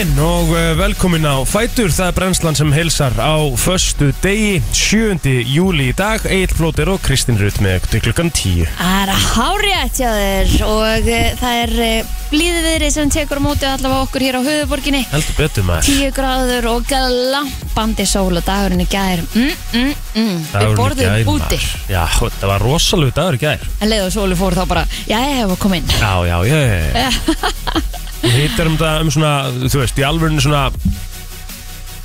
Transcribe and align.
Daginn 0.00 0.20
og 0.24 0.48
uh, 0.54 0.78
velkomin 0.78 1.26
á 1.28 1.44
Fætur, 1.44 1.90
það 1.92 2.06
er 2.06 2.14
brennslan 2.16 2.56
sem 2.56 2.70
heilsar 2.72 3.12
á 3.20 3.36
föstu 3.60 4.06
degi, 4.24 4.54
7. 4.72 5.28
júli 5.44 5.90
í 5.90 5.96
dag, 5.98 6.24
Egil 6.24 6.54
Flóter 6.56 6.88
og 6.88 7.02
Kristín 7.04 7.36
Rutt 7.36 7.60
með 7.60 7.84
til 7.92 8.00
klukkan 8.06 8.32
10. 8.32 8.64
Það 8.78 8.96
er 9.02 9.12
hárétt 9.26 10.00
hjá 10.00 10.08
þér 10.14 10.56
og 10.70 11.04
uh, 11.04 11.28
það 11.42 11.60
er 11.66 12.08
blíðið 12.32 12.64
viðrið 12.70 12.96
sem 12.96 13.12
tekur 13.12 13.42
á 13.44 13.46
móti 13.50 13.68
allavega 13.68 14.06
okkur 14.06 14.24
hér 14.24 14.40
á 14.40 14.42
höfuborginni 14.48 15.04
Heldur 15.12 15.38
betur 15.42 15.68
maður. 15.68 15.92
10 15.92 16.16
gráður 16.16 16.72
og 16.72 16.88
glampandi 16.88 18.08
sól 18.08 18.32
og 18.32 18.48
dagurinn 18.48 18.80
í 18.80 18.88
gær 18.88 19.20
mm, 19.20 19.54
mm, 19.76 19.94
mm. 20.16 20.44
Við 20.56 20.76
borðum 20.80 21.32
úti. 21.36 21.60
Já, 21.92 22.06
það 22.16 22.52
var 22.54 22.64
rosalega 22.64 23.18
dagur 23.20 23.36
í 23.36 23.44
gær. 23.44 23.72
En 23.82 23.92
leið 23.92 24.08
og 24.08 24.16
sóli 24.16 24.40
fór 24.40 24.56
þá 24.56 24.64
bara, 24.64 24.88
já, 25.04 25.18
ég 25.18 25.42
hef 25.42 25.58
að 25.58 25.64
koma 25.66 25.82
inn 25.82 25.98
Já, 25.98 26.14
já, 26.24 26.38
já, 26.48 26.62
já, 26.88 28.06
Við 28.20 28.40
hittar 28.44 28.68
um 28.70 28.78
það 28.80 29.04
um 29.04 29.12
svona, 29.14 29.34
þú 29.64 29.82
veist, 29.82 30.00
í 30.00 30.04
alvörinu 30.06 30.42
svona, 30.44 30.64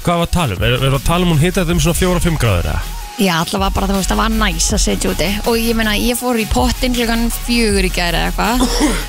hvað 0.05 0.21
var 0.21 0.27
að 0.27 0.35
tala 0.35 0.55
um? 0.57 0.67
Er, 0.67 0.77
er 0.87 0.93
að 0.99 1.07
tala 1.07 1.25
um 1.25 1.33
hún 1.33 1.41
hittar 1.41 1.65
þetta 1.65 1.75
um 1.75 1.81
svona 1.83 1.99
4-5 2.01 2.39
gráður 2.43 2.69
eða? 2.71 2.83
Já, 3.15 3.31
allavega 3.39 3.71
bara 3.71 3.87
þú 3.87 3.97
veist, 4.01 4.11
það 4.11 4.19
var 4.19 4.33
næs 4.35 4.65
að 4.75 4.81
setja 4.83 5.11
úti. 5.13 5.27
Og 5.47 5.55
ég 5.59 5.77
meina, 5.79 5.93
ég 5.95 6.17
fór 6.19 6.35
í 6.39 6.45
pottin 6.51 6.95
klukkan 6.97 7.29
fjögur 7.45 7.87
í 7.87 7.91
gær 7.95 8.15
eða 8.17 8.31
eitthvað. 8.31 8.63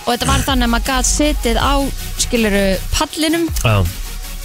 Og 0.06 0.10
þetta 0.12 0.28
var 0.30 0.44
þannig 0.46 0.68
að 0.68 0.74
maður 0.76 0.90
gæti 0.92 1.10
setið 1.10 1.58
á, 1.58 1.74
skiluru, 2.22 2.66
pallinum 2.94 3.48
Já, 3.64 3.76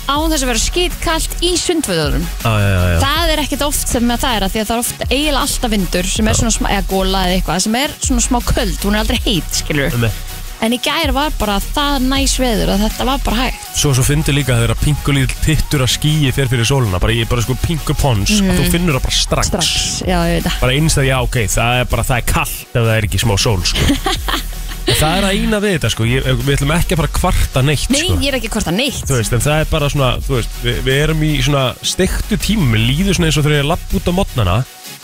Á 0.09 0.17
þess 0.17 0.43
að 0.43 0.49
vera 0.49 0.59
skýtkallt 0.59 1.35
í 1.45 1.51
sundvöðunum. 1.61 2.23
Það 2.41 3.29
er 3.35 3.41
ekkert 3.43 3.61
oft 3.67 3.85
sem 3.93 4.09
að 4.11 4.23
það 4.25 4.33
er 4.39 4.45
að 4.47 4.55
því 4.55 4.61
að 4.63 4.67
það 4.71 4.73
er 4.75 4.81
oft 4.81 5.03
eiginlega 5.05 5.43
alltaf 5.45 5.71
vindur 5.75 6.09
sem 6.09 6.27
er 6.31 6.39
svona 6.39 6.55
smá, 6.57 6.67
eða 6.73 6.87
góla 6.89 7.21
eða 7.27 7.37
eitthvað 7.37 7.61
sem 7.67 7.77
er 7.79 7.93
svona 8.01 8.25
smá 8.25 8.39
köld, 8.49 8.79
hún 8.81 8.97
er 8.97 9.03
aldrei 9.05 9.21
heit, 9.29 9.53
skilur 9.61 9.93
Um, 10.01 10.09
en 10.61 10.75
í 10.75 10.79
gær 10.83 11.11
var 11.15 11.33
bara 11.39 11.57
það 11.63 12.05
næs 12.11 12.35
veður 12.41 12.73
að 12.75 12.83
þetta 12.85 13.07
var 13.09 13.23
bara 13.25 13.39
hægt. 13.47 13.67
Svo, 13.81 13.93
svo 13.97 14.05
finnur 14.05 14.35
líka 14.37 14.57
þegar 14.59 14.75
að 14.75 14.83
pingulíl 14.85 15.27
tittur 15.41 15.85
að 15.85 15.93
skýi 15.95 16.31
fyrir 16.35 16.51
fyrir 16.51 16.69
sóluna, 16.69 17.01
bara 17.01 17.15
ég 17.17 17.29
bara 17.31 17.43
sko 17.45 17.57
pingu 17.63 17.95
pons 17.97 18.37
og 18.41 18.53
þú 18.59 18.69
finnur 18.73 18.97
það 18.99 19.05
bara 19.07 19.17
strax. 19.17 19.51
Strax, 19.51 19.75
já 20.05 20.19
bara 20.61 20.75
einst 20.77 21.01
að 21.01 21.09
já, 21.09 21.17
ok, 21.25 21.39
það 21.51 21.81
er 21.81 21.91
bara, 21.91 22.07
það 22.11 22.21
er 22.21 22.27
kallt 22.35 22.65
ef 22.71 22.81
það 22.81 22.95
er 22.95 23.09
ekki 23.09 23.23
smá 23.25 23.37
sól, 23.41 23.59
sko. 23.65 23.85
Það 24.81 25.11
er 25.17 25.25
að 25.27 25.35
eina 25.37 25.59
við 25.61 25.73
þetta, 25.75 25.89
sko. 25.93 26.05
Ég, 26.09 26.25
við 26.41 26.55
ætlum 26.55 26.71
ekki 26.75 26.95
að 26.95 26.99
fara 27.01 27.09
að 27.11 27.17
kvarta 27.19 27.61
neitt, 27.63 27.83
Nei, 27.93 27.99
sko. 28.01 28.15
ég 28.17 28.31
er 28.31 28.37
ekki 28.39 28.49
hvort 28.55 28.69
að 28.71 28.77
neitt. 28.79 29.11
Veist, 29.13 29.35
það 29.45 29.61
er 29.61 29.69
bara 29.71 29.89
svona, 29.93 30.09
veist, 30.25 30.55
við, 30.65 30.79
við 30.87 31.01
erum 31.05 31.21
í 31.25 31.31
svona 31.45 31.63
stektu 31.85 32.39
tímum, 32.41 32.73
við 32.75 32.87
líður 32.89 33.17
svona 33.19 33.29
eins 33.29 33.37
og 33.39 33.45
þegar 33.45 33.59
ég 33.61 33.69
lapp 33.69 33.95
út 33.99 34.09
á 34.09 34.13
modnana 34.17 34.55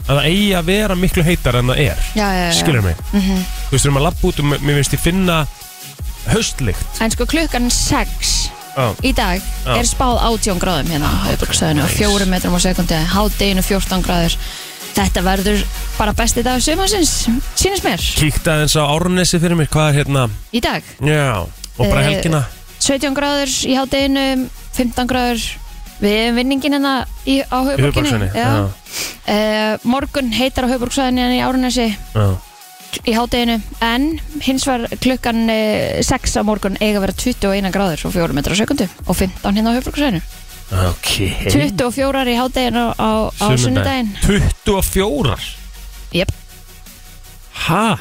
að 0.07 0.17
það 0.17 0.25
eigi 0.31 0.49
að 0.55 0.65
vera 0.71 0.95
miklu 0.95 1.23
heitar 1.23 1.55
en 1.59 1.67
það 1.71 1.79
er. 1.85 2.03
Já, 2.15 2.27
já, 2.31 2.43
já. 2.47 2.51
Skilur 2.61 2.81
mig? 2.85 2.95
Mhm. 3.13 3.41
Þú 3.67 3.71
veist, 3.71 3.83
þegar 3.85 3.95
maður 3.97 4.07
lapp 4.07 4.23
út 4.23 4.39
og 4.39 4.45
mér 4.45 4.75
finnst 4.79 4.93
ég 4.97 4.99
finna 5.03 5.47
haustlykt. 6.31 7.01
En 7.01 7.11
sko 7.11 7.25
klukkan 7.29 7.69
6 7.71 8.51
Já, 8.77 8.91
í 9.01 9.11
dag 9.17 9.41
Já. 9.65 9.73
er 9.79 9.87
spáð 9.89 10.19
18 10.21 10.59
gráðum 10.61 10.91
hérna 10.93 11.09
á 11.09 11.15
höfuborgstöðinu 11.31 11.81
og 11.83 11.89
4 11.97 12.27
metrum 12.29 12.53
á 12.53 12.59
sekundi 12.61 12.93
hádeginu 13.09 13.63
14 13.65 14.03
gráður. 14.05 14.35
Þetta 14.97 15.21
verður 15.25 15.63
bara 15.97 16.13
besti 16.13 16.43
dag 16.45 16.61
sumarsins, 16.61 17.27
sínist 17.57 17.83
mér. 17.85 18.01
Kíkta 18.17 18.53
aðeins 18.53 18.75
á 18.77 18.85
Árnesi 18.85 19.39
fyrir 19.41 19.57
mér, 19.57 19.67
hvað 19.69 19.89
er 19.89 19.97
hérna? 20.03 20.27
Í 20.53 20.61
dag? 20.61 20.83
Já, 21.01 21.41
og 21.41 21.89
bara 21.89 22.01
Eh, 22.01 22.09
helgina. 22.13 22.43
17 22.79 23.13
gráður 23.17 23.49
í 23.65 23.73
hádeginu 23.77 24.47
15 24.77 25.07
gráður 25.09 25.41
við 26.01 26.17
erum 26.23 26.41
vinningin 26.41 26.77
hérna 26.77 26.93
á 27.05 27.57
höfuborginni. 27.67 28.29
Uh, 29.27 29.73
morgun 29.83 30.31
heitar 30.35 30.67
á 30.67 30.71
höfuborgsvæðinni 30.71 31.23
hérna 31.23 31.37
í 31.37 31.43
Árnesi. 31.43 31.87
Já, 32.15 32.27
í 33.03 33.15
hádeginu. 33.17 33.59
En 33.83 34.09
hins 34.45 34.67
var 34.69 34.87
klukkan 35.03 35.45
uh, 35.51 36.01
6 36.05 36.39
á 36.39 36.41
morgun 36.47 36.79
eiga 36.79 37.01
að 37.01 37.07
vera 37.07 37.17
21 37.23 37.71
gráður 37.75 38.05
og 38.09 38.15
4 38.15 38.37
metrar 38.37 38.55
á 38.55 38.61
sekundu 38.61 38.89
og 39.05 39.15
15 39.15 39.57
hérna 39.57 39.73
á 39.73 39.77
höfuborgsvæðinu 39.79 40.23
ok. 40.71 41.11
24 41.47 42.23
í 42.31 42.37
hádeginu 42.37 42.85
á, 42.99 43.11
á 43.31 43.45
sunnudaginn. 43.55 44.13
24 44.23 45.37
Jep, 46.15 46.31
Ha? 47.67 47.97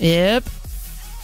jep 0.00 0.46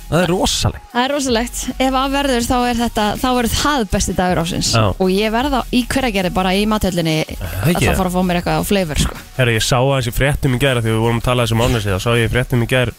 Það 0.06 0.20
er 0.22 0.30
rosaleg 0.30 0.82
Það 0.92 1.02
er 1.02 1.12
rosalegt, 1.16 1.62
ef 1.82 1.96
að 1.98 2.12
verður 2.14 2.44
þá 2.46 2.56
er 2.56 2.78
þetta 2.78 3.06
þá 3.18 3.26
verður 3.36 3.54
það 3.56 3.86
besti 3.90 4.14
dagur 4.20 4.40
ásins 4.44 4.68
Já. 4.76 4.84
og 4.94 5.10
ég 5.10 5.32
verða 5.34 5.62
í 5.74 5.80
hverja 5.90 6.30
bara 6.36 6.52
í 6.54 6.62
mathöllinni 6.70 7.16
að 7.26 7.72
ekki? 7.72 7.88
það 7.88 7.98
fara 7.98 8.12
að 8.12 8.14
fá 8.14 8.22
mér 8.28 8.38
eitthvað 8.40 8.60
á 8.62 8.64
flavor 8.68 9.02
sko. 9.02 9.18
Herra, 9.40 9.56
ég 9.56 9.66
sá 9.66 9.76
aðeins 9.80 10.10
í 10.10 10.14
fréttum 10.14 10.54
í 10.54 10.60
gæra 10.62 10.84
því 10.84 10.94
við 10.94 11.02
vorum 11.02 11.18
að 11.18 11.26
tala 11.26 11.46
þessum 11.46 11.64
Árnesi 11.66 11.90
þá 11.90 11.98
sá 12.06 12.10
ég 12.14 12.28
í 12.28 12.32
fréttum 12.36 12.62
í 12.62 12.70
gæra 12.70 12.94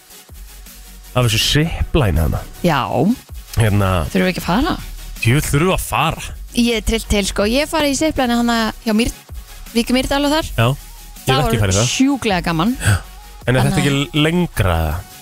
af 1.17 1.29
þessu 1.29 1.41
zipline 1.45 2.27
hana 2.27 2.43
Já, 2.65 2.81
Hérna, 3.57 3.91
þurfum 4.11 4.27
við 4.27 4.33
ekki 4.33 4.43
að 4.43 4.49
fara? 4.51 4.75
Djúvill 5.17 5.45
þurfum 5.47 5.69
við 5.71 5.75
að 5.77 5.85
fara. 5.87 6.25
Ég 6.57 6.77
er 6.77 6.85
trillt 6.85 7.07
til 7.09 7.23
sko, 7.25 7.47
ég 7.49 7.69
farið 7.71 7.95
í 7.95 7.99
seiflæni 8.03 8.37
hana 8.37 8.57
hjá 8.83 8.93
Mýr, 8.97 9.09
Víki 9.73 9.95
Mýrdal 9.95 10.21
og 10.27 10.35
þar. 10.35 10.51
Já, 10.53 10.67
ég 11.25 11.31
hef 11.31 11.47
ekki 11.47 11.61
farið 11.63 11.79
það 11.79 11.89
sjúklega 11.95 12.45
gaman 12.45 12.75
En 13.47 13.55
er 13.55 13.63
þetta 13.63 13.79
ekki 13.79 14.21
lengra? 14.25 14.77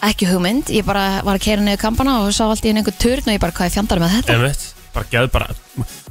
Ekki 0.06 0.26
hugmynd, 0.30 0.72
ég 0.74 0.86
bara 0.88 1.22
var 1.26 1.38
að 1.38 1.44
keira 1.46 1.62
niður 1.62 1.82
kampana 1.84 2.16
og 2.24 2.32
sá 2.34 2.48
allt 2.48 2.66
í 2.66 2.72
einu 2.72 2.82
einhver 2.82 2.96
turn 2.98 3.28
og 3.28 3.36
ég 3.36 3.42
bara 3.42 3.54
hvað 3.54 3.68
er 3.68 3.74
fjandar 3.76 4.02
með 4.02 4.16
þetta? 4.16 4.38
Einmitt, 4.38 4.64
bara 4.96 5.10
geðu 5.12 5.30
bara 5.34 5.50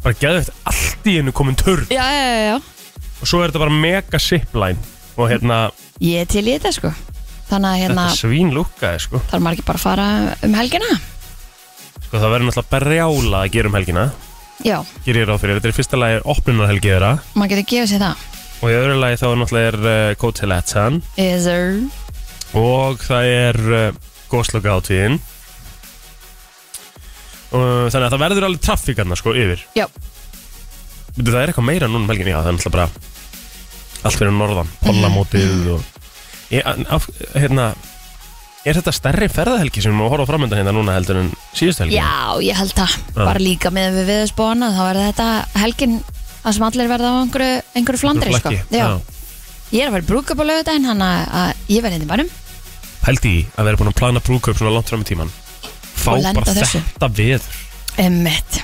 bara 0.04 0.14
geðu 0.20 0.42
þetta 0.44 0.54
allt 0.70 1.08
í 1.10 1.14
einu 1.18 1.34
komin 1.34 1.58
törn 1.58 1.90
Já, 1.90 2.04
já, 2.14 2.22
já, 2.28 2.44
já, 2.52 3.00
og 3.18 3.30
svo 3.30 3.40
er 3.42 3.50
þetta 3.50 3.62
bara 3.64 3.78
mega 3.82 4.20
zipline 4.22 4.92
og 5.14 5.30
hérna, 5.30 5.58
ég 6.02 6.30
til 6.30 6.44
í 6.46 6.54
þetta 6.54 6.72
sko. 6.74 6.92
Þannig 7.50 7.70
að 7.70 7.82
hérna 7.82 8.06
þetta 8.08 8.20
svín 8.20 8.54
lúkkaði 8.54 9.02
sko. 9.08 9.22
þarf 9.32 9.44
maður 9.44 9.58
ekki 9.58 9.66
bara 9.72 9.80
að 9.80 9.84
fara 9.88 10.06
um 10.46 10.56
helgina? 10.58 10.92
Sko 12.06 12.14
það 12.22 12.30
verður 12.34 12.48
náttúrulega 12.48 12.72
berjála 12.76 13.42
að 13.42 13.50
gera 13.54 13.70
um 13.70 13.76
helgina. 13.78 14.06
Já, 14.64 14.78
gerir 15.02 15.24
ég 15.24 15.28
ráð 15.32 15.42
fyrir, 15.42 15.58
þetta 15.58 15.70
er 15.70 15.76
fyrsta 15.80 15.98
lagi 15.98 16.22
opnunarhelgi 16.34 16.94
þeirra. 16.94 17.12
Maður 17.34 17.54
getur 17.56 17.68
gefið 17.74 17.92
sér 17.94 18.04
það. 18.06 18.24
Og 18.62 18.70
í 18.70 18.78
öðru 18.78 18.96
lagi 19.02 19.20
þá 19.20 19.26
náttúrulega 19.34 19.70
er 19.72 19.78
uh, 19.84 20.14
Coachella 20.22 20.58
Etsan 20.62 21.02
Is 21.20 21.44
there 21.50 22.03
og 22.58 23.00
það 23.02 23.30
er 23.30 23.60
uh, 23.70 24.02
Góðslöka 24.30 24.74
átíðin 24.78 25.20
og 27.54 27.90
þannig 27.92 28.06
að 28.06 28.12
það 28.14 28.22
verður 28.24 28.46
alveg 28.48 28.62
traffíkarna 28.64 29.18
sko 29.18 29.34
yfir. 29.38 29.62
Já. 29.78 29.86
Bíddu, 31.14 31.30
það 31.30 31.40
er 31.40 31.52
eitthvað 31.52 31.68
meira 31.68 31.90
núna 31.90 32.02
um 32.02 32.10
helgin, 32.10 32.30
já 32.32 32.40
það 32.40 32.50
er 32.50 32.56
náttúrulega 32.56 32.76
bara 32.78 33.10
allt 34.04 34.18
fyrir 34.18 34.34
norðan, 34.34 34.72
pollamótið 34.82 35.68
og 35.76 35.84
ég, 36.52 36.66
af, 36.92 37.06
hérna 37.36 37.68
er 38.64 38.78
þetta 38.80 38.94
stærri 38.96 39.28
ferðahelgi 39.32 39.84
sem 39.84 39.94
við 39.94 40.06
að 40.08 40.14
horfa 40.16 40.28
framöndan 40.32 40.60
hérna 40.60 40.74
núna 40.74 40.96
heldur 40.96 41.20
en 41.22 41.30
síðustu 41.54 41.84
helgi? 41.84 42.00
Já, 42.00 42.42
ég 42.44 42.58
held 42.58 42.74
það, 42.76 42.98
bara 43.16 43.42
líka 43.42 43.72
með 43.74 44.00
við 44.00 44.10
viðspóna 44.12 44.70
þá 44.74 44.82
er 44.88 45.00
þetta 45.04 45.28
helgin 45.62 45.98
að 46.44 46.56
sem 46.56 46.66
allir 46.68 46.90
verða 46.90 47.12
á 47.12 47.16
einhverju, 47.22 47.60
einhverju 47.78 48.02
flandri 48.02 48.34
sko. 48.34 48.52
Flakki, 48.52 48.76
Já. 48.76 48.88
Ég 49.74 49.86
er 49.86 49.90
að 49.90 49.96
vera 50.10 50.48
lögudaginn 50.50 50.88
hann 50.90 51.04
að 51.04 51.70
ég 51.72 51.84
verði 51.84 52.00
inn 52.00 52.04
í 52.04 52.10
bænum 52.10 52.32
Pældi 53.04 53.32
í 53.38 53.46
að 53.58 53.68
vera 53.68 53.80
búin 53.80 53.90
að 53.92 53.98
plana 54.00 54.20
brúköp 54.24 54.56
svona 54.58 54.72
langt 54.74 54.88
fram 54.92 55.02
í 55.04 55.08
tíman 55.10 55.30
fá 55.94 56.10
Og 56.14 56.22
lenda 56.24 56.40
bara 56.40 56.54
þessu. 56.56 56.80
þetta 56.94 57.08
veður. 57.16 57.62
Emmett, 58.04 58.62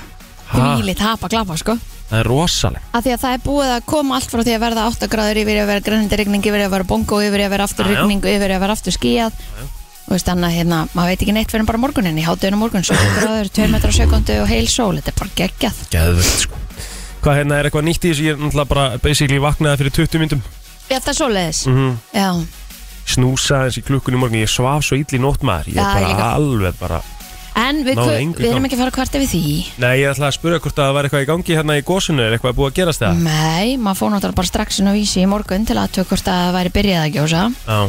Ha? 0.51 0.59
þvíli 0.75 0.95
tapa 0.99 1.29
glapa 1.31 1.55
sko. 1.57 1.77
Það 2.11 2.19
er 2.19 2.27
rosaleg 2.27 2.81
að 2.91 3.05
því 3.05 3.11
að 3.15 3.21
það 3.21 3.33
er 3.37 3.43
búið 3.45 3.69
að 3.71 3.85
koma 3.87 4.15
allt 4.17 4.31
frá 4.33 4.41
því 4.43 4.55
að 4.57 4.63
verða 4.65 4.87
8 4.91 5.07
gráður 5.13 5.37
yfir 5.45 5.55
í 5.55 5.61
að 5.61 5.69
vera 5.71 5.83
grænandi 5.85 6.17
rigning 6.19 6.43
yfir 6.49 6.59
í 6.59 6.65
að 6.65 6.73
vera 6.73 6.87
bongo 6.89 7.19
yfir 7.23 7.39
í 7.39 7.45
að 7.45 7.53
vera 7.53 7.67
aftur 7.69 7.85
Já, 7.87 7.91
já. 7.93 7.99
rigning 8.01 8.25
yfir 8.33 8.51
í 8.51 8.55
að 8.57 8.63
vera 8.65 8.75
aftur 8.75 8.95
skíjað 8.97 9.37
og 9.61 10.11
veist 10.11 10.27
þannig 10.27 10.49
að 10.49 10.55
hérna, 10.57 10.79
maður 10.91 11.07
veit 11.13 11.21
ekki 11.23 11.35
neitt 11.37 11.51
fyrir 11.53 11.65
bara 11.69 11.79
morgunin 11.79 12.17
í 12.19 12.25
hátuðinu 12.27 12.57
morgun, 12.59 12.83
7 12.83 12.97
gráður, 13.21 13.51
2 13.55 13.67
metrar 13.71 13.93
á 13.95 13.99
sekundu 14.01 14.35
og 14.41 14.49
heil 14.51 14.67
sól, 14.67 14.97
þetta 14.99 15.13
er 15.13 15.19
bara 15.21 15.35
geggjað. 15.39 15.79
Geðvögt 15.93 16.43
sko. 16.43 16.59
Hvað 17.21 17.37
hérna 17.39 17.59
er 17.61 17.69
eitthvað 17.69 17.85
nýtt 17.87 18.03
í 18.03 18.11
þessu? 18.11 18.25
Ég 18.27 18.33
er 18.35 18.41
náttúrulega 18.43 18.67
bara 18.73 18.85
basically 18.99 19.39
vaknaði 19.39 19.77
fyrir 19.85 19.95
20 20.01 20.19
myndum 20.25 20.41
Já, 20.91 20.97
það 20.99 21.11
er 21.13 21.17
svoleiðis. 21.21 21.59
Mm 21.69 21.93
Já, 22.11 22.27
Snúsa 23.15 23.63
eins 23.65 23.77
í 23.79 23.83
klukkunni 23.85 24.17
í 24.17 24.21
morgun 24.21 24.41
Ég 24.41 24.49
svaf 24.51 24.85
svo 24.87 24.95
illa 24.99 25.17
í 25.17 25.21
nótt 25.21 25.43
maður 25.47 25.67
Ég 25.71 25.75
Já, 25.75 25.81
er 25.81 25.93
bara 25.93 26.05
ég 26.05 26.13
líka. 26.15 26.29
alveg 26.35 26.79
bara 26.79 27.01
en 27.61 27.81
við, 27.83 27.95
Náðu 27.99 28.07
ku- 28.07 28.19
engu 28.21 28.39
við 28.39 28.47
erum 28.47 28.61
gang. 28.63 28.65
ekki 28.71 28.75
að 28.77 28.81
fara 28.81 28.91
hvart 28.95 29.15
yfir 29.17 29.27
því 29.27 29.55
Nei, 29.83 29.95
ég 29.99 30.11
ætla 30.13 30.27
að 30.29 30.35
spura 30.37 30.59
hvort 30.63 30.77
að 30.79 30.85
það 30.87 30.93
var 30.95 31.03
eitthvað 31.09 31.23
í 31.25 31.29
gangi 31.31 31.55
hérna 31.57 31.75
í 31.75 31.83
gósinu 31.83 32.23
Er 32.23 32.37
eitthvað 32.37 32.55
búið 32.55 32.69
að 32.71 32.77
gerast 32.79 33.01
það? 33.03 33.17
Nei, 33.25 33.75
maður 33.75 33.99
fór 33.99 34.13
náttúrulega 34.13 34.39
bara 34.39 34.47
strax 34.47 34.79
inn 34.79 34.87
á 34.87 34.93
vísi 34.95 35.19
í 35.19 35.27
morgun 35.27 35.65
til 35.67 35.75
að 35.75 35.91
tökja 35.97 36.07
hvort 36.13 36.29
að 36.31 36.39
það 36.45 36.55
væri 36.55 36.71
byrjað 36.77 37.03
að 37.03 37.13
gjósa 37.17 37.41
Já, 37.51 37.79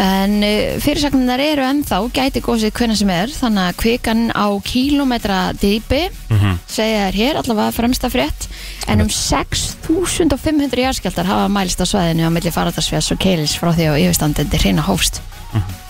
En 0.00 0.36
uh, 0.40 0.76
fyrirsagnar 0.80 1.42
eru 1.44 1.64
ennþá, 1.66 1.98
gæti 2.16 2.40
gósið 2.44 2.72
hvenna 2.78 2.94
sem 2.96 3.10
er 3.12 3.32
Þannig 3.34 3.66
að 3.66 3.78
kvikan 3.82 4.22
á 4.32 4.48
kílómetra 4.64 5.40
dýpi 5.60 6.06
mhm. 6.30 6.60
segja 6.70 7.08
þér 7.08 7.18
hér, 7.20 7.40
allavega 7.42 7.74
fremsta 7.76 8.08
frétt. 8.12 8.48
En 8.88 9.04
um 9.04 9.10
6500 9.12 10.86
jarðskjaldar 10.86 11.28
hafa 11.28 11.50
mælst 11.52 11.82
á 11.82 11.86
svæðinu 11.86 12.26
á 12.26 12.30
milli 12.32 12.54
faradarsfjás 12.54 13.12
og 13.12 13.20
keilis 13.20 13.58
frá 13.60 13.74
því 13.74 13.90
á 13.92 13.94
yfirstandindi 14.00 14.62
hreina 14.62 14.86
hófst. 14.88 15.20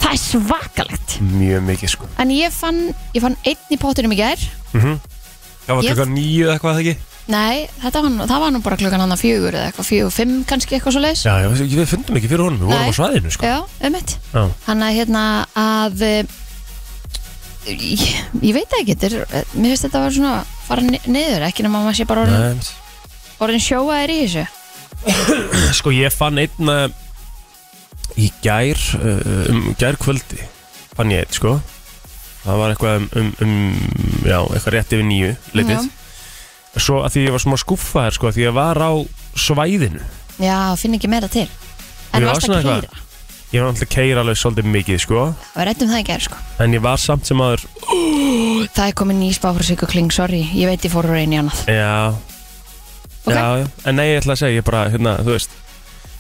Það 0.01 0.11
er 0.11 0.21
svakalegt. 0.25 1.17
Mjög 1.37 1.65
mikið 1.69 1.95
sko. 1.95 2.09
En 2.19 2.33
ég 2.35 2.53
fann, 2.55 2.81
ég 3.15 3.23
fann 3.23 3.37
einn 3.45 3.73
í 3.73 3.79
pottinum 3.81 4.17
í 4.17 4.21
gær. 4.21 4.43
Mm 4.75 4.99
Það 5.71 5.77
var 5.77 5.87
klukkan 5.87 6.15
nýju 6.17 6.47
eða 6.47 6.55
eitthvað 6.57 6.73
það 6.75 6.81
ekki? 6.83 7.10
Nei, 7.31 7.69
var, 7.85 8.09
nú- 8.11 8.27
það 8.27 8.41
var 8.43 8.51
nú 8.55 8.61
bara 8.65 8.77
klukkan 8.81 9.03
hann 9.05 9.15
að 9.15 9.21
fjögur 9.23 9.55
eða 9.55 9.69
eitthvað 9.71 9.87
fjögur, 9.87 10.15
fimm 10.15 10.37
kannski 10.49 10.77
eitthvað 10.77 10.97
svo 10.97 11.03
leis 11.05 11.23
Já, 11.27 11.35
já, 11.45 11.49
við 11.63 11.87
fundum 11.91 12.17
ekki 12.19 12.31
fyrir 12.33 12.45
honum 12.49 12.63
Við 12.65 12.73
vorum 12.73 12.91
á 12.91 12.99
svæðinu 12.99 13.33
sko. 13.35 13.47
Já, 13.47 13.59
um 13.87 13.95
mitt 13.95 14.15
Já, 14.35 14.43
Hann 14.67 14.83
að 14.87 14.97
hérna 14.99 15.25
að 15.63 16.03
eh, 16.09 16.33
ég, 17.71 18.05
ég 18.43 18.57
veit 18.57 18.77
ekki, 18.81 18.97
þetta 18.97 19.11
er, 19.11 19.45
mér 19.55 19.75
finnst 19.75 19.87
þetta 19.87 20.01
að 20.01 20.07
vera 20.07 20.17
svona 20.17 20.35
fara 20.67 20.87
ni- 20.87 21.03
niður, 21.07 21.45
ekki 21.51 21.67
nema 21.67 21.83
maður 21.85 21.99
sé 22.01 22.09
bara 22.11 22.25
orðin, 22.27 22.65
orðin 23.45 23.65
sjóaðir 23.65 24.15
í 24.15 24.19
þessu. 24.25 24.47
Sko 25.79 25.93
ég 25.95 26.13
fann 26.15 26.41
einn 26.43 26.73
uh, 26.73 26.89
í 28.21 28.31
gær 28.45 28.81
um 29.01 29.71
gærkvöldi 29.81 30.41
fann 30.97 31.13
ég 31.15 31.25
einn 31.25 31.37
sko. 31.37 31.55
Það 32.41 32.61
var 32.63 32.73
eitthvað 32.75 32.97
um, 32.97 33.09
um, 33.21 33.33
um 33.45 33.57
já, 34.25 34.39
eitthvað 34.41 34.75
rétt 34.79 34.95
yfir 34.97 35.07
nýju 35.09 35.33
litið 35.61 35.89
svo 36.77 37.01
að 37.05 37.15
því 37.17 37.27
ég 37.27 37.35
var 37.35 37.43
smá 37.43 37.57
skuffaður 37.61 38.17
sko 38.17 38.33
því 38.35 38.47
ég 38.47 38.55
var 38.55 38.79
á 38.79 38.91
svæðinu. 39.35 40.03
Já, 40.41 40.59
finn 40.81 40.95
ekki 40.97 41.11
meira 41.11 41.29
til. 41.29 41.49
En 42.13 42.23
Ég 42.23 42.27
var 42.27 42.35
varst 42.35 42.47
svona 42.47 42.61
að 42.61 42.65
eitthvað- 42.65 42.81
keira 42.91 43.09
ég 43.51 43.61
var 43.61 43.69
alltaf 43.73 43.89
keira 43.91 44.21
alveg 44.23 44.37
svolítið 44.39 44.67
mikið 44.71 45.01
sko. 45.03 45.35
Við 45.57 45.65
rættum 45.67 45.89
það 45.91 46.01
í 46.01 46.07
gær 46.07 46.21
sko. 46.23 46.37
En 46.61 46.73
ég 46.73 46.81
var 46.81 46.97
samt 46.97 47.27
sem 47.27 47.37
aður 47.39 47.65
Það 48.71 48.87
er 48.87 48.93
komin 48.93 49.19
ný 49.19 49.33
spá 49.35 49.51
frá 49.55 49.63
Sigur 49.65 49.89
Kling, 49.89 50.13
sorry. 50.13 50.43
Ég 50.55 50.67
veit 50.67 50.85
ég 50.85 50.93
fór 50.93 51.09
úr 51.09 51.17
einu 51.19 51.35
í 51.35 51.41
annað. 51.41 51.65
Já, 51.67 52.15
Ok. 53.27 53.35
já, 53.35 53.59
já, 53.59 53.67
en 53.85 53.97
nei 53.97 54.07
ég 54.15 54.23
ætla 54.23 54.33
að 54.33 54.39
segja 54.39 54.61
ég 54.61 54.65
bara, 54.65 54.89
hérna, 54.91 55.19
þú 55.19 55.35
veist. 55.35 55.51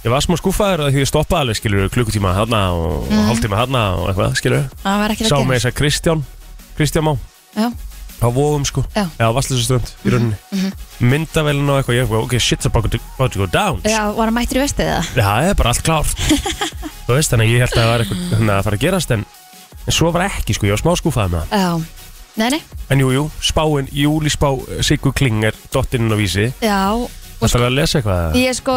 Ég 0.04 0.10
var 0.10 0.20
smá 0.24 0.36
skuffaður 0.40 0.80
að 0.86 0.94
því 0.94 1.00
ég 1.04 1.08
stoppaði 1.10 1.40
alveg 1.44 1.56
skilur 1.60 1.88
klukkutíma 1.92 2.32
þarna 2.34 2.60
og 2.72 3.08
mm. 3.10 3.26
Hálftíma 3.28 3.58
þarna 3.60 3.82
og 4.00 4.08
eitthvað 4.08 4.36
skilur 4.40 4.62
Það 4.82 4.98
var 5.02 5.10
ekki 5.14 5.26
sá 5.28 5.34
að 5.36 5.44
með 5.44 5.50
gera 5.50 5.58
þess 5.60 5.68
að 5.70 5.76
Kristján 5.80 6.22
Kristján 6.78 7.04
Má. 7.04 7.12
Já, 7.56 7.66
á 8.20 8.28
vóðum 8.28 8.64
sko. 8.68 8.84
Já. 8.94 9.04
eða 9.18 9.32
Vasslisastönd 9.36 9.92
í 10.04 10.12
rauninni. 10.14 10.36
mhm. 10.52 10.72
myndavælinn 11.00 11.70
og 11.72 11.80
eitthvað 11.80 11.98
ég 11.98 12.14
ok 12.20 12.34
shit's 12.38 12.68
about 12.68 12.90
to, 12.92 12.98
about 13.16 13.32
to 13.32 13.40
go 13.40 13.46
down 13.50 13.80
Já 13.84 14.02
var 14.12 14.28
hann 14.28 14.36
mættur 14.36 14.60
í 14.60 14.64
vestið 14.64 14.90
það? 14.92 15.10
Já, 15.16 15.24
það 15.24 15.48
er 15.50 15.54
bara 15.60 15.72
allt 15.74 15.84
klárt. 15.86 16.24
Þú 17.06 17.16
veist 17.16 17.32
þannig 17.32 17.46
að 17.48 17.54
ég 17.54 17.64
held 17.64 17.72
að 17.72 17.80
það 17.80 17.90
var 17.92 18.04
eitthvað 18.04 18.26
hérna, 18.34 18.58
að 18.58 18.66
fara 18.68 18.76
að 18.80 18.84
gerast 18.84 19.14
en, 19.16 19.24
en 19.86 19.96
svo 19.96 20.10
var 20.14 20.26
ekki 20.28 20.54
sko 20.58 20.68
ég 20.68 20.76
var 20.76 20.82
smá 20.84 20.92
skúfaði 21.00 21.32
með 21.34 21.54
það. 21.54 21.64
Já, 21.64 21.70
nei 22.40 22.48
nei. 22.54 22.60
En 22.92 23.00
jú 23.02 23.08
jú 23.14 23.24
spáin 23.42 23.88
júlispá 23.94 24.50
Sigur 24.86 25.14
Kling 25.16 25.42
er 25.48 25.56
dottinn 25.72 26.12
á 26.12 26.16
vísi. 26.20 26.50
Já, 26.62 26.82
Það 27.40 27.54
þarf 27.54 27.64
að 27.64 27.72
lesa 27.72 27.98
eitthvað 28.02 28.34
Ég 28.36 28.56
sko, 28.58 28.74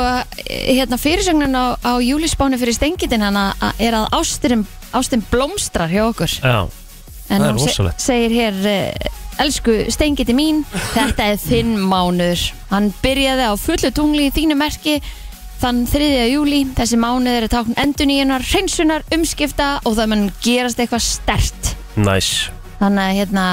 hérna 0.47 0.95
fyrirsögnin 1.01 1.51
á, 1.59 1.75
á 1.83 1.93
júlispánu 1.99 2.55
fyrir 2.61 2.77
stengitin 2.77 3.25
hana 3.25 3.49
er 3.75 3.97
að 3.99 4.05
ástin, 4.15 4.63
ástin 4.95 5.19
blómstrar 5.27 5.91
hjá 5.91 6.05
okkur. 6.07 6.31
Já, 6.39 6.61
En 7.27 7.39
Það 7.43 7.47
er 7.49 7.53
rosalegt. 7.57 8.01
segir 8.03 8.33
hér 8.37 8.55
uh, 8.63 9.11
Elsku 9.41 9.79
stengiti 9.91 10.35
mín, 10.37 10.61
þetta 10.93 11.31
er 11.33 11.39
þinn 11.41 11.73
mánuður. 11.81 12.43
Hann 12.69 12.91
byrjaði 13.01 13.49
á 13.49 13.53
fullu 13.57 13.89
tungli 13.95 14.29
í 14.29 14.33
þínu 14.35 14.57
merki 14.59 14.99
Þann 15.63 15.85
3. 15.87 16.07
júli, 16.27 16.57
þessi 16.75 16.97
mánuður 16.99 17.45
er 17.45 17.51
tákn 17.53 17.77
enduníunar, 17.79 18.43
hreinsunar, 18.43 19.05
umskipta 19.15 19.77
og 19.87 19.93
það 19.95 20.09
mun 20.11 20.23
gerast 20.43 20.81
eitthvað 20.83 21.05
stert 21.05 21.69
næs 21.95 22.49
Þannig 22.81 23.03
að 23.05 23.19
hérna, 23.21 23.45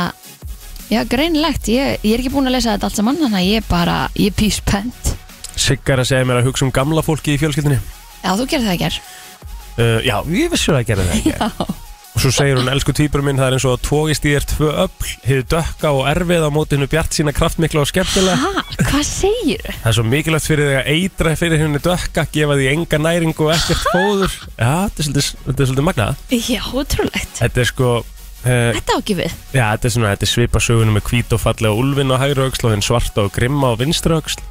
já 0.90 0.98
greinlegt, 1.06 1.70
ég, 1.70 2.00
ég 2.02 2.16
er 2.16 2.24
ekki 2.24 2.32
búin 2.34 2.50
að 2.50 2.56
lesa 2.56 2.74
þetta 2.74 2.88
allt 2.88 2.98
saman 2.98 3.20
Þannig 3.20 3.38
að 3.38 3.46
ég 3.52 3.68
bara, 3.70 3.98
ég 4.18 4.32
er 4.32 4.38
píspennt 4.40 5.12
Siggar 5.54 6.02
að 6.02 6.10
segja 6.10 6.26
mér 6.26 6.40
að 6.40 6.50
hugsa 6.50 6.66
um 6.66 6.74
gamla 6.74 7.06
fólki 7.06 7.36
í 7.36 7.38
fjölskyldinni 7.44 7.78
Já, 7.78 8.32
þú 8.34 8.48
gerði 8.50 8.66
það 8.66 8.74
ekki 8.74 8.88
hér 8.88 8.98
uh, 8.98 10.02
Já, 10.08 10.16
ég 10.34 10.52
vissi 10.56 10.74
að 10.74 10.82
gera 10.90 11.06
það 11.06 11.20
ekki 11.20 11.36
Já, 11.38 11.78
Og 12.20 12.26
svo 12.26 12.34
segir 12.36 12.58
hún, 12.58 12.66
elsku 12.68 12.92
týpur 12.92 13.22
minn, 13.24 13.38
það 13.40 13.46
er 13.46 13.54
eins 13.56 13.64
og 13.64 13.78
að 13.78 13.84
tógist 13.86 14.26
í 14.28 14.34
þér 14.34 14.44
tvö 14.50 14.66
öll, 14.82 15.04
hefur 15.24 15.44
dökka 15.54 15.92
og 15.96 16.08
erfið 16.10 16.42
á 16.44 16.50
mótinu 16.52 16.88
bjart 16.92 17.16
sína 17.16 17.32
kraftmikla 17.32 17.80
og 17.80 17.88
skemmtilega. 17.88 18.34
ha, 18.36 18.64
hvað 18.90 19.06
segir 19.08 19.62
Það 19.70 19.88
er 19.88 19.96
svo 19.96 20.04
mikilvægt 20.04 20.48
fyrir 20.50 20.68
þig 20.68 20.76
að 20.82 20.90
eitra 20.92 21.32
fyrir 21.40 21.62
henni 21.62 21.80
dökka, 21.80 22.26
gefa 22.36 22.58
því 22.60 22.68
enga 22.74 23.00
næringu 23.00 23.46
og 23.46 23.54
ekkert 23.54 23.88
fóður. 23.88 24.36
Já, 24.52 24.68
þetta 24.84 25.00
er 25.00 25.08
svolítið, 25.08 25.32
þetta 25.48 25.64
er 25.64 25.72
svolítið 25.72 25.88
magnað. 25.88 26.20
Já, 26.36 26.60
ótrúlegt 26.82 27.40
Þetta 27.40 27.64
er 27.64 27.72
sko, 27.72 27.96
uh, 28.04 28.70
Þetta 28.76 28.92
á 28.92 28.96
ekki 29.00 29.20
við 29.24 29.40
já, 29.56 29.64
þetta 29.64 29.88
er 29.88 29.96
svona, 29.96 30.12
þetta 30.12 30.28
er 30.28 30.34
svipa 30.36 30.64
sögunum 30.68 31.00
með 31.00 31.08
hvít 31.08 31.36
og 31.40 31.44
fallega 31.48 31.82
úlfin 31.88 32.12
á 32.12 32.20
hægri 32.20 32.48
öxl 32.50 32.68
og 32.68 32.76
hinn 32.76 32.84
svarta 32.84 33.24
og 33.24 33.32
grimma 33.32 33.72
á 33.72 33.80
vinstri 33.80 34.20
öxl. 34.20 34.44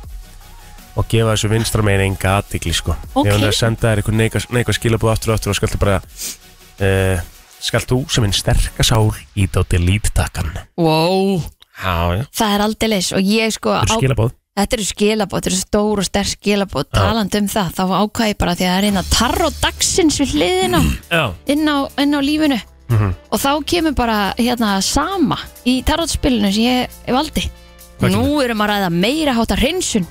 Og 0.97 1.05
gefa 1.05 1.37
þessu 1.37 1.53
vinstra 1.53 1.85
megin 1.85 2.09
enga 2.15 2.39
aðtikli, 2.41 2.73
sko. 2.73 2.97
Ok. 3.13 3.27
Ef 3.29 3.35
hann 3.37 3.45
er 3.45 3.53
að 3.53 3.59
senda 3.61 3.93
þér 3.93 4.01
einhver 4.01 4.47
neikvæð 4.57 4.79
skilabúð 4.81 5.13
aftur 5.13 5.35
og 5.35 5.37
aftur 5.37 5.53
og 5.53 5.59
skaltu 5.61 5.77
bara, 5.77 5.99
uh, 6.81 7.27
skalt 7.59 7.87
þú 7.91 8.01
sem 8.11 8.23
hinn 8.25 8.33
sterka 8.35 8.83
sál 8.87 9.09
ít 9.35 9.55
á 9.55 9.61
delete-takkan. 9.69 10.51
Wow 10.77 11.41
Já, 11.79 11.95
já. 12.17 12.23
Það 12.35 12.53
er 12.55 12.61
aldeilis 12.65 13.09
og 13.15 13.23
ég 13.23 13.53
sko 13.55 13.71
Þetta 13.71 13.87
á, 13.87 13.95
er 13.95 14.01
skilabóð. 14.01 14.31
Þetta 14.59 14.75
eru 14.75 14.85
skilabót, 14.89 15.37
þetta 15.39 15.49
eru 15.53 15.59
stór 15.61 16.01
og 16.01 16.07
sterk 16.09 16.27
skilabót 16.33 16.89
talandi 16.91 17.39
um 17.39 17.47
það, 17.47 17.69
þá 17.77 17.83
ákvæði 18.03 18.35
bara 18.41 18.55
því 18.59 18.65
að 18.65 18.73
það 18.73 18.79
er 18.81 18.87
eina 18.89 19.03
tarro 19.13 19.49
dagsins 19.61 20.17
við 20.19 20.33
hliðina 20.35 20.81
Já. 21.07 21.23
inn 21.47 21.63
á, 21.71 21.77
inn 22.03 22.17
á 22.17 22.19
lífinu 22.19 22.59
Mhm. 22.89 23.13
og 23.31 23.39
þá 23.39 23.49
kemur 23.69 23.93
bara 23.95 24.33
hérna 24.35 24.81
sama 24.81 25.37
í 25.63 25.83
tarotspilinu 25.85 26.51
sem 26.51 26.63
ég 26.63 27.13
valdi 27.13 27.45
Hvað 27.99 28.11
Nú 28.15 28.41
erum 28.43 28.61
að 28.63 28.69
ræða 28.71 28.89
meira 28.91 29.33
hátta 29.37 29.55
hreinsun 29.59 30.07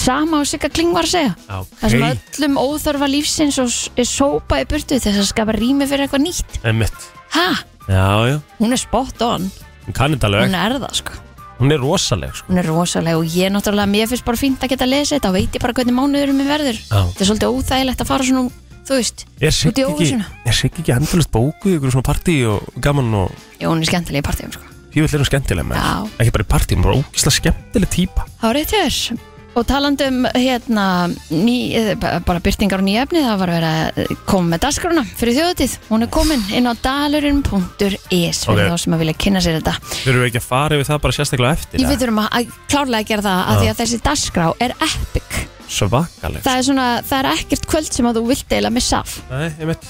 sama 0.00 0.40
og 0.42 0.46
Sigga 0.48 0.68
Kling 0.72 0.92
var 0.94 1.06
að 1.06 1.12
segja 1.14 1.34
Já, 1.48 1.58
Það 1.80 1.92
sem 1.94 2.04
öllum 2.08 2.58
óþörfa 2.62 3.08
lífsins 3.10 3.58
og 3.62 3.70
er 3.98 4.08
sópa 4.08 4.58
í 4.62 4.66
burtu 4.70 4.98
þess 5.00 5.20
að 5.22 5.28
skapa 5.30 5.54
rými 5.56 5.86
fyrir 5.88 6.06
eitthvað 6.06 6.24
nýtt 6.26 6.58
Einmitt. 6.66 7.06
Ha, 7.36 7.46
Já, 7.88 8.06
já. 8.30 8.36
hún 8.60 8.72
er 8.76 8.80
spot 8.82 9.22
on 9.26 9.48
Hún 9.86 9.94
kann 9.94 10.14
þetta 10.16 10.26
alveg. 10.30 10.48
Hún 10.48 10.58
er 10.58 10.76
það 10.82 10.94
sko 11.00 11.22
Hún 11.56 11.72
er 11.72 11.80
rosaleg, 11.80 12.34
sko. 12.36 12.50
Hún 12.50 12.58
er 12.60 12.66
rosalega 12.68 13.16
og 13.16 13.32
ég 13.32 13.48
náttúrulega, 13.54 13.88
mér 13.88 14.08
finnst 14.10 14.26
bara 14.26 14.36
fínt 14.36 14.60
að 14.60 14.74
geta 14.74 14.84
að 14.84 14.90
lesa 14.92 15.16
þetta 15.16 15.30
og 15.30 15.36
veit 15.38 15.54
ég 15.56 15.62
bara 15.64 15.72
hvernig 15.78 15.96
mánuðurum 15.96 16.36
minn 16.36 16.50
verður 16.50 16.76
Já. 16.76 17.00
Þetta 17.14 17.24
er 17.24 17.30
svolítið 17.30 17.54
óþægilegt 17.56 18.02
að 18.04 18.10
fara 18.10 18.26
svona, 18.28 18.50
þú 18.86 18.98
veist 19.00 19.24
Er 19.40 19.54
Út 19.54 19.64
í 19.64 19.68
ekki, 19.70 19.86
óvissuna. 19.88 20.26
er 20.44 20.58
Siggi 20.60 20.82
ekki 20.84 20.94
endalist 20.98 21.32
bókuð 21.32 21.72
í 21.72 21.78
ykkur 21.78 21.94
svona 21.96 22.08
partí 22.10 22.36
og 22.50 22.66
gaman 22.84 23.08
og 23.22 23.32
Já, 23.56 23.70
hún 23.70 23.80
er 23.80 23.88
skemmtileg 23.88 24.20
í 24.20 24.26
partíum 24.28 24.52
sko 24.52 24.72
fífill 24.96 25.12
er 25.12 25.20
hún 25.20 25.28
skemmtileg 25.28 25.66
með. 25.68 25.76
Já. 25.76 26.20
Ekki 26.24 26.32
bara 26.32 26.44
í 26.46 26.48
partí, 26.48 26.76
hún 26.76 26.80
er 26.80 26.88
bara 26.88 27.00
ógislega 27.02 27.36
skemmtileg. 27.36 28.20
Það 28.40 28.54
rétt 28.56 28.72
hjá 28.72 28.80
þér 28.84 29.34
Og 29.56 29.64
talandi 29.64 30.04
um 30.10 30.26
hérna 30.36 30.86
ný, 31.32 31.54
eh, 31.72 31.94
ba- 31.96 32.18
bara 32.20 32.40
byrtingar 32.44 32.82
og 32.82 32.84
nýja 32.84 33.06
efni 33.06 33.22
það 33.24 33.38
var 33.40 33.48
verið 33.54 33.68
að 33.70 34.00
eh, 34.02 34.16
koma 34.28 34.50
með 34.52 34.60
dagskrona 34.66 35.04
fyrir 35.16 35.36
þjóðutíð 35.38 35.76
hún 35.88 36.02
er 36.04 36.10
komin 36.12 36.42
inn 36.52 36.68
á 36.68 36.72
dalurinn.is 36.84 38.44
fyrir 38.44 38.66
Ok. 38.66 38.72
þá 38.72 38.76
sem 38.84 38.92
að 38.96 39.02
vilja 39.04 39.16
kynna 39.24 39.40
sér 39.40 39.58
þetta 39.60 39.74
Þurfum 39.80 40.20
við 40.22 40.28
ekki 40.30 40.42
að 40.42 40.48
fara 40.50 40.76
yfir 40.76 40.88
það 40.90 41.00
bara 41.06 41.16
sérstaklega 41.16 41.56
eftir? 41.56 41.80
Ég 41.80 41.88
við 41.88 42.02
þurfum 42.04 42.20
að, 42.24 42.28
að 42.36 42.54
klárlega 42.68 43.08
gera 43.10 43.22
það 43.26 43.40
að 43.46 43.60
því 43.62 43.68
að 43.72 43.80
þessi 43.80 44.00
dagskrá 44.10 44.46
er 44.60 44.74
epic 44.90 45.38
Svakaleg. 45.66 46.42
það 46.44 46.56
er 46.60 46.62
svona, 46.68 46.86
það 47.02 47.18
er 47.24 47.28
ekkert 47.32 47.66
kvöld 47.72 47.92
sem 47.96 48.06
að 48.06 48.20
þú 48.20 48.26
vilt 48.28 48.52
eiginlega 48.52 48.76
missa 48.76 49.00
af 49.02 49.16
Nei, 49.32 49.48
ég 49.58 49.66
veit. 49.72 49.88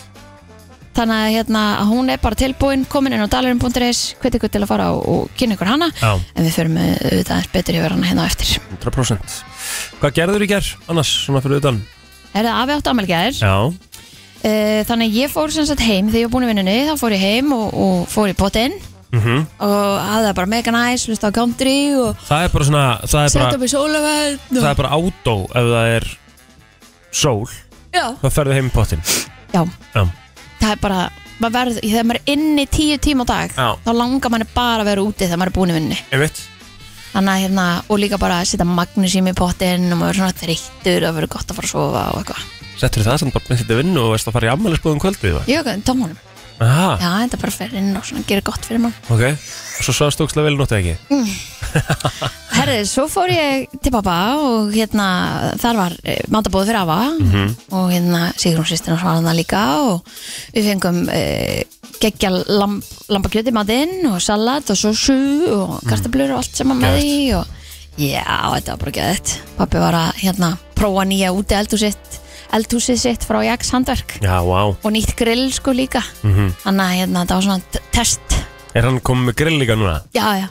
Þannig 0.96 1.22
að 1.22 1.34
hérna, 1.36 1.62
hún 1.90 2.10
er 2.12 2.20
bara 2.22 2.38
tilbúin 2.38 2.86
komin 2.90 3.14
inn 3.16 3.24
á 3.24 3.28
dalurinn.is 3.30 4.00
hveti 4.22 4.40
ykkur 4.40 4.52
til 4.52 4.62
að 4.64 4.70
fara 4.70 4.88
og, 4.94 5.04
og 5.12 5.36
kynna 5.38 5.56
ykkur 5.56 5.70
hana 5.70 5.90
Já, 6.00 6.12
en 6.16 6.46
við 6.46 6.56
förum 6.56 6.78
eh, 6.82 6.96
auðvitað 7.10 7.50
betur 7.54 7.78
yfir 7.80 7.94
hana 7.96 8.10
hérna 8.10 8.24
á 8.24 8.30
eftir 8.30 8.56
100%. 8.80 9.36
Hvað 10.00 10.16
gerður 10.20 10.46
í 10.46 10.50
ger 10.50 10.72
annars, 10.88 11.12
svona 11.26 11.44
fyrir 11.44 11.62
utan? 11.62 11.80
Er 12.32 12.48
það 12.48 12.60
afi 12.64 12.76
átt 12.76 12.90
ámelgjaðir? 12.92 13.38
Já. 13.40 13.56
Uh, 14.46 14.82
þannig 14.86 15.08
að 15.08 15.16
ég 15.22 15.32
fór 15.32 15.50
sem 15.54 15.64
sagt 15.66 15.80
heim 15.82 16.10
þegar 16.10 16.20
ég 16.20 16.28
var 16.28 16.34
búin 16.36 16.44
í 16.46 16.50
vinnunni, 16.52 16.76
þá 16.86 17.00
fór 17.00 17.14
ég 17.16 17.24
heim 17.24 17.54
og, 17.56 17.72
og 17.72 18.04
fór 18.12 18.30
í 18.30 18.36
potinn 18.36 18.76
Mm 19.14 19.46
og 19.62 20.00
hafði 20.02 20.26
það 20.26 20.34
bara 20.36 20.50
mega 20.50 20.72
næs, 20.74 21.06
hlusta 21.08 21.30
á 21.30 21.36
country 21.36 21.76
og 21.94 22.18
Það 22.26 22.44
er 22.44 22.52
bara 22.52 22.66
svona, 22.68 22.84
er 23.00 23.30
setja 23.32 23.46
upp 23.54 23.64
í 23.64 23.70
sólaverð 23.70 24.40
það 24.50 24.68
er 24.70 24.78
bara 24.80 24.98
átó 24.98 25.34
ef 25.46 25.70
það 25.70 25.90
er 25.94 26.08
sól, 27.16 27.48
Já, 27.94 28.04
þá 28.20 28.26
ferðu 28.34 28.56
heim 28.58 28.68
í 28.68 28.74
pottin. 28.74 29.02
já, 29.54 29.62
Já. 29.94 30.02
Það 30.60 30.72
er 30.74 30.82
bara 30.82 31.00
maður 31.40 31.56
verð, 31.58 31.78
þegar 31.84 32.06
maður 32.08 32.20
er 32.22 32.32
inni 32.36 32.66
tíu 32.72 32.98
tíma 33.02 33.26
á 33.28 33.30
dag 33.32 33.56
Já. 33.56 33.68
þá 33.84 33.90
langar 33.96 34.32
manni 34.32 34.48
bara 34.54 34.84
að 34.84 34.90
vera 34.90 35.04
úti 35.06 35.24
þegar 35.26 35.40
maður 35.42 35.52
er 35.52 35.56
búin 35.58 35.72
í 35.72 35.76
vinnunni 35.76 35.98
Ég 36.12 36.22
veit. 36.22 36.42
þannig 37.12 37.32
að 37.34 37.42
hérna, 37.44 37.66
og 37.88 38.00
líka 38.02 38.20
bara 38.20 38.38
að 38.40 38.50
setja 38.52 38.68
magnusím 38.68 39.28
í 39.30 39.34
potinn 39.36 39.90
og 39.92 40.00
maður 40.00 40.14
er 40.14 40.20
svona 40.22 40.38
þreyttur 40.42 41.08
og 41.10 41.18
verður 41.18 41.34
gott 41.36 41.50
að 41.50 41.60
fara 41.60 41.68
að 41.70 41.74
sofa 41.74 42.06
og 42.12 42.22
eitthvað 42.22 42.52
Settur 42.76 43.06
það 43.06 43.20
samt 43.22 43.32
bara 43.32 43.48
með 43.48 43.60
þetta 43.62 43.76
vinnu 43.78 44.00
og 44.04 44.10
veist 44.12 44.28
að 44.28 44.34
fara 44.36 44.48
í 44.48 44.52
ammælisbúðum 44.52 44.98
kvöldið, 45.00 45.36
það? 45.38 45.52
Er 45.56 45.78
tónum, 45.86 46.16
Aha, 46.56 46.90
já, 47.00 47.08
þetta 47.24 47.38
bara 47.40 47.52
fer 47.52 47.72
inn 47.76 47.88
og 47.96 48.04
svona 48.08 48.24
gerir 48.28 48.44
gott 48.44 48.64
fyrir 48.64 48.80
mann 48.80 48.94
ok. 49.12 49.24
Og 49.32 49.84
svo 49.84 49.92
sást 49.96 50.20
ókslega 50.24 50.48
vel 50.48 50.56
nóttið 50.56 50.78
ekki? 50.80 50.94
Herrið, 52.66 52.86
svo 52.90 53.04
fór 53.06 53.30
ég 53.30 53.68
til 53.78 53.92
pappa 53.94 54.14
og 54.42 54.72
hérna, 54.74 55.04
þar 55.60 55.76
var 55.78 55.92
e, 56.02 56.16
matabóð 56.34 56.66
fyrir 56.66 56.80
afa. 56.80 56.96
Mhm. 57.14 57.44
og 57.78 57.92
hérna 57.92 58.22
Sigrún 58.34 58.66
sýstina 58.66 58.96
var 58.98 59.20
hann 59.20 59.28
líka 59.38 59.60
og 59.86 60.02
við 60.54 60.66
fengum 60.72 60.98
e, 61.14 61.62
geggja 62.02 62.32
lamb, 62.48 62.82
lambakjöti 63.08 63.52
matinn 63.54 64.02
og 64.10 64.18
salat 64.20 64.68
og 64.74 64.76
sósu 64.76 65.14
og 65.46 65.78
kartablur 65.86 66.32
og 66.34 66.42
allt 66.42 66.58
sem 66.58 66.72
að 66.74 66.80
með 66.82 66.98
því 66.98 67.14
og 67.38 67.46
já, 68.02 68.26
þetta 68.26 68.74
var 68.74 68.82
bara 68.82 68.96
geðið 68.98 69.34
pappi 69.60 69.78
var 69.86 69.94
að 70.02 70.20
hérna 70.24 70.50
prófa 70.76 71.06
nýja 71.06 71.30
úti 71.38 71.54
eldhúsitt 71.56 72.18
eldhúsið 72.56 72.98
sitt 72.98 73.24
frá 73.26 73.40
Jax 73.46 73.70
handverk. 73.74 74.18
Já, 74.22 74.42
vá. 74.42 74.60
og 74.74 74.90
nýtt 74.94 75.14
grill 75.18 75.52
sko 75.54 75.70
líka. 75.74 76.02
Mm 76.22 76.50
þannig 76.66 76.82
að 76.90 76.98
hérna, 76.98 77.22
þetta 77.22 77.34
var 77.38 77.46
svona 77.46 77.62
t- 77.72 77.80
test. 77.94 78.36
Er 78.76 78.82
hann 78.90 79.00
komið 79.00 79.30
með 79.30 79.34
grill 79.38 79.58
líka 79.62 79.74
núna? 79.78 80.02
já, 80.14 80.26
já, 80.42 80.46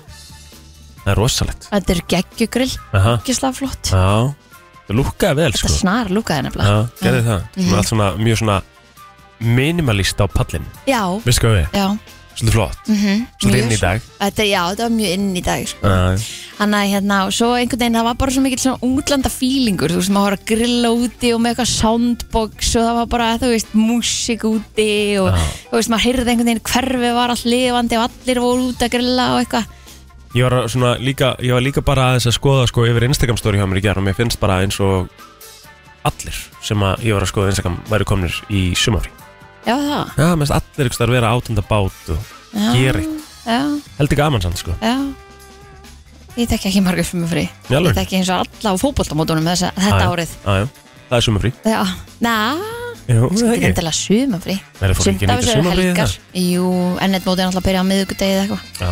Það 1.05 1.11
er 1.13 1.19
rosalegt. 1.21 1.67
þetta 1.71 1.93
er 1.95 2.01
geggjugrill 2.15 2.71
Aha. 2.97 3.15
ekki 3.21 3.35
flott 3.59 3.91
Já. 3.93 4.33
Það 4.85 4.97
lúkkaði 4.99 5.35
vel, 5.39 5.51
þetta 5.51 5.61
sko. 5.61 5.73
snar 5.79 6.09
lúkaði 6.13 6.43
nefnilega 6.47 6.73
Já, 6.73 6.89
gerði 7.01 7.21
það. 7.29 7.41
Mhm. 7.55 7.69
Svona 7.69 7.77
allt 7.77 7.89
svona, 7.89 8.09
mjög 8.17 8.37
svona 8.41 8.61
minimalist 9.39 10.21
á 10.21 10.25
pallin. 10.31 10.65
Já, 10.87 11.01
Veistu 11.25 11.45
hvað 11.47 11.57
við? 11.61 11.67
já, 11.75 11.87
Svolítið 12.35 12.51
flott 12.51 12.79
Svolítið 12.89 13.51
Mjög 13.55 13.61
inn 13.63 13.71
í 13.71 13.77
svo. 13.77 13.81
dag 13.87 14.01
Þetta, 14.19 14.43
já, 14.49 14.61
þetta 14.71 14.83
var 14.83 14.91
mjög 14.95 15.11
inn 15.15 15.27
í 15.35 15.43
dag 15.45 15.67
sko. 15.71 15.87
Já, 15.87 16.17
Þannig 16.55 16.79
að 16.79 16.91
hérna, 16.91 17.19
og 17.27 17.31
svo 17.35 17.47
einhvern 17.55 17.79
veginn, 17.79 17.95
það 17.95 18.03
var 18.09 18.17
bara 18.19 18.31
svo 18.31 18.41
mikill 18.43 18.59
svona 18.63 18.79
útlanda 18.83 19.29
fílingur, 19.31 19.91
þú 19.91 19.99
veist, 19.99 20.11
maður 20.15 20.27
var 20.29 20.35
að 20.37 20.45
grilla 20.51 20.89
úti 20.95 21.31
og 21.35 21.39
með 21.43 21.51
eitthvað 21.55 21.71
soundbox 21.75 22.75
og 22.75 22.83
það 22.85 22.95
var 22.99 23.05
bara, 23.11 23.29
þú 23.39 23.49
veist, 23.51 23.71
músík 23.75 24.45
úti 24.47 24.89
og, 25.19 25.29
Já. 25.31 25.47
þú 25.71 25.75
veist, 25.79 25.91
maður 25.91 26.05
heyrði 26.07 26.29
einhvern 26.31 26.49
veginn 26.51 26.63
hverfi 26.71 27.13
var 27.15 27.29
allt 27.35 27.45
lifandi 27.45 27.97
og 27.99 28.05
allir 28.09 28.39
voru 28.43 28.67
út 28.71 28.83
að 28.87 28.93
grilla 28.95 29.25
og 29.35 29.39
eitthvað. 29.43 29.65
Ég 30.35 30.43
var, 30.43 30.65
svona 30.67 30.97
líka, 30.99 31.29
ég 31.39 31.53
var 31.55 31.63
líka 31.63 31.79
bara 31.85 32.09
aðeins 32.09 32.25
að 32.27 32.33
skoða 32.35 32.65
sko 32.67 32.83
yfir 32.89 33.05
Instagram 33.07 33.37
story 33.39 33.59
hjá 33.61 33.67
mér 33.71 33.79
í 33.79 33.83
gerð 33.85 34.01
og 34.01 34.03
mér 34.03 34.17
finnst 34.17 34.39
bara 34.41 34.57
eins 34.65 34.75
og 34.83 35.07
allir 36.03 36.39
sem 36.59 36.81
að 36.83 37.05
ég 37.07 37.15
var 37.15 37.23
að 37.23 37.29
skoða 37.31 37.51
Instagram 37.53 37.77
væri 37.87 38.07
komnir 38.09 38.35
í 38.51 38.63
sumafrí 38.75 39.13
Já, 39.65 39.77
það. 39.79 40.09
Já, 40.19 40.25
mér 40.35 40.41
finnst 40.43 40.55
allir 40.57 40.89
ykkur 40.89 41.05
að 41.05 41.13
vera 41.15 41.29
átunda 41.31 41.63
bát 41.69 42.09
og 42.11 42.33
Já, 42.51 42.67
eitthvað 42.75 43.05
Já, 43.45 43.59
Heldur 44.01 44.19
gaman 44.19 44.43
sann 44.43 44.57
sko 44.59 44.75
já. 44.81 44.95
Ég 46.35 46.49
tekki 46.51 46.67
ekki 46.67 46.81
margur 46.83 47.07
fyrir 47.07 47.21
mig 47.21 47.31
frí. 47.31 47.43
Í 47.47 47.77
alvöru? 47.77 47.93
Ég 47.93 47.99
tekki 48.01 48.17
eins 48.19 48.31
og 48.35 48.41
alla 48.43 48.73
á 48.75 48.81
fótboltamótunum 48.81 49.45
þessa, 49.47 49.69
Já, 49.71 49.83
þetta 49.85 50.09
árið. 50.09 50.33
Já, 50.43 50.57
já, 50.59 50.65
það 51.11 51.15
er 51.15 51.25
sumafrí 51.29 51.51
Já, 51.63 51.79
Jú, 53.05 53.29
það 53.37 53.53
er 53.53 53.63
endilega 53.69 53.93
sumafrí. 53.93 54.57
Það 54.79 54.89
er 54.89 54.97
fólk 54.99 55.11
ekki 55.13 55.29
þessu 55.29 55.53
eru 55.53 55.61
sumafrí 55.61 55.85
það 55.93 56.17
Jú, 56.41 56.65
ennett 57.05 57.29
mótið 57.29 57.45
er 57.45 57.47
náttúrulega 57.47 57.61
að 57.61 57.69
byrja 57.69 57.85
á 57.85 57.89
miðugudegi 57.93 58.35
eða 58.35 58.43
eitthvað. 58.43 58.67
Já, 58.81 58.91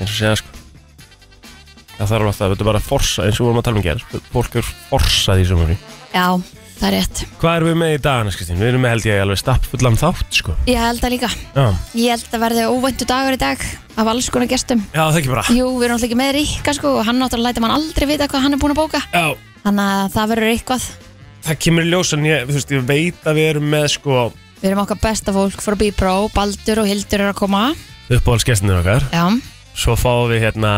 eins 0.00 0.08
og 0.08 0.16
segja 0.16 0.34
sko 0.40 0.61
Það 2.02 2.10
þarf 2.10 2.26
alltaf, 2.32 2.48
þetta 2.52 2.64
er 2.64 2.68
bara 2.72 2.80
að 2.82 2.86
forsa 2.88 3.22
eins 3.28 3.36
og 3.38 3.44
við 3.44 3.48
vorum 3.52 3.60
að 3.60 3.66
tala 3.68 3.78
um 3.78 3.84
gerð 3.86 4.16
Fólk 4.32 4.56
er 4.58 4.66
forsað 4.90 5.42
í 5.42 5.44
sumafrí 5.46 5.76
Já, 6.12 6.24
það 6.80 6.86
er 6.88 6.94
rétt. 6.96 7.20
Hvað 7.38 7.54
erum 7.60 7.68
við 7.70 7.76
með 7.82 7.92
í 7.94 8.00
dagana, 8.02 8.32
Kristín? 8.34 8.58
Við 8.58 8.68
erum 8.72 8.82
með 8.82 8.92
held 8.96 9.06
ég 9.06 9.20
alveg 9.22 9.38
stappfullan 9.40 9.98
þátt 10.00 10.38
sko 10.40 10.54
Ég 10.66 10.80
held 10.82 10.98
það 11.04 11.12
líka. 11.14 11.30
Já, 11.54 11.66
Ég 11.94 12.10
held 12.16 12.34
að 12.34 12.42
verði 12.42 12.64
óvæntu 12.72 13.06
dagur 13.12 13.36
í 13.36 13.40
dag 13.40 13.62
af 14.02 14.10
alls 14.12 14.28
konar 14.34 14.50
gestum. 14.50 14.82
já 14.90 15.04
það 15.04 15.20
ekki 15.22 15.30
bara 15.32 15.44
Jú, 15.54 15.68
við 15.78 15.86
erum 15.86 15.94
alltaf 15.96 16.08
ekki 16.10 16.18
með 16.18 16.32
Ríkka 16.40 16.74
sko 16.80 16.92
og 16.98 17.06
hann 17.06 17.20
náttúrulega 17.22 17.52
læti 17.52 17.62
mann 17.64 17.76
aldrei 17.76 18.08
vita 18.10 18.26
hvað 18.32 18.44
hann 18.48 18.56
er 18.58 18.60
búin 18.64 18.74
að 18.74 18.80
bóka. 18.82 19.00
Já, 19.14 19.36
Þannig 19.62 19.92
að 19.94 20.12
það 20.16 20.30
verður 20.34 20.50
eitthvað. 20.56 20.88
það 21.46 21.58
kemur 21.62 21.86
í 21.86 21.90
ljós 21.92 22.12
en 22.16 22.26
ég, 22.26 22.44
þú 22.50 22.56
veist, 22.58 22.72
ég 22.74 22.86
veit 22.90 23.28
að 23.30 23.38
við 23.38 23.48
erum 23.54 23.70
með 23.76 23.86
sko 23.94 24.18
Við 24.62 24.68
erum 24.72 24.82
okkar 24.84 25.00
besta 25.06 25.32
fólk 25.36 25.62
frá 25.62 25.74
B-Pro, 25.78 26.14
Baldur 26.34 26.82
og 26.82 26.90
Hildur 26.90 27.20
eru 27.24 27.30
að 27.32 27.38
koma. 27.44 27.62
uppáhaldsgestinir 28.10 28.80
okkar 28.82 29.06
Já, 29.14 29.24
Svo 29.72 29.94
fáum 29.96 30.28
við 30.32 30.42
hérna 30.48 30.72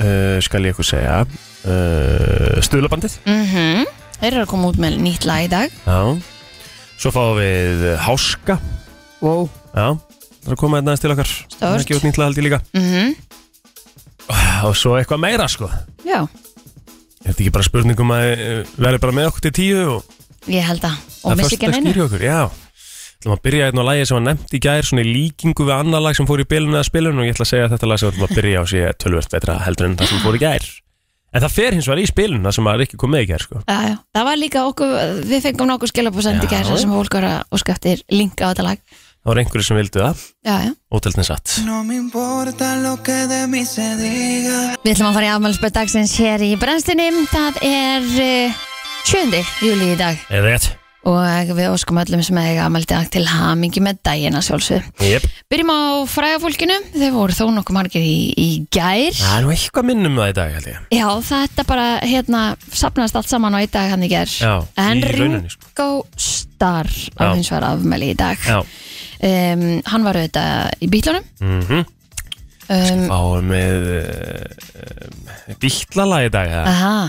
uh, 0.00 0.38
skal 0.44 0.64
ég 0.64 0.72
eitthvað 0.74 0.88
segja 0.90 1.18
uh, 1.24 2.62
Stuðlabandið 2.64 3.18
mhm. 3.26 3.84
Þeir 4.14 4.30
eru 4.30 4.44
að 4.44 4.50
koma 4.54 4.70
út 4.70 4.78
með 4.80 4.94
nýtt 5.04 5.24
lag 5.28 5.44
í 5.44 5.48
dag. 5.52 5.72
Já 5.84 5.98
Svo 7.02 7.10
fáum 7.12 7.34
við 7.36 7.82
Háska 8.00 8.56
Wow. 9.24 9.48
Já, 9.74 9.96
það 9.96 10.48
er 10.48 10.54
að 10.54 10.60
koma 10.60 10.78
hérna 10.78 10.92
aðeins 10.92 11.02
til 11.02 11.12
okkar. 11.14 11.30
Það 11.58 11.74
er 11.74 11.82
ekki 11.84 11.96
út 11.98 12.06
nýtt 12.06 12.20
lag 12.20 12.30
held 12.30 12.40
ég 12.40 12.46
líka 12.48 12.60
Mhm. 12.78 13.14
Og 14.64 14.76
svo 14.78 14.94
eitthvað 14.96 15.20
meira 15.20 15.48
sko 15.50 15.68
Já, 16.06 16.22
Er 17.24 17.32
þetta 17.32 17.40
ekki 17.40 17.52
bara 17.56 17.64
spurningum 17.66 18.12
að 18.12 18.26
uh, 18.34 18.74
verði 18.76 19.00
bara 19.00 19.16
með 19.16 19.30
okkur 19.30 19.44
til 19.46 19.54
tíu 19.56 19.80
og 19.96 20.50
ég 20.52 20.64
held 20.68 20.84
að. 20.84 20.96
Og 21.24 21.38
missi 21.40 21.56
ekki 21.56 21.70
neinu. 21.72 21.94
hjá 21.96 22.04
okkur, 22.04 22.24
já 22.24 22.63
Það 23.24 23.30
maður 23.30 23.40
að 23.40 23.44
byrja 23.48 23.66
hérna 23.70 23.80
á 23.80 23.88
lagi 23.88 24.04
sem 24.04 24.16
var 24.18 24.24
nefnt 24.26 24.50
í 24.52 24.58
gær 24.60 24.84
svona 24.84 25.00
í 25.00 25.08
líkingu 25.08 25.64
við 25.64 25.74
annar 25.78 26.02
lag 26.04 26.12
sem 26.18 26.26
fór 26.28 26.42
í 26.42 26.44
bilinu 26.50 26.76
eða 26.76 26.84
spilinu 26.90 27.22
og 27.22 27.24
ég 27.24 27.32
ætla 27.32 27.46
að 27.46 27.50
segja 27.54 27.64
að 27.64 27.72
þetta 27.72 27.88
lag 27.88 27.98
sem 28.00 28.04
við 28.10 28.12
ætlum 28.14 28.26
að 28.28 28.34
byrja 28.36 28.60
á 28.60 28.64
sé 28.68 28.80
tölvöld 29.00 29.30
betra 29.32 29.54
heldur 29.64 29.86
en 29.88 29.94
það 29.96 30.10
sem 30.10 30.20
fór 30.26 30.36
í 30.36 30.42
gær 30.42 30.64
En 31.34 31.42
það 31.42 31.54
fer 31.56 31.72
hins 31.74 31.88
vegar 31.88 32.02
í 32.02 32.06
spilinu 32.06 32.44
það 32.44 32.54
sem 32.54 32.66
maður 32.68 32.84
ekki 32.84 32.98
kom 33.00 33.10
með 33.14 33.24
í 33.24 33.28
gær 33.32 33.42
sko 33.46 33.56
Já, 33.64 33.78
já. 33.88 33.96
Það 34.14 34.28
var 34.28 34.36
líka 34.38 34.60
okkur, 34.68 34.92
við 35.32 35.40
fengum 35.48 35.72
nokkuð 35.72 35.90
skilabúsend 35.94 36.44
í 36.44 36.52
gæri 36.52 36.76
sem 36.84 36.92
fólk 36.94 37.16
var 37.16 37.24
að 37.30 37.56
óska 37.56 37.74
eftir 37.74 38.04
linka 38.12 38.44
á 38.44 38.52
þetta 38.52 38.68
lag. 38.68 38.78
Það 39.24 39.32
var 39.32 39.40
einhverju 39.40 39.64
sem 39.64 39.78
vildu 39.80 40.04
það, 40.04 40.16
óteltni 40.92 41.24
satt 41.24 41.48
No. 41.64 41.80
Við 44.84 44.92
ætlum 44.92 45.08
að 45.08 45.16
fara 45.16 45.26
í 45.26 45.32
afmælisböð 45.32 45.72
dagsins 45.80 46.12
hér 46.20 46.44
í 46.44 46.54
brennstunni. 46.60 47.08
Það 51.04 51.44
7. 51.44 51.44
júli 51.44 51.44
í 51.44 51.44
dag 51.44 51.44
Eða 51.44 51.44
rétt 51.44 51.50
og 51.50 51.58
við 51.58 51.68
óskum 51.74 51.98
öllum 52.00 52.22
sem 52.24 52.38
eiga 52.40 52.64
afmæli 52.64 52.86
dag 52.88 53.08
til 53.12 53.24
hamingi 53.28 53.80
með 53.84 53.98
dagina 54.08 54.40
sjálfsög. 54.40 54.86
Jep, 55.04 55.24
Byrjum 55.52 55.72
á 55.72 55.80
frægafólkinu. 56.08 56.76
Þeir 56.94 57.12
voru 57.12 57.36
þó 57.36 57.44
nokkuð 57.52 57.76
margir 57.76 58.04
í, 58.04 58.32
í 58.40 58.48
gær. 58.72 59.12
það 59.18 59.36
er 59.36 59.44
nú 59.44 59.52
eitthvað 59.52 59.84
minnum 59.90 60.16
það 60.16 60.30
í 60.30 60.36
dag 60.38 60.54
held 60.54 60.68
ég 60.70 60.78
Já, 60.96 61.08
þetta 61.28 61.64
bara 61.68 61.86
hérna 62.00 62.42
sapnast 62.72 63.16
allt 63.16 63.28
saman 63.28 63.54
á 63.54 63.60
í 63.60 63.68
dag 63.68 63.90
hann 63.92 64.02
í 64.02 64.08
gær. 64.08 64.28
Já, 64.32 64.54
En 64.80 64.98
í 64.98 65.12
rauninni 65.12 65.50
sko 65.52 65.68
Ringo 65.74 66.06
Starr 66.16 66.88
á 67.20 67.22
hins 67.34 67.50
vegar 67.52 67.68
afmæli 67.74 68.12
í 68.14 68.16
dag. 68.16 68.38
Já, 68.48 68.62
Um, 69.24 69.80
hann 69.88 70.04
var 70.04 70.16
auðvitað 70.18 70.82
í 70.84 70.88
bílunum. 70.92 71.24
mhm 71.40 71.84
Um, 72.64 73.02
Fáum 73.10 73.44
með 73.52 73.82
uh, 74.00 75.54
bítlala 75.60 76.22
í 76.24 76.30
dag 76.32 76.48
eða? 76.48 76.64
aha. 76.64 77.08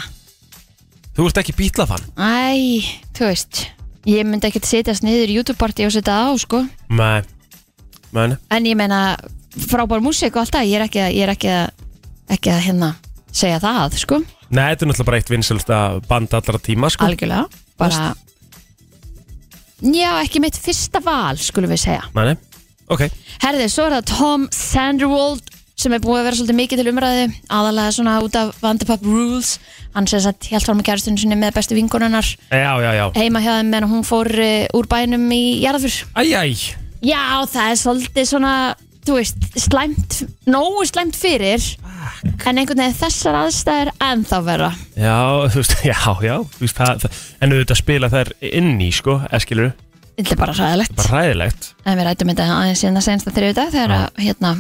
Þú 1.16 1.28
ert 1.30 1.38
ekki 1.40 1.54
bítlafann? 1.56 2.04
Æ, 2.20 2.84
þú 3.16 3.30
veist 3.30 3.62
Ég 4.06 4.28
myndi 4.28 4.50
ekkert 4.50 4.68
setjast 4.70 5.06
niður 5.06 5.32
í 5.34 5.40
YouTube-party 5.40 5.88
og 5.88 5.94
setja 5.96 6.14
það 6.14 6.30
á, 6.30 6.34
sko. 6.44 6.60
Nei, 6.94 7.22
nei, 8.14 8.28
En 8.54 8.68
ég 8.70 8.78
meina, 8.78 9.00
frábær 9.66 10.04
músík 10.06 10.36
og 10.36 10.44
allt 10.44 10.54
það 10.54 10.70
Ég 10.70 10.78
er 10.78 10.86
ekki 10.86 11.02
að, 11.02 11.10
ég 11.16 11.26
er 11.26 11.34
ekki 11.34 11.50
að, 11.56 11.88
ekki 12.38 12.54
að 12.54 12.62
hérna 12.68 12.92
segja 13.36 13.58
það, 13.64 13.98
sko. 14.04 14.22
Nei, 14.54 14.68
þetta 14.72 14.86
er 14.86 14.92
náttúrulega 14.92 15.10
bara 15.10 15.22
eitt 15.22 15.34
vinselsta 15.34 15.80
band 16.06 16.38
allra 16.38 16.62
tíma 16.62 16.92
sko. 16.94 17.08
Algjörlega, 17.08 17.48
bara 17.82 18.14
Já, 19.86 20.12
ekki 20.24 20.40
mitt 20.40 20.58
fyrsta 20.58 21.02
val, 21.04 21.36
skulum 21.42 21.74
við 21.74 21.82
segja. 21.84 22.06
Nei, 22.16 22.32
nei, 22.32 22.62
ok. 22.94 23.04
Herði, 23.44 23.68
svo 23.74 23.90
er 23.90 23.98
það 23.98 24.14
Tom 24.14 24.46
Sanderwold 24.56 25.55
sem 25.76 25.92
er 25.92 26.00
búið 26.04 26.22
að 26.22 26.28
vera 26.30 26.38
svolítið 26.40 26.58
mikið 26.62 26.82
til 26.82 26.92
umræðu 26.94 27.24
aðalega 27.52 27.92
svona 27.98 28.14
út 28.24 28.36
af 28.40 28.54
Vanderpump 28.64 29.04
Rules. 29.06 29.56
Hann 29.96 30.08
sem 30.08 30.22
sagt 30.24 30.48
helt 30.52 30.64
fram 30.68 30.80
með 30.80 30.88
kæristunum 30.90 31.20
sinni 31.20 31.36
með 31.40 31.54
bestu 31.58 31.76
vinkonunnar 31.78 32.28
Já, 32.52 32.72
já, 32.84 32.92
já. 32.96 33.06
heima 33.16 33.42
hjá 33.44 33.54
þeim 33.60 33.70
meðan 33.74 33.92
hún 33.92 34.04
fór 34.08 34.28
uh, 34.32 34.66
úr 34.76 34.88
bænum 34.92 35.24
í 35.36 35.44
jarðafur 35.64 36.02
Æj, 36.20 36.34
æj. 36.36 36.66
Já, 37.06 37.22
það 37.52 37.70
er 37.74 37.80
svolítið 37.80 38.28
svona, 38.32 38.54
þú 39.08 39.18
veist, 39.20 39.48
slæmt, 39.68 40.18
nógu 40.52 40.84
slæmt 40.90 41.16
fyrir 41.20 41.64
En 42.46 42.60
einhvern 42.60 42.80
veginn 42.84 42.98
þessar 43.00 43.38
aðstæður 43.44 43.92
ennþá 44.04 44.40
vera 44.46 44.70
Já, 45.00 45.16
þú 45.52 45.62
veist, 45.64 45.76
já, 45.92 45.98
já 46.28 46.36
þú 46.44 46.62
veist, 46.66 46.78
það, 46.80 47.04
það, 47.06 47.20
En 47.40 47.56
auðvitað 47.56 47.82
spila 47.82 48.12
þær 48.14 48.32
inn 48.52 48.72
í, 48.84 48.92
sko 48.96 49.20
Eskilur, 49.36 49.72
Þetta 50.16 50.36
er 50.36 50.40
bara 50.44 50.56
ræðilegt 50.60 50.96
bara 51.00 51.20
ræðilegt 51.22 51.72
En 51.88 52.00
við 52.00 52.08
rættum 52.10 52.32
þetta 52.34 52.50
aðeins 52.60 52.84
síðan 52.84 53.00
að 53.02 53.08
sensta 53.10 53.34
þriðudag 53.36 53.72
Þegar 53.76 53.96
að, 54.02 54.08
hérna, 54.28 54.54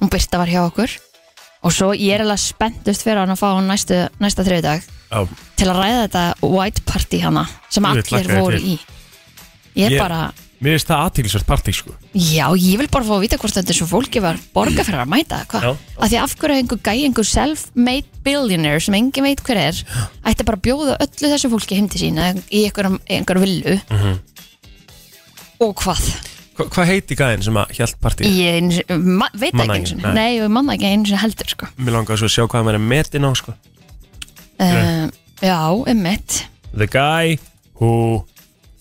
hún 0.00 0.10
Birta 0.10 0.38
var 0.38 0.48
hjá 0.48 0.64
okkur 0.66 0.96
Og 1.62 1.72
svo 1.76 1.90
ég 1.92 2.14
er 2.16 2.22
alveg 2.24 2.40
spenntust 2.40 3.02
fyrir 3.04 3.18
hann 3.20 3.34
að 3.34 3.40
fá 3.42 3.50
hann 3.54 3.66
næstu, 3.68 3.96
næsta 4.20 4.44
þriðudag 4.46 4.80
Já, 5.10 5.26
Til 5.60 5.66
að 5.68 5.76
ræða 5.82 6.04
þetta 6.06 6.22
white 6.48 6.82
party 6.88 7.18
hana 7.20 7.46
Sem 7.68 7.84
Ég 7.84 7.90
allir 7.90 8.08
hlakka 8.08 8.32
ég 8.32 8.40
voru 8.40 8.58
til. 8.60 8.70
í 8.78 8.78
Ég 9.76 9.86
er 9.86 9.92
Ég- 9.92 10.00
bara, 10.00 10.32
mér 10.60 10.74
finnst 10.74 10.88
það 10.90 11.02
aðtílisvært 11.06 11.46
partí, 11.46 11.72
sko 11.72 11.92
já, 12.12 12.46
ég 12.58 12.76
vil 12.80 12.88
bara 12.90 13.04
fá 13.06 13.12
að 13.14 13.20
vita 13.22 13.36
hvort 13.38 13.54
þetta 13.54 13.72
svo 13.76 13.86
fólki 13.86 14.20
var 14.20 14.36
borga 14.52 14.82
fyrir 14.84 15.00
að 15.04 15.08
mæta 15.12 15.38
Hvað? 15.48 15.62
Já. 15.62 15.70
Af 16.00 16.10
því 16.10 16.18
af 16.24 16.34
hverju 16.40 16.56
einhver 16.58 16.80
gæi, 16.84 17.04
einhver 17.06 17.24
self-made 17.30 18.08
billionaire 18.26 18.80
sem 18.82 18.94
engin 18.98 19.24
veit 19.24 19.40
hver 19.46 19.56
er 19.62 19.78
ætti 20.26 20.44
bara 20.44 20.58
að 20.58 20.64
bjóða 20.66 20.96
öllu 21.06 21.30
þessu 21.32 21.52
fólki 21.54 21.76
heim 21.78 21.88
til 21.88 22.00
sín 22.02 22.18
í 22.50 22.64
einhverjum, 22.66 22.98
einhverjum 23.08 23.46
villu 23.46 23.78
Mhm. 23.88 24.18
og 25.60 25.74
hvað 25.76 26.02
Hva, 26.60 26.68
Hvað 26.74 26.86
heiti 26.90 27.16
gæðin 27.16 27.42
sem 27.46 27.56
að 27.56 27.70
hjælt 27.78 27.96
partí? 28.04 28.28
ég 28.28 28.82
veit 29.40 29.54
ekki 29.54 29.70
ekki, 29.76 29.86
sinni. 29.94 30.12
nei. 30.14 30.36
ég 30.38 30.50
manna 30.52 30.74
ekki 30.76 30.90
einu 30.90 31.06
sinni 31.08 31.20
heldur 31.22 31.48
sko. 31.48 31.66
Mér 31.80 31.92
langar 31.96 32.18
svo 32.20 32.28
að 32.28 32.34
sjá 32.34 32.44
hvað 32.46 32.64
hann 32.68 32.74
er 32.74 32.78
metin 32.92 33.24
á, 33.24 33.30
sko. 33.38 33.54
Uh, 34.60 35.08
já, 35.40 35.56
ummitt 35.88 36.42
The 36.76 36.86
guy 36.86 37.38
who 37.80 38.26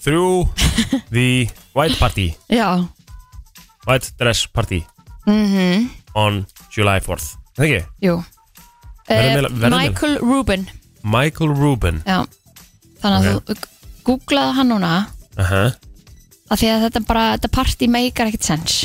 threw 0.04 0.44
the 1.16 1.48
white 1.74 1.96
party. 2.00 2.36
Já, 2.52 2.84
White 3.88 4.12
dress 4.20 4.46
party. 4.46 4.84
Mhm. 5.26 5.88
On 6.16 6.46
July 6.76 7.00
4th 7.00 7.38
Það 7.56 7.66
ekki? 7.66 7.86
jú. 8.06 8.18
Eiginlega- 9.10 9.56
verðum 9.56 9.78
Michael 9.80 10.18
Rubin. 10.22 10.68
Michael 11.04 11.50
Rubin. 11.56 12.02
Já, 12.06 12.26
þannig 13.02 13.26
að 13.26 13.36
Ok. 13.40 13.46
þú 13.48 13.56
googlaði 14.06 14.54
hann 14.60 14.68
núna. 14.70 14.92
Uh 15.38 15.50
-huh. 15.52 15.74
Að 16.50 16.64
því 16.64 16.72
að 16.74 16.88
þetta 16.88 17.04
bara, 17.08 17.26
þetta 17.38 17.54
party 17.60 17.88
meikar 17.92 18.30
ekkert 18.32 18.48
sens 18.50 18.80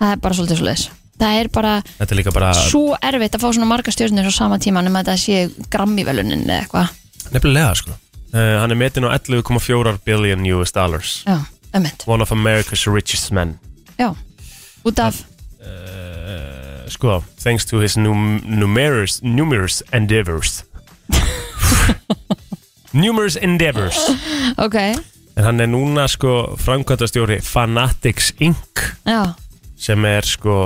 það 0.00 0.14
er 0.14 0.22
bara 0.24 0.38
svolítið 0.38 0.60
svolítið 0.62 0.98
það 1.20 1.38
er 1.40 1.50
bara 1.52 1.72
Þetta 1.84 2.14
er 2.14 2.18
líka 2.20 2.32
bara 2.34 2.50
svo 2.56 2.84
erfitt 2.96 3.36
að 3.36 3.42
fá 3.44 3.48
svona 3.52 3.68
marga 3.68 3.92
stjórnir 3.92 4.28
á 4.28 4.32
sama 4.32 4.58
tíma 4.62 4.82
nema 4.84 5.02
að 5.02 5.10
þetta 5.10 5.16
sé 5.20 5.66
grammivelunin 5.72 6.46
eða 6.46 6.62
eitthvað. 6.62 6.94
Nefnilega 7.34 7.74
sko. 7.76 7.96
Uh, 8.30 8.56
Hann 8.62 8.72
er 8.72 8.78
metin 8.80 9.04
á 9.04 9.10
11,4 9.18 9.98
billion 10.06 10.46
US 10.56 10.72
dollars. 10.72 11.18
Já, 11.26 11.36
ummitt, 11.76 12.06
One 12.08 12.24
of 12.24 12.32
America's 12.32 12.86
richest 12.88 13.30
men. 13.36 13.58
Já 13.98 14.14
út 14.84 14.98
af, 15.04 15.20
uh, 15.60 16.88
Sko, 16.90 17.20
thanks 17.38 17.66
to 17.66 17.78
his 17.84 17.96
num 17.96 18.40
numerous, 18.46 19.20
numerous 19.22 19.82
endeavors. 19.92 20.64
Numerous 22.92 23.36
endeavors. 23.36 23.98
Ok 24.58 24.74
En 25.40 25.46
hann 25.46 25.62
er 25.64 25.70
núna 25.72 26.04
sko 26.10 26.32
framkvæmtastjóri 26.60 27.38
Fanatics 27.44 28.34
Inc. 28.44 28.82
Já, 29.08 29.22
sem 29.80 30.04
er 30.04 30.26
sko 30.28 30.56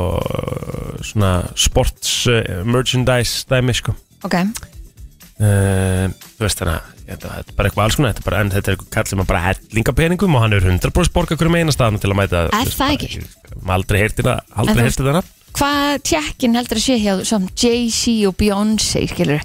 svona 1.07 1.45
sports 1.54 2.25
uh, 2.26 2.40
merchandise 2.66 3.45
dæmi 3.50 3.75
sko. 3.78 3.95
Ok, 4.26 4.35
uh, 4.35 6.09
þú 6.11 6.43
veist 6.43 6.59
þannig 6.59 6.75
að 6.75 6.90
þetta 7.04 7.31
þetta 7.37 7.52
er 7.52 7.57
bara 7.59 7.69
eitthvað 7.71 7.85
alls 7.85 7.99
konar 8.00 8.14
þetta 8.14 8.23
er 8.25 8.28
bara, 8.31 8.40
en 8.43 8.52
þetta 8.54 8.71
er 8.73 8.76
eitthvað 8.78 8.93
kall 8.97 9.09
sem 9.12 9.23
að 9.23 9.31
bara 9.31 9.45
hellinga 9.45 9.95
peningum 10.00 10.37
og 10.38 10.45
hann 10.47 10.57
er 10.57 10.66
100% 10.73 11.14
borga 11.14 11.37
hverjum 11.38 11.59
eina 11.61 11.75
staðan 11.76 12.00
til 12.02 12.11
að 12.11 12.19
mæta 12.23 12.45
Er 12.49 12.75
það 12.75 12.95
ekki? 12.97 13.25
Maður 13.61 13.75
aldrei 13.78 14.00
heyrti 14.02 14.25
það, 14.26 14.38
En 14.49 14.62
aldrei 14.64 14.78
þú 14.81 14.87
heyrti 14.88 15.04
það 15.07 15.19
nafn. 15.21 15.33
hvað 15.54 15.90
tjekkin 16.11 16.59
heldur 16.59 16.81
að 16.81 16.87
sé 16.88 16.97
hjá 17.04 17.12
sem 17.31 17.45
Jay-Z 17.62 18.14
og 18.31 18.38
Beyoncé 18.40 19.04
skilur 19.12 19.45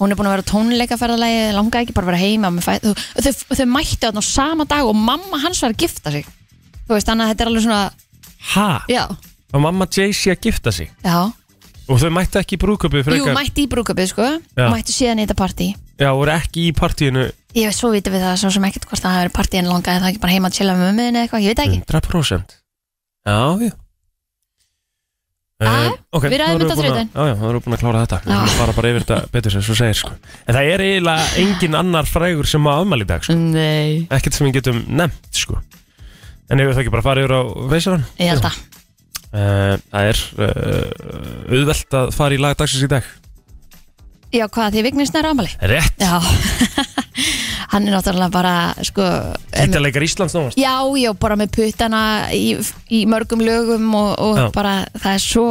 hún 0.00 0.12
er 0.12 0.18
búin 0.18 0.28
að 0.28 0.34
vera 0.36 0.46
tónleikaferðalagi 0.50 1.38
langaði 1.56 1.86
ekki 1.86 1.94
bara 1.96 2.06
að 2.06 2.12
vera 2.12 2.22
heima 2.24 2.50
þau, 2.60 2.92
þau, 3.16 3.32
þau 3.56 3.66
mættu 3.72 4.10
á 4.12 4.22
sama 4.24 4.66
dag 4.68 4.84
og 4.88 4.96
mamma 4.98 5.40
hans 5.42 5.62
var 5.64 5.72
að 5.72 5.86
gifta 5.86 6.12
sig. 6.12 6.28
Þú 6.86 6.94
veist, 6.94 7.08
þannig 7.08 7.24
að 7.24 7.32
þetta 7.32 7.44
er 7.46 7.50
alveg 7.52 7.66
svona 7.66 7.80
Ha? 8.46 8.68
já, 8.88 9.02
Og 9.54 9.62
mamma 9.62 9.86
Jay-Z 9.90 10.36
að 10.36 10.40
gifta 10.44 10.72
sig? 10.74 10.90
Já, 11.02 11.32
og 11.86 12.00
þau 12.02 12.10
mættu 12.12 12.38
ekki 12.40 12.58
í 12.58 12.60
brúköpi 12.60 13.02
jú, 13.16 13.32
mætti 13.34 13.64
í 13.64 13.70
brúkabið 13.70 14.10
sko. 14.12 14.28
Já. 14.58 14.68
mættu 14.74 14.92
síðan 14.94 15.22
í 15.22 15.26
þetta 15.26 15.38
partí. 15.38 15.68
Já, 15.96 16.10
voru 16.12 16.34
ekki 16.34 16.68
í 16.68 16.74
partíinu? 16.76 17.24
Ég 17.56 17.70
veit 17.70 17.78
svo 17.78 17.88
vitum 17.94 18.12
við 18.12 18.26
það 18.26 18.36
svo 18.42 18.50
sem 18.52 18.66
ekkert 18.68 18.86
hvort 18.90 19.02
það 19.06 19.16
hefur 19.16 19.34
partí 19.38 19.60
en 19.62 19.70
langaði 19.70 20.02
það 20.02 20.10
ekki 20.10 20.22
bara 20.26 20.34
heima 20.36 20.50
að 20.50 20.58
chilla 20.58 20.74
með 20.76 20.90
mömmuðin 20.90 21.16
eða 21.16 21.24
eitthvað, 21.24 21.46
ég 21.46 21.54
veit 21.54 21.62
ekki. 21.64 21.78
100% 21.88 22.56
Já, 23.26 23.38
já 23.64 23.72
Ah, 25.56 25.88
ok, 26.12 26.24
við 26.28 26.36
ræðum 26.42 26.58
þetta 26.60 26.74
að- 26.74 26.80
þriðjudaginn. 26.82 27.10
Já, 27.16 27.22
já, 27.30 27.34
þá 27.40 27.44
erum 27.48 27.56
við 27.56 27.64
búin 27.64 27.74
að 27.76 27.80
klára 27.80 28.00
þetta 28.04 28.16
Við 28.26 28.32
Já. 28.32 28.40
erum 28.42 28.58
bara 28.60 28.72
bara 28.76 28.88
yfir 28.90 29.04
þetta 29.06 29.30
betur 29.32 29.50
sem 29.54 29.62
svo 29.64 29.74
segir 29.78 29.96
sko. 29.96 30.10
En 30.46 30.54
það 30.58 30.68
er 30.74 30.82
eiginlega 30.84 31.24
engin 31.40 31.74
annar 31.80 32.04
frægur 32.10 32.46
sem 32.50 32.66
á 32.68 32.72
afmæli 32.76 33.06
í 33.06 33.08
dag 33.08 33.24
sko. 33.24 33.32
nei, 33.34 34.06
Ekkert 34.10 34.34
sem 34.36 34.46
við 34.50 34.58
getum 34.60 34.82
nefnt 34.88 35.32
sko. 35.32 35.56
En 36.50 36.60
ef 36.60 36.68
við 36.68 36.74
það 36.76 36.82
ekki 36.84 36.92
bara 36.92 37.02
fara 37.08 37.24
yfir 37.24 37.34
á 37.34 37.42
feysaran 37.72 38.04
ég 38.20 38.28
held 38.34 38.44
að 38.50 38.58
Uh, 39.36 39.76
það 39.92 40.06
er 40.08 40.18
uh, 40.38 41.52
auðvelt 41.52 41.94
að 41.98 42.12
fara 42.14 42.34
í 42.36 42.38
lag 42.40 42.54
dagsins 42.56 42.84
í 42.86 42.88
dag 42.88 43.04
já, 44.32 44.46
hvað, 44.48 44.70
því 44.76 44.82
Vignis 44.86 45.10
nær 45.12 45.26
ámali 45.28 45.50
Rétt, 45.60 45.98
já, 46.00 46.14
hann 47.72 47.88
er 47.88 47.96
náttúrulega 47.96 48.30
bara 48.34 48.54
sko, 48.86 49.06
Ítaleggar 49.64 50.06
Íslands 50.06 50.36
náðast 50.36 50.60
Já, 50.60 50.74
já, 51.00 51.10
bara 51.18 51.38
með 51.40 51.54
puttana 51.58 52.02
í, 52.34 52.54
í 52.90 53.02
mörgum 53.10 53.42
lögum 53.46 53.88
og, 53.98 54.12
og 54.22 54.38
Já. 54.38 54.46
bara 54.54 54.76
það 54.94 55.10
er 55.16 55.24
svo 55.24 55.48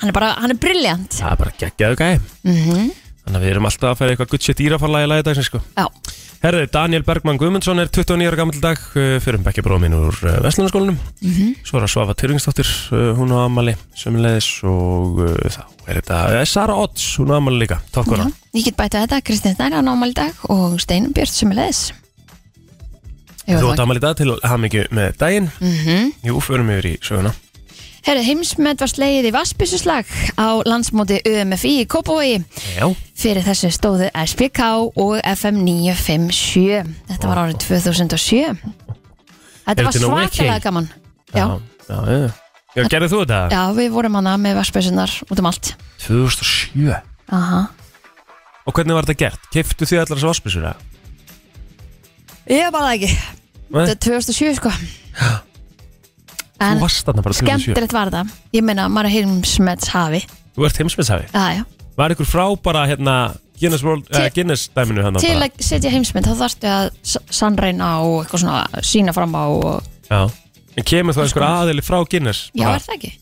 hann 0.00 0.10
er 0.10 0.16
bara, 0.16 0.34
hann 0.42 0.54
er 0.54 0.60
briljant 0.62 1.20
Það 1.20 1.34
er 1.36 1.40
bara 1.44 1.56
geggjaðu 1.62 2.02
gæði 2.02 2.20
mm 2.48 2.90
Þannig 3.22 3.38
að 3.38 3.44
við 3.44 3.52
erum 3.52 3.66
alltaf 3.68 3.92
að 3.92 3.98
færa 4.00 4.12
eitthvað 4.12 4.30
gutt 4.32 4.44
sér 4.46 4.56
dýrafarlagi 4.58 5.06
lagi 5.06 5.24
dagsins 5.28 5.46
sko. 5.46 5.60
Já, 5.78 5.84
Herði, 6.42 6.64
Daniel 6.74 7.04
Bergmann 7.06 7.38
Guðmundsson 7.38 7.78
er 7.78 7.86
29 7.86 8.26
ára 8.26 8.38
gammal 8.40 8.58
dag 8.62 8.80
uh, 8.98 9.14
fyrir 9.22 9.38
um 9.38 9.44
bekkjabróða 9.46 9.82
mín 9.84 9.94
úr 9.94 10.16
uh, 10.26 10.40
Vestlunarskólanum 10.42 10.96
Mhm. 11.22 11.52
Svo 11.62 11.78
er 11.78 11.86
að 11.86 11.92
Svafa 11.92 12.16
Tyrfingsdóttir 12.18 12.66
uh, 12.90 13.12
hún 13.14 13.30
á 13.30 13.46
ammali 13.46 13.76
sömulegis 13.94 14.48
og 14.66 15.20
þá 15.22 15.60
er 15.86 16.00
þetta 16.00 16.42
Sara 16.50 16.74
Odds, 16.74 17.04
hún 17.20 17.30
á 17.30 17.38
ammali 17.38 17.62
líka 17.62 17.78
já, 17.78 17.92
Tokkora, 17.94 18.26
ég 18.58 18.66
get 18.66 18.76
bæta 18.78 19.04
þetta. 19.04 19.22
Kristinn 19.22 19.54
Snær 19.54 19.78
á 19.78 19.80
námæli 19.86 20.18
dag 20.18 20.42
og 20.50 20.80
Steinum 20.82 21.14
Björn 21.14 21.30
sem 21.30 21.54
leðis 21.54 21.92
þú 23.46 23.70
átt 23.72 23.84
ammali 23.86 24.02
dag 24.02 24.18
til 24.18 24.34
hamingju 24.42 24.84
með 24.90 25.16
daginn. 25.22 25.50
Mm 25.60 25.78
-hmm. 25.86 26.12
Jú, 26.26 26.40
förum 26.40 26.70
yfir 26.70 26.86
í 26.90 26.98
söguna 27.02 27.32
Herri, 28.02 28.22
heimsmet 28.26 28.80
var 28.82 28.90
slegið 28.90 29.28
í 29.28 29.32
Vassbyssuslag 29.34 30.08
á 30.34 30.58
landsmóti 30.66 31.20
UMFI 31.28 31.70
í 31.82 31.88
Kópavogi 31.90 32.40
Já, 32.74 32.88
fyrir 33.18 33.44
þessu 33.46 33.70
stóðu 33.74 34.08
SPK 34.10 34.64
og 34.98 35.20
FM 35.22 35.60
957 35.62 36.88
þetta 37.12 37.30
var 37.30 37.40
árið 37.44 37.60
2007 37.62 38.56
Þetta 39.62 39.84
var 39.86 39.94
svakalega 39.98 40.56
gaman 40.64 40.88
Já, 41.32 41.44
já, 41.86 41.94
já, 41.94 42.18
já. 42.74 42.88
Gerðið 42.90 43.14
þú 43.14 43.20
þetta? 43.22 43.38
já, 43.54 43.62
við 43.78 43.92
vorum 43.94 44.18
hana 44.18 44.34
með 44.40 44.58
Vassbyssunar 44.58 45.14
út 45.28 45.44
um 45.44 45.50
allt 45.52 45.72
2007 46.08 46.90
Aha. 47.32 47.62
Og 48.66 48.74
hvernig 48.76 48.98
var 48.98 49.06
þetta 49.06 49.20
gert? 49.22 49.46
Keftu 49.54 49.86
þið 49.86 50.02
allar 50.02 50.18
þessu 50.18 50.32
vassbísur? 50.32 50.66
eða? 50.66 50.76
Ég 52.50 52.74
bara 52.74 52.90
það 52.90 52.98
ekki 52.98 53.14
Nei? 53.72 53.86
Þetta 53.86 53.94
er 53.94 54.04
2007 54.26 54.58
sko 54.58 54.74
Þú 54.74 55.51
En 56.70 56.80
varst 56.82 57.06
þarna 57.08 57.22
bara 57.26 57.34
2007 57.34 57.64
skemmtilegt 57.66 57.92
var 57.96 58.10
það. 58.14 58.32
Ég 58.54 58.62
meina, 58.66 58.88
maður 58.92 59.08
er 59.10 59.14
heimsmets 59.18 59.88
hafi 59.94 60.20
Þú 60.56 60.66
ert 60.68 60.80
heimsmyndshafi 60.82 61.26
Já, 61.32 61.44
já. 61.58 61.62
Var 61.96 62.14
ykkur 62.14 62.28
frá 62.28 62.44
bara 62.62 62.86
hérna 62.90 63.16
Guinness, 63.60 63.82
World, 63.86 64.06
Til- 64.10 64.24
uh, 64.26 64.30
Guinness 64.34 64.68
dæminu 64.74 65.02
hann 65.04 65.18
Til 65.22 65.34
að 65.38 65.60
setja 65.62 65.90
heimsmynd 65.92 66.26
þá 66.26 66.34
þarftu 66.40 66.70
að 66.72 66.86
s- 67.06 67.18
sannreyna 67.30 67.90
og 68.02 68.24
eitthvað 68.24 68.42
svona 68.44 68.82
sína 68.82 69.12
fram 69.14 69.34
á 69.38 69.44
og... 69.46 69.82
Já. 70.10 70.22
En 70.76 70.84
kemur 70.88 71.14
þá 71.14 71.22
einhver 71.26 71.46
aðili 71.46 71.84
frá 71.84 71.98
Guinness? 72.10 72.46
Já, 72.56 72.64
bara, 72.66 72.78
er 72.80 72.86
það 72.86 72.96
ekki? 72.96 73.12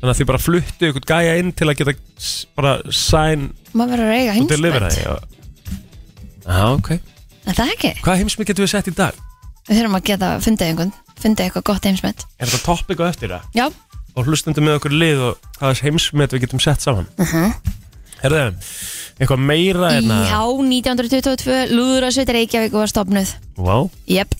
Þannig 0.00 0.12
að 0.14 0.20
þið 0.22 0.28
bara 0.30 0.40
fluttu 0.40 0.88
ykkur 0.92 1.06
gæja 1.10 1.34
inn 1.42 1.50
til 1.52 1.68
að 1.68 1.76
geta 1.82 1.94
s- 2.16 2.46
bara 2.56 2.76
sign 2.94 3.50
Maður 3.76 3.90
verður 3.98 4.12
að 4.14 4.20
eiga 4.20 4.36
og 4.40 4.48
delivera 4.54 4.88
heimsmynd 4.88 5.04
því 5.04 5.04
Já, 5.04 5.40
Já, 6.46 6.62
ok. 6.74 6.90
Er 7.50 7.56
það 7.60 7.74
ekki? 7.74 7.90
Hvað 8.04 8.20
heimsmynd 8.22 8.48
getum 8.50 8.64
við 8.66 8.72
sett 8.72 8.88
í 8.90 8.94
dag? 8.96 9.18
Við 9.68 9.78
þurfum 9.82 9.98
að 10.00 10.06
geta 10.08 10.30
fundið 10.42 10.70
einhvern 10.72 10.92
Fundið 11.20 11.46
eitthvað 11.48 11.66
gott 11.70 11.84
heimsmynd 11.88 12.24
Er 12.38 12.46
þetta 12.48 12.64
topic 12.64 12.98
á 13.00 13.04
eftir 13.10 13.28
það? 13.34 13.42
Já, 13.54 13.68
Og 14.18 14.26
hlustandi 14.26 14.60
með 14.64 14.78
okkur 14.80 14.90
lið 14.98 15.20
og 15.28 15.36
hvaða 15.60 15.80
heimsmynd 15.84 16.32
við 16.34 16.40
getum 16.46 16.60
sett 16.60 16.80
saman. 16.82 17.06
Uh 17.18 17.24
Mhm. 17.24 17.44
-huh. 17.44 17.76
Herðu, 18.20 18.54
eitthvað 19.20 19.38
meira 19.38 19.90
hérna? 19.94 20.16
Já, 20.28 20.40
1922 20.44 21.70
Lúðrasveit 21.72 22.28
Reykjavík 22.28 22.72
var 22.72 22.86
stopnuð 22.90 23.30
Vá, 23.56 23.88
Jep, 24.06 24.34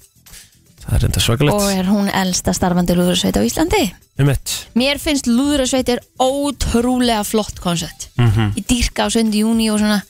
það 0.85 0.95
er 0.99 1.05
enda 1.07 1.21
svakalegt. 1.21 1.55
Og 1.55 1.71
er 1.79 1.85
hún 1.88 2.11
elsta 2.12 2.53
starfandi 2.53 2.93
lúðrasveit 2.99 3.37
á 3.37 3.43
Íslandi? 3.47 3.93
Mitt 4.19 4.66
Mér 4.77 4.99
finnst 5.01 5.27
lúðrasveit 5.27 5.88
er 5.88 6.01
ótrúlega 6.21 7.25
flott 7.25 7.61
koncept. 7.61 8.09
Mm 8.19 8.53
Í 8.57 8.62
dýrka 8.69 9.07
á 9.07 9.09
7. 9.09 9.31
júni 9.33 9.71
og 9.73 9.79
svona 9.81 10.03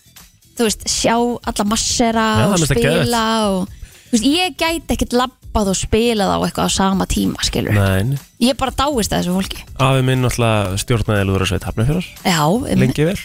Þú 0.59 0.67
veist, 0.67 0.83
sjá 0.89 1.15
alla 1.47 1.65
massera 1.65 2.25
Já, 2.41 2.47
og 2.47 2.59
það 2.59 2.67
það 2.67 2.75
spila 2.75 3.25
og 3.51 3.69
veist, 4.13 4.25
ég 4.25 4.57
gæti 4.59 4.97
ekkert 4.97 5.13
labbað 5.51 5.71
og 5.73 5.79
spilað 5.79 6.31
á 6.31 6.39
eitthvað 6.47 6.69
á 6.71 6.73
sama 6.73 7.07
tíma, 7.11 7.43
skilur 7.43 7.75
Nein, 7.75 8.15
Ég 8.41 8.57
bara 8.59 8.71
dáist 8.71 9.13
að 9.13 9.25
þessu 9.25 9.35
fólki. 9.35 9.65
Afi 9.83 10.03
minn 10.07 10.23
náttúrulega 10.23 10.79
stjórnaði 10.79 11.27
lúður 11.27 11.45
að 11.45 11.51
sveit 11.51 11.67
hafnafjörðar 11.67 12.09
Já, 12.25 12.39
um, 12.47 12.67
Lengi 12.81 13.07
vel. 13.09 13.17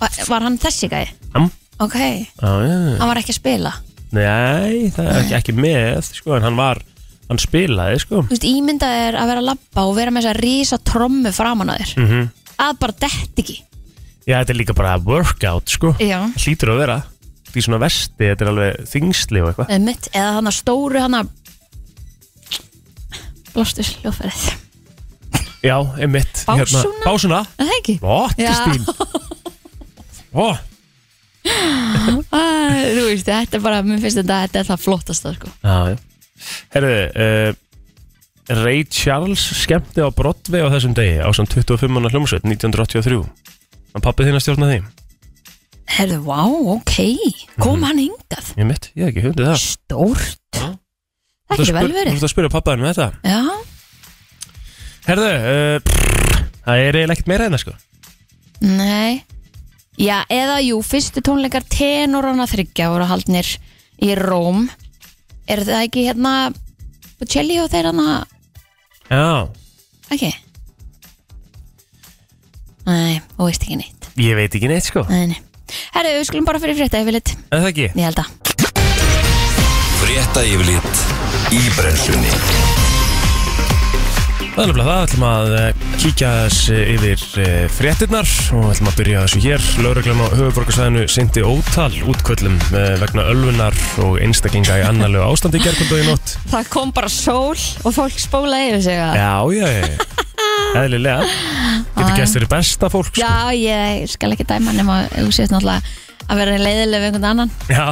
Var, 0.00 0.18
var 0.28 0.44
hann 0.46 0.58
þessi 0.60 0.90
gæði? 0.90 1.14
Am. 1.34 1.48
Ok, 1.80 1.96
Já, 1.96 2.50
já, 2.68 2.76
hann 3.00 3.08
var 3.10 3.20
ekki 3.20 3.32
að 3.34 3.40
spila? 3.40 3.72
Nei, 4.10 4.90
það 4.92 5.06
er 5.08 5.20
ekki, 5.22 5.34
ekki 5.38 5.54
með 5.56 6.10
sko, 6.10 6.34
en 6.36 6.44
hann 6.44 6.58
var, 6.58 6.82
hann 7.30 7.40
spilaði 7.40 8.00
sko. 8.02 8.22
Þú 8.26 8.34
veist, 8.34 8.46
ímyndað 8.48 8.96
er 9.06 9.18
að 9.20 9.30
vera 9.32 9.42
að 9.44 9.48
labba 9.52 9.84
og 9.86 9.94
vera 9.96 10.12
með 10.12 10.26
þess 10.26 10.32
að 10.34 10.40
rísa 10.44 10.80
trommu 10.90 11.32
framan 11.36 11.72
að 11.72 11.82
þér. 11.84 11.96
Mm 12.04 12.28
Að 12.60 12.74
bara 12.76 12.92
dett 13.00 13.38
ekki. 13.40 13.54
Já, 14.28 14.34
þetta 14.42 14.52
er 14.52 14.58
líka 14.58 14.74
bara 14.76 14.98
workout 15.00 15.70
sko. 15.72 15.94
Já. 15.96 16.18
Hlýtur 16.36 16.74
að 16.74 16.82
vera. 16.82 16.96
Því 17.54 17.62
svona 17.64 17.78
vesti, 17.80 18.26
þetta 18.26 18.44
er 18.44 18.50
alveg 18.50 18.82
þingsli 18.90 19.40
og 19.40 19.48
eitthvað. 19.48 19.70
Einmitt, 19.72 20.10
eða 20.12 20.34
hann 20.36 20.50
að 20.50 20.58
stóru 20.58 21.00
hann 21.00 21.16
að 21.16 21.30
Blástus 23.54 23.92
hljóðferðið. 24.00 24.48
Já, 25.60 25.76
einmitt. 26.00 26.42
Básúna? 26.48 26.92
Básuna 27.04 27.40
Er 27.60 27.66
Það 27.68 27.72
ekki? 27.78 27.94
Ó. 28.00 28.28
Kristín. 28.36 28.84
Ó, 30.30 30.46
Æ, 32.30 32.42
Þú 32.94 33.02
veist, 33.08 33.26
þetta 33.26 33.58
er 33.58 33.62
bara, 33.64 33.80
mér 33.84 34.00
finnst 34.02 34.20
þetta, 34.20 34.38
þetta 34.46 34.60
er 34.62 34.68
það 34.70 34.82
flottasta 34.84 35.32
sko. 35.36 35.50
já, 35.64 35.76
já. 35.92 35.98
Herðu, 36.72 36.94
uh, 37.20 37.50
Ray 38.60 38.84
Charles 38.88 39.42
skemmti 39.60 40.00
á 40.02 40.08
Broadway 40.16 40.64
á 40.64 40.72
þessum 40.72 40.94
degi 40.96 41.18
á 41.20 41.28
samt 41.36 41.52
25 41.54 41.92
manna 41.92 42.10
hljómsveit 42.12 42.46
1983 42.48 43.20
Hann 43.90 44.04
pappið 44.04 44.30
þinn 44.30 44.38
að 44.38 44.44
stjórna 44.46 44.70
því. 44.70 44.80
Herðu, 45.90 46.18
vá, 46.24 46.40
ok. 46.76 46.96
Kom 47.60 47.82
hann 47.82 47.98
hingað? 47.98 48.52
Ég 48.56 48.68
mitt, 48.68 48.90
ég 48.94 49.08
hef 49.08 49.10
ekki 49.12 49.24
hundið 49.26 49.48
það. 49.50 49.64
Stórt. 49.64 50.39
Það 51.50 51.60
getur 51.60 51.76
vel 51.76 51.84
Þú 51.84 51.96
verið 51.98 52.14
ert 52.14 52.26
að 52.26 52.32
spyrja 52.32 52.52
pappaðinu 52.54 52.86
með 52.86 52.98
þetta. 53.00 53.08
Já, 53.26 53.40
Herðu, 55.10 55.30
uh, 55.34 55.76
pff, 55.82 56.40
það 56.66 56.82
er 56.84 56.98
eiginlega 57.00 57.16
ekkert 57.16 57.30
meira 57.32 57.46
en 57.48 57.56
það 57.56 57.62
sko. 57.64 57.74
Nei. 58.60 59.22
Já, 60.00 60.16
eða 60.32 60.60
jú, 60.64 60.78
fyrstu 60.86 61.22
tónleikar 61.24 61.64
tenorana 61.68 62.46
þryggja 62.48 62.90
voru 62.92 63.08
haldnir 63.10 63.48
í 64.00 64.14
Róm. 64.16 64.68
Er 65.50 65.64
það 65.66 65.86
ekki 65.88 66.06
hérna 66.06 66.34
Bocelli 67.20 67.58
og 67.60 67.68
þeir 67.72 67.90
hana? 67.90 68.20
Já, 69.10 69.50
Ekki 70.10 70.30
Nei, 72.86 73.20
þú 73.36 73.46
veist 73.46 73.64
ekki 73.66 73.76
neitt. 73.78 74.08
Ég 74.18 74.38
veit 74.38 74.54
ekki 74.56 74.70
neitt 74.70 74.86
sko. 74.88 75.04
Nei, 75.10 75.26
nei. 75.30 75.40
Herru, 75.94 76.14
við 76.18 76.26
skulum 76.30 76.48
bara 76.48 76.60
fyrir 76.62 76.78
frétta 76.78 77.00
yfirleitt 77.02 77.34
En 77.50 77.60
það 77.62 77.68
ekki? 77.72 77.88
Ég 77.94 78.06
held 78.08 78.22
að 78.24 78.30
Frétta 80.00 80.42
yfirlit 80.48 81.19
í 81.54 81.62
brennslunni 81.76 82.32
Það 84.50 84.64
er 84.64 84.68
nefnilega 84.72 84.90
það, 84.90 85.02
ætlum 85.06 85.24
að 85.24 85.52
eh, 85.56 85.82
kíkja 86.02 86.30
þess 86.36 86.70
yfir 86.74 87.20
eh, 87.40 87.66
fréttirnar 87.72 88.32
og 88.58 88.64
ætlum 88.72 88.88
að 88.90 88.96
byrja 88.98 89.20
þessu 89.22 89.42
hér. 89.44 89.66
Lögreglan 89.86 90.20
á 90.20 90.26
höfuborgarsæðinu 90.34 91.04
syndi 91.08 91.44
ótal 91.46 91.94
útköllum 92.10 92.56
eh, 92.74 92.90
vegna 93.00 93.24
ölfunar 93.30 93.78
og 94.04 94.18
einstaklinga 94.20 94.80
í 94.82 94.84
annarlegu 94.88 95.22
ástandi 95.30 95.62
í 95.62 95.64
gerkvöldu 95.64 96.00
í 96.02 96.08
nótt. 96.10 96.34
Það 96.50 96.68
kom 96.74 96.92
bara 96.98 97.12
sól 97.14 97.54
og 97.54 97.94
fólk 97.94 98.18
spólaði 98.20 98.72
yfir 98.74 98.84
sig 98.90 99.00
að 99.06 99.16
Já, 99.22 99.32
já, 99.54 99.70
já. 99.70 100.20
eðlilega 100.82 101.30
Getur 101.94 102.18
gæst 102.18 102.36
verið 102.40 102.52
besta 102.58 102.90
fólk 102.92 103.14
sko. 103.14 103.22
Já, 103.22 103.54
ég 103.56 104.10
skal 104.12 104.34
ekki 104.34 104.48
dæma 104.50 104.74
nema 104.76 105.04
að 105.06 105.28
þú 105.28 105.36
sést 105.38 105.54
náttúrulega 105.54 105.96
að 106.30 106.42
vera 106.42 106.58
leiðileg 106.60 107.00
við 107.00 107.08
einhvern 107.08 107.30
annan 107.30 107.54
Já, 107.70 107.86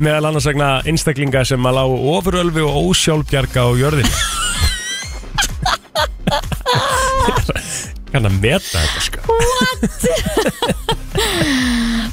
meðal 0.00 0.30
annars 0.30 0.46
vegna 0.48 0.70
einstaklinga 0.88 1.44
sem 1.48 1.68
að 1.68 1.76
lágu 1.80 1.98
ofurölfi 2.14 2.64
og 2.64 2.92
ósjálfbjarga 2.92 3.66
á 3.66 3.70
jörðin 3.80 4.12
Kann 8.12 8.28
að 8.28 8.34
meta 8.42 8.78
þetta 8.78 9.00
sko. 9.06 9.20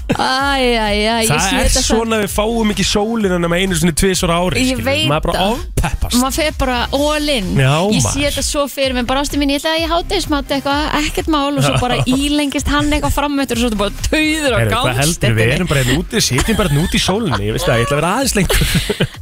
Æ, 0.10 0.12
æ, 0.20 0.72
æ, 0.76 1.22
ég 1.24 1.30
Það 1.30 1.60
er 1.62 1.70
svona 1.86 2.18
við 2.24 2.32
fáum 2.34 2.72
ekki 2.74 2.84
sólina 2.88 3.38
nema 3.40 3.60
einu 3.62 3.76
svona 3.78 3.94
tvisvar 3.96 4.32
á 4.34 4.38
ári 4.42 4.64
Ég 4.64 4.72
skilur. 4.74 4.86
veit 4.88 5.06
Maður 5.08 5.20
er 5.20 5.26
bara 5.28 5.36
það. 5.38 5.52
ofpeppast. 5.54 6.18
Maður 6.20 6.36
fer 6.40 6.56
bara 6.60 6.78
all 6.98 7.30
in. 7.32 7.48
Já, 7.56 7.76
ég 7.94 8.02
maður. 8.02 8.16
sé 8.16 8.24
þetta 8.26 8.44
svo 8.50 8.64
fyrir 8.74 8.96
mig, 8.98 9.06
bara 9.08 9.22
ástu 9.24 9.40
mín 9.40 9.54
ég 9.54 9.62
ætla 9.62 9.76
að 9.76 9.84
ég 9.84 9.94
háti 9.94 10.20
smátt 10.26 10.50
eitthvað, 10.58 10.82
ekkert 11.00 11.30
mál 11.32 11.54
og 11.54 11.64
svo 11.64 11.76
bara 11.84 12.00
ílengist 12.18 12.72
hann 12.74 12.90
eitthvað 12.90 13.16
framöttur 13.20 13.56
og 13.56 13.64
svo 13.64 13.70
þetta 13.70 13.82
bara 13.84 13.94
tauður 14.10 14.50
og 14.50 14.60
Heyrðu, 14.60 14.74
Hvað 14.74 15.00
heldur 15.04 15.38
við 15.38 15.46
gámstettinni 15.46 15.48
erum 15.60 15.70
bara 15.72 15.84
hérna 15.86 16.02
úti, 16.02 16.24
sitjum 16.26 16.60
bara 16.60 16.74
hérna 16.74 16.84
úti 16.90 17.00
í 17.00 17.06
sólinni. 17.06 17.44
Ég 17.48 17.56
veist 17.56 17.70
það, 17.70 17.80
ég 17.80 17.88
ætla 17.88 17.96
að 17.96 18.02
vera 18.02 18.12
aðeins 18.18 18.36
lengur. 18.40 18.60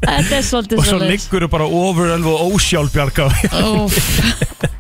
Þetta 0.07 0.33
er 0.39 0.47
svolítið 0.49 0.77
Og 0.81 0.87
svo 0.87 0.95
svolítið 0.95 1.13
liggur 1.13 1.45
þú 1.45 1.51
bara 1.57 1.69
ofurölfi 1.83 2.33
og 2.33 2.57
ósjálfbjarga 2.57 3.23
á 3.27 3.67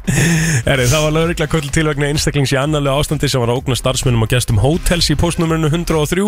Heri, 0.07 0.85
það 0.87 1.03
var 1.03 1.13
lögregla 1.15 1.47
köll 1.51 1.67
til 1.73 1.83
vegna 1.89 2.07
einstaklings 2.07 2.53
í 2.53 2.57
annarlega 2.59 2.95
ástandi 3.01 3.27
sem 3.27 3.41
var 3.43 3.51
að 3.51 3.59
ógna 3.59 3.75
starfsmennum 3.75 4.23
og 4.23 4.31
gestum 4.31 4.61
hótels 4.63 5.09
í 5.11 5.17
postnumrinu 5.19 5.67
103. 5.67 6.23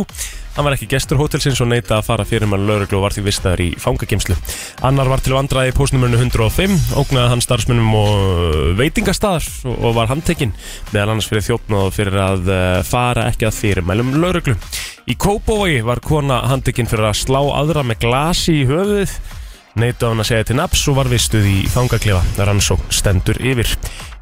Hann 0.57 0.67
var 0.67 0.75
ekki 0.75 0.89
gestur 0.91 1.19
hótelsins 1.21 1.61
og 1.63 1.69
neita 1.71 1.97
að 1.99 2.09
fara 2.09 2.25
fyrir 2.27 2.51
með 2.51 2.65
lögreglu 2.67 2.99
og 2.99 3.05
var 3.05 3.15
því 3.15 3.23
vistaður 3.29 3.63
í 3.63 3.69
fangagemslu. 3.79 4.35
Annar 4.89 5.11
var 5.11 5.23
til 5.23 5.35
vandraði 5.37 5.71
í 5.71 5.77
postnumrinu 5.77 6.19
105, 6.19 6.75
ógnaði 6.99 7.33
hann 7.33 7.45
starfsmennum 7.45 7.95
og 8.01 8.77
veitingastadar 8.79 9.47
og 9.77 9.95
var 9.95 10.11
handtekinn 10.11 10.55
meðal 10.91 11.15
annars 11.15 11.31
fyrir 11.31 11.47
þjófnað 11.47 11.87
og 11.87 11.95
fyrir 11.95 12.21
að 12.25 12.53
eh, 12.55 12.77
fara 12.87 13.29
ekki 13.31 13.47
að 13.47 13.59
fyrir 13.61 13.87
mælum 13.87 14.17
lögreglu. 14.19 14.59
Í 15.09 15.15
Kópavogi 15.17 15.79
var 15.87 16.03
kona 16.05 16.43
handtekinn 16.51 16.89
fyrir 16.89 17.09
að 17.09 17.21
slá 17.23 17.39
aðra 17.41 17.87
með 17.87 18.03
glasi 18.03 18.59
í 18.59 18.67
höfuðið 18.69 19.15
Neita 19.77 20.09
hann 20.09 20.23
að 20.23 20.31
segja 20.31 20.47
til 20.49 20.57
naps 20.57 20.81
og 20.89 20.97
var 20.97 21.09
vistuð 21.11 21.45
í 21.45 21.57
fangaklefa 21.69 22.47
rannsók 22.47 22.81
stendur 22.93 23.37
yfir. 23.37 23.69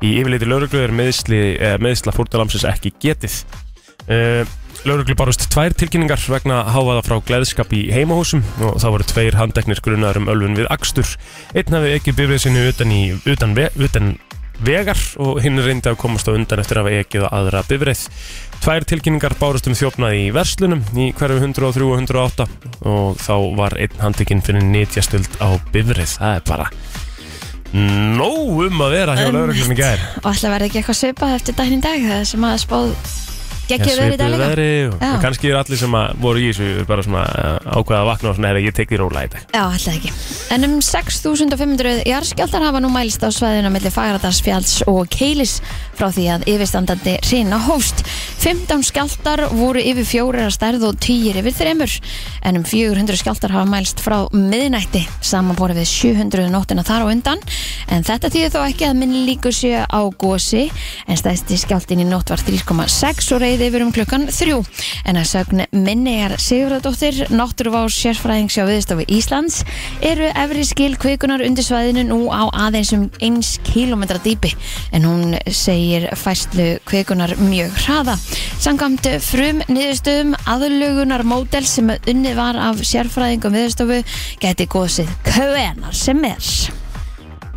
Í 0.03 0.17
yfirleiti 0.19 0.49
lauruglu 0.49 0.83
er 0.83 0.93
meðsli, 0.95 1.41
eh, 1.55 1.77
meðsla 1.79 2.13
fórtalamsins 2.15 2.67
ekki 2.67 2.91
getið. 2.99 3.43
Uh, 4.07 4.47
lauruglu 4.87 5.17
barust 5.19 5.49
tvær 5.51 5.73
tilkynningar 5.75 6.21
vegna 6.31 6.61
háfaða 6.71 7.01
frá 7.03 7.17
gleðskap 7.27 7.73
í 7.75 7.89
heimahúsum 7.91 8.43
og 8.63 8.77
það 8.79 8.93
voru 8.93 9.07
tveir 9.09 9.35
handeknir 9.35 9.81
grunnaður 9.83 10.21
um 10.21 10.29
ölfun 10.31 10.55
við 10.59 10.69
akstur. 10.71 11.09
Einn 11.57 11.75
hafi 11.75 11.91
ekki 11.97 12.13
bifrið 12.15 12.43
sinni 12.45 12.63
utan, 12.69 12.93
í, 12.93 13.01
utan, 13.27 13.57
utan 13.83 14.13
vegar 14.63 14.99
og 15.21 15.41
hinn 15.43 15.61
reyndi 15.61 15.91
að 15.91 15.99
komast 16.01 16.29
á 16.29 16.33
undan 16.33 16.61
eftir 16.63 16.79
að 16.79 16.87
hafa 16.87 17.01
ekið 17.03 17.25
á 17.27 17.29
aðra 17.39 17.63
bifrið. 17.67 18.03
Tvær 18.63 18.87
tilkynningar 18.89 19.37
bárust 19.39 19.69
um 19.69 19.77
þjófnaði 19.77 20.23
í 20.25 20.31
verslunum 20.35 20.83
í 20.97 21.11
hverju 21.17 21.41
103 21.43 21.85
og 21.87 21.99
108 22.01 22.47
og 22.89 23.19
þá 23.21 23.35
var 23.59 23.77
einn 23.77 24.01
handtekinn 24.01 24.41
fyrir 24.45 24.65
nýtjastöld 24.65 25.37
á 25.43 25.49
bifrið. 25.73 26.17
Það 26.17 26.39
er 26.39 26.47
bara 26.47 26.71
nóg 27.75 28.67
um 28.67 28.83
að 28.85 28.93
vera 28.95 29.15
hjá 29.17 29.27
lauruglunni 29.27 29.75
gær. 29.77 30.03
og 30.23 30.29
ætla 30.31 30.49
að 30.49 30.53
verða 30.55 30.67
ekki 30.69 30.79
eitthvað 30.81 30.99
svipað 31.01 31.33
eftir 31.35 31.57
daginn 31.57 31.81
í 31.81 31.83
dag 31.83 32.05
það 32.07 32.21
sem 32.31 32.45
að 32.47 32.61
spáð 32.63 33.26
geggjöð 33.67 33.99
verið 34.01 34.13
í 34.13 34.19
dag 34.21 34.33
líka 34.33 35.09
og 35.11 35.21
kannski 35.23 35.51
er 35.51 35.59
allir 35.59 35.79
sem 35.81 35.97
að 35.99 36.21
voru 36.23 36.41
í 36.41 36.47
þessu 36.51 36.85
bara 36.89 37.05
svona 37.05 37.23
uh, 37.27 37.77
ákveða 37.77 37.99
að 38.01 38.09
vakna 38.11 38.29
og 38.31 38.37
svona, 38.37 38.51
"Heyrðu, 38.51 38.65
ég 38.67 38.75
tek 38.77 38.89
því 38.91 38.99
róla 39.01 39.23
í 39.25 39.31
dag. 39.33 39.41
Já, 39.53 39.63
ætla 39.77 39.93
ekki. 39.97 40.11
En 40.55 40.63
um 40.67 40.77
6.500 40.81 42.03
jarðskjáltar 42.07 42.65
hafa 42.67 42.79
nú 42.83 42.91
mælst 42.93 43.23
á 43.23 43.29
svæðinu 43.33 43.71
millir 43.73 43.93
Fagradalsfjalls 43.93 44.83
og 44.87 45.07
Keilis 45.13 45.59
frá 45.97 46.07
því 46.13 46.27
að 46.35 46.47
yfirstandandi 46.53 47.17
reyna 47.31 47.59
hóst. 47.67 48.03
15 48.37 48.83
skjáltar 48.85 49.41
voru 49.57 49.81
yfir 49.81 50.05
fjórir 50.05 50.45
að 50.45 50.53
stærð 50.55 50.83
og 50.91 50.99
10 51.01 51.39
yfir 51.41 51.55
þremur. 51.57 51.93
En 52.45 52.59
um 52.59 52.65
400 52.67 53.17
skjáltar 53.19 53.53
hafa 53.55 53.67
mælst 53.69 54.01
frá 54.03 54.27
miðnætti 54.31 55.01
samanborið 55.25 55.81
við 55.81 55.89
700 55.91 56.51
nóttina 56.53 56.85
þar 56.85 57.07
á 57.07 57.11
undan. 57.11 57.41
En 57.89 58.05
þetta 58.05 58.29
þýðir 58.33 58.53
þó 58.53 58.59
ekki 58.67 58.87
að 58.87 58.99
minni 59.01 59.23
líkur 59.27 59.55
sé 59.55 59.73
á 59.81 60.01
gósi 60.21 60.67
en 61.07 61.19
stæðsti 61.19 61.57
skjáltin 61.63 62.03
í 62.03 62.07
nótt 62.07 62.29
var 62.31 62.43
3,6 62.45 63.31
og 63.35 63.41
reyði 63.43 63.71
yfir 63.71 63.85
um 63.87 63.93
klukkan 63.95 64.27
3. 64.29 64.59
En 65.09 65.19
að 65.19 65.29
sögn 65.31 65.65
minnigar 65.73 66.37
Sigurðardóttir, 66.41 67.25
náttúruvá 67.33 67.87
sérfræðings 67.91 68.57
hjá 68.57 68.67
viðstofu 68.69 69.07
Íslands, 69.11 69.63
eru 70.05 70.29
efri 70.29 70.65
skil 70.67 70.93
kvikunar 70.99 71.43
undir 71.45 71.65
svæðinu 71.65 72.05
nú 72.11 72.19
á 72.29 72.47
aðeins 72.67 72.93
um 72.95 73.09
1 73.17 73.41
km 73.67 74.05
dýpi 74.23 74.53
en 74.93 75.07
hún 75.07 75.37
segir 75.49 76.09
fæslu 76.15 76.77
kvikunar 76.87 77.35
mjög 77.41 77.73
hraða. 77.85 78.17
Sangamt 78.61 79.07
frum 79.23 79.61
niðurstöðum 79.69 80.35
aðlugunar 80.49 81.23
mótel 81.27 81.63
sem 81.67 81.91
unnið 81.95 82.37
var 82.39 82.59
af 82.69 82.81
sérfræðingum 82.87 83.55
viðstofu 83.55 84.01
gæti 84.41 84.67
góðsið 84.71 85.11
hvenar 85.29 85.95
sem 85.95 86.23
er. 86.27 86.51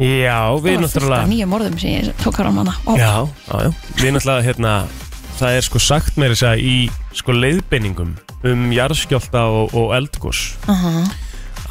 Já, 0.01 0.39
við 0.57 0.65
Það 0.65 0.65
var 0.65 0.65
fullt 0.65 0.73
af 0.73 0.81
náttúrulega... 0.87 1.29
nýjum 1.29 1.55
orðum 1.59 1.79
sem 1.81 1.95
ég 1.97 2.13
tók 2.23 2.41
á 2.41 2.43
rámana. 2.47 2.77
Já, 2.97 3.15
já, 3.27 3.57
já. 3.67 3.71
Við 4.01 4.15
náttúrulega, 4.17 4.47
hérna, 4.47 4.75
það 5.41 5.57
er 5.57 5.67
sko 5.67 5.81
sagt 5.83 6.21
meira 6.21 6.37
þess 6.37 6.49
að 6.51 6.63
í 6.65 6.77
sko 7.17 7.35
leiðbeiningum 7.37 8.15
um 8.51 8.71
jarðskjálta 8.73 9.45
og, 9.53 9.75
og 9.77 9.93
eldgós 9.97 10.45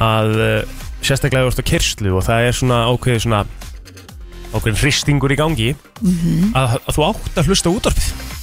að 0.00 0.36
uh, 0.38 0.76
sérstaklega 1.02 1.50
ert 1.50 1.62
á 1.62 1.70
kyrslu 1.70 2.14
og 2.18 2.26
það 2.26 2.48
er 2.48 2.58
svona 2.60 2.82
ákveðið 2.90 3.24
svona 3.26 3.42
ákveðin 4.50 4.80
hristingur 4.82 5.34
í 5.34 5.38
gangi 5.38 5.70
að, 6.54 6.78
að 6.78 6.94
þú 6.96 7.06
átt 7.10 7.40
að 7.40 7.50
hlusta 7.50 7.74
Af 7.90 8.39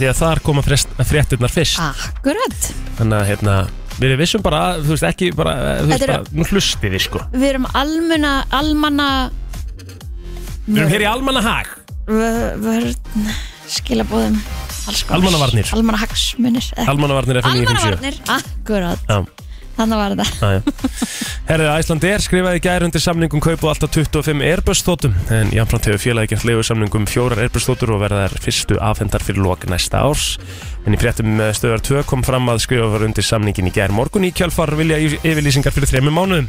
því 0.00 0.08
að 0.12 0.18
þar 0.22 0.40
koma 0.48 0.62
frest, 0.66 0.88
fréttirnar 1.08 1.52
fyrst. 1.52 1.78
Akkurat. 1.82 2.72
þannig 2.98 3.16
að 3.20 3.28
hérna 3.32 3.54
við 4.00 4.16
vissum 4.22 4.42
bara, 4.42 4.62
þú 4.80 4.94
veist 4.94 5.06
ekki 5.08 5.30
bara, 5.36 5.52
þú 5.82 5.86
veist 5.92 6.06
bara, 6.06 6.18
nú 6.32 6.46
hlustið 6.48 6.94
þið 6.96 7.02
sko. 7.06 7.22
Við 7.32 7.48
erum 7.50 7.66
almenna, 7.74 8.32
almanna 8.50 9.08
við 10.66 10.78
erum 10.80 10.92
hér 10.94 11.04
í 11.04 11.08
almanna 11.10 11.42
hag 11.44 11.66
vör- 12.06 12.56
vörn 12.62 12.94
skilabóðum 13.72 14.40
almannahagsmunir 15.12 16.66
eh, 16.76 16.88
almannavarnir 16.90 17.38
FM 17.42 17.62
957 17.62 17.62
almannavarnir, 17.62 18.16
akkurat. 18.28 18.98
Já. 19.08 19.41
Þannig 19.76 20.00
var 20.00 20.14
þetta. 20.14 20.26
Herðið, 21.48 21.70
Æsland 21.72 22.04
er 22.06 22.22
skrifaði 22.24 22.60
í 22.60 22.62
gær 22.64 22.84
undir 22.86 23.02
samningum 23.02 23.42
kaup 23.42 23.64
og 23.66 23.72
alltaf 23.72 23.92
25 23.96 24.44
Airbus 24.46 24.82
þóttum 24.86 25.16
en 25.34 25.50
jafnframt 25.56 25.88
hefur 25.90 26.02
félagi 26.04 26.32
gert 26.34 26.46
leiðu 26.48 26.66
samningum 26.68 27.08
fjórar 27.10 27.42
Airbus 27.44 27.66
þóttur 27.68 27.94
og 27.96 28.02
verða 28.04 28.26
þær 28.28 28.44
fyrstu 28.46 28.78
afhendar 28.84 29.24
fyrir 29.26 29.42
lok 29.46 29.66
næsta 29.70 30.04
árs 30.06 30.36
en 30.86 30.94
í 30.96 31.00
fréttum 31.00 31.34
eh, 31.42 31.50
stöðar 31.56 31.82
2 31.86 32.04
kom 32.10 32.22
fram 32.26 32.48
að 32.52 32.62
skrifa 32.66 32.88
var 32.94 33.06
undir 33.08 33.26
samningin 33.26 33.70
í 33.70 33.74
gær 33.74 33.94
morgun 33.96 34.28
í 34.28 34.32
kjálfar 34.36 34.74
vilja 34.78 35.00
yf- 35.02 35.20
yfirlýsingar 35.24 35.74
fyrir 35.74 35.90
þremur 35.96 36.16
mánuðum 36.20 36.48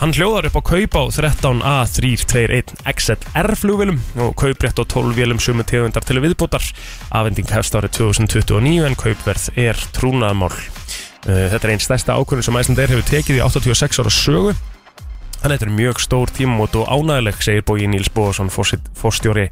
Hann 0.00 0.10
hljóðar 0.16 0.48
upp 0.48 0.56
á 0.58 0.62
kaup 0.66 0.94
á 0.98 1.02
13A321 1.14 2.72
XLR 2.90 3.52
flugvélum 3.60 3.98
og 4.24 4.32
kauprétt 4.40 4.80
á 4.80 4.84
12 4.88 5.12
vélum 5.14 5.38
sumu 5.38 5.62
tegundar 5.68 6.02
til 6.02 6.18
viðbótar. 6.24 6.64
Afending 7.14 7.46
hefst 7.52 7.76
árið 7.78 7.92
2029 8.00 8.88
en 8.88 8.96
kaupverð 8.98 9.50
er 9.62 9.78
trúnaðamál. 9.94 10.56
Uh, 11.22 11.46
Þetta 11.52 11.68
er 11.68 11.72
einn 11.76 11.82
stærsta 11.82 12.16
ákvörðun 12.18 12.46
sem 12.48 12.56
Æslandeir 12.58 12.90
hefur 12.96 13.06
tekið 13.06 13.38
í 13.38 13.42
86 13.46 14.00
ára 14.02 14.12
sögu. 14.12 14.54
Þannig 15.42 15.44
að 15.46 15.52
þetta 15.56 15.66
er 15.66 15.74
mjög 15.74 16.00
stór 16.02 16.30
tímamót 16.34 16.76
og 16.78 16.88
ánægileg, 16.90 17.38
segir 17.42 17.64
bói 17.66 17.86
Níls 17.90 18.10
Bóðarsson, 18.14 18.50
fórstjóri 18.50 19.48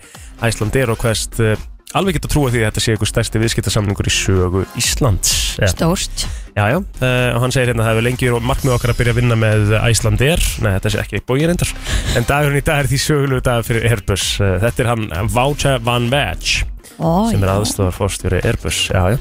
Æslandeir 0.46 0.92
og 0.92 1.00
hverst 1.02 1.38
uh, 1.42 1.54
alveg 1.98 2.18
geta 2.18 2.30
trúið 2.30 2.54
því 2.54 2.60
að 2.60 2.68
þetta 2.68 2.82
sé 2.84 2.94
einhver 2.94 3.10
stærsti 3.10 3.40
viðskiptasamningur 3.42 4.06
í 4.10 4.12
sögu 4.14 4.62
Íslands. 4.78 5.32
Ja. 5.58 5.70
stórt. 5.70 6.26
Já, 6.54 6.62
já, 6.70 6.78
uh, 6.78 7.30
og 7.34 7.42
hann 7.42 7.54
segir 7.54 7.72
hérna 7.72 7.82
að 7.82 7.88
það 7.88 7.96
hefur 7.96 8.06
lengi 8.06 8.28
verið 8.28 8.46
markmið 8.50 8.74
okkar 8.76 8.92
að 8.94 9.00
byrja 9.00 9.14
að 9.14 9.18
vinna 9.20 9.38
með 9.38 9.72
Æslandeir 9.80 10.44
Nei, 10.62 10.70
þetta 10.76 10.92
sé 10.94 11.02
ekki 11.02 11.22
bóið 11.26 11.46
reyndar. 11.50 11.72
En 12.18 12.28
dagurinn 12.30 12.60
í 12.60 12.66
dag 12.70 12.82
er 12.84 12.90
því 12.90 13.00
sögulegu 13.06 13.46
dag 13.50 13.66
fyrir 13.66 13.88
Airbus. 13.90 14.26
Þetta 14.66 14.84
er 14.84 14.90
hann 14.92 15.08
Voucher 15.34 15.82
Van 15.86 16.06
Veg 16.14 16.52
Ó, 16.98 17.30
sem 17.32 17.42
er 17.42 17.52
aðstofar 17.56 17.98
fórstjóri 17.98 18.42
Airbus. 18.46 18.84
Já, 18.94 19.16
já. 19.16 19.18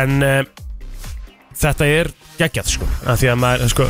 En 0.00 0.18
þetta 1.60 1.88
er 1.98 2.10
geggjað 2.40 2.70
sko 2.74 2.88
af 3.12 3.20
Því 3.20 3.30
að 3.32 3.38
maður, 3.42 3.70
sko, 3.74 3.86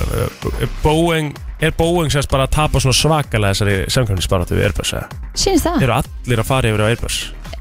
Boeing 0.84 1.32
Er 1.60 1.74
Boeing 1.76 2.08
sérst 2.12 2.30
bara 2.32 2.46
að 2.48 2.54
tapa 2.56 2.80
svona 2.80 2.96
svakalega 2.96 3.52
þessari 3.52 3.74
samkvæmnisbaratu 3.92 4.56
við 4.56 4.64
Airbus? 4.70 4.92
Sýnist 5.36 5.66
það? 5.68 5.82
Eru 5.84 5.96
allir 5.98 6.40
að 6.40 6.48
fara 6.48 6.70
yfir 6.72 6.82
á 6.82 6.86
Airbus? 6.88 7.18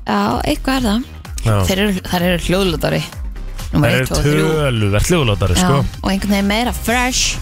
Já, 0.08 0.20
eitthvað 0.48 0.78
er 0.78 0.88
það 0.88 1.04
Já. 1.40 1.58
Þeir 1.70 1.82
eru, 1.84 2.06
þær 2.10 2.26
eru 2.30 2.40
hljóðlutari 2.48 3.02
Það 3.60 3.76
Númer 3.76 3.94
eru 4.00 4.08
1 4.08 4.16
og 4.16 4.24
3 4.24 4.32
töluvert 4.40 5.12
hljóðlátari 5.12 5.56
Já, 5.60 5.62
sko 5.62 5.78
og 5.84 6.10
einhvern 6.14 6.34
veginn 6.38 6.50
meira 6.50 6.74
fresh 6.74 7.38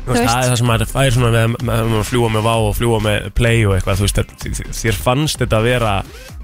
Þú 0.00 0.14
veist, 0.16 0.24
það 0.30 0.40
er 0.40 0.48
það 0.48 0.56
sem 0.62 0.70
maður 0.70 0.88
fær 0.90 1.12
svona 1.14 1.30
með, 1.34 1.52
með, 1.68 1.80
með 1.90 1.98
að 2.00 2.06
fljúa 2.08 2.28
með 2.32 2.46
vá 2.46 2.54
og 2.64 2.70
fljúa 2.78 3.00
með 3.04 3.26
play 3.36 3.58
og 3.68 3.74
eitthvað, 3.76 3.98
þú 4.00 4.06
veist, 4.06 4.20
þér- 4.40 4.70
þér 4.80 4.96
fannst 5.04 5.42
þetta 5.42 5.58
að 5.60 5.66
vera, 5.68 5.90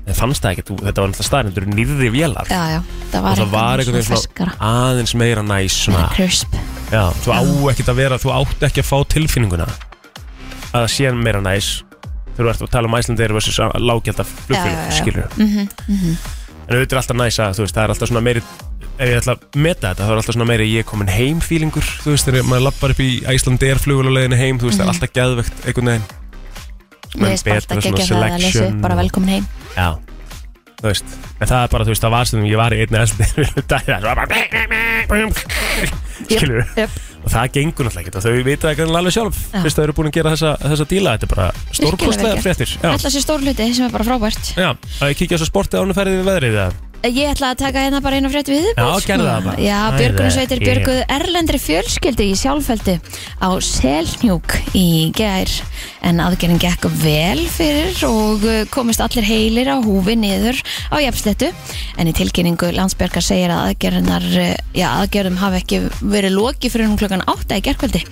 þér 0.06 0.14
fannst 0.20 0.42
það 0.44 0.52
ekki, 0.54 0.64
þú- 0.68 0.78
þetta 0.86 1.02
var 1.02 1.10
náttúrulega 1.10 1.28
staðrindur 1.30 1.66
nýrri 1.74 2.10
vélar. 2.14 2.46
Já, 2.50 2.62
já, 2.76 2.80
það 3.12 3.18
og 3.18 3.24
var 3.26 3.36
það 3.40 3.50
var 3.56 3.78
einhvern 3.82 3.96
veginn 3.96 4.22
svona 4.22 4.54
aðeins 4.70 5.14
meira 5.18 5.42
næs 5.42 5.72
svona, 5.86 6.04
crisp. 6.14 6.54
Já, 6.92 7.02
þú 7.24 7.34
á 7.34 7.40
ekkert 7.72 7.88
að 7.90 7.96
vera, 8.00 8.18
þú 8.22 8.30
átt 8.36 8.62
ekki 8.68 8.82
að 8.84 8.90
fá 8.90 8.98
tilfinninguna 9.16 9.66
að 9.66 10.80
það 10.84 10.88
sé 10.94 11.12
meira 11.16 11.40
næs 11.42 11.82
þegar 12.36 12.46
þú 12.46 12.50
ert 12.52 12.62
að 12.66 12.70
tala 12.76 12.88
um 12.90 12.94
Æslandir 12.98 13.32
versus 13.32 13.58
lágjaldar 13.58 14.26
Já, 14.26 14.30
já, 14.30 14.38
flugfélög, 14.46 14.76
já. 14.76 14.96
skilur 15.00 15.28
Mhm, 15.36 15.68
mhm. 15.88 16.16
En 16.68 16.74
auðvitað 16.76 16.92
er 16.92 16.98
alltaf 16.98 17.16
næs 17.16 17.36
að, 17.38 17.52
þú 17.54 17.62
veist, 17.62 17.74
það 17.76 17.84
er 17.84 17.90
alltaf 17.94 18.08
svona 18.10 18.22
meiri 18.26 18.40
ef 18.98 19.08
ég 19.08 19.18
ætla 19.20 19.34
að 19.36 19.40
meta 19.56 19.88
þetta, 19.94 20.02
þá 20.06 20.10
er 20.10 20.16
alltaf 20.20 20.34
svona 20.34 20.46
meiri 20.50 20.66
ég 20.72 20.78
er 20.82 20.88
komin 20.90 21.08
heim 21.08 21.40
fílingur, 21.40 21.86
þú 22.02 22.10
veist, 22.14 22.26
þegar 22.26 22.42
maður 22.48 22.64
lappar 22.66 22.90
upp 22.90 23.00
í 23.00 23.10
Æslandir 23.30 23.78
flugvéluleginu 23.78 24.36
heim, 24.40 24.58
þú 24.58 24.66
veist, 24.70 24.78
það 24.80 24.86
er 24.86 24.92
alltaf 24.94 25.12
geðvegt 25.14 25.66
einhvern 25.66 25.90
veginn. 25.92 26.06
Mhm. 26.06 26.25
Mér 27.16 27.32
finnst 27.34 27.48
betra 27.48 27.78
ekki 27.78 27.88
ekki 27.94 28.12
að 28.16 28.38
lesa 28.42 28.66
upp 28.68 28.78
bara 28.84 28.98
velkomin 29.00 29.32
heim. 29.36 29.48
Já, 29.76 29.88
þú 30.80 30.86
veist 30.90 31.16
En 31.36 31.50
það 31.50 31.58
er 31.62 31.68
bara, 31.72 31.84
þú 31.84 31.92
veist, 31.92 32.04
það 32.04 32.14
var 32.16 32.24
stundum 32.30 32.48
Ég 32.48 32.60
var 32.60 32.72
í 32.72 32.78
einni 32.84 32.96
bara 34.06 34.24
Skilur. 36.26 36.64
Og 37.26 37.32
það 37.34 37.50
gengur 37.56 37.88
náttúrulega 37.88 38.20
og 38.20 38.24
þau 38.24 38.44
vita 38.46 38.70
ekki 38.70 38.84
alveg 38.86 39.14
sjálf 39.16 39.38
Já. 39.50 39.58
Fyrst 39.64 39.78
þau 39.78 39.84
eru 39.84 39.94
búin 39.98 40.08
að 40.10 40.16
gera 40.16 40.32
þessa, 40.36 40.52
þessa 40.62 40.86
díla 40.92 41.14
Þetta 41.16 41.26
er 41.26 41.32
bara 41.32 41.46
stórkostlega 41.78 42.42
fréttir 42.44 42.74
Ætla 42.86 43.10
sér 43.12 43.24
stór 43.24 43.42
hluti 43.42 43.66
sem 43.74 43.88
er 43.88 43.94
bara 43.96 44.06
frábært. 44.06 44.52
Já, 44.54 44.68
að 45.02 45.10
ég 45.12 45.18
kíkja 45.20 45.40
svo 45.42 45.48
sportið 45.50 45.82
ánum 45.82 45.98
ferðið 45.98 46.20
við 46.20 46.30
veðrið 46.30 46.58
það 46.60 46.78
Ég 47.06 47.28
ætla 47.30 47.52
að 47.52 47.58
taka 47.60 47.82
hérna 47.84 48.00
bara 48.02 48.16
einu 48.18 48.30
frétt 48.32 48.48
við 48.50 48.64
Já, 48.72 48.86
gerðu 49.06 49.26
það 49.28 49.44
bara. 49.46 49.62
Já, 49.62 49.80
Björgunarsveitir 49.94 50.58
ég- 50.58 50.66
björguðu 50.66 51.02
erlendri 51.16 51.58
fjölskyldu 51.62 52.24
í 52.26 52.32
sjálfveldi 52.40 52.94
á 53.38 53.48
Selhnjúk 53.62 54.56
í 54.74 54.86
gær 55.14 55.52
en 56.06 56.18
aðgerðin 56.24 56.58
gekk 56.62 56.88
vel 57.02 57.44
fyrir 57.52 57.94
og 58.08 58.42
uh, 58.46 58.64
komist 58.74 59.02
allir 59.04 59.26
heilir 59.26 59.70
á 59.70 59.76
húfi 59.82 60.16
niður 60.18 60.58
á 60.90 60.96
jafnslettu 61.04 61.52
en 61.98 62.10
í 62.10 62.14
tilkynningu 62.16 62.72
landsbjörgar 62.74 63.22
segir 63.22 63.54
að 63.54 63.68
aðgerðinar 63.70 64.26
uh, 64.26 64.50
já, 64.74 64.88
aðgerðum 65.04 65.38
hafi 65.44 65.60
ekki 65.62 65.80
verið 66.02 66.34
loki 66.40 66.72
fyrir 66.72 66.90
um 66.90 66.98
klukkan 66.98 67.22
8 67.28 67.60
í 67.60 67.64
gerkvöldi 67.68 68.02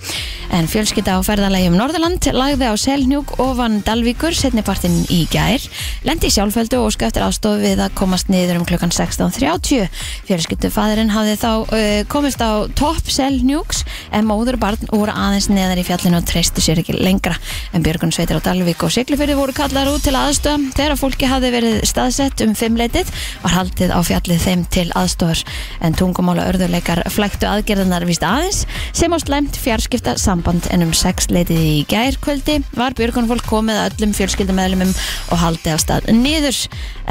en 0.55 0.69
fjölskylda 0.71 1.17
á 1.17 1.21
ferðalagi 1.25 1.67
um 1.71 1.75
Norðurland 1.79 2.29
lagði 2.35 2.69
á 2.71 2.75
Selhnjúk 2.79 3.35
ofan 3.43 3.81
Dalvíkur 3.83 4.35
setnipartin 4.37 5.01
í 5.11 5.23
gær 5.33 5.63
lendi 6.07 6.29
í 6.29 6.35
sjálfveldu 6.35 6.79
og 6.85 6.93
skaftir 6.95 7.25
aðstof 7.25 7.59
við 7.63 7.81
að 7.87 7.95
komast 7.97 8.29
niður 8.31 8.61
um 8.61 8.67
klukkan 8.67 8.74
16.30 8.81 9.87
fjölskyldufæðurinn 10.27 11.13
hafði 11.13 11.35
þá 11.41 11.49
uh, 11.51 11.99
komist 12.11 12.41
á 12.43 12.65
topp 12.77 13.09
Selhnjúks 13.11 13.83
en 14.15 14.27
móður 14.27 14.57
og 14.57 14.63
barn 14.63 14.89
voru 14.91 15.13
aðeins 15.13 15.49
neðar 15.51 15.81
í 15.81 15.85
fjallinu 15.87 16.19
og 16.19 16.27
treystu 16.29 16.63
sér 16.63 16.81
ekki 16.81 16.97
lengra. 16.97 17.35
En 17.75 17.85
Björgun 17.85 18.13
Sveitir 18.15 18.39
á 18.39 18.45
Dalvík 18.45 18.83
og 18.85 18.93
Siglufyrði 18.93 19.37
voru 19.37 19.55
kallar 19.55 19.89
út 19.91 20.03
til 20.05 20.15
aðstöðum 20.17 20.69
þegar 20.75 20.99
fólki 20.99 21.29
hafði 21.29 21.51
verið 21.55 21.79
staðsett 21.87 22.43
um 22.45 22.55
fimmleitið 22.57 23.11
var 23.43 23.55
haldið 23.55 23.95
á 23.95 23.99
fjallið 24.05 24.43
þeim 24.45 24.65
til 24.73 24.87
aðstofar 24.97 25.43
en 25.85 25.97
tungumála 25.97 26.47
örðuleikar 26.51 27.03
flæktu 27.13 27.49
aðgerðanar 27.49 28.07
vist 28.09 28.25
aðeins 28.25 28.63
sem 28.95 29.13
á 29.13 29.17
slæmt 29.21 29.59
fjarskipta 29.59 30.15
samband 30.21 30.69
en 30.73 30.85
um 30.85 30.93
sex 30.95 31.29
leitið 31.33 31.61
í 31.61 31.75
gær 31.89 32.17
kvöldi 32.23 32.61
var 32.75 32.95
Björgun 32.97 33.29
fólk 33.29 33.45
komið 33.49 33.81
öllum 33.85 34.15
fjölskyldumæðlumum 34.17 34.93
og 35.31 35.41
haldið 35.41 35.77
á 35.77 35.79
stað 35.81 36.09
niður. 36.15 36.57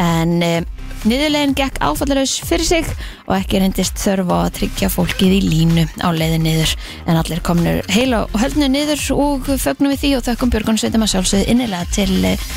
En 0.00 0.40
e, 0.42 0.52
niðurlegin 1.08 1.56
gekk 1.58 1.80
áfallaraus 1.84 2.36
fyrir 2.46 2.68
sig 2.68 2.88
og 3.26 3.34
ekki 3.36 3.60
reyndist 3.62 3.98
þörf 4.00 4.30
á 4.32 4.36
að 4.44 4.54
tryggja 4.60 4.90
fólkið 4.92 5.36
í 5.38 5.40
línu 5.44 5.84
á 6.00 6.08
leiði 6.14 6.38
niður. 6.42 6.72
En 7.06 7.20
allir 7.20 7.42
komnur 7.44 7.82
heila 7.92 8.24
og 8.28 8.38
höldnu 8.40 8.70
niður 8.72 9.04
og 9.16 9.52
fögnum 9.60 9.92
við 9.94 10.02
því 10.04 10.14
og 10.18 10.24
þökkum 10.30 10.54
Björgun 10.54 10.80
Sveitum 10.80 11.06
að 11.06 11.14
sjálfsögðu 11.14 11.52
innilega 11.54 11.90
til 11.94 12.18
eh, 12.32 12.48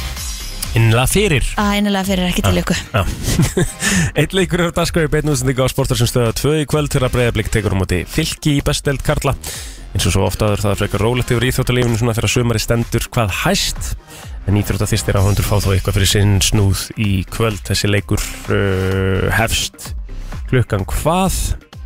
Innlega 0.77 1.07
fyrir. 1.09 1.45
Að 1.57 1.77
innilega 1.79 2.05
fyrir 2.05 2.27
ekki 2.27 2.43
til 2.45 2.59
ykkur. 2.61 2.81
Eitt 4.19 4.35
leikur 4.35 4.61
er 4.61 4.73
á 4.73 4.77
dagskræði 4.77 5.09
beinu 5.13 5.33
útsendingu 5.33 5.65
á 5.65 5.71
sportar 5.71 5.97
sem 5.97 6.09
stöða 6.09 6.35
tvö 6.37 6.53
í 6.61 6.67
kvöld 6.69 6.91
þegar 6.93 7.13
breyðablík 7.13 7.49
tekur 7.53 7.73
um 7.73 7.81
móti 7.81 8.03
fylki 8.09 8.57
í 8.59 8.63
besteld 8.65 9.01
Karla. 9.05 9.33
Eins 9.95 10.05
og 10.05 10.13
svo 10.13 10.27
ofta 10.27 10.49
aður 10.49 10.65
það 10.65 10.73
er 10.73 10.81
frekar 10.81 11.05
rólegt 11.05 11.31
yfir 11.33 11.47
íþjóttalífinu 11.47 11.97
svona 11.97 12.17
þegar 12.17 12.33
sumari 12.33 12.61
stendur. 12.61 13.07
Hvað 13.09 13.33
hæst 13.45 13.93
en 14.47 14.57
íþjóttaþýstir 14.61 15.17
áhundur 15.19 15.45
fá 15.45 15.57
þó 15.59 15.71
eitthvað 15.73 15.99
fyrir 15.99 16.09
sinn 16.11 16.35
snúð 16.43 16.87
í 17.03 17.11
kvöld. 17.31 17.59
Þessi 17.67 17.89
leikur 17.91 18.21
uh, 18.55 19.27
hefst 19.35 19.91
klukkan 20.47 20.85
hvað? 20.87 21.39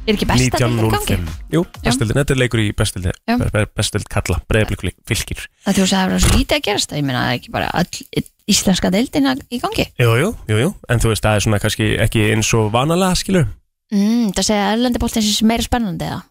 Er 0.09 0.15
ekki 0.15 0.25
í 0.25 0.49
gangi? 0.49 1.17
19.05 1.21 1.33
Jú, 1.53 1.61
bestildin, 1.85 2.17
þetta 2.17 2.33
er 2.33 2.39
leikur 2.41 2.61
í 2.63 2.71
bestildin 2.73 3.13
Já. 3.29 3.65
besteld 3.77 4.07
Karla, 4.09 4.39
breyðablík 4.49 4.97
fylkir. 5.09 5.43
Það 5.65 5.77
þú 5.77 5.85
sagði 5.91 5.99
að 5.99 6.05
það 6.05 6.13
var 6.15 6.23
svo 6.23 6.37
lítið 6.39 6.57
að 6.57 6.63
gerast 6.67 6.95
ég 6.97 7.05
meina 7.05 7.25
er 7.27 7.37
ekki 7.37 7.53
bara 7.53 7.69
all 7.77 8.25
íslenska 8.49 8.91
deildin 8.93 9.29
í 9.29 9.61
gangi. 9.61 9.85
Jú, 10.01 10.15
jú, 10.17 10.31
jú, 10.49 10.71
en 10.89 11.03
þú 11.03 11.13
veist 11.13 11.25
það 11.25 11.37
er 11.37 11.45
svona 11.45 11.61
kannski 11.61 11.91
ekki 12.01 12.25
eins 12.33 12.49
og 12.57 12.71
vanalega 12.73 13.19
skilur 13.21 13.45
mm, 13.93 14.33
Það 14.33 14.47
segja 14.49 14.65
að 14.65 14.73
erlendi 14.79 15.03
bóltins 15.03 15.29
er 15.29 15.49
meira 15.53 15.67
spennandi 15.67 16.09
eða 16.09 16.21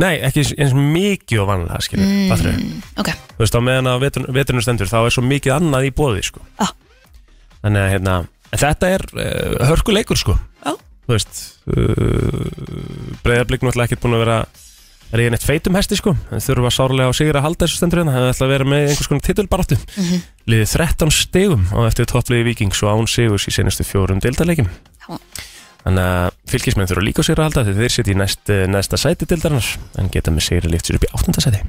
Nei, 0.00 0.14
ekki 0.24 0.46
eins 0.56 0.72
mikið 0.72 1.42
og 1.42 1.48
vanlega, 1.50 1.80
skilur 1.84 2.06
mm. 2.08 2.30
Fattur 2.32 3.02
Ok, 3.02 3.10
Þú 3.36 3.42
veist, 3.44 3.58
á 3.58 3.60
meðan 3.66 3.90
að 3.92 4.00
vetur, 4.06 4.24
veturinn 4.32 4.64
stendur 4.64 4.88
þá 4.88 4.98
er 5.02 5.12
svo 5.14 5.24
mikið 5.26 5.52
annað 5.58 5.88
í 5.90 5.92
bóði, 5.98 6.22
sko 6.30 6.40
Já. 6.56 6.70
Þannig 7.62 7.82
að, 7.84 7.90
hérna, 7.92 8.14
en 8.52 8.62
þetta 8.64 8.90
er 8.96 9.04
uh, 9.12 9.66
hörkuleikur, 9.68 10.18
sko 10.22 10.38
Já. 10.64 10.72
Þú 11.02 11.12
veist, 11.16 11.42
uh, 11.68 13.16
breyðarblik 13.26 13.64
náttúrulega 13.66 13.90
ekkert 13.90 14.04
búin 14.06 14.16
að 14.16 14.24
vera 14.24 14.40
er 15.12 15.20
ég 15.26 15.32
neitt 15.34 15.44
feitum 15.44 15.76
hesti, 15.76 15.98
sko 16.00 16.14
en 16.32 16.40
þurfa 16.40 16.70
sárlega 16.72 17.12
á 17.12 17.18
sigur 17.18 17.36
að 17.36 17.44
halda 17.44 17.66
þessu 17.66 17.76
stendur 17.82 18.00
hérna 18.00 18.14
það 18.16 18.30
ætla 18.32 18.46
að 18.46 18.52
vera 18.54 18.68
með 18.72 18.84
einhvers 18.88 19.10
konar 19.10 19.26
titulbaráttu 19.26 19.76
mm 19.76 20.06
Mhm. 20.06 20.22
liðið 20.48 20.70
13 20.72 21.12
stegum 21.12 21.66
á 21.68 21.78
eftir 21.84 22.08
toppliði 22.08 22.46
Víkings 22.48 22.80
og 22.86 22.94
án 22.96 23.10
sigurs 23.12 23.44
í 23.44 23.52
senustu 23.52 23.84
fjórum 23.84 24.22
deildarleikim 24.24 24.70
Já. 25.04 25.18
Þannig 25.82 26.08
að 26.08 26.26
fylgismenn 26.52 26.88
þurfa 26.90 27.04
líka 27.06 27.24
sigur 27.26 27.42
að 27.42 27.48
halda 27.48 27.64
þegar 27.66 27.80
þeir 27.82 27.94
sitja 27.96 28.12
í 28.12 28.18
næst, 28.20 28.52
næsta 28.70 28.98
sæti 29.00 29.26
deildarinnar 29.26 29.70
en 29.98 30.10
geta 30.14 30.34
með 30.34 30.46
sigur 30.46 30.68
að 30.68 30.74
lift 30.76 30.88
sér 30.88 30.98
upp 30.98 31.06
í 31.08 31.10
áttunda 31.16 31.42
sæti. 31.42 31.62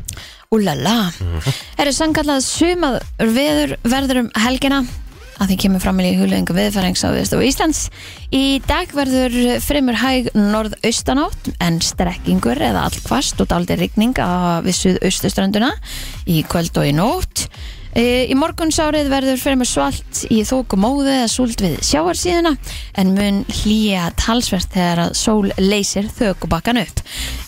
Úlala. 0.54 0.98
Mhm. 1.18 1.56
Er 1.80 1.90
það 1.90 1.98
sangallað 1.98 2.44
sumað 2.46 3.00
veður 3.18 3.78
verður 3.82 4.22
um 4.24 4.30
helgina? 4.44 4.84
Að 5.42 5.50
því 5.50 5.56
kemur 5.64 5.82
fram 5.82 6.00
í 6.00 6.14
hugleðingu 6.14 6.54
viðfærings 6.54 7.02
á 7.02 7.10
viðstofu 7.10 7.48
Íslands. 7.48 7.80
Í 8.30 8.62
dag 8.70 8.92
verður 8.94 9.60
fremur 9.66 9.98
hæg 9.98 10.30
norðaustanátt 10.38 11.50
en 11.60 11.80
strekkingur 11.82 12.62
eða 12.62 12.86
allkvast 12.86 13.42
og 13.42 13.50
daldi 13.50 13.80
rigning 13.80 14.14
við 14.14 14.78
suðaustuströnduna 14.78 15.74
í 16.30 16.44
kvöld 16.46 16.78
og 16.78 16.86
í 16.86 16.94
nótt 16.94 17.48
Í 17.94 18.34
morgunsárið 18.34 19.10
verður 19.12 19.38
fremur 19.38 19.70
svalt 19.70 20.24
í 20.34 20.40
þóku 20.48 20.80
móðu 20.82 21.12
eða 21.14 21.28
súld 21.30 21.62
við 21.62 21.76
sjáarsíðuna 21.86 22.56
en 22.98 23.12
mun 23.14 23.44
hlýja 23.62 24.08
talsvert 24.18 24.72
þegar 24.74 25.02
að 25.04 25.14
sól 25.20 25.52
leysir 25.62 26.08
þökubakkan 26.10 26.82
upp. 26.82 27.04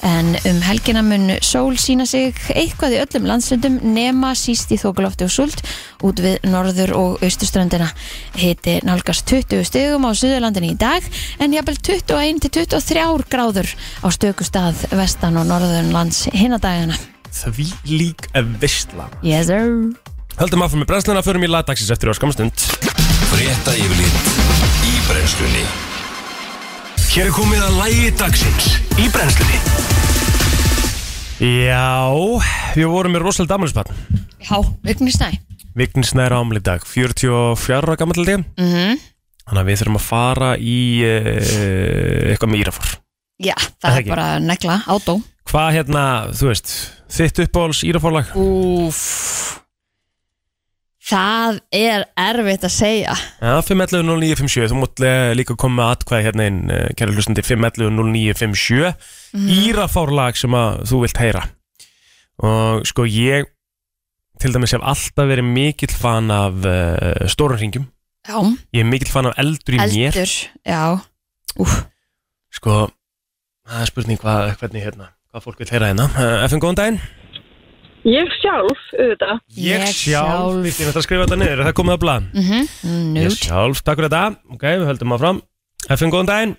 En 0.06 0.36
um 0.46 0.62
helgina 0.68 1.02
mun 1.06 1.34
sól 1.42 1.74
sína 1.82 2.06
sig 2.06 2.38
eitthvað 2.54 2.94
í 2.94 3.02
öllum 3.02 3.26
landslundum 3.32 3.80
nema 3.96 4.36
síst 4.38 4.70
í 4.70 4.78
þókulofti 4.78 5.26
og 5.26 5.34
súld 5.34 5.66
út 6.06 6.22
við 6.22 6.46
norður 6.46 6.94
og 7.00 7.26
austuströndina. 7.26 7.90
Hiti 8.38 8.78
nálgast 8.86 9.26
20 9.32 9.66
stegum 9.66 10.06
á 10.06 10.14
Suðurlandinu 10.14 10.76
í 10.76 10.78
dag 10.78 11.10
en 11.42 11.58
jafnvel 11.58 11.80
21 11.82 12.46
til 12.46 12.54
23 12.62 13.30
gráður 13.34 13.74
á 14.06 14.08
stöku 14.14 14.46
stað 14.46 14.86
vestan 14.94 15.42
og 15.42 15.50
norðurinn 15.50 15.94
lands 15.96 16.28
hinadagana. 16.30 17.02
Því 17.34 17.72
lík 17.90 18.30
að 18.38 18.60
vistla 18.62 19.10
Yes 19.26 19.50
sir. 19.50 20.05
Höldum 20.36 20.64
áfram 20.66 20.82
með 20.84 20.90
brennsluna, 20.92 21.22
förum 21.24 21.46
í 21.46 21.50
lagdagsins 21.50 21.92
eftir 21.94 22.12
á 22.12 22.14
skamstund 22.18 22.64
Frétta 23.32 23.74
yfirlit 23.80 24.30
í 24.84 24.94
brennslunni 25.08 25.64
Hér 27.16 27.30
er 27.30 27.36
komið 27.36 27.64
að 27.64 27.78
lægi 27.80 28.10
dagsins 28.20 28.68
í 29.00 29.08
brennslunni 29.14 29.60
Já, 31.40 32.12
við 32.76 32.88
vorum 32.92 33.16
með 33.16 33.26
rosalega 33.28 33.54
damalispann 33.56 33.92
Já, 34.46 34.60
Vignisnæ. 34.86 35.32
Vignis 35.76 36.12
næra 36.16 36.38
ámli 36.44 36.62
dag, 36.64 36.84
44 36.88 37.80
ára 37.80 37.96
gammal 38.00 38.26
dag 38.28 38.44
Mm 38.60 38.70
-hmm. 38.74 39.00
Þannig 39.46 39.62
að 39.62 39.68
við 39.70 39.80
þurfum 39.80 40.00
að 40.00 40.08
fara 40.10 40.52
í 40.58 40.78
uh, 41.06 42.30
eitthvað 42.32 42.50
með 42.52 42.60
Írafór 42.64 42.88
Já, 43.40 43.56
Það 43.56 43.82
það 43.82 43.92
er 43.96 44.00
ekki. 44.00 44.10
bara 44.10 44.40
negla, 44.40 44.82
átó. 44.88 45.22
Hvað 45.52 45.72
hérna, 45.76 46.04
þú 46.34 46.48
veist, 46.48 46.72
þitt 47.12 47.40
uppáhalds 47.44 47.84
Írafórlag? 47.84 48.26
Úf. 48.36 49.65
Það 51.06 51.60
er 51.76 52.08
erfitt 52.18 52.64
að 52.66 52.72
segja. 52.74 53.14
Já, 53.38 53.54
511-0957, 53.68 54.70
þú 54.72 54.78
mútt 54.80 55.02
eh, 55.06 55.34
líka 55.38 55.54
koma 55.60 55.84
með 55.84 55.92
atkvæði 55.94 56.26
hérna 56.26 56.48
inn, 56.50 56.62
eh, 56.74 56.88
kæra 56.98 57.14
hlustandi, 57.14 57.44
511-0957 57.46 58.96
Írafórlag 59.60 60.40
sem 60.40 60.56
að 60.58 60.80
þú 60.90 61.02
vilt 61.04 61.22
heyra 61.22 61.44
Og 62.42 62.88
sko 62.90 63.06
ég, 63.06 63.52
til 64.42 64.56
dæmis 64.56 64.74
hef 64.74 64.82
alltaf 64.84 65.30
verið 65.30 65.46
mikill 65.48 65.94
fan 65.94 66.32
af 66.34 66.66
uh, 66.66 67.28
stórum 67.32 67.60
ringjum 67.62 67.86
Já, 68.26 68.40
Ég 68.74 68.82
er 68.82 68.90
mikill 68.90 69.12
fan 69.14 69.30
af 69.30 69.38
eldur 69.40 69.78
í 69.78 69.84
mér 69.84 70.10
eldur, 70.10 70.34
já. 70.66 70.82
Úf, 71.62 71.76
Sko, 72.56 72.88
það 73.68 73.84
er 73.84 73.92
spurning 73.92 74.20
hvað, 74.22 74.56
hvernig 74.62 74.88
hérna, 74.88 75.12
hvað 75.30 75.46
fólk 75.46 75.62
vil 75.62 75.70
heyra 75.76 75.92
hérna. 75.92 76.10
Uh, 76.16 76.46
FN, 76.48 76.64
góðan 76.64 76.80
daginn. 76.80 77.00
Ég 78.06 78.30
sjálf, 78.38 78.82
auðvitað. 78.94 79.40
Ég 79.58 79.82
Ég 79.82 79.94
sjálf. 79.98 80.60
Við 80.62 80.76
þetta 80.78 81.00
að 81.02 81.06
skrifa 81.08 81.26
þetta 81.26 81.38
niður, 81.42 81.60
er 81.64 81.66
það 81.70 81.78
komið 81.80 81.96
á 81.98 82.00
blad? 82.04 82.28
mhm, 82.36 82.68
Ég 83.18 83.30
nút. 83.32 83.40
sjálf, 83.42 83.82
takk 83.82 83.98
fyrir 83.98 84.12
þetta. 84.14 84.38
Ok, 84.54 84.66
við 84.68 84.86
höldum 84.92 85.16
áfram. 85.16 85.40
FN, 85.90 86.12
góðan 86.14 86.30
daginn. 86.30 86.56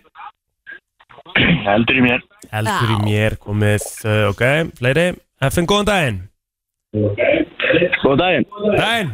Heldur 1.67 1.99
í 1.99 2.03
mér 2.05 2.21
Eldur 2.55 2.91
í 2.95 2.99
mér, 3.03 3.35
komið, 3.43 3.85
uh, 4.07 4.29
ok, 4.31 4.43
fleiri. 4.79 5.07
FN, 5.51 5.67
góðan 5.71 5.89
daginn. 5.91 6.19
Góð 8.03 8.17
daginn 8.21 8.47
Daginn. 8.79 9.11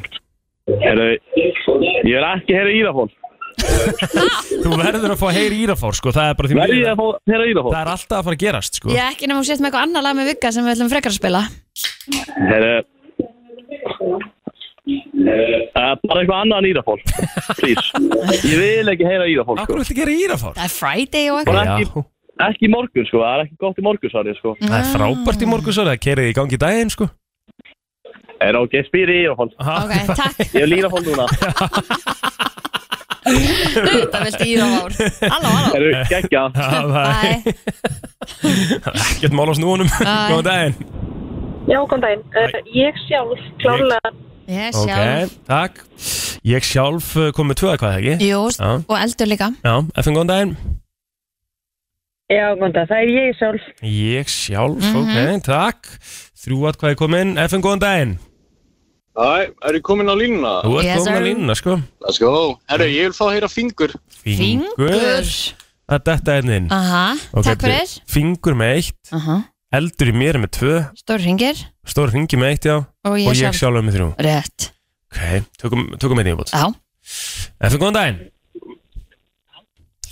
Heru, 0.82 1.06
ég 1.36 2.04
vil 2.06 2.24
ekki 2.28 2.54
heyra 2.54 2.70
Írafón. 2.76 3.10
Þú 4.62 4.70
verður 4.78 5.14
að 5.14 5.20
fá 5.20 5.28
heyri 5.36 5.58
Írafár 5.64 5.96
sko, 5.98 6.12
það 6.14 6.30
er 6.32 6.36
bara 6.38 6.50
því 6.50 6.58
Verði 6.60 6.78
ég 6.82 6.92
að 6.92 7.00
fá 7.02 7.06
heyra 7.32 7.48
Írafón? 7.50 7.72
Það 7.74 7.82
er 7.82 7.90
alltaf 7.92 8.18
að 8.18 8.26
fara 8.28 8.36
að 8.38 8.42
gerast 8.44 8.78
sko 8.80 8.92
Ég 8.92 9.02
ekki 9.12 9.28
nefnum 9.28 9.42
að 9.42 9.48
setja 9.50 9.62
með 9.62 9.68
eitthvað 9.70 9.86
annar 9.88 10.06
lag 10.06 10.18
með 10.18 10.30
Vigga 10.32 10.52
sem 10.54 10.66
við 10.66 10.74
ætlum 10.76 10.92
frekar 10.92 11.12
að 11.12 11.18
spila 11.20 11.42
Heru, 12.42 12.74
uh, 14.82 15.94
bara 16.02 16.20
eitthvað 16.20 16.38
annað 16.40 16.58
en 16.58 16.68
Írafón. 16.72 17.02
Please. 17.60 17.86
Ég 18.50 18.58
vil 18.60 18.92
ekki 18.92 19.06
heyra 19.06 19.28
Írafón, 19.30 19.56
sko. 19.56 19.64
Akkur 19.64 19.80
viltu 19.80 19.96
gera 19.96 20.14
Írafár? 20.16 20.56
Það 20.58 20.66
er 20.68 20.74
Friday 20.74 21.30
og 21.32 21.42
Bara 21.48 21.62
eitthvað 21.62 21.86
ekki, 21.86 22.04
ekki 22.48 22.68
í 22.68 22.72
morgun, 22.72 23.08
sko. 23.08 23.22
Það 23.22 23.34
er 23.34 23.44
ekki 23.46 23.58
gott 23.64 23.78
í 23.82 23.86
morgun, 23.86 24.14
svarið, 24.14 24.38
sko. 24.40 24.54
Það 24.62 24.78
er 24.80 24.88
frábært 24.96 25.44
í 25.46 25.50
morgun 25.52 25.76
svo, 25.78 25.86
það 25.88 26.00
kerið 26.08 26.30
í 26.32 26.36
gangi 26.40 26.58
í 26.58 26.62
daginn 26.66 26.94
sko 26.94 27.10
Er 28.42 28.58
ok, 28.58 28.72
spyrir 28.88 29.20
Írafón. 29.22 29.52
Ok, 29.54 29.92
takk 30.18 30.42
Ég 30.50 30.66
vil 30.66 30.80
Írafón 30.80 31.06
núna. 31.06 31.28
Það 33.22 34.24
viltu 34.26 34.46
í 34.48 34.54
það 34.58 34.72
ár. 34.78 34.96
Halló, 35.32 35.50
halló. 35.54 35.90
Geggja. 36.10 36.42
Það 36.56 36.74
er 36.74 36.88
Bye. 36.92 37.54
ekkert 38.92 39.36
mál 39.38 39.46
á 39.50 39.54
snúunum. 39.58 39.90
Góðan 40.02 40.46
daginn. 40.48 40.76
Já, 41.70 41.78
góðan 41.86 42.02
daginn. 42.02 42.24
Uh, 42.34 42.58
ég 42.74 42.98
sjálf 43.06 43.44
klárlega. 43.62 44.12
Ég 44.50 44.74
Ok, 44.74 44.88
sjálf. 44.90 45.36
takk. 45.46 45.78
Ég 46.50 46.66
sjálf 46.66 47.12
uh, 47.16 47.28
kom 47.36 47.46
með 47.52 47.60
tvö 47.62 47.70
eitthvað 47.76 47.98
ekki? 48.00 48.14
Jú, 48.26 48.40
Já. 48.58 48.70
og 48.82 48.96
eldur 48.98 49.30
líka. 49.30 49.48
Já, 49.62 49.76
FN 50.02 50.16
góðan 50.18 50.32
daginn. 50.32 50.56
Já, 52.32 52.46
góðan 52.58 52.74
dag. 52.74 52.90
Það 52.90 52.98
er 53.04 53.12
ég 53.14 53.38
sjálf. 53.38 53.70
Ég 53.86 54.34
sjálf, 54.34 54.82
Mhm. 54.82 54.98
ok, 54.98 55.46
takk. 55.46 55.86
Þrjú 56.42 56.58
atkvæði 56.72 56.98
komin, 56.98 57.36
FN 57.46 57.62
góðan 57.62 57.84
daginn 57.86 58.18
Æ, 59.12 59.52
er 59.68 59.76
ég 59.76 59.82
komin 59.84 60.08
á 60.08 60.14
línuna? 60.16 60.52
Þú 60.64 60.76
ert 60.80 60.86
Yes, 60.86 60.98
komin 61.02 61.12
að 61.12 61.18
sir. 61.18 61.26
línuna 61.28 61.54
sko. 61.58 61.74
Let's 62.00 62.18
go. 62.22 62.58
Herru, 62.70 62.86
ég 62.88 63.10
vil 63.10 63.12
fá 63.16 63.24
að 63.28 63.34
heyra 63.36 63.48
fingur. 63.52 63.92
Fingur? 64.22 65.32
Það 65.92 65.98
er 65.98 66.04
þetta 66.06 66.36
enninn 66.40 66.68
Aha, 66.72 67.16
takk 67.44 67.60
fyrir. 67.66 67.90
Fingur 68.08 68.54
með 68.56 68.70
eitt. 68.78 69.10
Aha, 69.12 69.42
Eldur 69.72 70.08
í 70.08 70.14
mér 70.16 70.36
er 70.36 70.40
með 70.44 70.50
tvö. 70.56 70.72
Stór 70.96 71.20
ringir 71.24 71.60
Stór 71.88 72.12
ringi 72.12 72.36
með 72.40 72.50
eitt, 72.54 72.64
já. 72.70 72.76
Og 73.04 73.18
ég 73.18 73.28
Og 73.28 73.34
ég 73.36 73.40
sjálf. 73.42 73.58
sjálf 73.60 73.76
er 73.80 73.84
með 73.84 73.96
þrjú. 73.98 74.08
Rétt. 74.24 74.70
Ok, 75.12 75.44
tökum, 75.60 75.84
tökum 76.00 76.20
í 76.22 76.34
bútt 76.36 76.52
Já, 76.52 76.72
FN 77.68 77.80
góðan 77.82 77.98
daginn. 77.98 78.18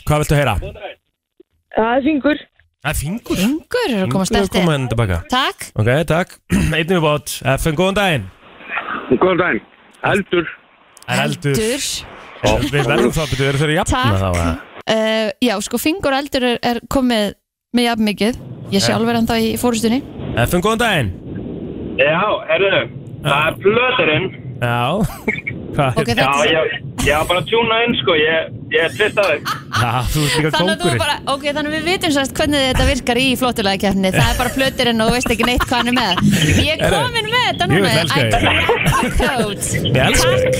Hvað 0.05 0.19
viltu 0.25 0.37
heyra? 0.37 0.55
Það 1.77 1.93
er 1.97 2.03
fingur. 2.05 2.41
Það 2.81 2.91
er 2.91 2.99
fingur? 3.01 3.37
Fingur 3.37 3.89
eru 3.89 4.05
að 4.05 4.13
koma 4.13 4.25
Fingur 4.25 4.37
er 4.37 4.43
að 4.43 4.49
sterti 4.49 4.61
koma 4.61 4.73
henni 4.77 4.89
tilbaka 4.93 5.19
Takk. 5.31 5.67
Ok, 5.77 5.91
takk. 6.09 6.37
Einn 6.77 6.95
í 6.97 7.01
bútt 7.05 7.35
FN 7.61 7.77
góðan 7.79 7.99
daginn 8.01 8.29
Góðan 9.19 9.41
daginn. 9.41 9.63
Eldur. 10.11 10.51
Það 11.07 11.23
eldur. 11.25 11.61
Eldur. 11.61 11.87
Og 12.51 12.63
Við 12.73 12.87
verðum 12.89 13.13
þá 13.13 13.21
að 13.25 13.33
byrja 13.35 13.59
þeirra 13.61 13.75
jafna 13.81 14.03
Takk. 14.21 14.61
uh, 14.95 15.31
Já, 15.45 15.55
sko, 15.67 15.81
fingur 15.83 16.15
eldur 16.17 16.47
er, 16.55 16.61
er 16.71 16.81
komið 16.89 17.35
með 17.77 17.85
jafn 17.91 18.07
mikið. 18.09 18.39
Ég 18.71 18.85
sjálf 18.85 19.09
er 19.11 19.19
ennþá 19.19 19.37
í 19.43 19.51
fórustunni 19.61 19.99
FN 20.47 20.63
góðan 20.63 20.81
daginn. 20.81 21.11
Já, 22.01 22.21
herru, 22.49 22.71
það 23.27 23.49
er 23.51 23.59
plöturinn. 23.65 24.29
Já. 24.61 24.79
Hvað 25.75 25.99
Ok, 26.01 26.09
er 26.09 26.21
þetta? 26.21 26.31
Er 26.47 26.53
ég, 26.55 26.79
ég 27.07 27.15
var 27.17 27.27
bara 27.31 27.41
að 27.43 27.49
tjúna 27.51 27.77
inn, 27.87 27.95
sko. 28.01 28.15
Ég, 28.21 28.49
ég 28.75 28.95
tvist 28.97 29.19
að 29.21 29.29
þig. 29.31 29.43
Já, 29.81 29.91
þú 30.13 30.21
ert 30.27 30.35
líka 30.37 30.51
Þannig 30.55 30.71
að 30.71 30.81
þú 30.81 30.85
kóngurinn 30.85 31.01
bara, 31.01 31.15
ok, 31.35 31.45
þannig 31.57 31.71
að 31.71 31.77
við 31.77 31.85
vitum 31.91 32.13
sérst 32.17 32.35
hvernig 32.37 32.65
þetta 32.67 32.85
virkar 32.91 33.19
í 33.21 33.27
flottulega 33.41 33.81
keppni 33.85 34.11
Það 34.15 34.29
er 34.31 34.39
bara 34.41 34.53
plöturinn 34.57 35.01
og 35.01 35.09
þú 35.11 35.15
veist 35.17 35.31
ekki 35.35 35.47
neitt 35.49 35.65
hvað 35.65 35.79
hann 35.81 35.91
er 35.91 35.97
með 35.97 36.13
Ég 36.61 36.73
er 36.75 36.95
komin 36.95 37.31
með 37.31 37.43
þetta 37.49 37.63
ég 37.65 37.71
núna 37.71 37.81
vil 37.81 38.01
elska 38.03 38.21
I 38.21 38.31
þig. 38.31 38.41
cracked 38.41 39.01
the 39.01 39.11
code 39.17 39.63
Ég 39.89 40.03
elska 40.05 40.31
þig 40.41 40.55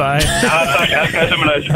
Bæ 0.00 0.10
Já, 0.44 0.56
takk, 0.74 0.90
elskar 0.98 1.20
þessum 1.20 1.42
leðis. 1.48 1.68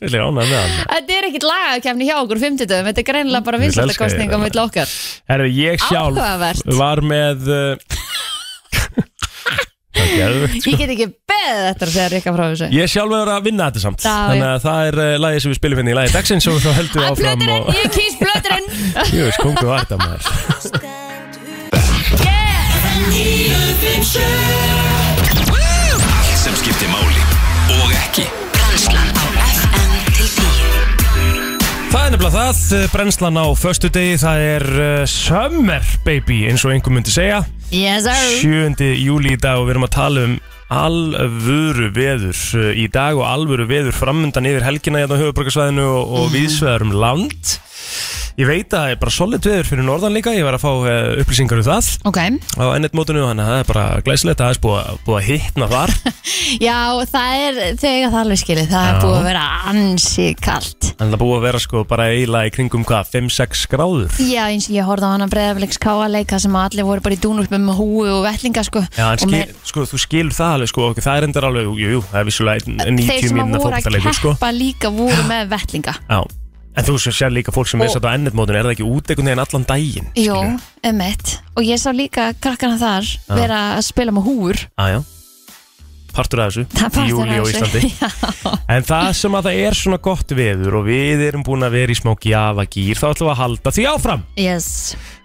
Ég 0.00 0.14
vil 0.14 0.22
ánægð 0.24 0.36
með 0.38 0.60
hann 0.60 0.76
Þetta 0.94 1.16
er 1.18 1.28
ekkit 1.30 1.46
lagakeppni 1.50 2.08
hjá 2.08 2.16
okkur 2.22 2.40
50 2.46 2.70
Þetta 2.70 3.02
er 3.02 3.08
greinilega 3.10 3.44
bara 3.50 3.58
Ég 3.60 3.66
elska 3.66 3.82
vinsaldakostning 3.82 4.30
á 4.30 4.36
þig. 4.36 4.44
milli 4.46 4.62
okkar 4.64 4.94
Herru, 5.32 5.48
ég 5.58 5.82
sjálf 5.88 6.16
Áhugavert. 6.16 6.64
var 6.78 7.02
með 7.04 7.50
uh, 7.50 7.58
er 7.74 8.19
Ég 9.90 10.78
get 10.78 10.92
ekki 10.92 11.06
beðið 11.26 11.64
þetta 11.66 11.86
að 11.86 11.90
segja 11.94 12.08
Rikka 12.12 12.32
frá 12.36 12.44
þessu. 12.52 12.68
Ég 12.76 12.90
sjálf 12.92 13.14
er 13.16 13.30
að 13.34 13.46
vinna 13.48 13.66
þetta 13.70 13.82
samt. 13.82 14.04
Já, 14.04 14.12
Þannig 14.30 14.46
að 14.50 14.60
það 14.66 14.80
er 14.90 14.96
uh, 15.02 15.10
lagið 15.24 15.40
sem 15.44 15.50
við 15.54 15.58
spilum 15.60 15.80
hérna 15.80 15.90
í 15.90 15.98
lagið 15.98 16.16
dagsins 16.18 16.46
og 16.52 16.60
þá 16.62 16.70
heldum 16.78 17.00
við 17.00 17.06
Að 17.06 17.10
áfram 17.10 17.42
plöturinn, 17.42 17.66
og 17.66 17.74
ég 17.74 17.88
kýs 17.98 18.14
plöturinn 18.20 18.66
Jú 19.18 19.22
veist, 19.26 19.40
kongu 19.42 19.66
var 19.66 19.78
þetta 19.82 19.96
maður. 20.04 20.22
Allt 25.00 26.36
sem 26.40 26.54
skiptir 26.60 26.88
máli 26.92 27.20
og 27.80 27.92
ekki. 27.94 28.24
Brænslan 28.54 29.10
á 29.16 29.24
FM 29.48 29.92
til 30.16 30.28
10 30.36 31.90
Það 31.90 32.04
er 32.06 32.12
nefnilega 32.14 32.34
það, 32.36 32.60
uh, 32.78 32.84
brennslan 32.94 33.40
á 33.40 33.46
föstu 33.58 33.90
degi 33.92 34.18
Það 34.22 34.44
er 34.54 34.66
uh, 34.70 35.02
summer 35.10 35.90
baby 36.06 36.44
eins 36.50 36.62
og 36.64 36.74
einhver 36.74 36.94
myndi 36.94 37.12
segja 37.14 37.42
Yes 37.70 38.02
sir 38.04 38.74
7. 38.74 38.88
júli 38.98 39.36
í 39.36 39.40
dag 39.40 39.60
og 39.60 39.68
við 39.68 39.76
erum 39.76 39.86
að 39.86 39.92
tala 39.94 40.24
um 40.26 40.32
alvöru 40.70 41.88
veður 41.94 42.38
uh, 42.58 42.70
í 42.78 42.86
dag 42.90 43.18
og 43.18 43.26
alvöru 43.26 43.66
veður 43.70 43.94
framundan 43.94 44.46
yfir 44.50 44.66
helgina 44.66 45.02
hérna 45.02 45.18
á 45.18 45.22
höfuborgarsvæðinu 45.22 45.86
og, 45.86 46.02
Mhm. 46.10 46.18
og 46.20 46.32
viðsveðar 46.34 46.84
um 46.86 46.92
land 46.94 47.54
Ég 48.38 48.46
veit 48.48 48.70
að 48.70 48.78
það 48.80 48.90
er 48.94 48.98
bara 49.00 49.10
solid 49.14 49.46
veður 49.46 49.66
fyrir 49.68 49.84
norðan 49.84 50.14
líka, 50.14 50.32
ég 50.36 50.44
var 50.46 50.54
að 50.56 50.62
fá 50.62 50.70
uh, 50.70 51.20
upplýsingar 51.22 51.60
um 51.60 51.66
það. 51.66 51.88
Ok, 52.08 52.18
á 52.60 52.64
ennett 52.76 52.94
mótinu 52.96 53.24
þannig 53.26 53.44
að 53.44 53.50
það 53.50 53.60
er 53.64 53.68
bara 53.70 53.84
glæsilegt 54.06 54.40
að 54.40 54.46
það 54.46 54.54
er 54.54 54.60
búið, 54.64 54.78
að- 54.80 55.00
búið 55.06 55.18
að 55.20 55.26
hittna 55.30 55.68
þar. 55.70 55.92
Já 56.68 56.78
það 57.10 57.34
er 57.40 57.58
þegar 57.80 58.10
það 58.14 58.20
alveg 58.20 58.40
skilið 58.40 58.68
Það 58.70 58.86
er 58.86 58.94
Já. 58.94 59.00
búið 59.04 59.18
að 59.20 59.26
vera 59.30 59.44
ansi 59.70 60.26
kalt. 60.40 60.88
Þannig 61.00 61.16
að 61.16 61.22
búið 61.24 61.36
að 61.40 61.44
vera 61.48 61.60
sko 61.64 61.82
bara 61.90 62.06
eiginlega 62.14 62.50
í 62.50 62.54
kringum 62.54 62.84
hvað, 62.88 63.10
5-6 63.14 63.64
gráður? 63.72 64.16
Já, 64.30 64.42
eins 64.52 64.68
og 64.70 64.74
ég 64.76 64.88
horfði 64.88 65.08
á 65.10 65.12
hana 65.14 65.28
breyðafleiks 65.32 65.80
káaleika 65.82 66.40
sem 66.42 66.56
að 66.56 66.66
allir 66.70 66.88
voru 66.88 67.04
bara 67.04 67.16
í 67.16 67.20
dúnúlpum 67.24 67.64
með 67.70 67.80
húi 67.80 68.08
og 68.14 68.20
vellinga 68.26 68.64
sko. 68.66 68.82
Já, 68.96 69.06
en 69.10 69.16
Og 69.16 69.24
skil, 69.24 69.32
með- 69.36 69.54
sko, 69.70 69.86
þú 69.90 70.02
skilur 70.04 70.36
það 70.36 70.56
alveg 70.58 70.72
sko, 70.74 70.88
ok, 70.92 71.00
það 71.06 71.20
er 71.22 71.28
endur 71.28 71.48
alveg, 71.50 71.70
jú, 71.80 71.92
jú, 71.96 72.02
það 72.12 72.20
er 72.22 72.28
vissulega 72.30 72.66
ein- 72.66 72.80
Þeir 72.80 72.94
90 73.00 73.28
sem 73.30 73.30
að 73.30 73.40
mínuna 73.40 73.62
voru 73.64 73.70
að 73.70 73.80
fótboltaleikur 73.80 74.18
sko. 74.20 74.34
keppa 74.36 74.52
líka 74.56 74.92
voru 74.94 75.24
með 75.30 75.48
vellinga 75.54 75.94
Já, 76.10 76.20
en 76.76 76.84
þú 76.86 76.96
sem 77.02 77.12
sér 77.12 77.32
líka 77.34 77.52
fólk 77.54 77.66
sem 77.68 77.80
Og- 77.80 77.90
satt 77.90 78.04
á 78.06 78.14
ennetmótinu, 78.14 78.56
er 78.60 78.64
það 78.68 78.74
ekki 78.76 78.86
út 78.90 79.10
einhvern 79.10 79.26
veginn 79.30 79.44
allan 79.44 79.64
daginn? 79.68 80.10
Jó, 80.16 80.36
emitt 80.86 81.38
Og 81.56 81.64
ég 81.66 81.78
sá 81.82 81.90
líka 81.92 82.32
krakkana 82.40 82.78
þar 82.78 83.08
vera 83.28 83.62
að 83.78 83.82
spila 83.90 84.12
með 84.14 84.28
húur 84.28 84.56
Já, 84.78 84.86
já, 84.94 85.00
partur 86.14 86.40
af 86.42 86.52
þessu, 86.52 86.64
Það 86.70 86.84
er 86.86 86.90
partur 86.90 87.10
júli 87.10 87.34
á 87.34 87.40
af 87.40 87.50
þessu. 87.50 87.80
Íslandi. 87.86 88.58
En 88.74 88.82
það 88.86 89.08
sem 89.18 89.34
að 89.38 89.44
það 89.48 89.58
er 89.66 89.74
svona 89.78 89.98
gott 90.02 90.32
veður 90.34 90.74
og 90.80 90.84
við 90.86 91.22
erum 91.28 91.42
búin 91.46 91.62
að 91.66 91.74
vera 91.78 91.92
í 91.94 91.98
smá 91.98 92.14
gjafagýr, 92.18 92.98
þá 92.98 93.06
ætlum 93.10 93.28
við 93.28 93.34
að 93.34 93.40
halda 93.42 93.70
því 93.76 93.84
áfram. 93.90 94.22
Yes. 94.38 94.68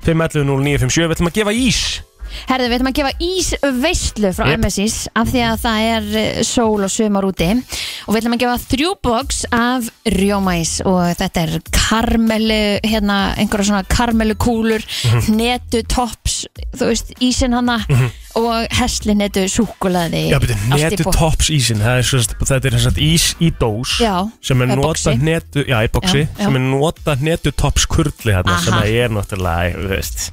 511-0957, 0.06 1.08
við 1.10 1.16
ætlum 1.16 1.30
að 1.32 1.38
gefa 1.40 1.54
ís 1.58 1.80
Herðu, 2.50 2.70
við 2.70 2.78
ætlum 2.78 2.92
að 2.92 2.98
gefa 3.00 3.14
ís 3.26 3.52
veistlu 3.84 4.32
frá 4.36 4.50
Jep. 4.52 4.64
MSIs 4.66 4.98
af 5.16 5.32
því 5.32 5.44
að 5.50 5.62
það 5.66 5.88
er 5.92 6.10
eh, 6.22 6.42
sól 6.48 6.86
og 6.88 6.92
sumar 6.94 7.28
úti. 7.30 7.50
Og 8.06 8.14
við 8.14 8.22
ætlum 8.22 8.38
að 8.38 8.44
gefa 8.46 8.58
þrjú 8.66 8.92
box 9.06 9.42
af 9.56 9.90
rjómaís 10.16 10.76
og 10.86 11.02
þetta 11.20 11.46
er 11.46 11.56
karmelu, 11.76 12.62
hérna 12.86 13.20
einhverja 13.40 13.70
svona 13.72 13.86
karmelu 13.90 14.36
kúlur 14.42 14.84
netu 15.34 15.82
tops, 15.90 16.44
þú 16.76 16.92
veist 16.92 17.12
ísin 17.24 17.56
hana 17.56 17.80
og 18.36 18.68
hesli 18.76 19.16
netu 19.18 19.46
súkulaði 19.52 20.26
Já, 20.32 20.40
betur, 20.44 20.64
netu 20.74 21.08
tops 21.16 21.50
ísin, 21.54 21.82
það 21.84 22.00
er 22.02 22.08
svo, 22.10 22.22
þetta 22.42 22.70
er 22.70 22.78
þess 22.78 22.90
að 22.92 23.02
ís 23.06 23.28
í 23.40 23.52
dós 23.62 23.98
Já, 24.04 24.16
sem 24.44 24.66
er 24.66 24.72
nota 24.74 24.92
boxi. 24.92 25.16
netu, 25.24 25.66
já, 25.70 25.78
í 25.86 25.92
boxi, 25.94 26.26
Já, 26.26 26.42
sem 26.44 26.60
er 26.60 26.66
nota 26.66 27.18
netu 27.22 27.54
tops 27.56 27.88
kurli 27.90 28.34
sem 28.36 28.56
Aha. 28.56 28.66
það 28.66 28.98
er 29.04 29.16
náttúrulega, 29.16 29.78
þú 29.80 29.94
veist, 29.94 30.26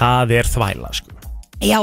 það 0.00 0.38
er 0.40 0.48
þvæla, 0.50 0.92
sko. 0.96 1.18
Já, 1.60 1.80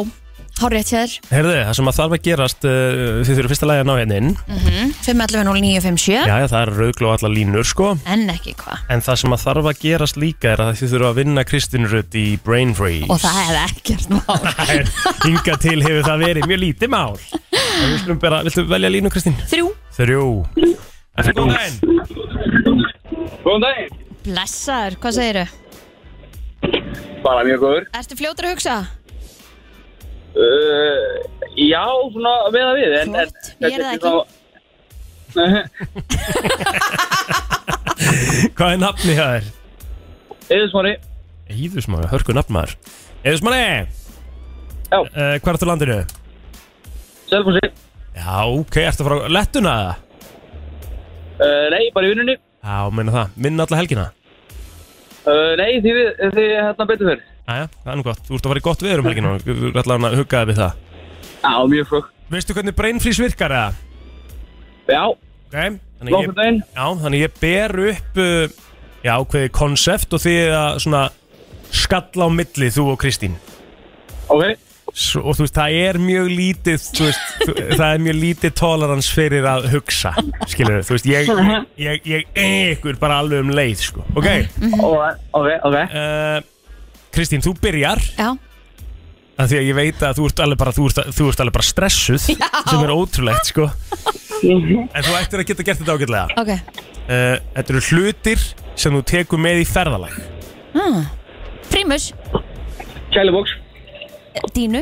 hárið 0.57 0.81
hjá 0.81 0.89
þér 0.89 1.15
Herðu, 1.29 1.55
það 1.67 1.75
sem 1.77 1.89
að 1.91 1.97
þarf 1.99 2.15
að 2.15 2.23
gerast, 2.25 2.65
uh, 2.65 3.19
þið 3.21 3.33
þurfum 3.37 3.51
fyrsta 3.53 3.69
lagi 3.69 3.83
að 3.83 3.89
ná 3.89 3.93
hérna 3.99 4.19
inn, 4.21 4.31
mm 4.49 4.93
511-0957 5.07 6.15
já, 6.17 6.33
já, 6.41 6.47
það 6.51 6.57
er 6.59 6.71
rauðgló 6.75 7.11
allar 7.13 7.31
línur, 7.31 7.67
sko, 7.67 7.91
en 8.09 8.25
ekki 8.33 8.55
hvað 8.59 8.81
en 8.91 9.03
það 9.05 9.19
sem 9.21 9.35
að 9.37 9.43
þarf 9.45 9.69
að 9.71 9.81
gerast 9.83 10.19
líka 10.19 10.49
er 10.55 10.63
að 10.65 10.73
þið 10.81 10.93
þurfum 10.95 11.11
að 11.11 11.19
vinna 11.21 11.45
Kristín 11.47 11.87
Rutt 11.91 12.17
í 12.17 12.25
Brain 12.43 12.73
Freeze. 12.77 13.07
og 13.13 13.21
það 13.21 13.39
er 13.45 13.59
ekkert 13.67 14.09
mál 14.11 14.49
er, 14.79 14.91
hinga 15.23 15.59
til 15.61 15.77
hefur 15.85 16.09
það 16.09 16.25
verið 16.25 16.49
mjög 16.49 16.63
lítið 16.65 16.93
mál. 16.97 17.13
En 17.77 17.91
við 17.93 17.99
skulum 18.01 18.19
bara, 18.25 18.41
viltu 18.47 18.65
velja 18.67 18.91
línu, 18.91 19.13
Kristín? 19.13 19.37
Þrjú 19.51 19.69
Þrjú. 19.97 20.25
Góðan 21.17 21.55
daginn. 21.55 21.77
Góðan 23.41 23.63
daginn. 23.63 23.95
Blessaður, 24.27 24.97
hvað 25.01 25.15
segirðu? 25.17 25.45
Bara 27.23 27.41
mjög 27.47 27.59
góður. 27.63 27.83
Ertu 27.97 28.15
fljótur 28.19 28.45
að 28.47 28.53
hugsa? 28.55 28.75
Uh, 30.37 31.13
já, 31.57 31.81
svona 32.13 32.33
við 32.53 32.63
að 32.67 32.75
við. 32.77 32.91
Flott, 33.09 33.41
ég 33.65 33.73
er 33.73 33.81
það 33.83 33.93
þetta 33.97 34.11
Hvað 38.57 38.71
er 38.73 38.79
nafni 38.81 39.13
það 39.17 39.31
er? 39.37 39.45
Eðismári. 40.47 40.93
Íðusmári, 41.51 42.07
hörku 42.11 42.31
nafnmaður 42.35 42.73
Íðusmári 43.27 43.59
Já. 44.87 44.99
uh, 44.99 45.07
Hvað 45.13 45.51
er 45.51 45.55
þetta 45.57 45.67
landinu? 45.69 45.97
Selfossi. 47.27 47.65
Já, 48.17 48.35
ok, 48.47 48.75
ertu 48.87 49.01
að 49.03 49.07
fara 49.09 49.17
á 49.27 49.29
lettuna 49.35 49.71
eða? 49.81 49.95
Uh, 51.37 51.65
nei, 51.73 51.83
bara 51.93 52.07
í 52.07 52.09
vinnunni. 52.13 52.35
Já, 52.63 52.77
meina 52.95 53.11
það, 53.13 53.27
vinna 53.45 53.61
alla 53.67 53.79
helgina 53.81 54.05
Uh, 55.27 55.53
nei, 55.59 55.81
því 55.83 55.91
við, 55.97 56.09
því 56.35 56.43
hérna 56.55 56.85
betur 56.87 57.09
fyrr. 57.11 57.23
Jæja, 57.47 57.65
það 57.83 57.91
er 57.91 57.97
nú 57.99 58.03
gott, 58.07 58.21
þú 58.27 58.35
ert 58.37 58.45
að 58.47 58.51
fara 58.53 58.61
í 58.61 58.65
gott 58.67 58.83
veður 58.85 59.01
um 59.03 59.07
helgina 59.09 59.31
og 59.35 59.43
Þú 59.47 59.55
ert 59.71 59.79
allavega 59.81 60.09
að 60.13 60.21
huggaði 60.21 60.47
við 60.51 60.61
það 60.61 60.71
Já, 61.43 61.51
mjög 61.73 61.89
svo. 61.91 61.99
Veistu 62.31 62.55
hvernig 62.57 62.75
brain 62.75 63.01
freeze 63.03 63.23
virkar 63.23 63.55
eða? 63.55 63.73
Já, 64.87 65.03
Ok, 65.47 65.57
þannig 65.57 66.11
ég, 66.11 66.15
lókum 66.15 66.35
daginn. 66.37 66.61
já, 66.75 66.85
þannig 67.03 67.21
ég 67.25 67.35
ber 67.41 67.75
upp 67.91 68.21
uh, 68.23 68.55
Já, 69.03 69.11
ákveði 69.21 69.51
konsept 69.55 70.15
og 70.17 70.23
þið 70.23 70.55
að 70.57 70.79
svona 70.83 71.03
skalla 71.83 72.27
á 72.27 72.29
milli 72.35 72.71
þú 72.75 72.87
og 72.93 72.99
Kristín 73.03 73.35
Ok. 74.27 74.43
S 74.97 75.11
og 75.19 75.35
þú 75.37 75.43
veist, 75.45 75.53
það 75.59 75.75
er 75.83 75.99
mjög 76.01 76.29
lítið 76.33 76.85
þú 76.97 77.03
veist, 77.05 77.25
þú, 77.43 77.53
það 77.77 77.87
er 77.91 77.99
mjög 78.07 78.15
lítið 78.23 78.53
tolerans 78.57 79.09
fyrir 79.13 79.45
að 79.45 79.67
hugsa, 79.75 80.13
skilur 80.49 80.81
þú 80.87 80.95
veist, 80.95 81.09
ég, 81.11 81.29
ég, 81.77 82.07
ég, 82.09 82.25
ég 82.33 82.71
ykkur 82.77 82.97
bara 83.01 83.19
alveg 83.21 83.43
um 83.45 83.51
leið, 83.53 83.83
sko, 83.91 84.05
ok? 84.17 84.27
Ok, 84.81 85.21
ok, 85.37 85.49
ok. 85.69 85.77
uh, 85.85 86.39
Kristín, 87.13 87.45
þú 87.45 87.53
byrjar. 87.61 88.01
Já, 88.17 88.31
af 89.37 89.51
því 89.51 89.59
að 89.59 89.67
ég 89.69 89.77
veit 89.77 90.01
að 90.07 90.17
þú 90.17 90.25
ert 90.31 90.41
alveg 90.47 90.59
bara, 90.63 90.73
þú 90.73 90.87
ert, 90.89 90.99
þú 91.13 91.27
ert 91.29 91.43
alveg 91.45 91.55
bara 91.59 91.67
stressuð 91.69 92.23
sem 92.25 92.81
er 92.81 92.93
ótrúlegt, 92.95 93.51
sko. 93.53 93.67
En 94.41 95.05
þú 95.05 95.13
ættir 95.19 95.43
að 95.43 95.47
geta 95.51 95.65
gert 95.67 95.83
þetta 95.83 95.93
ágætlega. 95.93 96.41
Ok. 96.41 96.81
Uh, 97.07 97.37
Þetta 97.53 97.73
eru 97.75 97.83
hlutir 97.91 98.41
sem 98.77 98.97
þú 98.97 99.03
tekur 99.13 99.39
með 99.45 99.61
í 99.61 99.69
ferðalag. 99.69 100.17
Prímus, 101.71 102.09
Kæliboks, 103.13 103.53
dínu, 104.55 104.81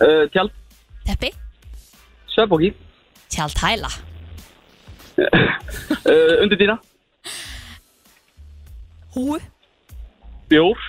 uh, 0.00 0.24
tjald, 0.32 0.52
teppi, 1.06 1.30
svepbóki, 2.32 2.72
tjaldhæla 3.32 3.90
uh, 5.18 6.34
undirdýra, 6.42 6.78
Hú, 9.14 9.38
bjór, 10.50 10.80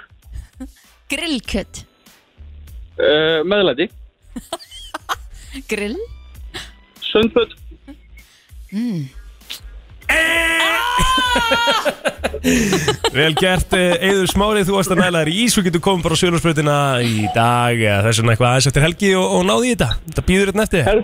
grillkött 1.11 1.86
uh, 2.97 3.43
meðlæti, 3.45 3.89
Grill? 5.70 5.95
Sundföt, 6.99 7.53
Vel 13.16 13.34
gert, 13.39 13.74
Eður 13.76 14.28
Smárið, 14.30 14.68
þú 14.68 14.76
varst 14.78 14.91
að 14.93 15.01
næla 15.01 15.22
þér 15.24 15.32
í 15.32 15.38
ís 15.45 15.55
og 15.59 15.66
getur 15.66 15.82
komið 15.84 16.05
bara 16.05 16.18
á 16.18 16.22
sjölusbröðina 16.22 16.78
í 17.05 17.26
dag 17.36 17.80
eða 17.80 18.03
þess 18.05 18.22
vegna 18.22 18.36
eitthvað 18.36 18.51
aðeins 18.51 18.70
eftir 18.72 18.86
helgi 18.86 19.09
og, 19.18 19.26
og 19.38 19.41
náði 19.47 19.66
í 19.66 19.74
þetta. 19.74 19.89
Þetta 20.09 20.26
býður 20.30 20.51
þetta 20.51 20.61
nefti 20.61 20.84
Herr, 20.89 21.01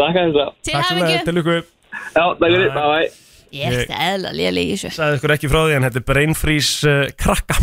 takk 0.00 0.20
að 0.20 0.30
þetta. 0.30 0.46
Til 0.60 0.72
Takk 0.76 0.86
fyrir 0.90 1.00
hafingju 1.00 1.58
Já, 1.90 2.22
takk 2.22 2.44
fyrir, 2.44 2.70
bye. 2.76 2.86
Bye. 2.92 3.10
Ég 3.50 3.66
er 3.66 3.80
þetta 3.82 4.02
eðla 4.12 4.30
léli 4.36 4.62
í 4.68 4.74
þessu. 4.76 4.92
Sæði 4.94 5.18
ykkur 5.18 5.34
ekki 5.34 5.50
frá 5.50 5.60
því 5.64 5.78
en 5.78 5.86
þetta 5.88 6.00
er 6.02 6.06
brain 6.12 6.36
freeze 6.38 6.86
uh, 6.86 7.10
krakka. 7.18 7.56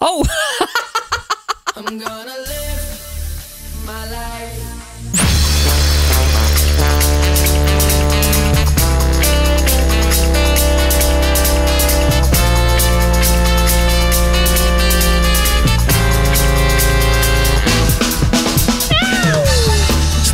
Ó, 0.00 0.10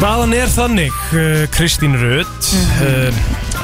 Staðan 0.01 0.31
er 0.33 0.49
þannig, 0.49 0.95
uh, 1.13 1.43
Kristín 1.53 1.93
Rutt 2.01 2.47
uh, 2.81 3.17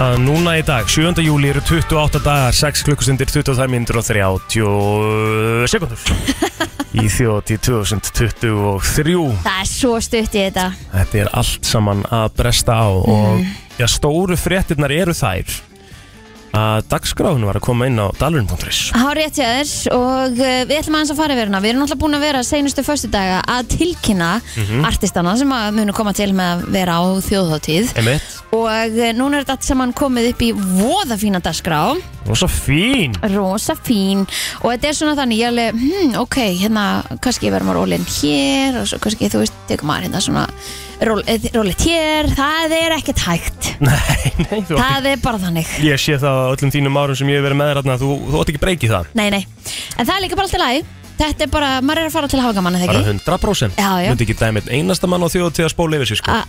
að 0.04 0.18
núna 0.20 0.58
í 0.60 0.64
dag, 0.68 0.84
7. 0.84 1.14
júli 1.24 1.48
eru 1.48 1.62
28 1.64 2.20
dagar, 2.20 2.52
6 2.52 2.82
klukkustundir, 2.84 3.30
22 3.32 3.64
minnur 3.72 4.02
og 4.02 4.04
30 4.04 5.64
sekundur 5.72 6.02
í 7.00 7.06
þjóti 7.08 7.56
2023 7.64 9.14
það 9.46 9.62
er 9.62 9.70
svo 9.70 9.94
stutt 10.04 10.36
í 10.36 10.42
þetta. 10.42 10.66
Þetta 10.92 11.22
er 11.22 11.32
allt 11.40 11.72
saman 11.72 12.04
að 12.12 12.36
bresta 12.42 12.76
á 12.84 12.88
og 12.92 13.40
já, 13.80 13.88
stóru 13.96 14.36
fréttirnar 14.36 14.92
eru 14.92 15.16
þær 15.16 15.56
að 16.56 16.86
dagskráðinu 16.90 17.48
var 17.48 17.58
að 17.60 17.66
koma 17.66 17.88
inn 17.90 18.00
á 18.00 18.06
dalurinn.is 18.18 18.80
Há 18.96 19.06
rétt 19.16 19.38
hjá 19.38 19.46
þér 19.46 19.72
og 19.96 20.40
uh, 20.40 20.58
við 20.68 20.74
ætlum 20.80 20.98
aðeins 20.98 21.12
að 21.14 21.20
fara 21.20 21.36
yfir 21.36 21.50
hana 21.50 21.62
Við 21.64 21.72
erum 21.72 21.82
náttúrulega 21.84 22.02
búin 22.04 22.18
að 22.18 22.26
vera 22.26 22.42
seinustu 22.46 22.84
föstudaga 22.86 23.38
að 23.56 23.70
tilkynna 23.76 24.32
artistana 24.88 25.36
sem 25.38 25.54
að 25.56 25.78
munu 25.80 25.96
koma 25.96 26.16
til 26.16 26.32
með 26.36 26.52
að 26.54 26.66
vera 26.78 26.98
á 26.98 27.04
þjóðháttíð 27.28 27.94
Emitt, 28.02 28.36
og 28.56 28.68
uh, 28.68 29.08
núna 29.16 29.38
er 29.40 29.46
þetta 29.46 29.58
allt 29.58 29.70
saman 29.70 29.96
komið 29.96 30.30
upp 30.32 30.46
í 30.46 30.52
voða 30.56 31.20
fína 31.20 31.42
dagskrá 31.44 31.80
rosa 32.26 32.48
fín. 32.50 33.14
Rosa 33.34 33.76
fín. 33.78 34.24
Og 34.62 34.72
þetta 34.72 34.90
er 34.90 34.98
svona 34.98 35.14
þannig 35.18 35.42
ég 35.42 35.52
alveg, 35.52 35.78
hm, 35.78 36.16
ok, 36.22 36.40
hérna 36.62 36.86
kannski 37.22 37.52
verður 37.52 37.70
maður 37.70 37.80
rólinn 37.82 38.08
hér 38.16 38.80
og 38.82 38.90
svo 38.90 39.00
kannski 39.02 39.30
þú 39.32 39.44
veist, 39.44 39.62
tekur 39.70 39.90
maður 39.90 40.08
hérna 40.08 40.22
svona 40.24 40.44
ról, 41.06 41.22
eh, 41.28 41.48
rólið 41.54 41.86
hér, 41.86 42.30
það 42.36 42.76
er 42.80 42.96
ekkert 42.98 43.24
hægt. 43.26 43.70
Nei, 43.86 44.34
nei, 44.42 44.60
þú 44.66 44.78
það 44.80 45.10
er 45.12 45.24
bara 45.24 45.42
þannig. 45.46 45.72
Ég 45.86 46.02
sé 46.02 46.18
það 46.20 46.42
á 46.42 46.44
öllum 46.52 46.74
þínum 46.74 47.00
árum 47.00 47.18
sem 47.18 47.32
ég 47.32 47.40
hef 47.40 47.48
verið 47.48 47.60
með 47.62 47.74
þarna 47.74 47.98
þú, 48.02 48.12
þú 48.26 48.42
átt 48.42 48.54
ekki 48.54 48.62
breykið 48.66 48.94
það. 48.96 49.10
Nei, 49.18 49.26
nei, 49.34 49.42
en 49.96 50.06
það 50.06 50.14
er 50.16 50.24
líka 50.26 50.38
bara 50.38 50.50
alltaf 50.50 50.64
læg 50.66 50.94
þetta 51.16 51.46
er 51.46 51.52
bara, 51.52 51.70
maður 51.80 52.02
er 52.02 52.10
að 52.10 52.16
fara 52.16 52.30
til 52.30 52.38
að 52.40 52.46
hafa 52.46 52.58
gaman 52.58 52.76
eða 52.78 52.90
Bara 52.90 53.00
ekki? 53.00 53.14
100% 53.24 53.80
Já, 53.80 53.88
já. 54.04 54.10
Myndi 54.12 54.26
ekki 54.26 54.36
dæmi 54.36 54.62
einn 54.66 54.84
einasta 54.84 55.08
mann 55.10 55.24
á 55.24 55.28
þjóð 55.32 55.48
til 55.56 55.64
að 55.66 55.72
spóla 55.72 55.96
yfir 56.00 56.10
sig 56.12 56.20
sko. 56.20 56.34
A, 56.36 56.44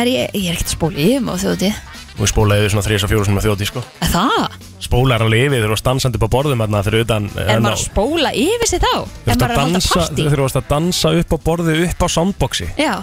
er 0.00 0.10
ég, 0.12 0.32
ég 0.32 0.48
er 0.48 0.56
ekkert 0.56 0.72
að 0.72 0.76
spóla 0.78 1.04
í 1.04 1.10
um 1.18 1.28
á 1.28 1.34
þjóti 1.42 1.70
Og 2.18 2.24
við 2.24 2.32
spóla 2.32 2.58
yfir 2.58 2.74
svona 2.74 2.86
3-4 2.88 3.28
sem 3.28 3.38
á 3.38 3.42
þjóð 3.44 3.64
sko. 3.68 3.84
Er 4.02 4.10
það? 4.10 4.67
Spólar 4.88 5.20
alveg 5.26 5.44
yfir 5.46 5.58
þegar 5.58 5.68
þú 5.68 5.74
varst 5.76 5.86
dansandi 5.90 6.16
upp 6.18 6.24
á 6.24 6.30
borðum 6.32 6.62
þarna 6.64 6.80
fyrir 6.86 7.04
utan 7.04 7.28
Er 7.44 7.60
maður 7.60 7.76
að 7.76 7.84
spóla 7.84 8.30
yfir 8.32 8.70
sig 8.70 8.80
þá? 8.80 8.92
Er 8.96 9.36
maður 9.36 9.52
að 9.52 9.62
halda 9.62 9.84
partí? 9.84 10.22
Þegar 10.24 10.38
þú 10.40 10.46
varst 10.48 10.58
að 10.62 10.68
dansa 10.72 11.12
upp 11.20 11.34
á 11.34 11.38
borðu 11.44 11.76
upp 11.84 12.00
á 12.02 12.08
soundboxi 12.16 12.68
Já, 12.80 12.94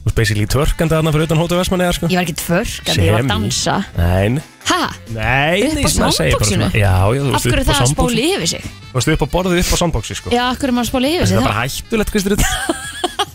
Þú 0.00 0.06
veist 0.08 0.16
basically 0.16 0.46
twerkandi 0.48 0.94
þarna 0.96 1.10
fyrir 1.12 1.26
utan 1.28 1.40
hótu 1.42 1.56
Vestmanni 1.58 1.88
sko. 1.92 2.08
ég 2.08 2.16
var 2.16 2.24
ekkert 2.24 2.40
förk 2.40 2.86
en 2.88 3.02
ég 3.04 3.10
var 3.12 3.20
að 3.20 3.26
Semi. 3.26 3.32
dansa 3.34 3.74
Nei, 3.98 4.40
Ha? 4.70 4.78
nei 5.12 5.60
Upp 5.66 5.74
nei, 5.74 5.82
á 5.84 5.90
sem 5.90 6.00
maður 6.00 6.16
segir 6.16 6.38
bara 6.38 6.46
soundboxinu? 6.48 6.64
svona. 6.64 6.70
Já, 6.72 6.94
já, 7.10 7.20
þú 7.20 7.26
Af 7.26 7.34
veist 7.34 7.50
hverju 7.50 7.60
upp 7.60 7.68
á 7.68 7.70
það 7.70 7.74
að 7.74 7.82
soundboxi 7.82 8.14
spóla 8.14 8.24
yfir 8.30 8.48
sig? 8.54 8.62
Þú 8.80 8.96
veist 8.96 9.10
upp 9.12 9.20
á 9.20 9.28
borðu 9.34 9.58
upp 9.60 9.70
á 9.70 9.76
soundboxi 9.82 10.16
sko. 10.16 10.30
Já, 10.32 10.42
af 10.46 10.56
hverju 10.56 10.70
er 10.70 10.76
maður 10.78 10.86
að 10.86 10.92
spóla 10.94 11.10
yfir 11.10 11.26
sig 11.26 11.36
Það 11.36 11.40
er 11.40 11.44
þá? 11.44 11.50
bara 11.50 11.64
hættulegt, 11.66 12.10
Kristur 12.14 12.32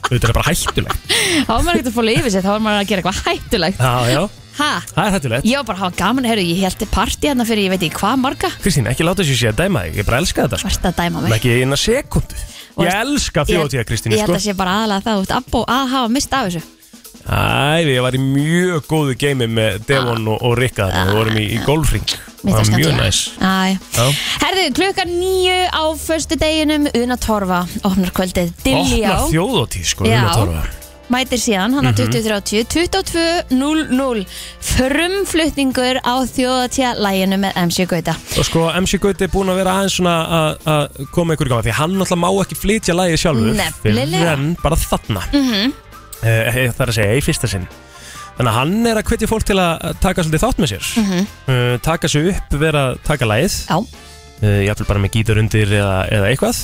Þetta 0.09 0.25
er 0.31 0.35
bara 0.39 0.47
hættulegt 0.49 0.97
Þá 1.45 1.53
er 1.53 1.63
maður 1.67 1.75
ekkert 1.75 1.91
að 1.91 1.95
spóla 1.99 2.15
yfir 2.17 2.31
sig, 2.33 2.41
þá 2.45 2.51
er 2.55 2.65
maður 2.65 2.81
að 2.81 2.89
gera 2.89 3.03
eitthvað 3.03 3.21
hættulegt 3.29 3.77
Já, 3.85 3.93
já, 4.15 4.21
Ha? 4.55 4.69
það 4.91 5.07
er 5.07 5.15
hættulegt 5.15 5.47
Ég 5.49 5.59
var 5.59 5.65
bara 5.67 5.77
að 5.77 5.83
hafa 5.83 5.97
gaman, 5.99 6.27
heyrðu, 6.29 6.45
ég 6.51 6.61
held 6.63 6.85
partí 6.93 7.27
hérna 7.29 7.47
fyrir 7.47 7.65
ég 7.67 7.73
veit 7.75 7.83
ekki 7.89 7.99
hvað 7.99 8.21
marga 8.23 8.51
Kristín, 8.63 8.87
ekki 8.91 9.03
láta 9.07 9.23
þessu 9.23 9.35
sé 9.41 9.49
að 9.51 9.59
dæma 9.65 9.83
þig 9.87 9.99
Ég 9.99 10.07
bara 10.07 10.21
elska 10.23 10.45
þetta 10.45 10.61
sko. 10.61 10.69
Varst 10.69 10.87
að 10.87 11.01
dæma 11.01 11.25
mig 11.25 11.35
Ekki 11.35 11.57
eina 11.59 11.79
sekundu 11.79 12.39
Ég 12.85 13.01
elska 13.01 13.43
þjóðtíða 13.49 13.85
Kristín 13.89 14.15
Ég 14.15 14.23
held 14.23 14.31
sko. 14.31 14.39
að 14.39 14.47
sé 14.47 14.55
bara 14.55 14.77
aðalega 14.81 15.05
það 15.09 15.25
út 15.25 15.35
að, 15.35 15.59
að 15.75 15.93
hafa 15.95 16.13
mist 16.15 16.35
af 16.39 16.47
þessu 16.47 16.63
Æ, 17.25 17.81
ég 17.89 18.03
var 18.05 18.13
í 18.13 18.19
mjög 18.21 18.83
góðu 18.85 19.15
geimi 19.17 19.47
með 19.49 19.79
Devon 19.89 20.27
og, 20.29 20.43
og 20.45 20.51
Rikka 20.59 20.85
þarna. 20.91 21.05
Við 21.09 21.17
vorum 21.17 21.39
í, 21.41 21.45
í 21.55 21.59
golfring 21.65 22.05
Mér 22.45 22.53
Það 22.53 22.59
var 22.59 22.67
mjög 22.69 22.69
skemmtilegt. 22.69 23.01
næs 23.01 23.21
Æ. 23.41 23.77
Já. 23.97 24.05
Herðu, 24.45 24.65
klukkan 24.77 25.13
nýju 25.17 25.59
á 25.73 25.83
förstu 25.97 26.37
deginum 26.37 26.85
Una 27.01 27.17
Torfa, 27.17 27.63
opnar 27.81 28.13
kvöldið 28.13 28.53
Dilljá, 28.61 29.15
Opnar 29.15 29.31
þjóðótíð 29.33 29.93
sko 29.95 30.05
Já. 30.05 30.19
Una 30.21 30.35
Torfa. 30.37 30.84
Mætir 31.13 31.39
síðan 31.41 31.75
hann 31.77 31.87
á 31.89 31.93
2030 31.95 32.65
22.00 33.51 34.25
frumflutningur 34.65 35.99
á 36.01 36.15
þjóðatja 36.29 36.93
læginu 36.97 37.39
með 37.43 37.59
MC 37.67 37.85
Gauta. 37.89 38.15
Og 38.39 38.47
sko 38.47 38.65
MC 38.81 38.99
Gauti 39.03 39.27
er 39.27 39.33
búin 39.33 39.51
að 39.53 39.59
vera 39.61 39.77
aðeins 39.79 39.97
svona 39.99 40.15
að- 40.65 41.07
koma 41.11 41.35
ykkur 41.35 41.47
í 41.47 41.53
ganga 41.53 41.65
Því 41.67 41.77
hann 41.79 41.95
náttúrulega 41.99 42.23
má 42.23 42.29
ekki 42.43 42.59
flytja 42.59 42.93
lægið 42.97 43.21
sjálfur 43.23 43.49
en 44.33 44.55
bara 44.63 44.75
þarna. 44.75 45.21
Mm 45.33 45.49
-hmm. 45.51 45.73
Það 46.21 46.81
er 46.81 46.89
að 46.89 46.95
segja, 46.95 47.15
í 47.17 47.21
fyrsta 47.21 47.47
sinn. 47.47 47.67
Þannig 48.37 48.51
að 48.51 48.57
hann 48.59 48.87
er 48.87 48.97
að 48.99 49.03
hvetja 49.07 49.27
fólk 49.27 49.43
til 49.47 49.55
að 49.55 49.99
taka 50.01 50.23
svolítið 50.23 50.43
þátt 50.43 50.57
með 50.59 50.71
sér. 50.73 51.27
Uh, 51.47 51.77
Taka 51.79 52.07
sig 52.07 52.27
upp, 52.33 52.57
vera 52.59 52.81
að 52.91 52.97
taka 53.03 53.25
lægið 53.25 53.53
Já, 54.41 54.47
uh, 54.49 54.63
Jafnvel 54.65 54.87
bara 54.89 55.01
með 55.03 55.13
gítar 55.15 55.39
undir 55.39 55.71
eða, 55.77 55.95
eða 56.11 56.29
eitthvað. 56.31 56.59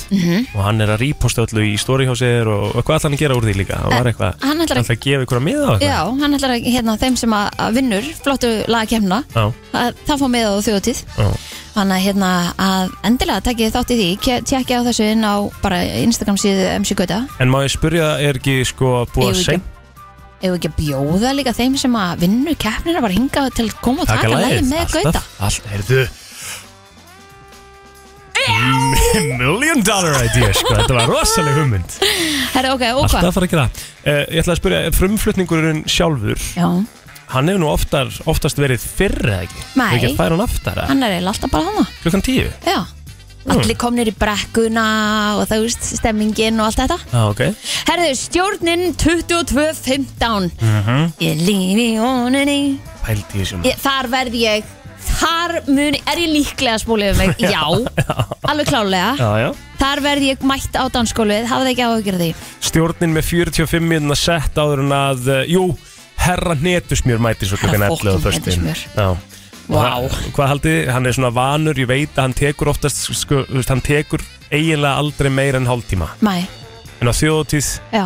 Og 0.52 0.60
hann 0.66 0.84
er 0.84 0.92
að 0.92 1.00
ríposta 1.02 1.46
öllu 1.46 1.64
í 1.70 1.72
story 1.80 2.06
hjá 2.08 2.12
sér 2.18 2.50
Og, 2.52 2.66
og 2.76 2.84
hvað 2.84 2.98
ætlar 2.98 3.08
hann 3.08 3.16
að 3.16 3.22
gera 3.22 3.38
úr 3.38 3.46
því 3.48 3.54
líka? 3.62 3.78
Hann 3.80 3.96
var 3.96 4.10
eitthvað 4.10 4.44
hann 4.44 4.64
ætlar 4.64 4.80
Hann 4.80 4.86
að 4.86 4.92
að 4.92 5.02
gefa 5.06 5.26
ykkur 5.26 5.40
að 5.40 5.46
miða 5.46 5.64
á 5.64 5.72
eitthvað. 5.72 5.88
Já, 5.88 6.22
hann 6.22 6.36
ætlar 6.38 6.54
að, 6.54 6.68
hérna, 6.76 6.96
þeim 7.00 7.18
sem 7.22 7.36
að 7.38 7.78
vinnur 7.78 8.12
flottu 8.22 8.52
lagakemna, 8.68 9.20
Já, 9.32 9.44
að 9.82 10.00
það 10.06 10.22
fá 10.22 10.26
með 10.36 10.48
á 10.48 10.54
þjóðtíð. 10.68 11.02
Þannig 11.72 11.96
að 11.96 12.04
hérna 12.04 12.30
að 12.60 12.96
endilega 13.08 13.44
takið 13.48 13.76
þátt 13.76 13.92
í 13.94 14.00
því, 14.00 14.08
tjekkið 14.44 14.76
á 14.76 14.86
þessu 14.90 15.06
inn 15.08 15.24
á 15.24 15.34
bara 15.62 15.78
Instagram 16.02 16.40
síðu 16.40 16.66
MC 16.82 16.96
Gauta. 17.00 17.22
En 17.40 17.52
má 17.52 17.62
ég 17.64 17.72
spyrja, 17.72 18.16
er 18.20 18.36
ekki 18.36 18.58
sko 18.68 19.06
búið 19.14 19.32
að 19.32 19.40
segja 19.46 19.62
við 20.42 20.56
ekki 20.58 20.70
að 20.72 20.78
bjóða 20.80 21.32
líka 21.38 21.52
þeim 21.54 21.76
sem 21.78 21.92
að 21.94 22.24
vinnu 22.24 22.54
keppnina 22.58 23.02
bara 23.04 23.14
hinga 23.14 23.44
til 23.54 23.68
að 23.68 23.76
koma 23.84 24.02
og 24.02 24.10
taka 24.10 24.30
lægi 24.32 24.64
með 24.66 24.96
Gauta? 24.96 25.12
Alltaf, 25.12 25.28
alltaf, 25.38 25.68
heyrðu 25.70 26.00
Million 29.38 29.82
dollar 29.84 30.16
idea, 30.24 30.52
sko. 30.56 30.74
Þetta 30.76 30.96
var 30.96 31.10
rosaleg 31.10 31.58
hugmynd. 31.60 31.96
Herra, 32.54 32.72
ok, 32.76 32.82
og 32.94 33.04
Alltaf 33.04 33.18
hvað? 33.18 33.28
að 33.28 33.36
fara 33.36 33.48
að 33.48 33.54
gera. 33.54 33.66
Uh, 34.02 34.24
Ég 34.32 34.42
ætla 34.42 34.54
að 34.56 34.60
spyrja, 34.62 34.80
frumflutningurinn 34.96 35.84
sjálfur 35.90 36.40
Já, 36.56 36.66
Hann 37.32 37.48
hefur 37.48 37.62
nú 37.62 37.68
oftar, 37.72 38.10
oftast 38.28 38.58
verið 38.60 38.82
fyrr 38.82 39.14
eða 39.24 39.44
ekki? 39.46 39.62
Nei. 39.78 39.86
Hefur 39.86 40.00
ekki 40.02 40.10
að 40.10 40.18
færa 40.18 40.34
hann 40.36 40.44
aftar 40.44 40.80
eða? 40.82 40.88
hann 40.90 41.02
er 41.06 41.14
eiginlega 41.14 41.32
alltaf 41.36 41.52
bara 41.54 41.70
hana 41.70 41.84
Klukkan 42.02 42.24
tíu? 42.26 42.48
Já, 42.66 42.80
allir 43.56 43.78
komnir 43.80 44.10
í 44.10 44.14
brekkuna 44.18 44.84
og 45.38 45.46
það 45.50 45.64
veist, 45.64 45.86
stemmingin 45.98 46.60
og 46.60 46.68
allt 46.68 46.82
þetta. 46.82 46.98
Já, 47.14 47.22
ok. 47.30 47.42
Herðu, 47.88 48.10
stjórnin 48.20 48.84
22.15 49.00 50.50
Mhm. 50.60 51.12
Ég 51.24 51.40
lífi 51.46 51.86
í 51.94 51.98
óninni 52.02 52.58
Pældi 53.02 53.40
í 53.40 53.42
þessum 53.46 53.64
Ég- 53.66 53.80
Þar 53.82 54.10
verð 54.12 54.36
ég 54.38 54.62
Þar 55.20 55.54
mun, 55.68 55.96
er 56.08 56.20
ég 56.22 56.30
líklega 56.32 56.76
að 56.76 56.82
spóla 56.84 57.10
yfir 57.10 57.20
mig? 57.20 57.42
Já, 57.52 57.62
alveg 58.48 58.68
klálega 58.70 59.12
Já, 59.20 59.30
já 59.42 59.50
Þar 59.82 60.00
verð 60.04 60.26
ég 60.28 60.44
mætt 60.46 60.76
á 60.78 60.84
dansskólið 60.94 61.48
Hafði 61.50 61.72
ekki 61.74 61.86
áhugir 61.88 62.16
af 62.18 62.22
því 62.22 62.30
Stjórnin 62.68 63.14
með 63.16 63.26
45 63.32 63.86
minna 63.90 64.16
sett 64.18 64.58
áður 64.62 64.84
en 64.84 64.94
að 64.96 65.28
uh, 65.32 65.40
Jú, 65.50 65.64
herra 66.22 66.54
hnetusmjör 66.60 67.22
mæti 67.22 67.48
svo 67.50 67.58
klukkan 67.60 67.82
Herra 67.82 67.92
11 67.98 67.98
á 67.98 68.14
fucking 68.14 68.24
föstudaginn. 68.26 68.66
hnetusmjör. 68.68 68.88
Já 68.96 69.30
Vá. 69.72 69.78
Hvað- 69.78 70.16
Hvað 70.34 70.48
haldið, 70.50 70.72
þið? 70.82 70.88
hann 70.92 71.06
er 71.06 71.14
svona 71.16 71.28
vanur, 71.36 71.78
ég 71.78 71.86
veit 71.88 72.16
að 72.18 72.24
hann 72.26 72.32
tekur 72.34 72.70
oftast, 72.72 73.04
sko, 73.14 73.44
þú 73.46 73.60
veist, 73.60 73.70
hann 73.70 73.80
tekur 73.86 74.24
eiginlega 74.50 74.98
aldrei 74.98 75.30
meira 75.32 75.60
en 75.62 75.68
hálftíma 75.70 76.08
Mæ, 76.20 76.34
En 77.00 77.08
á 77.08 77.14
þjóðtíð, 77.14 77.68
já 77.94 78.04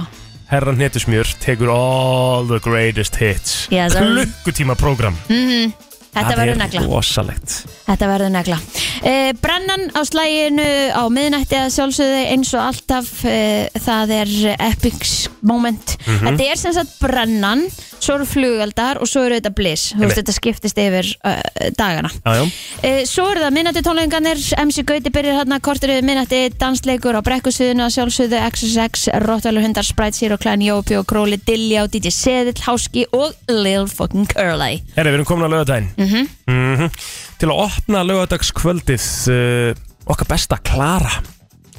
herra 0.53 0.75
hnetusmjör 0.77 1.33
tekur 1.43 1.73
all 1.75 2.47
the 2.47 2.61
greatest 2.63 3.17
hits 3.19 3.67
Yes, 3.73 3.97
sir. 3.97 4.05
Klukkutíma 4.05 4.77
program 4.79 5.17
mm 5.29 5.73
Þetta 6.17 6.37
verður 6.41 6.61
negla. 6.63 6.85
rosalegt. 6.89 7.57
Þetta 7.87 8.09
verður 8.11 8.33
negla. 8.35 8.59
Uh, 9.07 9.33
Brennan 9.43 9.89
á 9.95 10.01
slæginu 10.09 10.69
á 10.97 11.03
miðnætti 11.13 11.59
að 11.61 11.75
sjálfsögðu 11.77 12.23
eins 12.33 12.55
og 12.57 12.65
alltaf 12.71 13.11
uh, 13.25 13.83
það 13.87 14.15
er 14.23 14.33
epics 14.71 15.17
moment. 15.47 15.97
Mhm. 16.07 16.25
Þetta 16.33 16.49
er 16.53 16.57
sem 16.65 16.75
sagt 16.77 16.97
brennan 17.03 17.67
svo 17.97 18.19
eru 18.19 18.27
flugaldar 18.29 18.99
og 19.01 19.09
svo 19.09 19.23
eru 19.25 19.39
þetta 19.39 19.51
bliss 19.57 19.95
Þú 19.97 20.03
veist 20.05 20.19
þetta 20.21 20.33
skiptist 20.37 20.79
yfir 20.79 21.07
uh, 21.27 21.39
dagana. 21.79 22.11
Já, 22.25 22.33
já. 22.37 22.45
Uh, 22.85 23.03
Svo 23.09 23.25
eru 23.33 23.41
það 23.45 23.55
minnætti 23.57 23.83
tónleikanir 23.87 24.41
MC 24.67 24.83
Gauti 24.87 25.13
byrjar 25.15 25.39
hérna 25.41 25.59
kortur 25.65 25.93
yfir 25.95 26.05
minnætti 26.07 26.41
dansleikur 26.61 27.17
á 27.17 27.21
brekkusviðinu 27.25 27.87
að 27.87 27.95
sjálfsögðu 27.97 28.41
XSX, 28.51 29.07
Rottweiler 29.25 29.65
hundar, 29.65 29.87
Sprite 29.87 30.19
Zero, 30.19 30.37
Klein 30.41 30.63
Jópi 30.67 30.99
og 30.99 31.07
Króli, 31.09 31.39
Dilljá, 31.49 31.87
DJ 31.91 32.13
Seðill, 32.15 32.61
Háski 32.67 33.07
og 33.17 33.33
Lil 33.49 33.89
fucking 33.91 34.29
Curly. 34.35 34.83
Herra, 34.97 35.11
við 35.11 35.21
erum 35.21 35.29
komin 35.33 35.49
á 35.49 35.51
lögadaginn 35.57 35.89
Mhm. 36.07 36.29
-hmm. 36.47 36.91
Til 37.39 37.49
að 37.49 37.63
opna 37.67 38.03
lögadagskvöldið 38.07 39.07
uh, 39.33 39.75
Okkar 40.07 40.29
besta 40.31 40.57
Klara 40.63 41.11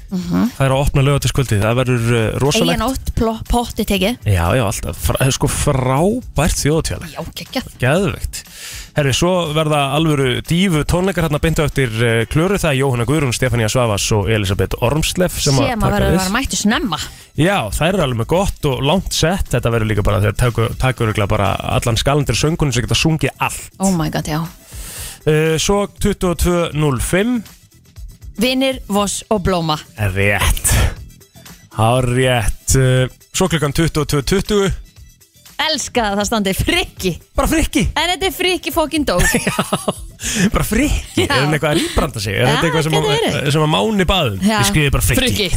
Það 0.07 0.61
er 0.63 0.71
að 0.73 0.79
opna 0.79 1.03
lögadagskvöldið 1.03 1.63
Það 1.65 1.77
verður 1.81 2.05
uh, 2.15 2.25
rosalegt. 2.39 2.71
Egin 2.77 2.83
ótt 2.85 3.09
pló- 3.17 3.41
potti 3.49 3.83
tekið. 3.87 4.19
Já, 4.23 4.43
já, 4.55 4.63
alltaf, 4.63 4.99
Fra, 5.03 5.27
sko 5.35 5.49
frábært 5.51 6.61
þjóðtjáli 6.61 7.09
Já, 7.11 7.19
geggjað. 7.41 7.67
Geðveikt. 7.81 8.39
Herri, 8.97 9.11
svo 9.13 9.31
verða 9.53 9.81
alvöru 9.97 10.29
dífu 10.47 10.85
tónleikar 10.89 11.27
hérna 11.27 11.41
byndu 11.43 11.65
eftir 11.65 11.91
uh, 11.99 12.21
klöru. 12.31 12.55
Það 12.61 12.71
er 12.71 12.79
Jóhanna 12.79 13.07
Guðrún, 13.09 13.35
Stefania 13.35 13.67
Svavas 13.71 14.05
og 14.15 14.31
Elisabeth 14.31 14.79
Ormsleff 14.85 15.41
sem, 15.43 15.59
Sem 15.59 15.83
að 15.83 15.83
verður 15.97 16.07
að 16.07 16.15
vera 16.21 16.35
mættu 16.37 16.61
snemma. 16.61 17.01
Já, 17.37 17.57
þær 17.75 17.89
eru 17.91 18.05
alveg 18.07 18.21
með 18.23 18.29
gott 18.31 18.69
og 18.71 18.79
langt 18.87 19.11
sett. 19.13 19.51
Þetta 19.51 19.73
verður 19.75 19.91
líka 19.91 20.07
bara 20.07 20.23
þegar 20.23 20.71
takur, 20.81 21.13
bara 21.27 21.51
allan 21.75 21.99
skalandir 21.99 22.39
söngunum 22.39 22.73
sem 22.73 22.87
geta 22.87 22.97
sungið 22.97 23.35
allt. 23.43 23.67
Oh 23.83 23.91
my 23.93 24.07
god, 24.13 24.31
já. 24.31 24.39
Uh, 25.27 25.59
Svo 25.59 25.83
22.05 25.99 27.56
Vinir, 28.37 28.79
Voss 28.87 29.23
og 29.33 29.41
Blóma. 29.41 29.79
Rétt. 29.97 30.73
Há 31.77 32.01
rétt 32.01 32.75
uh, 32.75 33.09
Svo 33.33 33.47
klukkan 33.49 33.73
22.20 33.73 34.86
Elska 35.57 36.11
að 36.11 36.19
það 36.21 36.27
standi 36.29 36.53
frikki. 36.57 37.13
Bara 37.37 37.49
frikki. 37.49 37.87
En 37.97 38.11
þetta 38.13 38.29
er 38.29 38.35
frikki 38.35 38.73
fokkin 38.75 39.07
dót 39.07 39.25
Bara 40.53 40.65
frikki, 40.65 41.27
Já. 41.27 41.29
er 41.29 41.43
hann 41.43 41.53
eitthvað 41.53 41.71
að 41.75 41.77
rýbranda 41.77 42.21
sig? 42.21 42.33
Er 42.33 42.41
Já, 42.41 42.47
þetta 42.49 42.67
eitthvað 42.67 42.85
sem, 42.87 42.93
gæti 42.95 43.07
að, 43.07 43.25
verið. 43.27 43.49
sem 43.53 43.65
að 43.65 43.69
máni 43.69 44.05
baðum 44.09 44.39
Já. 44.41 44.55
Við 44.57 44.69
skrifum 44.71 44.95
bara 44.95 45.05
frikki, 45.05 45.49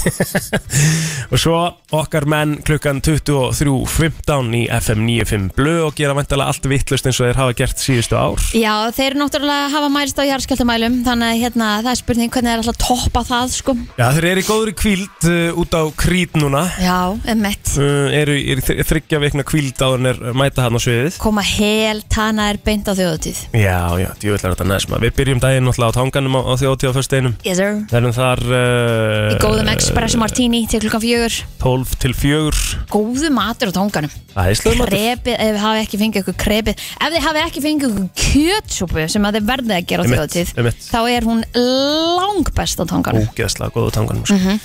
Og 1.32 1.40
svo 1.40 1.54
okkar 1.96 2.26
menn 2.28 2.52
klukkan 2.68 3.00
23.15 3.06 4.56
í 4.58 4.62
FM 4.76 5.04
95 5.06 5.46
Blö 5.56 5.74
og 5.86 5.94
gera 5.96 6.16
vantilega 6.18 6.52
allt 6.52 6.68
vittlust 6.70 7.08
eins 7.08 7.20
og 7.22 7.30
þeir 7.30 7.40
hafa 7.40 7.56
gert 7.56 7.80
síðustu 7.80 8.18
ár. 8.20 8.44
Já, 8.56 8.74
þeir 8.96 9.16
náttúrulega 9.20 9.70
hafa 9.72 9.90
mælst 9.96 10.20
á 10.20 10.24
jarðskjöltamælum 10.28 11.00
Þannig 11.08 11.32
að 11.32 11.40
hérna, 11.44 11.70
það 11.84 11.90
er 11.94 12.00
spurning 12.02 12.34
hvernig 12.34 12.52
er 12.52 12.62
alltaf 12.62 12.76
að 12.76 12.84
toppa 12.84 13.24
það 13.30 13.54
sko. 13.56 13.76
Já, 13.96 14.06
þeir 14.16 14.28
eru 14.34 14.44
í 14.44 14.48
góðri 14.50 14.76
kvíld 14.76 15.28
uh, 15.30 15.60
út 15.64 15.72
á 15.76 15.82
krít 16.04 16.36
núna. 16.40 16.66
Já, 16.84 16.98
emmett 17.32 17.72
uh, 17.80 18.12
eru 18.20 18.36
í 18.36 18.44
eru 18.54 18.60
í 18.76 18.86
þryggja 18.90 19.22
vikna 19.24 19.46
kvíld 19.48 19.80
áður 19.90 20.00
en 20.00 20.08
er 20.10 20.38
mæta 20.38 20.64
hann 20.64 20.78
á 20.78 20.80
sviðið. 20.80 21.18
Koma 21.20 21.42
hel 21.44 22.00
tana 22.10 22.46
er 22.52 22.58
beint 22.64 22.88
á 22.88 22.94
þjóðutíð 22.96 23.40
Já, 23.58 23.78
já, 24.00 24.08
djúvillar 24.22 24.54
þetta 24.54 24.66
næsma 24.70 25.00
Við 25.02 25.14
byrjum 25.18 25.42
daginn 25.42 25.66
náttúrulega 25.68 25.90
á 25.92 25.98
tanganum 25.98 26.38
á, 26.38 26.40
á 26.46 26.54
þjóðtíð 26.60 26.90
á 26.90 26.94
föstudeinum 26.96 27.34
Yes 27.46 27.58
sir. 27.60 27.78
Verðum 27.90 28.14
þar 28.16 28.42
uh, 28.46 29.34
Í 29.34 29.38
góðum 29.42 29.70
espresso 29.74 30.20
martini 30.22 30.62
til 30.70 30.80
klukkan 30.84 31.02
fjögur. 31.04 31.38
12 31.64 31.96
til 32.06 32.14
4 32.14 32.86
Góðu 32.94 33.32
matur 33.34 33.70
á 33.70 33.72
tónganum 33.76 34.14
Æslega 34.30 34.78
matur. 34.78 34.94
Krepið, 34.94 35.34
ef 35.34 35.50
þið 35.50 35.60
hafi 35.64 35.82
ekki 35.84 36.00
fengið 36.04 36.22
ykkur 36.24 36.38
krepið 36.44 36.84
Ef 37.00 37.10
þið 37.16 37.26
hafi 37.26 37.42
ekki 37.48 37.64
fengið 37.64 37.90
ykkur 37.90 38.08
kjötsúpu 38.24 39.08
sem 39.10 39.26
að 39.26 39.38
þið 39.40 39.48
verðið 39.50 39.74
að 39.76 39.88
gera 39.90 40.06
á 40.06 40.10
þjóðutíð. 40.14 40.54
Þá 40.86 41.00
er 41.10 41.26
hún 41.26 41.42
lang 41.58 42.50
best 42.56 42.78
á 42.78 42.84
tónganum 42.86 43.26
Ógeðslega 43.26 43.74
góðu 43.74 43.92
tanganum 43.98 44.24
sko. 44.28 44.38
Mhm. 44.38 44.62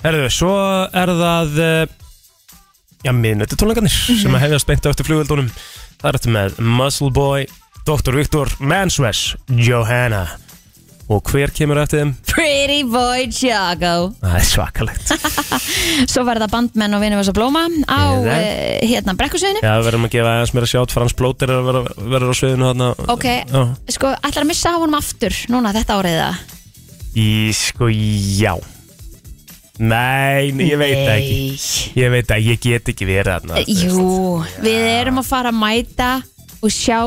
Herðu, 0.00 0.28
svo 0.32 0.52
er 0.96 1.10
það 1.12 1.58
uh, 1.60 1.80
Já, 3.00 3.12
miðnötti 3.16 3.56
tónleikarnir 3.56 3.94
sem 3.94 4.34
að 4.36 4.42
hefjast 4.44 4.68
beint 4.68 4.84
á 4.84 4.92
eftir 4.92 5.06
flugveldunum 5.08 5.48
Það 6.00 6.06
er 6.10 6.16
þetta 6.18 6.32
með 6.36 6.60
Muscle 6.80 7.10
Boy, 7.16 7.46
Dr. 7.88 8.16
Viktor 8.16 8.48
Manswes, 8.60 9.34
Johanna. 9.56 10.26
Og 11.10 11.26
hver 11.26 11.50
kemur 11.50 11.80
eftir 11.82 12.04
þeim? 12.04 12.12
Pretty 12.30 12.84
boy 12.86 13.24
Chago 13.34 14.12
Það 14.20 14.36
er 14.38 14.44
svakalegt. 14.46 15.10
Svo 16.12 16.22
verða 16.28 16.46
bandmenn 16.52 16.94
og 16.94 17.02
vinur 17.02 17.18
þess 17.18 17.32
að 17.32 17.38
blóma 17.40 17.64
á 17.90 18.00
uh, 18.14 18.30
hérna 18.86 19.16
brekkusviðinu. 19.18 19.64
Já, 19.64 19.72
við 19.80 19.88
verðum 19.88 20.06
að 20.06 20.14
gefa 20.14 20.34
aðeins 20.36 20.54
mér 20.54 20.68
að 20.68 20.72
sjátt. 20.76 20.94
Frans 20.94 21.16
Blóter 21.18 21.50
er 21.50 21.58
að 21.58 21.70
vera, 21.72 21.82
vera 22.14 22.30
á 22.30 22.34
sviðinu 22.38 22.68
þarna. 22.70 22.90
Ok, 23.16 23.26
Já. 23.42 23.62
sko, 23.96 24.12
ætlar 24.20 24.46
að 24.46 24.50
missa 24.52 24.70
á 24.72 24.78
honum 24.78 25.00
aftur 25.00 25.40
núna 25.50 25.74
þetta 25.74 25.98
árið 25.98 26.20
það 26.20 26.44
Í, 27.18 27.28
sko, 27.58 27.90
já 27.90 28.54
Nei, 29.78 30.50
nei, 30.52 30.66
ég 30.68 30.76
veit 30.80 30.98
það 30.98 31.14
ekki 31.14 32.00
Ég 32.00 32.10
veit 32.12 32.32
að 32.34 32.48
ég 32.50 32.58
get 32.60 32.88
ekki 32.92 33.06
verið 33.08 33.30
þarna 33.36 33.62
Jú, 33.64 34.08
við 34.64 34.88
erum 34.90 35.20
að 35.22 35.28
fara 35.30 35.52
að 35.54 35.60
mæta 35.62 36.10
og 36.60 36.72
sjá 36.74 36.98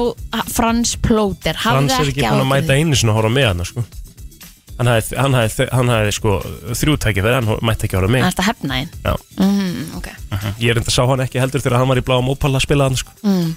Frans 0.50 0.96
Plóter 1.04 1.60
Frans 1.62 1.94
er 1.94 2.10
ekki 2.10 2.24
búin 2.26 2.42
að 2.42 2.50
mæta 2.50 2.78
einu 2.80 2.98
sinni 2.98 3.14
að 3.14 3.20
horfa 3.20 3.34
með 3.36 3.46
hann 3.52 3.68
sko. 3.70 3.84
Hann 4.74 4.90
hafði, 4.90 5.18
hann 5.22 5.36
hafði, 5.38 5.68
hann 5.70 5.92
hafði 5.94 6.14
sko, 6.18 6.32
þrjútæki 6.80 7.22
fyrir 7.22 7.36
hann 7.38 7.52
mætti 7.70 7.86
ekki 7.86 7.94
að 8.00 8.02
horfa 8.02 8.14
með 8.16 8.24
Það 8.24 8.32
er 8.32 8.34
þetta 8.34 8.48
hefna 8.48 8.80
einn 8.80 8.90
Já. 9.04 9.14
mm, 9.38 9.84
ok 10.00 10.08
Ég 10.64 10.72
er 10.74 10.80
enda 10.82 10.90
að 10.90 10.96
sá 10.96 11.04
hann 11.12 11.24
ekki 11.28 11.44
heldur 11.44 11.62
þegar 11.62 11.78
hann 11.84 11.92
var 11.94 12.02
í 12.02 12.06
bláum 12.08 12.32
ópalla 12.34 12.58
að 12.58 12.66
spila 12.66 12.88
hann 12.90 12.98
sko. 12.98 13.14
mm. 13.22 13.52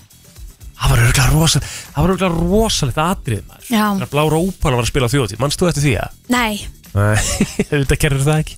Það 0.77 0.93
var 0.93 1.03
örgulega 1.07 1.33
rosalegt 1.33 1.71
Það 1.73 1.97
var 2.03 2.13
örgulega 2.13 2.51
rosalegt 2.53 3.01
atrið 3.07 3.41
maður 3.49 3.71
Já. 3.73 3.85
Þegar 3.97 4.11
blára 4.13 4.43
ópalla 4.45 4.77
var 4.77 4.85
að 4.85 4.91
spila 4.93 5.09
á 5.09 5.13
þjóðtíð 5.17 5.41
Manst 5.47 5.63
þú 5.63 5.71
eftir 5.73 5.87
því 5.87 5.95
að? 6.05 6.19
Nei, 6.37 6.37
Nei, 6.37 6.86
þetta 6.97 7.99
gerir 8.03 8.23
það 8.25 8.41
ekki. 8.43 8.57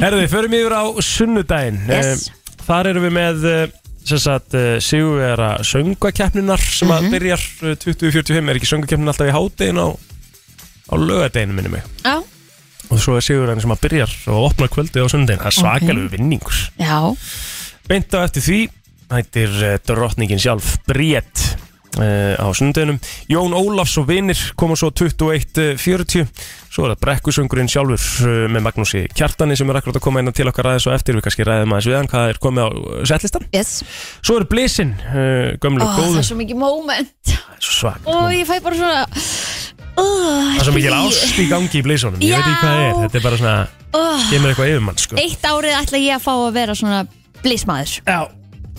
Herðu, 0.00 0.24
förum 0.32 0.56
yfir 0.58 0.74
á 0.76 0.84
sunnudaginn. 1.06 1.80
Yes. 1.90 2.26
Eh, 2.28 2.56
Þar 2.70 2.90
erum 2.92 3.06
við 3.08 3.14
með 3.16 3.46
eh, 3.50 3.62
sem 4.06 4.20
sagt 4.22 4.54
Sigurvera 4.84 5.48
söngakeppninar 5.66 6.60
sem 6.62 6.88
Mhm. 6.88 6.96
að 6.96 7.14
byrjar 7.14 7.42
eh, 7.70 7.76
2045 7.82 8.50
er 8.52 8.58
ekki 8.60 8.70
söngakeppnin 8.70 9.10
alltaf 9.12 9.30
í 9.30 9.34
hádegin 9.34 9.80
á, 9.80 9.88
á 9.90 10.94
lögadeginu 10.98 11.56
minni 11.56 11.72
mig? 11.76 11.82
Já, 12.04 12.18
og 12.90 12.98
svo 13.02 13.16
er 13.18 13.24
Sigurvera 13.26 13.60
sem 13.62 13.74
að 13.74 13.82
byrjar 13.86 14.14
og 14.32 14.48
opnar 14.50 14.70
kvöldið 14.72 15.04
á 15.04 15.08
sunnudaginn. 15.12 15.42
Það 15.44 15.52
er 15.52 15.58
svakalegu 15.60 16.12
vinningur. 16.14 16.60
Já. 16.80 17.00
Beint 17.90 18.14
á 18.14 18.18
eftir 18.26 18.42
því 18.46 18.60
hættir 19.10 19.54
drottningin 19.88 20.38
sjálf 20.38 20.76
Bríett 20.86 21.40
uh, 21.42 21.49
á 21.98 22.46
sunnudeginum. 22.54 23.00
Jón 23.30 23.54
Ólafs 23.56 23.96
og 23.98 24.06
vinir 24.08 24.38
koma 24.58 24.76
svo 24.78 24.92
21.40 24.94 26.28
svo 26.70 26.86
er 26.86 26.92
það 26.94 27.00
brekkusöngurinn 27.02 27.70
sjálfur 27.70 28.28
uh, 28.28 28.44
með 28.52 28.62
Magnúsi 28.68 29.02
Kjartani 29.10 29.56
sem 29.58 29.68
er 29.72 29.80
akkurat 29.80 29.98
að 29.98 30.04
koma 30.04 30.22
inn 30.22 30.30
til 30.36 30.46
okkar 30.46 30.70
aðeins 30.70 30.86
og 30.86 30.94
eftir. 30.94 31.18
Við 31.18 31.26
kannski 31.26 31.46
ræðum 31.48 31.74
aðeins 31.74 31.90
við 31.90 31.98
hann 31.98 32.10
hvað 32.12 32.30
er 32.30 32.40
komið 32.46 32.62
á 32.62 32.68
setlistan. 33.10 33.48
Yes. 33.50 33.72
svo 34.22 34.38
er 34.38 34.46
Blísin, 34.50 34.94
gömlu 35.62 35.82
Ó, 35.82 35.88
Það 35.90 36.04
góðu 36.06 36.22
er 36.22 36.28
svo 36.30 36.38
mikið 36.38 36.60
moment. 36.62 37.34
Svak 37.60 38.06
og 38.08 38.30
ég 38.32 38.46
fæ 38.48 38.56
bara 38.64 38.78
svona 38.78 39.02
uh, 39.04 40.00
það 40.00 40.60
er 40.60 40.66
svo 40.68 40.74
mikil 40.78 40.96
ást 40.96 41.40
í 41.42 41.46
gangi 41.50 41.80
í 41.80 41.84
Blísunum 41.84 42.22
ég 42.24 42.32
Já. 42.32 42.38
veit 42.38 42.46
ekki 42.46 42.60
hvað 42.62 42.76
það 42.76 42.84
er, 42.86 42.98
þetta 43.04 43.18
er 43.20 43.24
bara 43.26 43.40
svona 43.40 43.56
uh, 43.66 44.28
kemur 44.30 44.52
eitthvað 44.52 44.70
yfir 44.72 44.84
mann 44.86 45.00
sko. 45.02 45.18
Eitt 45.20 45.48
árið 45.50 45.76
ætla 45.80 46.00
ég 46.00 46.16
að 46.16 46.24
fá 46.24 46.32
að 46.36 46.52
vera 46.56 46.76
svona 46.78 47.00
blísmaður 47.42 47.96
Já, 48.06 48.20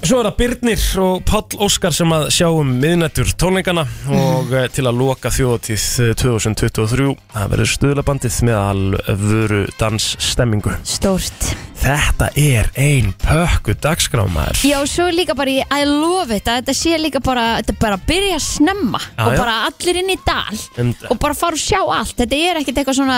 Svo 0.01 0.17
er 0.17 0.25
það 0.31 0.37
Birnir 0.39 0.83
og 1.03 1.19
Páll 1.29 1.59
Óskar 1.61 1.93
sem 1.93 2.09
að 2.15 2.23
sjá 2.33 2.47
um 2.49 2.71
miðnættur 2.81 3.29
tónleikana 3.37 3.83
og 4.09 4.49
eh, 4.57 4.65
til 4.73 4.87
að 4.89 4.97
loka 4.97 5.29
þjóðatíð 5.29 5.85
eh, 6.07 6.13
2023 6.17 7.11
það 7.35 7.51
verður 7.53 7.71
stuðlabandið 7.75 8.39
með 8.49 8.57
alvöru 8.61 9.61
dansstemmingu. 9.77 10.73
Stórt 10.89 11.51
Þetta 11.81 12.27
er 12.37 12.67
ein 12.77 13.07
pökku 13.23 13.73
dagskrámaður 13.81 14.59
Já, 14.69 14.77
svo 14.85 15.07
er 15.09 15.15
líka 15.17 15.33
bara 15.37 15.49
í 15.49 15.61
I 15.65 15.85
love 15.89 16.35
it 16.35 16.45
að 16.45 16.59
þetta 16.59 16.75
sé 16.77 16.97
líka 17.01 17.21
bara, 17.25 17.45
þetta 17.57 17.73
er 17.73 17.79
bara 17.81 17.97
að 17.97 18.03
byrja 18.11 18.35
að 18.37 18.43
snemma 18.45 18.99
Já, 19.01 19.23
og 19.25 19.31
já. 19.33 19.39
bara 19.41 19.55
allir 19.69 19.99
inn 20.03 20.11
í 20.13 20.17
dal 20.27 20.59
En- 20.83 20.93
og 21.09 21.17
bara 21.23 21.37
fara 21.39 21.57
og 21.57 21.63
sjá 21.63 21.79
allt 21.81 22.13
þetta 22.21 22.37
er 22.51 22.59
ekkert 22.61 22.81
eitthvað 22.83 22.99
svona 22.99 23.17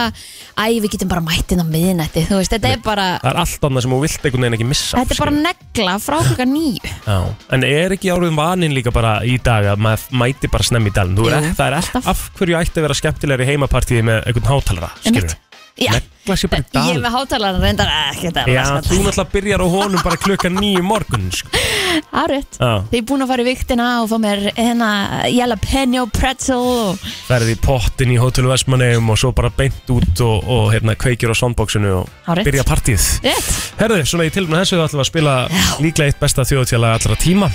æ, 0.55 0.63
við 0.79 0.87
getum 0.95 1.11
bara 1.11 1.25
mættinn 1.27 1.59
á 1.59 1.67
miðnætti 1.67 2.23
þú 2.29 2.39
veist, 2.39 2.55
þetta 2.55 2.71
er 2.77 2.81
bara 2.87 3.07
Það 3.19 3.29
er 3.33 3.41
allt 3.43 3.67
annað 3.69 3.85
sem 3.87 3.95
þú 3.97 4.01
vilt 4.05 4.23
einhvern 4.29 4.45
veginn 4.47 4.57
ekki 4.61 4.69
missa 4.71 5.01
þetta 5.03 5.17
er 5.17 5.23
bara 5.25 5.35
negla 5.41 5.97
frá 6.07 6.17
klukka 6.23 6.47
nýju 6.53 6.95
Já, 7.11 7.19
en 7.57 7.67
er 7.73 7.97
ekki 7.99 8.13
árið 8.15 8.35
vanin 8.39 8.77
líka 8.79 8.95
bara 8.95 9.17
í 9.27 9.35
dag 9.43 9.73
að 9.75 9.83
maður 9.89 10.07
mæti 10.23 10.51
bara 10.55 10.69
snemm 10.71 10.87
í 10.87 10.95
dalinn 10.95 11.19
Þú 11.19 11.27
er 11.29 11.39
Jú, 11.49 11.55
það 11.59 11.67
er 11.67 11.79
alltaf. 11.81 12.07
af 12.15 12.23
hverju 12.39 12.59
ætti 12.63 12.79
að 12.79 12.87
vera 12.87 12.99
skemmtilegri 13.03 13.49
heimapartíði 13.51 14.07
með 14.07 14.21
einhvern 14.31 14.49
hátalara, 14.53 14.93
skilur 15.03 15.27
Einmitt. 15.27 15.39
Negla 15.73 16.35
sér 16.37 16.49
bara 16.53 16.61
í 16.63 16.81
ég 16.87 16.95
er 16.95 17.01
með 17.03 17.13
hátalara 17.17 17.59
reyndar 17.59 17.89
ekkert 18.13 18.37
að 18.39 18.49
Já, 18.53 18.61
þú 18.85 18.99
náttúrulega 19.03 19.23
byrjar 19.33 19.63
á 19.65 19.67
honum 19.73 20.03
bara 20.05 20.19
klukka 20.21 20.51
nýju 20.53 20.83
morgun 20.85 21.25
sko. 21.33 21.49
Árið 22.23 22.45
Já, 22.59 22.69
Þið 22.91 22.97
er 22.99 23.05
búin 23.09 23.25
að 23.25 23.31
fara 23.33 23.43
í 23.43 23.47
viktina 23.47 23.87
og 24.03 24.09
fá 24.11 24.15
mér 24.21 24.43
hérna 24.55 24.89
jalapeno 25.33 26.05
pretzel 26.13 26.59
og 26.61 27.03
ferði 27.27 27.55
í 27.57 27.59
pottin 27.65 28.13
í 28.13 28.19
Hotel 28.21 28.47
Vestmanneum 28.51 29.09
og 29.13 29.19
svo 29.19 29.33
bara 29.35 29.51
beint 29.57 29.89
út 29.93 30.23
og, 30.25 30.45
og 30.47 30.69
hérna, 30.73 30.95
kveikir 30.99 31.33
á 31.33 31.35
soundboxinu 31.37 31.93
og 32.03 32.11
Hárrétt. 32.29 32.47
byrja 32.51 32.65
partíð 32.69 33.07
Rétt. 33.25 33.49
Herðu, 33.81 34.01
svona 34.13 34.29
í 34.29 34.33
tilbúinu 34.33 34.61
þessu 34.61 34.79
ætlum 34.79 35.01
við 35.01 35.05
að 35.07 35.09
spila 35.11 35.35
líklega 35.83 36.13
eitt 36.13 36.21
besta 36.21 36.45
þjóðtjála 36.47 36.93
allra 36.99 37.17
tíma. 37.19 37.49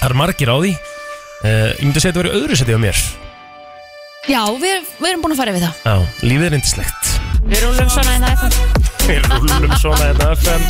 Það 0.00 0.08
eru 0.10 0.18
margir 0.20 0.50
á 0.52 0.56
því. 0.58 0.74
Uh, 1.46 1.70
Ég 1.78 1.86
myndi 1.86 2.00
að 2.00 2.02
segja 2.02 2.10
að 2.10 2.16
þetta 2.16 2.22
verið 2.26 2.36
öðru 2.42 2.58
seti 2.60 2.76
á 2.76 2.80
mér 2.82 3.00
Já, 4.26 4.42
við, 4.58 4.88
við 4.98 5.06
erum 5.12 5.20
búin 5.22 5.36
að 5.36 5.38
fara 5.38 5.52
yfir 5.52 5.62
það. 5.62 5.76
Já, 5.86 6.22
lífið 6.26 6.46
er 6.48 6.54
indislegt 6.56 7.10
Við 7.46 7.60
rúlum 7.62 7.90
svona 7.94 8.14
í 8.16 8.22
það 8.24 8.56
Við 9.06 9.28
rúlum 9.30 9.76
svona 9.78 10.08
hérna 10.08 10.30
FM 10.34 10.64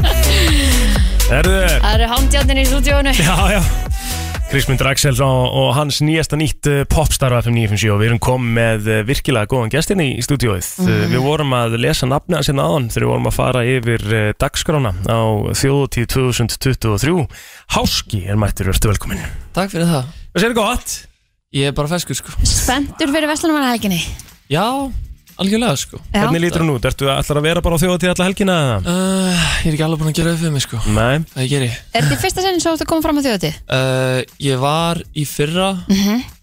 Herðu, 1.30 1.54
Það 1.70 1.94
eru 1.94 2.08
hándjáttin 2.10 2.60
í 2.60 2.64
stúdíónu 2.68 3.14
já, 3.16 3.32
já. 3.54 3.62
Krismundur 4.50 4.90
Axels 4.92 5.22
og, 5.24 5.56
og 5.56 5.70
hans 5.74 6.02
nýjasta 6.04 6.36
nýtt 6.38 6.68
uh, 6.68 6.82
popstar 6.92 7.32
á 7.32 7.40
FM 7.40 7.56
957 7.56 7.94
og 7.96 7.98
við 8.02 8.10
erum 8.10 8.22
komið 8.28 8.52
með 8.60 8.92
uh, 8.92 9.00
virkilega 9.08 9.50
góðan 9.50 9.72
gestin 9.72 10.04
í 10.04 10.10
stúdíóið. 10.22 10.68
Mm 10.84 11.16
Við 11.16 11.24
vorum 11.24 11.56
að 11.56 11.80
lesa 11.82 12.06
nafnið 12.12 12.38
hans 12.38 12.52
hérna 12.52 12.68
áðan 12.68 12.92
þegar 12.92 13.06
við 13.08 13.12
vorum 13.14 13.32
að 13.32 13.36
fara 13.40 13.64
yfir 13.72 14.06
dagskrána 14.38 14.94
á 15.08 15.20
þjóðutíð 15.64 16.08
2023. 16.12 17.26
Háski 17.74 18.22
er 18.28 18.38
mættur, 18.38 18.70
verður 18.70 18.94
velkomin. 18.94 19.26
Takk 19.56 19.74
fyrir 19.74 19.90
það. 19.96 20.16
Hvað 20.30 20.46
sér 20.46 20.58
gott? 20.60 20.98
Ég 21.56 21.70
er 21.70 21.74
bara 21.76 21.88
feskur 21.88 22.18
sko. 22.18 22.32
Spendur 22.44 23.12
fyrir 23.14 23.28
Vestlunumarhelginni 23.30 23.98
Já, 24.52 24.64
algjörlega 25.40 25.76
sko. 25.80 25.98
Já. 26.12 26.20
Hvernig 26.22 26.42
lítur 26.44 26.62
hún 26.62 26.74
út? 26.76 26.84
Ertu 26.88 27.08
ætlar 27.10 27.40
að 27.40 27.46
vera 27.48 27.62
bara 27.64 27.78
á 27.78 27.82
þjóðutíð 27.82 28.12
alla 28.12 28.26
helgina? 28.28 28.56
eða? 28.62 28.76
uh, 28.92 29.46
Ég 29.64 29.70
er 29.70 29.76
ekki 29.76 29.84
alveg 29.86 30.02
búin 30.02 30.10
að 30.12 30.18
gera 30.20 30.34
upp 30.34 30.40
fyrir 30.42 30.54
mig 30.54 30.64
sko. 30.66 30.80
Nei. 30.94 31.16
Það 31.32 31.48
gerir 31.52 31.66
ég 31.70 31.78
Er 31.96 32.04
þetta 32.06 32.18
í 32.18 32.20
fyrsta 32.22 32.44
sinni 32.44 32.62
svo 32.62 32.74
að 32.76 32.84
koma 32.92 33.04
fram 33.06 33.18
á 33.18 33.22
þjóðatíð? 33.26 33.56
uh, 33.78 34.20
Ég 34.46 34.60
var 34.62 35.00
í 35.16 35.24
fyrra 35.28 35.70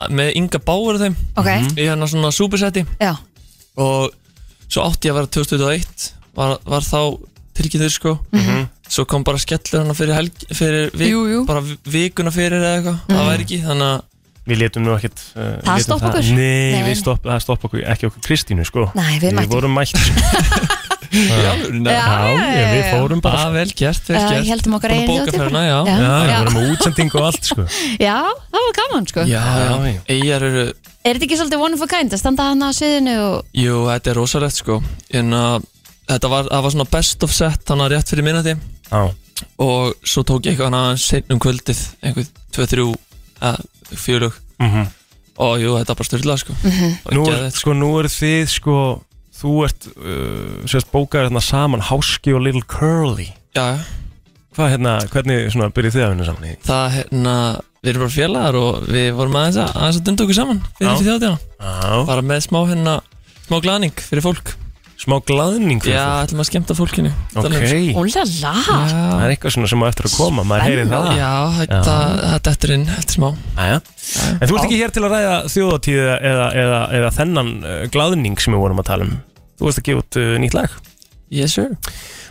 með 0.09 0.33
Inga 0.41 0.61
Báur 0.67 0.97
og 0.97 1.03
þeim. 1.05 1.15
Ok, 1.39 1.51
í 1.77 1.85
hérna 1.87 2.09
svona 2.11 2.33
supersetti 2.35 2.83
já. 2.99 3.13
Og 3.77 4.11
svo 4.67 4.87
átti 4.89 5.09
ég 5.09 5.13
að 5.15 5.21
vera 5.21 5.31
2021 5.37 6.09
var, 6.37 6.57
var 6.65 6.83
þá 6.85 6.99
tilkynntur 7.53 7.93
sko. 7.93 8.15
Svo 8.93 9.05
kom 9.09 9.23
bara 9.25 9.39
skellur 9.41 9.79
hana 9.85 9.93
fyrir, 9.97 10.13
helg, 10.17 10.43
fyrir 10.53 10.89
vik, 10.93 11.09
Jú, 11.13 11.21
jú. 11.31 11.39
bara 11.49 11.61
vikuna 11.63 12.33
fyrir 12.33 12.59
eða 12.59 12.73
eitthvað. 12.81 12.99
Það 13.09 13.29
væri 13.31 13.45
ekki 13.47 13.61
þannig 13.63 13.87
að 13.93 14.01
Við 14.43 14.57
letum 14.59 14.83
nú 14.83 14.91
ekkert 14.97 15.21
uh, 15.39 15.53
Það 15.63 15.83
stoppa 15.85 16.09
okkur? 16.09 16.25
Nei, 16.35 16.73
Nei, 16.75 16.81
við 16.89 16.97
stopp, 16.99 17.21
það 17.23 17.43
stoppa 17.45 17.67
okkur, 17.69 17.83
ekki 17.93 18.09
okkur 18.09 18.23
Kristínu 18.27 18.65
sko 18.67 18.89
Nei, 18.97 19.13
við 19.21 19.37
mættum. 19.37 19.53
vorum 19.53 19.77
mætt 19.77 19.93
já, 21.13 21.29
Já, 21.33 21.51
Já, 21.53 21.93
já, 21.93 22.33
já, 22.33 22.65
við 22.73 22.79
já. 22.81 22.89
fórum 22.97 23.19
bara 23.23 23.37
bara 23.37 23.53
vel 23.53 23.71
gert, 23.77 24.07
vel 24.09 24.17
Já, 24.19 24.29
gert 24.33 24.47
héldum 24.49 24.75
okkar 24.79 24.93
eigin 24.95 25.07
bóka 25.11 25.31
þjóðhátíð 25.31 25.39
ferðina, 25.39 25.59
bara. 25.59 25.67
já. 25.69 25.77
Já. 25.85 25.97
Já, 26.03 26.13
við 26.23 26.31
Já. 26.33 26.37
vorum 26.41 26.57
með 26.57 26.71
útsendingu 26.73 27.19
og 27.21 27.27
allt 27.29 27.49
sko 27.51 27.65
Já, 28.07 28.15
það 28.49 28.65
var 28.67 28.73
gaman 28.79 29.07
sko 29.13 29.25
já, 29.29 29.35
já, 29.37 29.43
Já, 29.63 29.93
já. 29.93 30.01
eigjar 30.17 30.47
eru 30.49 30.63
Er 31.03 31.17
þetta 31.19 31.27
ekki 31.27 31.37
svolítið 31.39 31.63
one 31.67 31.77
of 31.77 31.83
a 31.83 31.89
kind 31.91 32.15
að 32.15 32.21
standa 32.23 32.49
hana 32.49 32.71
á 32.71 32.71
sviðinu 32.75 33.15
og 33.27 33.59
Jú, 33.63 33.77
þetta 33.91 34.11
er 34.13 34.19
rosalegt 34.19 34.59
sko 34.59 34.79
en 35.21 35.37
að 35.37 35.69
þetta 36.09 36.33
var, 36.33 36.49
það 36.51 36.65
var 36.67 36.75
svona 36.75 36.89
best 36.97 37.25
of 37.27 37.35
set 37.35 37.63
þannig 37.69 37.87
að 37.87 37.95
rétt 37.95 38.11
fyrir 38.13 38.27
minnati 38.27 38.55
Já, 38.89 39.01
og 39.63 39.95
svo 40.07 40.23
tók 40.27 40.47
ég 40.47 40.53
eitthvað 40.55 40.71
hana 40.73 40.97
seinn 40.99 41.31
um 41.35 41.41
kvöldið 41.43 41.81
einhver 42.03 42.27
2-3 42.57 42.87
eða 42.89 42.97
fjölug 43.93 44.37
mhm. 44.61 44.91
Og 45.43 45.57
jú, 45.57 45.71
þetta 45.79 45.95
er 45.95 45.97
bara 45.97 46.05
styrlað 46.05 46.39
sko. 46.43 46.53
Og 47.09 47.15
Nú, 47.17 47.23
geðveikt, 47.25 47.55
sko, 47.57 47.73
nú 47.73 47.87
er 47.97 48.09
þið 48.13 48.43
sko 48.53 48.77
Þú 49.33 49.53
ert 49.65 49.87
uh, 49.97 50.59
sérst 50.69 50.91
bókaður 50.93 51.31
hérna 51.31 51.41
saman 51.41 51.81
Háski 51.83 52.35
og 52.37 52.43
Little 52.45 52.61
Curly. 52.69 53.25
Já. 53.57 53.81
Hvað 54.53 54.69
hérna, 54.75 54.93
hvernig 55.09 55.47
svona 55.51 55.71
byrjuð 55.73 55.95
þið 55.95 56.05
að 56.05 56.11
vinna 56.13 56.27
saman 56.27 56.45
í? 56.45 56.53
það 56.63 56.85
hérna 56.99 57.35
við 57.83 57.91
erum 57.91 58.03
bara 58.05 58.13
félagar 58.13 58.57
og 58.59 58.83
við 58.87 59.07
vorum 59.17 59.37
aðeins 59.39 59.59
að, 59.59 59.71
aðeins 59.75 59.97
að 59.99 60.05
dunda 60.07 60.25
okkur 60.25 60.37
saman 60.37 60.59
fyrir 60.77 60.85
Já. 60.87 60.91
þessi 60.93 61.07
þjóðtíðana 61.09 61.39
Já, 61.59 62.03
bara 62.07 62.25
með 62.29 62.43
smá 62.45 62.59
hérna 62.69 62.93
smá 63.43 63.57
glaning 63.65 64.03
fyrir 64.05 64.23
fólk 64.23 64.53
smá 65.03 65.17
glaðning 65.27 65.81
fyrir 65.83 65.97
Já, 65.97 66.05
ætlum 66.23 66.41
að 66.43 66.47
skemmta 66.47 66.75
fólkinu. 66.77 67.11
Ok, 67.35 67.45
Úlala 67.99 68.23
það 68.23 68.33
Já, 68.39 68.53
er 69.19 69.33
eitthvað 69.33 69.55
svona 69.55 69.69
sem 69.71 69.83
á 69.83 69.85
eftir 69.89 70.07
að 70.07 70.15
koma 70.15 70.45
Maður 70.47 70.65
heyri 70.67 70.85
það. 70.89 71.07
Já 71.17 71.31
þetta, 71.57 71.95
þetta 72.21 72.53
eftir 72.53 72.73
inn, 72.75 72.85
eftir 72.93 73.17
smá. 73.17 73.27
Jæja. 73.57 73.79
En 74.33 74.43
þú 74.47 74.57
ert 74.57 74.67
ekki 74.67 74.79
hér 74.79 74.93
til 74.95 75.03
að 75.03 75.15
ræða 75.15 75.33
þjóðatíð 75.53 76.03
eða, 76.31 76.47
eða, 76.63 76.81
eða 76.99 77.11
þennan 77.17 77.51
uh, 77.61 77.79
glaðning 77.93 78.43
sem 78.43 78.55
við 78.55 78.63
vorum 78.63 78.83
að 78.83 78.89
tala 78.91 79.07
um. 79.07 79.15
Þú 79.59 79.67
veist 79.69 79.81
að 79.81 79.87
gefa 79.89 80.03
út 80.03 80.19
uh, 80.21 80.29
nýtt 80.43 80.57
lag. 80.57 80.77
Yes 81.33 81.57
sir. 81.57 81.73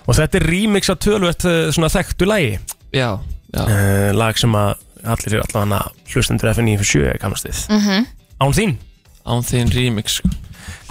Og 0.06 0.16
þetta 0.18 0.40
er 0.40 0.48
remix 0.50 0.92
af 0.92 1.02
tölvett 1.04 1.46
uh, 1.48 1.58
svona 1.74 1.90
þekktu 1.92 2.28
lagi. 2.30 2.54
Já, 2.94 3.10
já. 3.52 3.62
Uh, 3.66 4.08
Lag 4.16 4.40
sem 4.40 4.56
að 4.58 4.72
allir 5.02 5.36
er 5.36 5.44
allavega 5.44 5.82
hlustendur 6.12 6.52
F957 6.54 7.18
kannast 7.22 7.48
við. 7.48 7.66
Mhm. 7.74 8.08
Án 8.42 8.56
þín. 8.56 8.78
Án 9.22 9.44
þín 9.46 9.70
remix 9.74 10.18
sko 10.22 10.30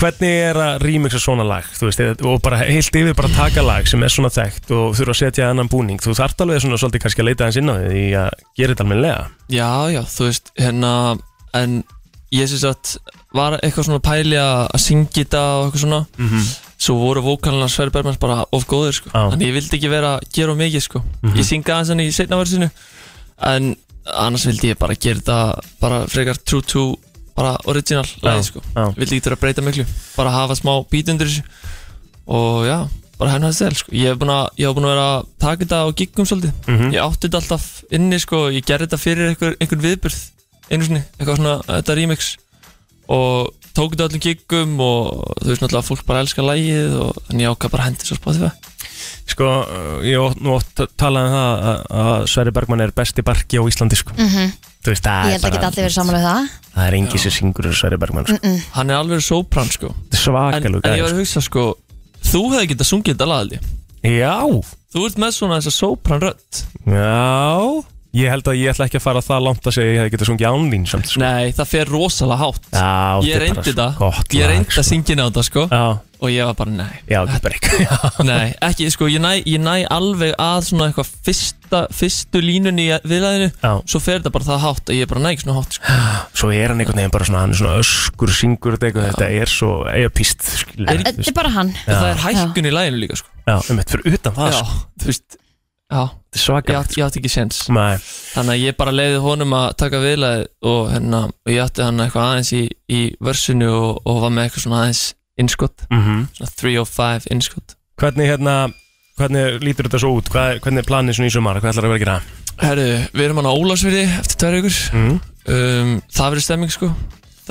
Hvernig 0.01 0.31
er 0.49 0.57
að 0.57 0.81
remixa 0.81 1.19
svona 1.21 1.43
lag? 1.45 1.67
Veist, 1.77 1.99
og 2.25 2.39
bara 2.41 2.57
heilt 2.63 2.95
yfir 2.97 3.13
bara 3.13 3.29
taka 3.35 3.61
lag 3.61 3.85
sem 3.89 4.01
er 4.01 4.09
svona 4.09 4.31
þekkt 4.33 4.71
og 4.73 4.95
þurfa 4.97 5.13
að 5.13 5.19
setja 5.19 5.49
annan 5.51 5.69
búning. 5.69 6.01
Þú 6.01 6.15
þarft 6.17 6.41
alveg 6.41 6.63
svona 6.63 6.79
svolítið 6.81 7.03
kannski 7.03 7.21
að 7.21 7.27
leita 7.29 7.45
hans 7.45 7.59
inn 7.61 7.69
á 7.69 7.75
því 7.77 8.05
að 8.17 8.31
gera 8.57 8.73
þetta 8.73 8.85
almennilega. 8.87 9.27
Já, 9.53 9.69
já, 9.93 10.01
þú 10.09 10.29
veist, 10.31 10.49
hérna 10.57 10.93
En 11.53 11.83
ég 12.31 12.47
syns 12.47 12.63
að 12.63 12.95
var 13.35 13.57
eitthvað 13.59 13.87
svona 13.89 14.03
pæli 14.03 14.37
að 14.39 14.79
syngja 14.79 15.25
þetta 15.25 15.41
og 15.59 15.65
eitthvað 15.65 15.83
svona. 15.83 16.01
Mhm. 16.17 16.49
Svo 16.81 16.95
voru 16.97 17.21
vókalina 17.21 17.67
Sverri 17.69 17.91
Bergmanns 17.93 18.17
bara 18.17 18.45
of 18.51 18.65
góðir 18.65 18.95
sko. 18.97 19.11
Þannig 19.13 19.47
ég 19.51 19.53
vildi 19.59 19.77
ekki 19.77 19.91
vera 19.91 20.15
að 20.17 20.31
gera 20.33 20.55
mikið 20.55 20.81
sko. 20.81 21.03
Mhm. 21.21 21.35
Ég 21.37 21.45
synga 21.45 21.75
aðeins 21.75 21.89
hann 21.89 21.99
í 21.99 22.11
setna 22.11 22.39
versinu 22.39 22.71
En 23.43 23.75
annars 24.05 24.45
vildi 24.45 24.71
ég 24.73 24.79
bara 24.79 24.95
gera 24.95 25.19
þetta 25.19 25.61
Bara 25.79 26.05
frekar 26.07 26.37
true 26.43 26.61
to 26.61 26.97
Bara 27.37 27.53
original 27.71 28.05
lagi 28.25 28.43
sko. 28.49 28.61
Vildi 28.97 29.17
ekki 29.17 29.29
vera 29.29 29.37
að 29.37 29.43
breyta 29.45 29.63
miklu 29.65 29.85
Bara 30.17 30.33
hafa 30.35 30.57
smá 30.59 30.73
beat 30.91 31.09
undir 31.13 31.29
þessu 31.29 31.43
Og 32.31 32.65
já, 32.67 32.77
bara 33.19 33.31
henni 33.35 33.47
að 33.49 33.55
þetta 33.59 33.79
sko 33.81 33.95
Ég 33.95 34.11
hef 34.11 34.19
búin 34.21 34.33
að, 34.35 34.43
ég 34.61 34.67
hef 34.67 34.75
búin 34.77 34.87
að 34.89 34.93
vera 34.95 35.05
að 35.15 35.25
taka 35.45 35.63
þetta 35.65 35.79
á 35.81 35.87
giggum 36.01 36.27
svolítið 36.29 36.53
Mhm. 36.67 36.91
Ég 36.95 37.01
átti 37.05 37.27
þetta 37.29 37.41
alltaf 37.41 37.65
inni 37.91 38.19
sko 38.19 38.43
Ég 38.51 38.65
gerði 38.67 38.87
þetta 38.89 39.01
fyrir 39.01 39.31
einhver, 39.31 39.55
einhver 39.59 39.83
viðburð 39.87 40.19
Einu 40.71 40.85
sinni, 40.87 41.03
eitthvað 41.19 41.39
svona, 41.41 41.55
þetta 41.67 41.95
remix 42.01 42.33
Og 43.11 43.49
tók 43.75 43.95
þetta 43.95 44.05
á 44.05 44.07
öllum 44.11 44.23
giggum 44.27 44.75
Og 44.79 45.23
þú 45.41 45.49
veist 45.51 45.63
náttúrulega 45.63 45.81
að 45.83 45.89
fólk 45.89 46.05
bara 46.07 46.21
elska 46.23 46.45
lagið 46.45 46.97
Og 47.01 47.15
þannig 47.29 47.47
ég 47.47 47.55
ákvað 47.55 47.73
bara 47.77 47.87
hendi 47.89 48.07
svo 48.07 48.19
Spotify 48.19 48.51
Sko, 49.31 49.45
uh, 49.47 50.01
ég 50.05 50.19
hef 50.19 50.35
nú 50.43 50.53
oft 50.57 50.81
talað 50.99 51.27
um 51.29 51.33
það 51.33 51.63
að, 51.71 51.79
að 52.01 52.25
Sverri 52.29 52.51
Bergman 52.53 52.81
er 52.83 52.91
besti 52.95 53.23
barki 53.25 53.57
á 53.57 53.63
Íslandi 53.65 53.97
sko. 53.97 54.13
Mhm. 54.17 54.51
Þú 54.51 54.70
veist, 54.89 55.05
Ég 55.05 55.35
held 55.35 55.45
að 55.45 55.53
geta 55.55 55.69
allir 55.69 55.85
verið 55.85 55.95
saman 55.95 56.17
um 56.17 56.25
það. 56.25 56.49
Það 56.71 56.87
er 56.87 56.97
engi 56.97 57.21
sem 57.21 57.33
syngur 57.35 57.67
þessu 57.67 57.81
Sverri 57.83 57.99
Bergman 58.01 58.25
sko. 58.29 58.51
Hann 58.77 58.89
er 58.89 58.97
alveg 58.97 59.21
sopran 59.25 59.69
sko. 59.69 59.93
Svakalug 60.15 60.85
en 60.87 60.97
ég 60.97 61.05
var 61.05 61.13
að 61.13 61.21
hugsa 61.21 61.43
sko 61.45 61.65
Þú 62.31 62.41
hefði 62.53 62.69
getað 62.71 62.89
sungið 62.89 63.15
þetta 63.15 63.27
lag 63.29 63.43
alveg 63.45 63.69
Já, 64.01 64.37
Þú 64.91 65.05
ert 65.07 65.19
með 65.21 65.35
svona 65.35 65.57
þessa 65.61 65.71
sopran 65.75 66.23
rödd. 66.23 66.61
Já 66.89 67.90
Ég 68.11 68.27
held 68.27 68.43
að 68.51 68.57
ég 68.59 68.73
ætla 68.73 68.85
ekki 68.89 68.99
að 68.99 69.03
fara 69.05 69.21
það 69.23 69.43
langt 69.45 69.67
að 69.69 69.75
segja 69.77 69.87
að 69.87 69.93
ég 69.95 70.01
hefði 70.01 70.11
getað 70.17 70.27
sungið 70.27 70.47
án 70.51 70.65
þín 70.73 70.85
samt 70.91 71.07
sko. 71.07 71.19
Nei, 71.23 71.51
það 71.55 71.69
fer 71.71 71.91
rosalega 71.93 72.39
hátt 72.41 72.65
Já, 72.75 72.81
Ég 72.83 73.21
þetta 73.21 73.35
er 73.37 73.43
reyndi 73.45 73.55
bara 73.55 73.67
þetta 73.71 73.85
gott 74.01 74.33
Ég 74.35 74.41
lag, 74.41 74.51
reyndi 74.51 74.67
að 74.67 74.75
sko. 74.75 74.83
syngja 74.89 75.13
inn 75.15 75.21
á 75.23 75.25
þetta 75.29 75.43
sko 75.47 75.63
Já, 75.71 75.83
Og 76.21 76.29
ég 76.29 76.45
var 76.45 76.57
bara, 76.59 76.73
nei 76.75 76.97
já, 77.07 77.21
þetta 77.23 77.37
er 77.37 77.45
bara 77.45 77.55
ekki 77.55 78.25
Nei, 78.31 78.49
ekki, 78.67 78.89
sko, 78.93 79.07
ég 79.09 79.23
næ, 79.23 79.31
ég 79.47 79.63
næ 79.63 79.75
alveg 79.95 80.35
að 80.43 80.59
svona 80.67 80.89
eitthvað 80.91 81.13
fyrsta, 81.29 81.79
fyrstu 82.01 82.41
línunni 82.43 82.89
í 82.91 82.99
viðlæðinu 83.07 83.47
Já. 83.63 83.71
Svo 83.95 84.01
fer 84.03 84.19
þetta 84.19 84.33
bara 84.35 84.49
það 84.51 84.59
hátt 84.67 84.91
að 84.91 84.99
ég 84.99 85.07
er 85.07 85.11
bara 85.15 85.23
næ 85.23 85.29
ekki 85.31 85.45
svona 85.47 85.57
hátt 85.61 85.77
sko. 85.79 85.95
Svo 86.43 86.51
er 86.53 86.73
hann 86.75 86.83
einhvern 86.83 86.99
veginn 87.01 87.15
bara 87.15 87.29
svona, 87.31 87.45
hann 87.47 87.55
er 87.55 87.61
svona 87.63 87.79
öskur, 87.81 88.35
syngur 88.37 88.75
þetta 88.75 88.91
eitthvað, 88.91 89.07
þetta 89.15 89.31
er 89.39 89.55
svo 89.55 89.71
eipíst, 89.95 90.45
skilur 90.65 90.99
Þetta 91.07 91.29
er 91.31 91.37
bara 91.39 91.53
hann 91.55 91.71
Það 91.87 92.09
er 92.11 92.21
hækkun 92.27 92.67
í 92.69 92.75
læginu 92.75 93.01
líka 93.07 93.17
sko. 93.23 93.31
Já, 93.47 93.55
um 93.71 93.81
fyrir 93.87 94.19
utan 94.19 94.35
það, 94.37 94.51
Já, 94.51 94.59
sko. 94.61 94.83
þú 95.01 95.09
veist 95.15 95.39
Já, 95.91 96.03
ég 96.31 96.75
átti, 96.79 96.99
ég 97.01 97.05
átti 97.05 97.19
ekki 97.19 97.29
séns 97.33 97.57
Nei, 97.69 97.97
Þannig 98.31 98.53
að 98.53 98.61
ég 98.63 98.75
bara 98.79 98.93
leiði 98.95 99.17
honum 99.25 99.55
að 99.57 99.65
taka 99.81 99.99
viðlaði 99.99 100.45
og, 100.71 100.85
hérna, 100.93 101.19
og 101.27 101.51
ég 101.51 101.59
átti 101.65 101.83
hann 101.83 101.99
eitthvað 102.05 102.29
aðeins 102.29 102.51
í, 102.55 102.61
í 102.87 103.01
vörsinu 103.19 103.67
og, 103.75 103.97
og 104.07 104.21
var 104.23 104.31
með 104.31 104.47
eitthvað 104.47 104.63
svona 104.67 104.79
aðeins 104.85 105.01
innskott 105.41 105.83
mhm 105.91 106.21
Svona 106.37 106.53
305 106.63 107.27
innskott 107.35 107.75
Hvernig 108.01 108.31
hérna, 108.31 108.55
hvernig 109.19 109.59
lítur 109.61 109.89
þetta 109.89 109.99
svo 110.05 110.13
út? 110.21 110.31
Hvað, 110.31 110.61
hvernig 110.63 110.81
er 110.85 110.87
planið 110.87 111.19
svona 111.19 111.27
í 111.29 111.35
sumar? 111.35 111.59
Hvað 111.59 111.73
ætlar 111.75 111.89
að 111.89 111.93
vera 111.93 111.99
að 111.99 112.05
gera? 112.05 112.39
Herru, 112.61 112.87
við 113.17 113.25
erum 113.27 113.41
hann 113.41 113.51
á 113.51 113.59
Ólafsfyrði 113.59 114.05
eftir 114.21 114.39
tvær 114.45 114.57
ykkur 114.61 114.79
Mm. 114.95 115.13
um, 115.51 115.93
Það 116.07 116.31
verður 116.31 116.45
stemming 116.47 116.71
sko 116.73 116.89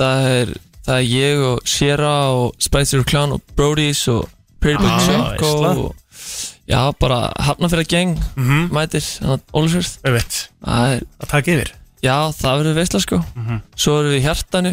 Það 0.01 0.27
er, 0.33 0.51
það 0.87 0.97
er 0.97 1.07
ég 1.13 1.45
og 1.51 1.61
Sierra 1.77 2.11
og 2.41 2.55
Spicer 2.63 3.03
Clown 3.05 3.37
og 3.37 3.41
Brody's 3.57 4.01
og 4.11 4.25
Pretty 4.61 4.81
Boy 4.81 4.89
Ah, 4.89 5.35
veistla. 5.37 5.71
og 5.77 5.95
Já, 6.69 6.91
bara 6.99 7.31
hafnafyrða 7.41 7.87
geng 7.89 8.15
Mhm. 8.37 8.69
mætir, 8.71 9.05
hann 9.25 9.39
á 9.39 9.41
Ólafsfyrð 9.53 9.97
Ég 10.05 10.13
veit, 10.13 10.49
Það 10.65 10.95
er, 10.95 11.01
að 11.21 11.27
taka 11.27 11.51
yfir. 11.51 11.71
Já, 12.01 12.15
það 12.31 12.57
verður 12.61 12.77
veistla 12.79 12.99
sko. 13.01 13.17
Mhm. 13.35 13.61
Svo 13.75 13.99
erum 13.99 14.11
við 14.15 14.21
hjartanu, 14.25 14.71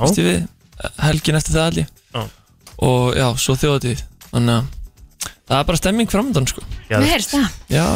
Vistu 0.00 0.22
við, 0.24 0.48
helgin 1.00 1.36
eftir 1.36 1.54
það 1.56 1.70
allir 1.70 1.86
Já. 2.14 2.24
Og 2.80 3.14
já, 3.16 3.26
svo 3.36 3.54
þjóðatíð 3.56 4.02
Þannig 4.32 4.56
að 4.60 4.64
það 5.50 5.58
er 5.60 5.64
bara 5.64 5.76
stemming 5.80 6.08
framöndan 6.10 6.46
sko. 6.48 6.62
Mér 6.90 7.08
heyrst 7.10 7.30
það. 7.34 7.48
Já, 7.68 7.86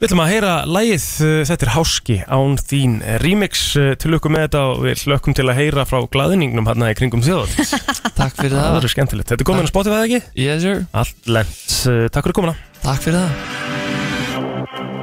Við 0.00 0.08
ætlum 0.10 0.20
að 0.24 0.30
heyra 0.34 0.52
lægið, 0.66 1.04
uh, 1.22 1.44
þetta 1.48 1.62
er 1.64 1.70
Háski 1.72 2.16
án 2.26 2.56
þín 2.58 2.96
eh, 3.06 3.14
remix 3.22 3.76
uh, 3.78 3.94
til 3.94 4.10
lukku 4.10 4.28
með 4.28 4.42
þetta 4.48 4.62
og 4.72 4.80
við 4.84 5.04
hlökkum 5.06 5.34
til 5.38 5.44
að 5.48 5.54
heyra 5.60 5.84
frá 5.86 6.00
glaðningnum 6.10 6.66
hérna 6.66 6.90
í 6.90 6.96
kringum 6.98 7.22
þjóðat. 7.24 7.54
takk 8.18 8.34
fyrir 8.36 8.56
Það 8.58 8.64
það. 8.66 8.74
verður 8.74 8.92
skemmtilegt. 8.92 9.28
Þetta 9.30 9.40
er 9.40 9.48
komin 9.48 9.64
að 9.64 9.70
Spotify 9.70 9.94
eða 9.94 10.08
ekki? 10.08 10.20
Yes 10.44 10.62
sir, 10.66 10.82
Allt 10.92 11.30
lent. 11.30 11.48
Uh, 11.48 11.63
takk 11.84 12.24
fyrir 12.24 12.36
komuna. 12.36 12.54
takk 12.82 13.02
fyrir 13.04 13.18
það. 13.18 13.30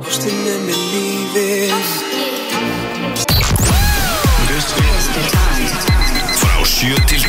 Ástin 0.01 0.37
með 0.45 0.79
lífi 0.91 1.49
Frá 6.41 6.57
7 6.65 7.05
til 7.07 7.20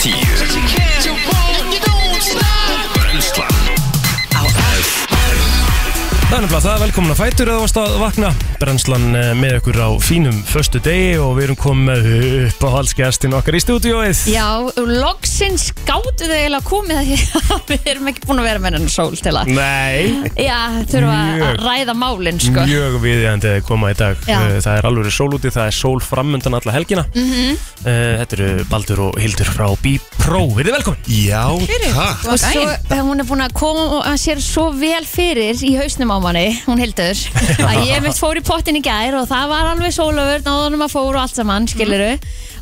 Það 6.32 6.38
er 6.38 6.44
nefnilega 6.46 6.64
það, 6.64 6.78
velkomin 6.80 7.12
að 7.12 7.18
fætur 7.18 7.48
eða 7.52 7.60
varst 7.60 7.76
að 7.76 7.94
vakna. 8.00 8.28
Brennslan 8.56 9.02
eh, 9.20 9.26
með 9.36 9.58
ykkur 9.58 9.78
á 9.84 9.88
fínum 10.00 10.38
föstu 10.48 10.80
degi 10.80 11.10
og 11.20 11.34
við 11.36 11.44
erum 11.44 11.58
komið 11.60 11.82
með 11.90 12.06
upp 12.46 12.62
á 12.64 12.68
halsgæstin 12.78 13.36
okkar 13.36 13.58
í 13.58 13.60
stúdióið. 13.60 14.22
Já, 14.32 14.46
loksins 14.80 15.66
gáttu 15.84 16.30
þau 16.30 16.38
eiginlega 16.38 16.64
komið 16.64 17.02
að 17.02 17.10
að 17.52 17.72
við 17.74 17.90
erum 17.92 18.08
ekki 18.08 18.24
búin 18.30 18.40
að 18.40 18.48
vera 18.48 18.62
með 18.64 18.76
hennar 18.78 18.94
sól 18.94 19.18
til 19.20 19.34
að 19.36 19.50
Nei, 19.52 20.32
Já, 20.40 20.56
þurfa 20.88 21.18
Mjög. 21.18 21.44
að 21.50 21.60
ræða 21.66 21.96
málin 22.00 22.40
sko 22.40 22.64
mjög 22.72 22.96
viðjandi 23.04 23.52
að 23.52 23.60
koma 23.68 23.92
í 23.92 23.98
dag. 24.00 24.24
Já. 24.24 24.38
Uh, 24.40 24.56
Það 24.62 24.78
er 24.80 24.88
alveg 24.88 25.12
sól 25.18 25.28
úti, 25.36 25.52
það 25.52 25.68
er 25.68 25.76
sól 25.82 26.00
framundan 26.06 26.56
alla 26.56 26.76
helgina. 26.78 27.04
Mhm. 27.12 27.60
Uh, 27.82 28.00
Þetta 28.22 28.38
eru 28.38 28.50
Baldur 28.72 29.04
og 29.10 29.20
Hildur 29.20 29.52
frá 29.52 29.68
B-Pro. 29.84 30.42
Við 30.56 30.64
erum 30.64 30.78
velkomin. 30.78 31.04
Já, 31.12 31.44
takk 31.68 32.26
Og 32.32 32.40
svo 32.40 32.64
eh, 32.72 33.00
hún 33.02 33.20
er 33.20 33.28
búin 33.28 33.44
að 33.44 33.56
koma 33.58 33.86
og 33.98 34.04
að 34.08 34.20
sér 34.22 34.40
svo 34.44 34.70
vel 34.80 35.04
fyrir 35.04 35.60
í 35.66 35.74
hausnum 35.76 36.14
á 36.14 36.21
manni, 36.24 36.46
hún 36.66 36.80
hildur 36.80 37.18
að 37.68 37.82
ég 37.88 38.02
mitt 38.04 38.18
fór 38.18 38.40
í 38.40 38.44
pottin 38.46 38.78
í 38.78 38.82
gær 38.84 39.18
og 39.20 39.28
það 39.30 39.50
var 39.52 39.70
alveg 39.72 39.94
sólöfur, 39.96 40.44
náðunum 40.46 40.86
að 40.86 40.94
fóru 40.94 41.16
og 41.16 41.22
allt 41.24 41.38
saman, 41.38 41.68
skiluru 41.70 42.12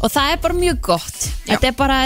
og 0.00 0.12
það 0.12 0.32
er 0.32 0.40
bara 0.40 0.56
mjög 0.56 0.80
gott. 0.86 1.18
Þetta 1.44 1.68
er 1.68 1.76
bara, 1.76 1.98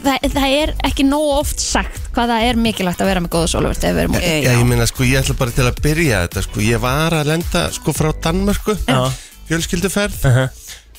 það, 0.00 0.26
það 0.32 0.56
er 0.62 0.72
ekki 0.88 1.06
nóg 1.08 1.26
oft 1.34 1.60
sagt 1.60 2.08
hvað 2.14 2.32
það 2.32 2.46
er 2.48 2.60
mikilvægt 2.64 3.04
að 3.04 3.10
vera 3.10 3.24
með 3.24 3.34
góða 3.34 3.50
sólöfur 3.52 3.80
þegar 3.82 3.94
við 3.98 4.04
erum 4.04 4.16
úti. 4.18 4.32
Já, 4.46 4.50
ég 4.54 4.66
meina 4.70 4.88
sko, 4.88 5.06
ég 5.08 5.20
ætla 5.20 5.38
bara 5.42 5.56
til 5.58 5.68
að 5.68 5.82
byrja 5.84 6.22
þetta 6.24 6.44
sko. 6.48 6.64
Ég 6.64 6.82
var 6.84 7.18
að 7.20 7.30
lenda 7.34 7.66
sko 7.74 7.96
frá 7.96 8.10
Danmörku 8.24 8.78
Já. 8.88 9.00
Fjölskylduferð 9.50 10.28
Uh 10.30 10.44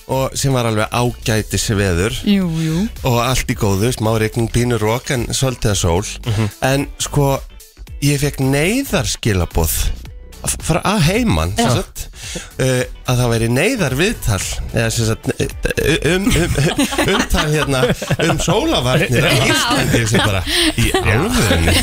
Og 0.05 0.35
sem 0.37 0.53
var 0.53 0.67
alveg 0.69 0.91
ágætis 0.93 1.63
veður. 1.73 2.13
Jú, 2.29 2.45
jú. 2.61 2.83
Og 3.09 3.15
allt 3.23 3.49
í 3.49 3.55
góðu, 3.57 3.89
smá 3.95 4.11
regning, 4.21 4.51
pínur 4.53 4.77
rók 4.77 5.09
En 5.15 5.25
svolítið 5.33 5.71
að 5.71 5.79
sól. 5.79 6.03
En 6.61 6.85
sko, 7.01 7.39
ég 8.03 8.19
fekk 8.21 8.41
neyðarskilaboð 8.43 9.77
Frá 10.45 10.77
að 10.85 10.99
heiman 11.07 11.55
sem 11.57 11.71
sagt, 11.73 12.03
Að 13.05 13.19
það 13.19 13.31
væri 13.33 13.47
neyðarviðtal 13.53 14.39
Eða 14.73 14.89
sem 14.95 15.05
sagt 15.09 15.27
um, 15.29 16.25
um, 16.25 16.25
um, 16.35 16.79
Umtal 17.15 17.45
hérna 17.53 17.81
Um 18.25 18.39
sólavarnir 18.41 19.27
á 19.27 19.31
Íslandi 19.45 20.01
Sem 20.09 20.23
bara, 20.25 20.41
í 20.81 20.89
alvörunni 21.01 21.75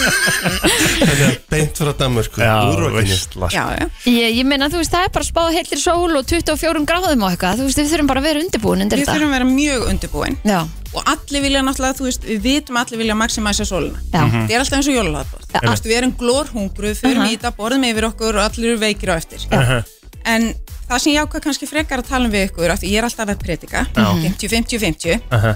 Þannig 0.00 1.24
að 1.26 1.36
beint 1.52 1.80
frá 1.80 1.92
Danmörku 2.00 2.42
Já, 2.44 2.54
Úr 2.70 2.82
rókinni 2.86 3.14
veistla. 3.14 3.50
Já, 3.52 3.64
já. 3.76 3.86
Ég, 4.10 4.36
ég 4.40 4.48
meina, 4.48 4.68
þú 4.72 4.80
veist, 4.82 4.92
það 4.94 5.06
er 5.08 5.14
bara 5.16 5.28
spáð 5.28 5.54
heillir 5.58 5.82
sól 5.82 6.18
og 6.20 6.26
24 6.30 6.84
gráðum 6.88 7.24
og 7.26 7.32
eitthvað, 7.34 7.60
þú 7.60 7.68
veist, 7.68 7.80
við 7.80 7.90
þurfum 7.94 8.10
bara 8.10 8.22
að 8.22 8.28
vera 8.30 8.44
undirbúin 8.44 8.84
undir 8.86 9.00
Við 9.00 9.06
þetta 9.06 9.16
þurfum 9.18 9.32
að 9.32 9.38
vera 9.38 9.48
mjög 9.50 9.86
undirbúin 9.90 10.38
Já, 10.46 10.60
og 10.90 11.10
allir 11.12 11.44
vilja 11.44 11.62
náttúrulega, 11.66 11.98
þú 12.00 12.06
veist, 12.08 12.24
við 12.26 12.40
vitum 12.46 12.78
allir 12.80 12.98
vilja 13.02 13.16
maximæsa 13.18 13.66
sólina. 13.68 14.00
já, 14.10 14.22
Það 14.26 14.54
er 14.56 14.62
alltaf 14.64 14.78
eins 14.80 14.88
og 14.90 14.96
jólalaðbóð. 14.96 15.44
Já. 15.50 15.58
Þú 15.60 15.70
veist, 15.70 15.86
við 15.90 15.96
erum 16.00 16.14
glórhungruð, 16.18 16.96
förum 16.98 17.26
í 17.28 17.36
þetta, 17.36 17.52
borðum 17.58 17.86
yfir 17.90 18.06
okkur 18.10 18.38
og 18.40 18.42
allir 18.48 18.72
eru 18.72 18.80
veikir 18.82 19.12
á 19.12 19.14
eftir. 19.20 19.44
Uh 19.50 19.80
En 20.28 20.50
það 20.88 20.98
sem 21.00 21.14
ég 21.14 21.24
ákvað 21.24 21.44
kannski 21.46 21.66
frekar 21.68 22.02
að 22.02 22.10
tala 22.10 22.28
um 22.28 22.32
við 22.34 22.50
ykkur, 22.50 22.70
af 22.72 22.80
því 22.82 22.90
ég 22.92 23.00
er 23.00 23.06
alltaf 23.06 23.30
að 23.32 23.40
predika, 23.40 23.86
50-50-50, 23.94 25.22
-huh. 25.30 25.54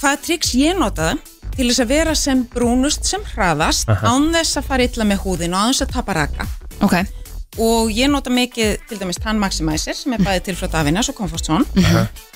hvaða 0.00 0.20
triks 0.26 0.54
ég 0.54 0.76
notaði 0.76 1.16
til 1.56 1.68
þess 1.70 1.80
að 1.80 1.92
vera 1.94 2.14
sem 2.14 2.42
brúnust 2.52 3.08
sem 3.08 3.22
hraðast, 3.32 3.88
án 3.88 4.28
þess 4.34 4.60
að 4.60 4.68
fara 4.68 4.88
illa 4.88 5.04
með 5.08 5.22
húðin 5.24 5.56
og 5.56 5.62
án 5.64 5.72
þess 5.72 5.86
að 5.86 5.94
tapa 5.94 6.12
raka. 6.12 6.46
ok. 6.80 6.96
Og 7.56 7.88
ég 7.88 8.10
nota 8.12 8.28
mikið 8.30 8.76
til 8.88 8.98
dæmis 9.00 9.16
Tan 9.16 9.38
Maximizer 9.40 9.96
sem 9.96 10.12
er 10.12 10.20
bæði 10.20 10.42
til 10.44 10.56
frá 10.56 10.68
Davinas 10.68 11.08
og 11.08 11.16
Comfortzone 11.16 11.64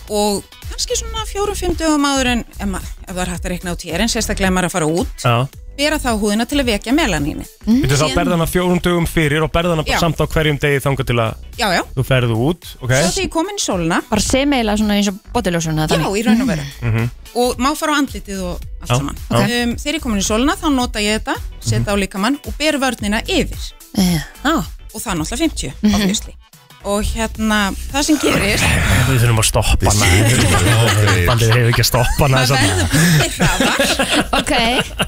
og 0.08 0.42
kannski 0.70 0.96
svona 0.98 1.24
fjórum-fimm 1.28 1.76
dögum 1.78 2.04
áður 2.08 2.26
en 2.34 2.44
ef, 2.58 2.66
ma- 2.66 2.80
ef 3.06 3.14
það 3.14 3.22
er 3.26 3.32
hægt 3.34 3.44
að 3.44 3.50
reikna 3.54 3.72
út 3.74 3.84
hér 3.84 4.00
en 4.00 4.08
sérstaklega 4.08 4.48
ef 4.48 4.54
maður 4.54 4.64
er 4.64 4.70
að 4.70 4.76
fara 4.76 4.86
út 4.86 5.24
Já. 5.24 5.34
bera 5.80 5.96
þá 5.98 6.10
húðina 6.20 6.44
til 6.48 6.58
að 6.60 6.66
vekja 6.68 6.92
melaníni. 6.92 7.44
Þú 7.64 7.96
þá 7.96 8.14
berðana 8.14 8.46
fjórum 8.50 8.80
dögum 8.84 9.06
fyrir 9.08 9.42
og 9.46 9.50
berðana 9.54 9.84
Já. 9.88 9.98
samt 10.02 10.18
á 10.20 10.26
hverjum 10.28 10.58
degi 10.60 10.80
þangað 10.84 11.06
til 11.08 11.16
að 11.22 11.34
já, 11.56 11.68
já, 11.72 11.82
þú 11.96 12.04
ferðu 12.04 12.36
út, 12.50 12.66
ok? 12.82 12.90
svo 12.90 13.12
þegar 13.14 13.22
ég 13.24 13.30
kom 13.30 13.48
inn 13.48 13.56
í 13.60 13.64
sóluna 13.64 14.00
Bara 14.10 14.20
sem 14.20 14.52
eiginlega 14.52 14.76
svona 14.82 14.96
eins 14.98 15.08
og 15.08 15.20
botiljósuna 15.32 15.86
já, 15.88 15.96
í 16.20 16.24
raun 16.26 16.42
og 16.44 16.48
veru. 16.52 16.66
Mhm. 16.82 17.10
og 17.40 17.56
má 17.62 17.70
fara 17.78 17.94
á 17.96 18.00
andlitið 18.02 18.42
og 18.42 18.60
allt 18.82 18.90
Já, 18.90 18.96
saman. 18.98 19.16
já. 19.30 19.62
um, 19.62 19.76
þegar 19.76 19.94
ég 19.94 20.02
kom 20.02 20.12
inn 20.12 20.20
í 20.20 20.26
sóluna 20.28 20.56
þá 20.60 20.68
nota 20.74 20.98
ég 21.00 21.20
þetta 21.22 21.36
setja 21.60 21.92
á 21.92 21.96
líkamann 21.96 22.36
og 22.44 22.52
ber 22.58 22.76
vörnina 22.82 23.22
yfir. 23.24 23.72
Já, 23.96 24.56
og 24.92 25.00
það 25.00 25.12
er 25.12 25.18
náttúrulega 25.22 25.48
50 25.48 25.94
obviously 25.94 26.34
og 26.88 27.04
hérna, 27.04 27.58
það 27.92 28.04
sem 28.06 28.18
gerist 28.22 28.64
Við 29.10 29.18
þurfum 29.20 29.40
að 29.42 29.46
stoppa 29.50 29.92
hana. 29.92 30.06
Bandið 31.28 31.50
hefur 31.52 31.68
ekki 31.72 31.82
að 31.84 31.88
stoppa 31.90 32.24
hana 32.24 32.40
maður 32.40 32.54
verður 32.56 32.88
brúnir 32.94 33.34
hraðar. 33.36 33.78
Ok. 34.40 34.52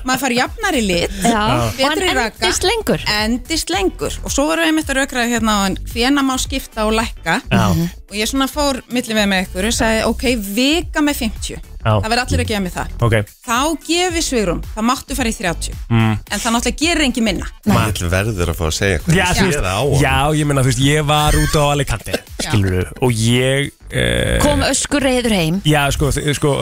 Maður 0.04 0.20
fær 0.24 0.34
jafnari 0.36 0.82
lit 0.84 1.16
Já, 1.24 1.40
og 1.40 1.78
betri 1.78 2.08
hann 2.10 2.18
raka. 2.18 2.42
endist 2.42 2.66
lengur. 2.68 3.06
Endist 3.16 3.72
lengur. 3.72 4.18
Og 4.26 4.34
svo 4.34 4.46
varum 4.50 4.66
við 4.66 4.72
einmitt 4.72 4.92
að 4.92 5.00
raukraða 5.00 5.32
hérna 5.32 5.56
á 5.56 5.60
hvena 5.94 6.26
má 6.26 6.34
skipta 6.42 6.84
og 6.88 6.96
lækka. 6.98 7.40
Já. 7.48 7.66
og 8.12 8.16
ég 8.20 8.28
svona 8.28 8.44
fór 8.50 8.82
milli 8.92 9.14
við 9.16 9.28
með 9.30 9.46
ykkur 9.46 9.70
og 9.70 9.76
sagði 9.78 10.02
ok, 10.10 10.24
vika 10.52 11.00
með 11.04 11.22
50 11.24 11.54
Já. 11.56 11.60
Það 11.82 12.08
verður 12.08 12.22
allir 12.24 12.42
að 12.42 12.50
gefa 12.52 12.62
mig 12.62 12.74
það. 12.76 12.94
Ok, 13.06 13.16
þá 13.46 13.60
gefið 13.88 14.26
svigrum, 14.26 14.62
það 14.74 14.88
máttu 14.92 15.18
fara 15.18 15.32
í 15.32 15.36
30 15.38 15.76
mm. 15.88 16.14
en 16.22 16.42
það 16.44 16.56
náttúrulega 16.56 16.80
gerir 16.84 17.06
engin 17.08 17.26
minna. 17.26 17.50
Maður 17.68 18.12
verður 18.12 18.52
að 18.52 18.58
fá 18.60 18.64
að 18.68 18.74
segja 18.78 19.02
hvað 19.02 19.18
já, 19.18 19.26
ég 19.42 20.02
já, 20.02 20.16
ég 20.38 20.48
meina, 20.50 20.64
þú 20.64 20.72
veist, 20.72 20.84
ég 20.86 21.06
var 21.10 21.38
út 21.42 21.58
á 21.58 21.64
Alicante, 21.72 22.22
skilur 22.38 22.92
og 23.02 23.22
ég 23.26 23.72
uh, 23.92 24.38
Kom 24.42 24.62
öskur 24.66 25.04
reyður 25.04 25.34
heim. 25.36 25.60
Já, 25.68 25.84
sko, 25.94 26.08
þ- 26.14 26.34
sko, 26.38 26.52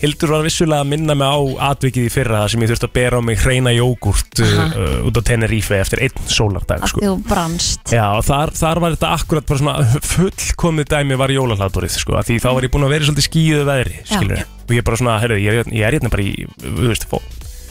Hildur 0.00 0.30
var 0.32 0.44
vissulega 0.46 0.80
að 0.84 0.90
minna 0.94 1.16
mig 1.18 1.28
á 1.28 1.38
atvikið 1.74 2.06
í 2.08 2.12
fyrra 2.14 2.38
þar 2.44 2.52
sem 2.54 2.62
ég 2.64 2.70
þurfti 2.72 2.88
að 2.88 2.94
bera 2.96 3.18
á 3.20 3.22
mig 3.26 3.42
hreina 3.42 3.72
jógurt 3.74 4.40
uh, 4.40 4.54
uh, 4.70 4.94
út 5.10 5.20
á 5.20 5.22
Tenerife 5.28 5.76
eftir 5.80 6.02
einn 6.06 6.30
sólardag, 6.30 6.86
sko. 6.88 7.02
þú 7.04 7.16
brannst 7.28 7.92
Já, 7.92 8.06
og 8.16 8.24
þar, 8.28 8.54
þar 8.56 8.80
var 8.86 8.96
þetta 8.96 9.12
akkurat 9.18 9.50
bara 9.50 9.62
svona 9.64 10.00
fullkomið 10.14 10.88
dæmi 10.94 11.18
var 11.20 11.34
jólahlaðborið, 11.34 11.96
sko, 12.00 12.16
að 12.20 12.30
því 12.30 12.38
þá 12.44 12.48
var 12.56 12.66
ég 12.68 12.72
búin 12.74 12.86
að 12.88 12.94
vera 12.96 13.04
í 13.04 13.10
svolítið 13.10 13.28
skíðu 13.28 13.66
veðri, 13.68 13.98
Já. 14.00 14.08
skilur 14.14 14.44
og 14.70 14.74
ég 14.78 14.86
bara 14.86 15.00
svona, 15.02 15.18
heyrðu, 15.24 15.40
ég, 15.44 15.60
er- 15.64 15.72
ég 15.74 15.86
er 15.90 15.96
hérna 15.98 16.12
bara 16.12 16.24
í, 16.24 16.46
þú 16.62 16.88
veist, 16.92 17.06
fó, 17.10 17.18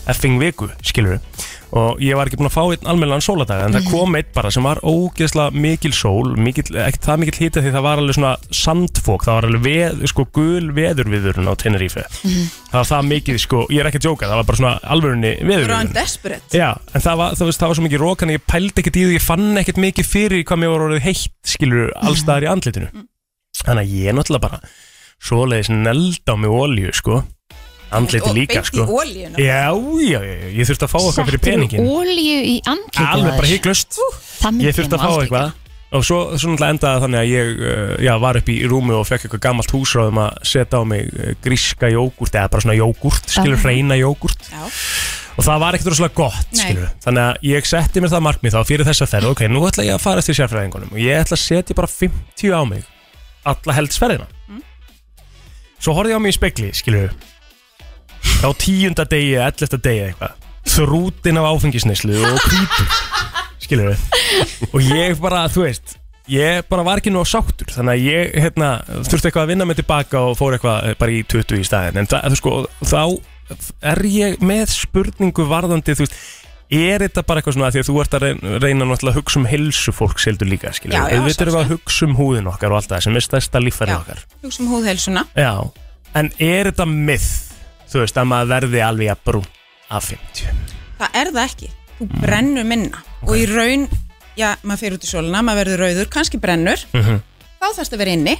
effing 0.09 0.37
viku, 0.41 0.67
skilur 0.83 1.19
og 1.77 1.99
ég 2.01 2.17
var 2.17 2.29
ekki 2.29 2.39
búin 2.39 2.49
að 2.49 2.55
fá 2.55 2.63
einn 2.65 2.87
almennilegan 2.89 3.23
sóladag 3.23 3.61
en 3.65 3.75
það 3.77 3.89
kom 3.91 4.15
einn 4.17 4.29
bara 4.33 4.49
sem 4.53 4.65
var 4.65 4.79
ógeðslega 4.81 5.53
mikil 5.53 5.91
sól, 5.93 6.31
mikil, 6.39 6.65
ekkert 6.81 7.05
það 7.05 7.21
mikil 7.23 7.35
hita 7.43 7.63
því 7.63 7.73
það 7.75 7.85
var 7.85 8.01
alveg 8.01 8.17
svona 8.17 8.31
sandfók 8.59 9.25
það 9.27 9.37
var 9.37 9.47
alveg 9.49 9.65
veð, 9.67 10.03
sko, 10.09 10.25
gul 10.33 10.71
veðurviðurinn 10.79 11.51
á 11.51 11.53
Tenerife. 11.61 12.05
Það 12.19 12.77
var 12.79 12.89
það 12.89 13.07
mikið, 13.13 13.39
sko, 13.45 13.63
ég 13.69 13.83
er 13.83 13.91
ekki 13.91 14.01
að 14.01 14.07
djóka 14.07 14.29
það 14.31 14.41
var 14.41 14.49
bara 14.49 14.61
svona 14.61 14.75
alvörunni 14.95 15.33
veðurviðurinn. 15.39 15.93
desperate. 15.93 16.57
Já, 16.57 16.69
en 16.93 17.05
það 17.05 17.21
var, 17.21 17.39
það, 17.39 17.51
veist, 17.51 17.61
það 17.63 17.73
var 17.73 17.79
svo 17.79 17.87
mikið 17.87 18.05
rók 18.05 18.25
en 18.25 18.33
ég 18.33 18.45
pældi 18.49 18.83
ekkert 18.83 18.99
í 18.99 19.05
því, 19.05 19.17
ég 19.19 19.25
fann 19.25 19.49
ekkert 19.61 19.81
mikið 19.85 20.09
fyrir 20.09 20.45
hvað 20.49 20.63
mér 20.63 20.77
orðið 20.89 21.05
heitt, 21.05 21.33
skilur, 21.45 21.91
allstaðar 22.01 22.47
í 22.47 22.53
andlitinu. 22.55 23.07
Þannig 23.59 23.83
að 23.83 23.97
ég 23.99 24.15
náttúrulega 24.17 24.47
bara 24.47 24.61
svoleiðis 25.19 25.69
neld 25.73 26.31
á 26.31 26.33
mig 26.39 26.53
olju, 26.53 26.93
sko 26.95 27.21
Andliti 27.97 28.33
líka 28.35 28.59
beint 28.59 28.67
í 28.67 28.69
sko. 28.69 28.85
olíuna. 29.01 29.39
Já, 29.41 29.71
já, 30.05 30.19
já, 30.21 30.49
ég 30.53 30.69
þurfti 30.69 30.85
að 30.85 30.91
fá 30.93 30.99
okkar 30.99 31.29
fyrir 31.31 31.41
peningin 31.41 31.87
Ólíu 31.89 32.37
í 32.45 32.59
andlitið 32.69 33.09
Alveg 33.15 33.39
bara 33.39 33.49
hygglust 33.49 33.97
Ég 34.61 34.77
þurfti 34.77 34.99
að 34.99 35.03
fá 35.03 35.11
eitthvað. 35.23 35.57
Og 35.89 36.03
svo, 36.05 36.17
svo 36.37 36.51
náttúrulega 36.51 36.73
endaði 36.75 37.01
þannig 37.01 37.19
að 37.19 37.31
ég 37.31 37.61
uh, 37.65 37.93
já, 38.05 38.11
var 38.21 38.37
upp 38.37 38.49
í 38.53 38.57
rúmi 38.69 38.93
og 38.93 39.07
fekk 39.09 39.23
eitthvað 39.25 39.41
gammalt 39.47 39.71
húsráðum 39.73 40.19
að 40.21 40.35
setja 40.45 40.77
á 40.77 40.83
mig 40.85 41.07
uh, 41.09 41.31
gríska 41.41 41.89
jógurt 41.89 42.37
eða 42.37 42.51
bara 42.53 42.61
svona 42.61 42.75
jógurt, 42.77 43.31
skilur, 43.33 43.63
reyna 43.65 43.97
jógurt 43.97 44.51
Já. 44.51 44.67
og 45.33 45.47
það 45.47 45.63
var 45.63 45.77
ekkert 45.79 45.89
rosalega 45.89 46.17
gott, 46.19 46.45
Nei. 46.53 46.59
skilur 46.61 46.91
þannig 47.07 47.23
að 47.23 47.49
ég 47.49 47.69
setti 47.71 48.03
mér 48.05 48.13
það 48.13 48.25
markmið 48.27 48.53
þá 48.53 48.59
fyrir 48.69 48.89
þessa 48.91 49.09
ferð. 49.09 49.31
Ok, 49.33 49.41
nú 49.49 49.63
ætla 49.65 49.87
ég 49.87 49.97
að 49.97 50.05
fara 50.05 50.21
eftir 50.21 50.37
sérfræðingunum 50.37 50.93
og 50.93 51.01
ég 51.01 51.23
ætla 51.23 51.39
að 51.39 51.43
setja 51.47 51.79
bara 51.81 51.89
50 51.95 52.53
á 52.53 52.61
mig 52.69 52.85
alla 53.49 53.77
heldsferðina. 53.79 54.29
Mm. 54.45 54.61
svo 55.81 55.97
horfði 55.97 56.13
ég 56.13 56.21
á 56.21 56.25
mig 56.27 56.35
í 56.35 56.37
spekli, 56.37 56.69
skilur 56.77 57.17
á 58.45 58.49
tíunda 58.59 59.05
degi, 59.09 59.37
ellefta 59.39 59.79
degi 59.79 60.09
eitthvað 60.09 60.35
þrútin 60.69 61.39
af 61.41 61.47
áfengisneislu 61.53 62.19
og 62.29 62.43
hvítur 62.45 62.93
skilur 63.63 63.95
og 64.73 64.79
ég 64.83 65.17
bara, 65.21 65.45
þú 65.51 65.65
veist 65.65 65.97
ég 66.29 66.65
bara 66.69 66.85
var 66.85 67.01
ekki 67.01 67.13
nú 67.13 67.23
á 67.25 67.27
sáttur 67.27 67.71
þannig 67.73 67.95
að 67.95 68.05
ég 68.05 68.35
hérna, 68.45 68.73
þurfti 69.07 69.29
eitthvað 69.31 69.45
að 69.47 69.53
vinna 69.53 69.69
mig 69.69 69.79
tilbaka 69.79 70.25
og 70.29 70.37
fór 70.37 70.57
eitthvað 70.57 70.91
eh, 70.91 70.97
bara 70.99 71.15
í 71.15 71.23
20 71.25 71.63
í 71.63 71.65
staðin 71.65 72.01
en 72.03 72.09
það, 72.09 72.27
þú 72.29 72.41
sko, 72.41 72.55
þá 72.85 73.01
er 73.93 74.03
ég 74.13 74.43
með 74.45 74.75
spurningu 74.75 75.47
varðandi 75.49 75.97
þú 75.97 76.05
veist 76.05 76.21
Er 76.69 77.01
þetta 77.01 77.23
bara 77.25 77.41
eitthvað 77.41 77.55
svona 77.55 77.67
að 77.71 77.73
því 77.73 77.81
að 77.81 77.87
þú 77.87 77.93
ert 78.03 78.15
að 78.15 78.23
reyna, 78.61 78.85
náttúrulega 78.85 79.09
að 79.09 79.15
hugsa 79.17 79.39
um 79.39 79.45
hilsu 79.49 79.93
fólks 79.97 80.27
heldur 80.29 80.49
líka, 80.51 80.69
skilja? 80.77 80.99
Já, 81.01 81.15
já, 81.15 81.21
við 81.25 81.55
að 81.57 81.71
hugsa 81.71 82.05
um 82.05 82.13
húðin 82.19 82.49
okkar 82.51 82.75
og 82.75 82.77
allt 82.77 82.91
það 82.91 83.05
sem 83.07 83.17
er 83.17 83.25
stærsta 83.25 83.61
líffæri 83.63 83.95
Já. 83.95 83.97
okkar. 83.97 84.21
hugsa 84.43 84.61
um 84.61 84.67
húðheilsuna 84.75 85.23
Já, 85.33 85.53
en 86.21 86.29
er 86.37 86.69
þetta 86.69 86.85
myth, 86.91 87.48
þú 87.91 88.03
veist, 88.03 88.17
að 88.19 88.29
maður 88.31 88.51
verði 88.55 88.83
alveg 88.85 89.11
að 89.13 89.23
brún 89.29 89.47
af 89.89 90.11
50? 90.11 90.53
það 90.99 91.17
er 91.21 91.31
það 91.33 91.43
ekki, 91.45 91.69
þú 91.97 92.07
brennur 92.19 92.67
minna. 92.67 93.01
Og 93.25 93.33
í 93.39 93.45
raun, 93.49 93.87
já, 94.39 94.49
maður 94.63 94.81
fyrir 94.83 94.97
út 94.99 95.07
í 95.07 95.09
sólina 95.09 95.41
maður 95.45 95.63
verður 95.63 95.83
rauður, 95.85 96.09
kannski 96.13 96.39
brennur. 96.41 96.85
Mhm. 96.93 97.21
þá 97.59 97.67
þarfst 97.75 97.93
að 97.95 98.01
vera 98.03 98.15
inni. 98.15 98.35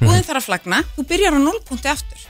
Húðin 0.00 0.24
þarf 0.26 0.40
að 0.40 0.46
flagna, 0.48 0.78
þú 0.96 1.04
byrjar 1.08 1.36
á 1.36 1.40
0 1.40 1.60
punkti 1.68 1.88
aftur. 1.88 2.24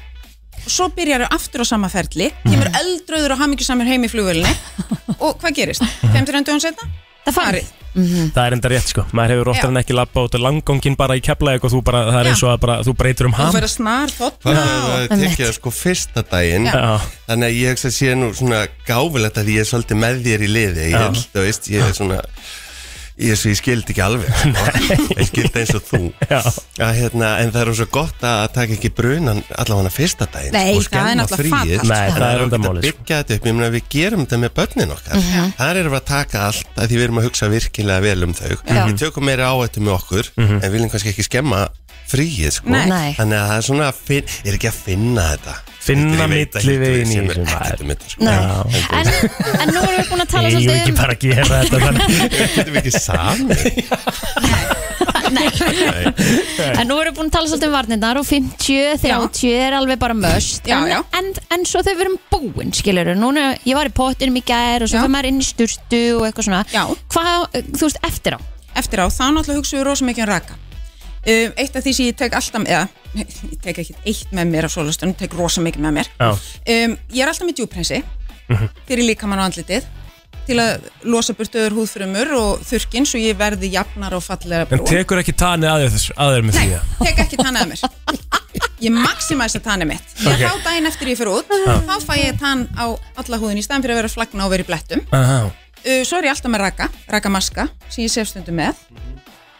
Og 0.64 0.70
svo 0.70 0.88
byrjar 0.94 1.24
þú 1.24 1.28
aftur 1.34 1.62
á 1.62 1.66
sama 1.66 1.88
ferli. 1.92 2.30
Kemur 2.44 2.70
eldrauður 2.80 3.34
og 3.34 3.40
hamingjusamur 3.42 3.88
heim 3.88 4.04
í 4.06 4.10
flugvölinni 4.12 4.52
og 5.24 5.38
hvað 5.42 5.56
gerist? 5.58 5.82
50 6.14 6.44
dögum 6.46 6.60
setna? 6.62 6.86
Það 7.24 7.40
farið 7.40 7.72
Það 7.94 8.38
er 8.42 8.54
enda 8.56 8.70
rétt, 8.72 8.88
sko. 8.90 9.04
Maður 9.14 9.32
hefur 9.36 9.48
oftar 9.52 9.70
en 9.70 9.78
ekki 9.78 9.94
lappa 9.94 10.22
út 10.26 10.34
af 10.34 10.42
langgangin 10.42 10.96
bara 10.98 11.14
í 11.14 11.20
keflaðið 11.22 11.66
og 11.68 11.72
þú 11.76 11.82
bara, 11.86 12.00
það 12.08 12.16
er 12.18 12.26
Já. 12.26 12.30
eins 12.32 12.42
og 12.42 12.50
að 12.50 12.56
bara, 12.64 12.74
þú 12.82 12.94
breytir 12.98 13.28
um 13.28 13.34
þú 13.36 13.38
ham. 13.38 13.52
fyrir 13.54 13.68
að 13.68 13.74
snar 13.74 14.14
Það 14.14 14.24
þotna 14.24 14.64
er 14.64 15.14
að 15.14 15.22
tekja 15.22 15.46
það 15.46 15.54
sko 15.60 15.72
fyrsta 15.76 16.24
daginn. 16.32 16.66
Já. 16.66 16.88
Þannig 17.28 17.46
að 17.52 17.60
ég 17.60 17.70
hugsa 17.76 17.90
að 17.92 17.94
sé 18.00 18.16
nú 18.18 18.32
svona 18.34 18.60
gáfulegt 18.88 19.38
að 19.38 19.52
ég 19.54 19.62
er 19.62 19.70
svolítið 19.70 20.00
með 20.02 20.20
þér 20.26 20.42
í 20.42 20.50
liði. 20.56 20.88
Ég 20.90 21.04
held, 21.04 21.22
þú 21.36 21.46
veist, 21.46 21.70
ég 21.70 21.86
er 21.86 21.94
svona 22.00 22.18
Ég, 23.14 23.38
ég, 23.46 23.54
skildi 23.54 23.92
ekki 23.94 24.02
alveg 24.02 24.26
sko. 24.34 24.62
Ég 25.14 25.28
skildi 25.28 25.60
eins 25.60 25.70
og 25.78 25.84
þú 25.86 25.98
Já. 26.26 26.40
að, 26.82 26.92
hérna, 26.98 27.28
En 27.44 27.52
það 27.54 27.60
er 27.62 27.76
svo 27.78 27.86
gott 27.94 28.24
að 28.26 28.40
taka 28.56 28.74
ekki 28.74 28.90
brunan 28.90 29.42
allavega 29.54 29.92
fyrsta 29.94 30.26
daginn 30.34 30.56
Nei, 30.56 30.72
og 30.74 30.80
það 30.80 30.80
er 30.80 30.88
skemma 30.88 31.12
náttúrulega 31.20 31.76
sko. 31.78 31.86
það 31.94 32.26
er 32.26 32.34
En 32.34 32.42
enda 32.48 32.58
að 32.58 32.64
málið, 32.64 32.88
sko. 32.88 32.98
byggja 33.04 33.20
þetta 33.22 33.36
upp, 33.38 33.46
ég 33.46 33.54
meina 33.54 33.70
við 33.76 33.86
gerum 33.94 34.24
þetta 34.26 34.40
með 34.42 34.52
börnin 34.58 34.94
okkar 34.96 35.14
Mhm. 35.20 35.52
þar 35.60 35.80
erum 35.84 35.94
við 35.94 36.00
að 36.00 36.08
taka 36.10 36.42
allt 36.48 36.74
að 36.74 36.88
því 36.90 36.98
við 36.98 37.04
erum 37.06 37.20
að 37.22 37.28
hugsa 37.28 37.50
virkilega 37.54 38.00
vel 38.08 38.24
um 38.26 38.34
þau 38.34 38.50
Já. 38.50 38.82
við 38.88 38.98
tökum 39.04 39.24
meira 39.30 39.46
áhættu 39.54 39.80
með 39.86 39.94
okkur 40.00 40.30
en 40.42 40.72
viljum 40.74 40.90
kannski 40.90 41.12
ekki 41.14 41.28
skemma 41.30 41.68
fríið 42.10 42.50
sko. 42.58 42.68
Þannig 42.68 43.14
að 43.38 43.46
það 43.48 43.56
er 43.56 43.62
svona 43.70 43.86
að 43.92 44.02
fin, 44.10 44.24
er 44.44 44.58
ekki 44.58 44.68
að 44.74 44.82
finna 44.90 45.22
þetta 45.36 45.54
Finna 45.85 46.24
milliveginn 46.30 47.11
í 47.11 47.14
sem 47.14 47.26
er 47.28 47.37
þessu, 47.39 47.57
ekkert 47.61 47.82
um 47.85 47.91
sko. 48.09 48.20
Nei. 48.24 48.35
En, 48.97 49.07
en 49.61 49.68
nú 49.74 49.80
erum 49.82 49.99
við 49.99 50.07
búin 50.12 50.22
að 50.24 50.30
tala 50.32 50.47
Ég 50.49 50.55
vil 50.55 50.62
svolítið 50.64 50.80
ekki 50.80 50.93
um 50.95 50.99
bara 51.01 51.12
að 51.12 51.20
gera 51.24 51.45
þetta 51.61 51.76
þannig. 51.85 52.09
getum 52.55 52.72
við 52.72 52.80
ekki 52.80 52.93
sami 53.05 53.57
En 56.74 56.89
nú 56.89 56.97
erum 57.01 57.11
við 57.12 57.18
búin 57.18 57.28
að 57.28 57.35
tala 57.37 57.51
svolítið 57.51 57.68
um 57.68 57.74
varnirnar 57.76 58.20
og 58.20 58.26
50, 58.28 59.03
30 59.05 59.53
er 59.59 59.76
alveg 59.78 60.01
bara 60.01 60.16
möst 60.16 60.68
Já, 60.68 60.76
en, 60.78 60.89
já. 60.93 60.99
En, 61.18 61.30
en 61.57 61.66
svo 61.68 61.82
þegar 61.85 61.99
við 62.01 62.05
erum 62.07 62.18
búin, 62.32 62.72
skilur 62.76 63.12
Núna, 63.18 63.45
ég 63.66 63.76
var 63.78 63.91
í 63.91 63.95
pottinum 63.95 64.41
í 64.41 64.45
gær 64.47 64.85
og 64.87 64.91
svo 64.91 64.99
Já. 65.01 65.05
fyrir 65.05 65.14
maður 65.18 65.30
inn 65.30 65.41
í 65.43 65.47
sturtu 65.49 66.03
og 66.18 66.24
eitthvað 66.28 66.49
svona 66.49 66.62
Já. 66.72 66.85
Hvað, 67.12 67.47
þú 67.76 67.85
veist, 67.89 68.01
eftir 68.09 68.32
á? 68.39 68.41
eftir 68.74 68.99
á, 68.99 69.07
þá 69.07 69.24
náttúrulega 69.30 69.61
hugsa 69.61 69.76
við 69.78 69.85
rosa 69.87 70.07
mikið 70.09 70.24
um 70.24 70.30
raka 70.32 70.55
um, 70.59 71.53
eitt 71.62 71.76
af 71.78 71.85
því 71.85 71.93
sem 71.95 72.09
ég 72.09 72.16
tek 72.18 72.32
alltaf 72.35 72.64
eða, 72.66 72.87
ég 73.22 73.58
tek 73.62 73.78
ekki 73.84 73.94
eitt 74.04 74.32
með 74.34 74.52
mér 74.54 74.66
á 74.66 74.70
sólastunum, 74.74 75.14
tek 75.18 75.34
rosa 75.38 75.62
mikið 75.64 75.84
með 75.86 75.98
mér. 76.00 76.08
Um, 76.20 76.96
ég 77.14 77.20
er 77.24 77.30
alltaf 77.30 77.46
með 77.48 77.60
djúprensi 77.62 78.02
fyrir 78.88 79.06
líkamann 79.08 79.40
á 79.40 79.46
andlitið 79.48 79.86
til 80.44 80.58
að 80.60 80.84
losa 81.08 81.32
burtuður 81.32 81.72
húðfrumur 81.78 82.32
og 82.36 82.64
þurrkin 82.68 83.06
svo 83.08 83.16
ég 83.22 83.38
verði 83.40 83.70
jafnar 83.72 84.12
og 84.18 84.20
fallega 84.26 84.66
En 84.66 84.74
brún 84.76 84.90
tekur 84.90 85.22
ekki 85.22 85.32
tanið 85.40 85.70
að 85.70 85.84
þér, 85.94 86.04
að 86.20 86.34
þér 86.34 86.44
með 86.44 86.58
því 86.58 86.66
að 86.76 86.90
tek 87.00 87.22
ekki 87.24 87.38
tann 87.40 87.56
að 87.62 87.70
mér. 87.72 87.84
Ég 88.84 88.92
maximæsa 88.92 89.60
tannið 89.64 89.88
mitt. 89.94 90.12
Ég 90.20 90.34
Ok. 90.34 90.42
þá 90.44 90.66
daginn 90.66 90.86
eftir 90.90 91.08
ég 91.08 91.16
fyrir 91.16 91.32
út 91.38 91.48
þá 91.88 91.94
fæ 92.04 92.14
ég 92.20 92.36
tann 92.42 92.66
á 92.76 92.92
alla 93.22 93.38
húðin 93.40 93.62
í 93.62 93.64
staðan 93.64 93.86
fyrir 93.86 93.96
að 93.96 94.00
vera 94.02 94.12
flagna 94.12 94.44
og 94.44 94.52
vera 94.52 94.66
í 94.66 94.68
blettum. 94.68 95.00
Uh, 95.14 96.02
svo 96.04 96.20
er 96.20 96.28
ég 96.28 96.34
alltaf 96.34 96.52
með 96.52 96.62
raka, 96.66 96.90
rakamaska 97.08 97.66
sem 97.88 98.04
ég 98.04 98.12
sef 98.12 98.28
stundum 98.28 98.60
með 98.60 98.76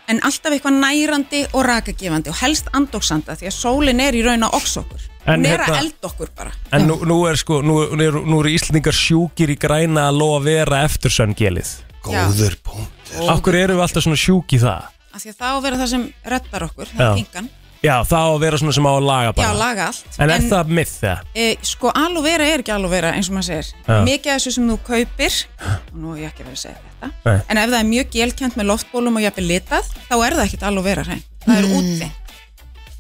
en 0.09 0.21
alltaf 0.23 0.53
eitthvað 0.53 0.79
nærandi 0.83 1.43
og 1.53 1.65
rakagefandi 1.69 2.31
og 2.33 2.39
helst 2.43 2.69
andóksanda 2.77 3.37
því 3.41 3.49
að 3.51 3.57
sólin 3.57 4.01
er 4.05 4.15
í 4.19 4.23
raun 4.27 4.45
að 4.47 4.57
oks 4.61 4.77
okkur. 4.83 5.07
En 5.25 5.41
hún 5.41 5.47
er 5.49 5.63
að 5.65 5.71
hérna- 5.71 5.81
elda 5.81 6.09
okkur 6.11 6.29
bara. 6.37 6.53
En 6.73 6.87
nú, 6.89 6.99
nú 7.09 7.19
er 7.31 7.37
sko, 7.41 7.63
nú, 7.63 7.79
nú 7.97 8.03
eru 8.05 8.25
nú 8.29 8.41
er 8.45 8.51
Íslandingar 8.53 8.93
sjúkir 8.93 9.49
í 9.55 9.57
græna 9.57 10.09
að 10.11 10.19
lofa 10.21 10.45
vera 10.45 10.83
eftir 10.85 11.11
söngelið 11.11 11.71
góður 12.05 12.57
punkt 12.63 12.91
Af 13.31 13.41
hverju 13.41 13.63
eru 13.65 13.77
við 13.79 13.85
alltaf 13.87 14.05
svona 14.05 14.21
sjúk 14.21 14.53
í 14.53 14.61
það? 14.61 14.91
af 15.15 15.23
því 15.23 15.31
að 15.31 15.37
það 15.39 15.47
á 15.47 15.55
að 15.55 15.63
vera 15.63 15.77
það 15.79 15.91
sem 15.95 16.05
reddar 16.33 16.65
okkur 16.67 16.89
það 16.91 17.05
er 17.07 17.19
pingan, 17.21 17.49
Já, 17.85 17.95
það 18.09 18.25
á 18.25 18.31
að 18.33 18.41
vera 18.41 18.61
svona 18.63 18.75
sem 18.77 18.89
á 18.89 18.93
að 18.95 19.05
laga 19.05 19.29
já 19.29 19.33
bara. 19.37 19.53
laga 19.61 19.87
allt. 19.91 20.19
En 20.19 20.33
er 20.33 20.41
það 20.49 20.73
myth 20.79 20.97
það? 21.03 21.19
e, 21.37 21.49
sko 21.69 21.93
aloe 21.95 22.25
vera 22.25 22.49
er 22.49 22.65
ekki 22.65 22.73
aloe 22.75 22.91
vera 22.91 23.13
eins 23.13 23.29
og 23.29 23.37
maður 23.37 23.51
segir. 23.51 23.71
Já. 23.85 24.01
mikið 24.09 24.33
af 24.33 24.41
þessu 24.41 24.55
sem 24.57 24.71
þú 24.73 24.79
kaupir 24.89 25.39
og 25.69 25.97
nú 26.01 26.15
er 26.15 26.23
ég 26.25 26.33
ekki 26.33 26.47
verið 26.47 26.59
að 26.59 26.63
segja 26.65 26.81
þetta 26.81 27.11
Nei. 27.29 27.41
en 27.49 27.61
ef 27.61 27.71
það 27.71 27.79
er 27.83 27.89
mjög 27.93 28.07
gelkjönd 28.17 28.57
með 28.57 28.71
loftbólum 28.73 29.21
og 29.21 29.25
jafnvel 29.27 29.49
litað 29.51 29.85
þá 30.09 30.15
er 30.17 30.33
það 30.39 30.45
ekkit 30.47 30.67
aloe 30.71 30.87
vera 30.89 31.05
hrein. 31.05 31.25
Það 31.45 31.57
er 31.59 31.65
útvinnt 31.75 32.25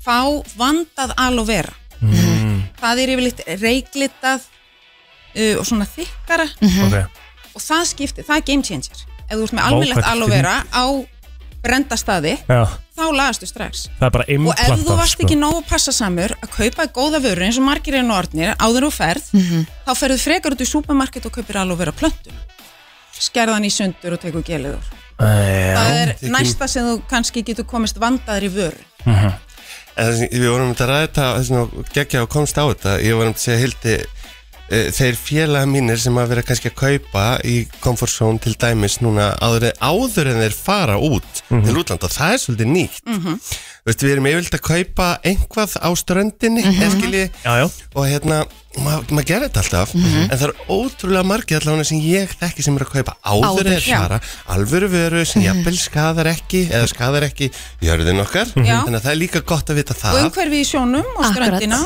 fá 0.04 0.20
vandað 0.58 1.14
aloe 1.16 1.48
vera. 1.48 1.72
Mm. 2.04 2.62
það 2.80 3.00
er 3.00 3.08
yfirleitt 3.14 3.40
reiklitað 3.62 4.42
uh, 4.44 5.54
og 5.60 5.64
svona 5.64 5.86
þykkara. 5.88 6.44
Ok, 6.84 6.96
og 7.54 7.60
það 7.64 7.84
skiptir, 7.94 8.26
það 8.28 8.36
er 8.36 8.44
game 8.50 8.66
changer. 8.66 9.04
Ef 9.24 9.38
þú 9.38 9.42
ert 9.46 9.56
með 9.56 9.64
almennilegt 9.70 10.04
Þá 12.94 13.04
lagastu 13.10 13.46
strax. 13.50 13.88
Það 13.98 14.06
er 14.06 14.12
bara 14.14 14.24
og 14.38 14.60
ef 14.62 14.84
þú 14.86 14.96
varst 15.00 15.16
sko. 15.16 15.24
ekki 15.26 15.36
nógu 15.40 15.62
passasamur 15.66 16.34
að 16.38 16.50
kaupa 16.54 16.84
góða 16.94 17.18
vöru 17.24 17.42
eins 17.42 17.58
og 17.58 17.64
margir 17.66 17.96
er 17.98 18.04
orðnir 18.14 18.52
áður 18.62 18.86
og 18.86 18.94
ferð 18.94 19.24
þá 19.34 19.90
ferðu 19.98 20.18
frekar 20.22 20.54
út 20.54 20.62
í 20.62 20.68
supermarket 20.70 21.26
og 21.26 21.34
kaupir 21.34 21.58
alveg 21.58 21.80
vera 21.82 21.92
plöntun 21.98 22.38
skerðan 23.18 23.66
í 23.66 23.72
sundur 23.74 24.14
og 24.14 24.22
tekur 24.22 24.44
gelið 24.46 24.76
úr. 24.78 24.86
Já, 25.18 25.74
það 25.74 25.98
er 26.04 26.12
tekin- 26.14 26.32
næsta 26.34 26.68
sem 26.70 26.86
þú 26.86 26.94
kannski 27.10 27.42
getur 27.46 27.66
komist 27.66 27.98
vandaður 27.98 28.46
í 28.48 28.54
vöru 28.60 28.84
Mhm. 29.04 29.32
En 29.96 30.06
þessi, 30.10 30.26
við 30.32 30.48
vorum 30.50 30.70
að 30.74 30.88
ræða 30.90 31.06
þetta 31.06 31.84
geggja 31.94 32.22
og 32.22 32.28
komst 32.28 32.56
á 32.58 32.64
þetta 32.66 32.94
ég 33.02 33.14
vorum 33.14 33.34
að 33.34 33.38
segja 33.38 33.58
hildi 33.62 33.92
þeir 34.68 35.14
félaga 35.20 35.66
mínir 35.68 35.98
sem 36.00 36.16
að 36.16 36.28
vera 36.32 36.42
kannski 36.42 36.70
að 36.70 36.74
kaupa 36.80 37.24
í 37.44 37.66
comfort 37.84 38.10
zone 38.10 38.38
til 38.40 38.54
dæmis 38.56 38.98
núna 39.04 39.34
áður, 39.44 39.70
áður 39.80 40.30
en 40.32 40.40
þeir 40.40 40.56
fara 40.56 40.96
út 40.96 41.42
til 41.50 41.76
útlanda 41.76 42.08
og 42.08 42.14
það 42.14 42.32
er 42.32 42.38
svolítið 42.38 42.70
nýtt 42.72 43.00
Mhm. 43.06 43.38
Veistu, 43.84 44.06
við 44.06 44.12
erum 44.14 44.26
yfirleitt 44.30 44.54
að 44.56 44.64
kaupa 44.64 45.06
einhvað 45.28 45.76
á 45.76 45.88
ströndinni 45.92 46.62
mm 46.64 46.72
-hmm. 46.72 47.30
já, 47.44 47.52
já 47.60 47.70
og 47.94 48.06
hérna, 48.08 48.46
maður 48.82 49.14
ma 49.14 49.22
gerir 49.26 49.48
þetta 49.48 49.62
alltaf 49.62 49.92
en 49.94 50.30
það 50.32 50.44
er 50.48 50.52
ótrúlega 50.74 51.26
margir 51.28 51.60
allavega 51.60 51.86
sem 51.88 52.00
ég 52.04 52.32
þekki 52.40 52.64
sem 52.66 52.78
er 52.78 52.84
að 52.86 52.92
kaupa 52.94 53.14
áður, 53.22 53.70
já. 53.78 53.98
fara. 54.00 54.18
Alvöru 54.54 54.88
vöru 54.92 55.24
sem 55.28 55.44
jafnvel 55.44 55.76
skadar 55.78 56.30
ekki 56.32 56.64
eða 56.70 56.88
skadar 56.90 57.26
ekki 57.28 57.50
jörðin 57.84 58.22
okkar. 58.24 58.50
Já. 58.56 58.80
þannig 58.86 58.98
að 58.98 59.04
það 59.06 59.12
er 59.12 59.20
líka 59.20 59.44
gott 59.52 59.70
að 59.70 59.80
vita 59.80 59.94
og 59.94 60.00
það 60.02 60.20
umhverfi 60.24 60.60
í 60.60 60.68
sjónum 60.68 61.12
og 61.14 61.24
og 61.24 61.30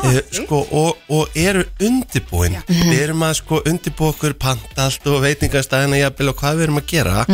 Eh, 0.09 0.21
sko, 0.39 0.61
og, 0.71 1.03
og 1.19 1.37
eru 1.39 1.65
undirbúin. 1.89 2.57
Við 2.69 2.97
erum 3.03 3.27
að 3.27 3.35
sko 3.43 3.61
undirbúa 3.69 4.13
okkur 4.15 4.35
panta 4.39 4.87
allt 4.89 5.07
og 5.11 5.21
veitingastæðina 5.25 6.01
jafnvel 6.03 6.33
og 6.33 6.41
hvað 6.41 6.59
við 6.59 6.67
erum 6.69 6.81
að 6.81 6.89
gera. 6.93 7.25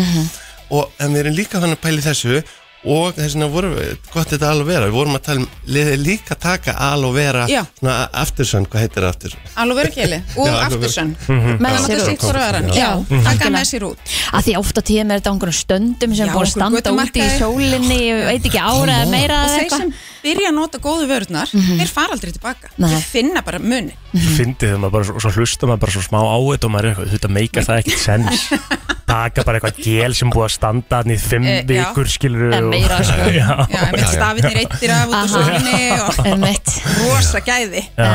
Og 0.76 0.90
en 1.00 1.14
við 1.14 1.22
erum 1.26 1.36
líka 1.38 1.62
hann 1.62 1.76
að 1.76 1.84
pæli 1.84 2.02
þessu 2.06 2.40
og 2.86 3.16
þess 3.18 3.36
vegna 3.36 3.50
vorum 3.54 3.76
við, 3.78 3.92
gott 4.14 4.32
þetta 4.34 4.52
alveg 4.54 4.70
vera 4.70 4.90
við 4.90 4.98
vorum 5.00 5.18
að 5.18 5.24
tala 5.28 5.44
um, 5.44 5.48
liðið 5.76 6.04
líka 6.06 6.38
taka 6.40 6.76
alveg 6.88 7.16
vera, 7.18 7.46
Já. 7.50 7.62
svona 7.80 7.98
aftursönn 8.24 8.68
hvað 8.70 8.86
heitir 8.86 9.08
aftur? 9.10 9.38
alveg 9.56 9.80
vera 9.82 9.94
geli 9.96 10.20
og 10.38 10.50
aloe 10.50 10.66
aftursönn. 10.70 11.14
Með 11.62 11.78
það 11.78 11.86
sér 11.86 12.04
er 12.06 12.60
út. 12.60 12.76
Já, 12.76 12.90
já, 13.10 13.22
taka 13.30 13.52
með 13.54 13.70
sér 13.72 13.88
út. 13.90 14.16
Að 14.36 14.50
því 14.50 14.58
ofta 14.62 14.86
tíðum 14.86 15.14
er 15.14 15.22
þetta 15.22 15.32
á 15.32 15.34
einhverjum 15.36 15.60
stöndum 15.62 16.18
sem 16.18 16.30
Já, 16.30 16.34
búið 16.36 16.48
að 16.48 16.54
standa 16.56 16.96
úti 16.96 17.24
í 17.24 17.30
sólinni 17.40 18.02
ég 18.06 18.26
veit 18.30 18.50
ekki 18.50 18.62
ára 18.62 19.00
eða 19.02 19.12
meira 19.12 19.40
og 19.46 19.56
þeir 19.56 19.74
sem 19.76 19.94
byrja 20.26 20.50
að 20.52 20.58
nota 20.58 20.82
góðu 20.82 21.08
vörðnar 21.10 21.52
þeir 21.54 21.92
fara 21.92 22.16
aldrei 22.16 22.34
tilbaka, 22.34 22.72
þeir 22.78 23.06
finna 23.06 23.46
bara 23.46 23.62
muni 23.62 23.96
Fyndið 24.16 24.70
þegar 24.72 24.82
maður 24.82 24.96
bara, 24.98 25.08
svo, 25.10 25.22
svo 25.22 25.34
hlustar 25.40 25.72
maður 25.72 25.84
bara 25.86 25.96
svo 25.96 26.06
smá 26.06 26.20
á 26.22 26.38
þetta 26.38 26.70
og 26.70 26.76
maður 26.76 26.90
er 26.90 26.94
eitthvað, 26.94 27.16
þetta 27.16 27.34
meikar 27.38 27.68
það 27.70 27.82
ekkert 27.84 28.06
sens 28.06 28.46
Taka 29.06 29.44
bara 29.46 29.60
eitthvað 29.60 29.84
gel 29.86 30.16
sem 30.18 30.32
búið 30.34 30.48
að 30.48 30.54
standa 30.56 30.98
hann 31.04 31.12
í 31.14 31.18
fimm 31.22 31.44
Eh, 31.46 31.60
já. 31.62 31.68
vikur 31.92 32.08
skilur 32.10 32.54
En 32.58 32.70
meira, 32.72 32.98
sko. 33.06 33.28
Já, 33.40 33.50
Já, 33.70 33.84
með 33.94 34.06
stafirnir 34.16 34.58
eittir 34.64 34.94
af 34.96 35.06
út 35.06 35.14
úr 35.14 35.20
Aha. 35.20 35.28
sólinni 35.30 35.82
og 35.94 36.20
Einmitt. 36.32 36.74
rosa 37.04 37.42
gæði 37.46 37.84
Já. 37.94 38.12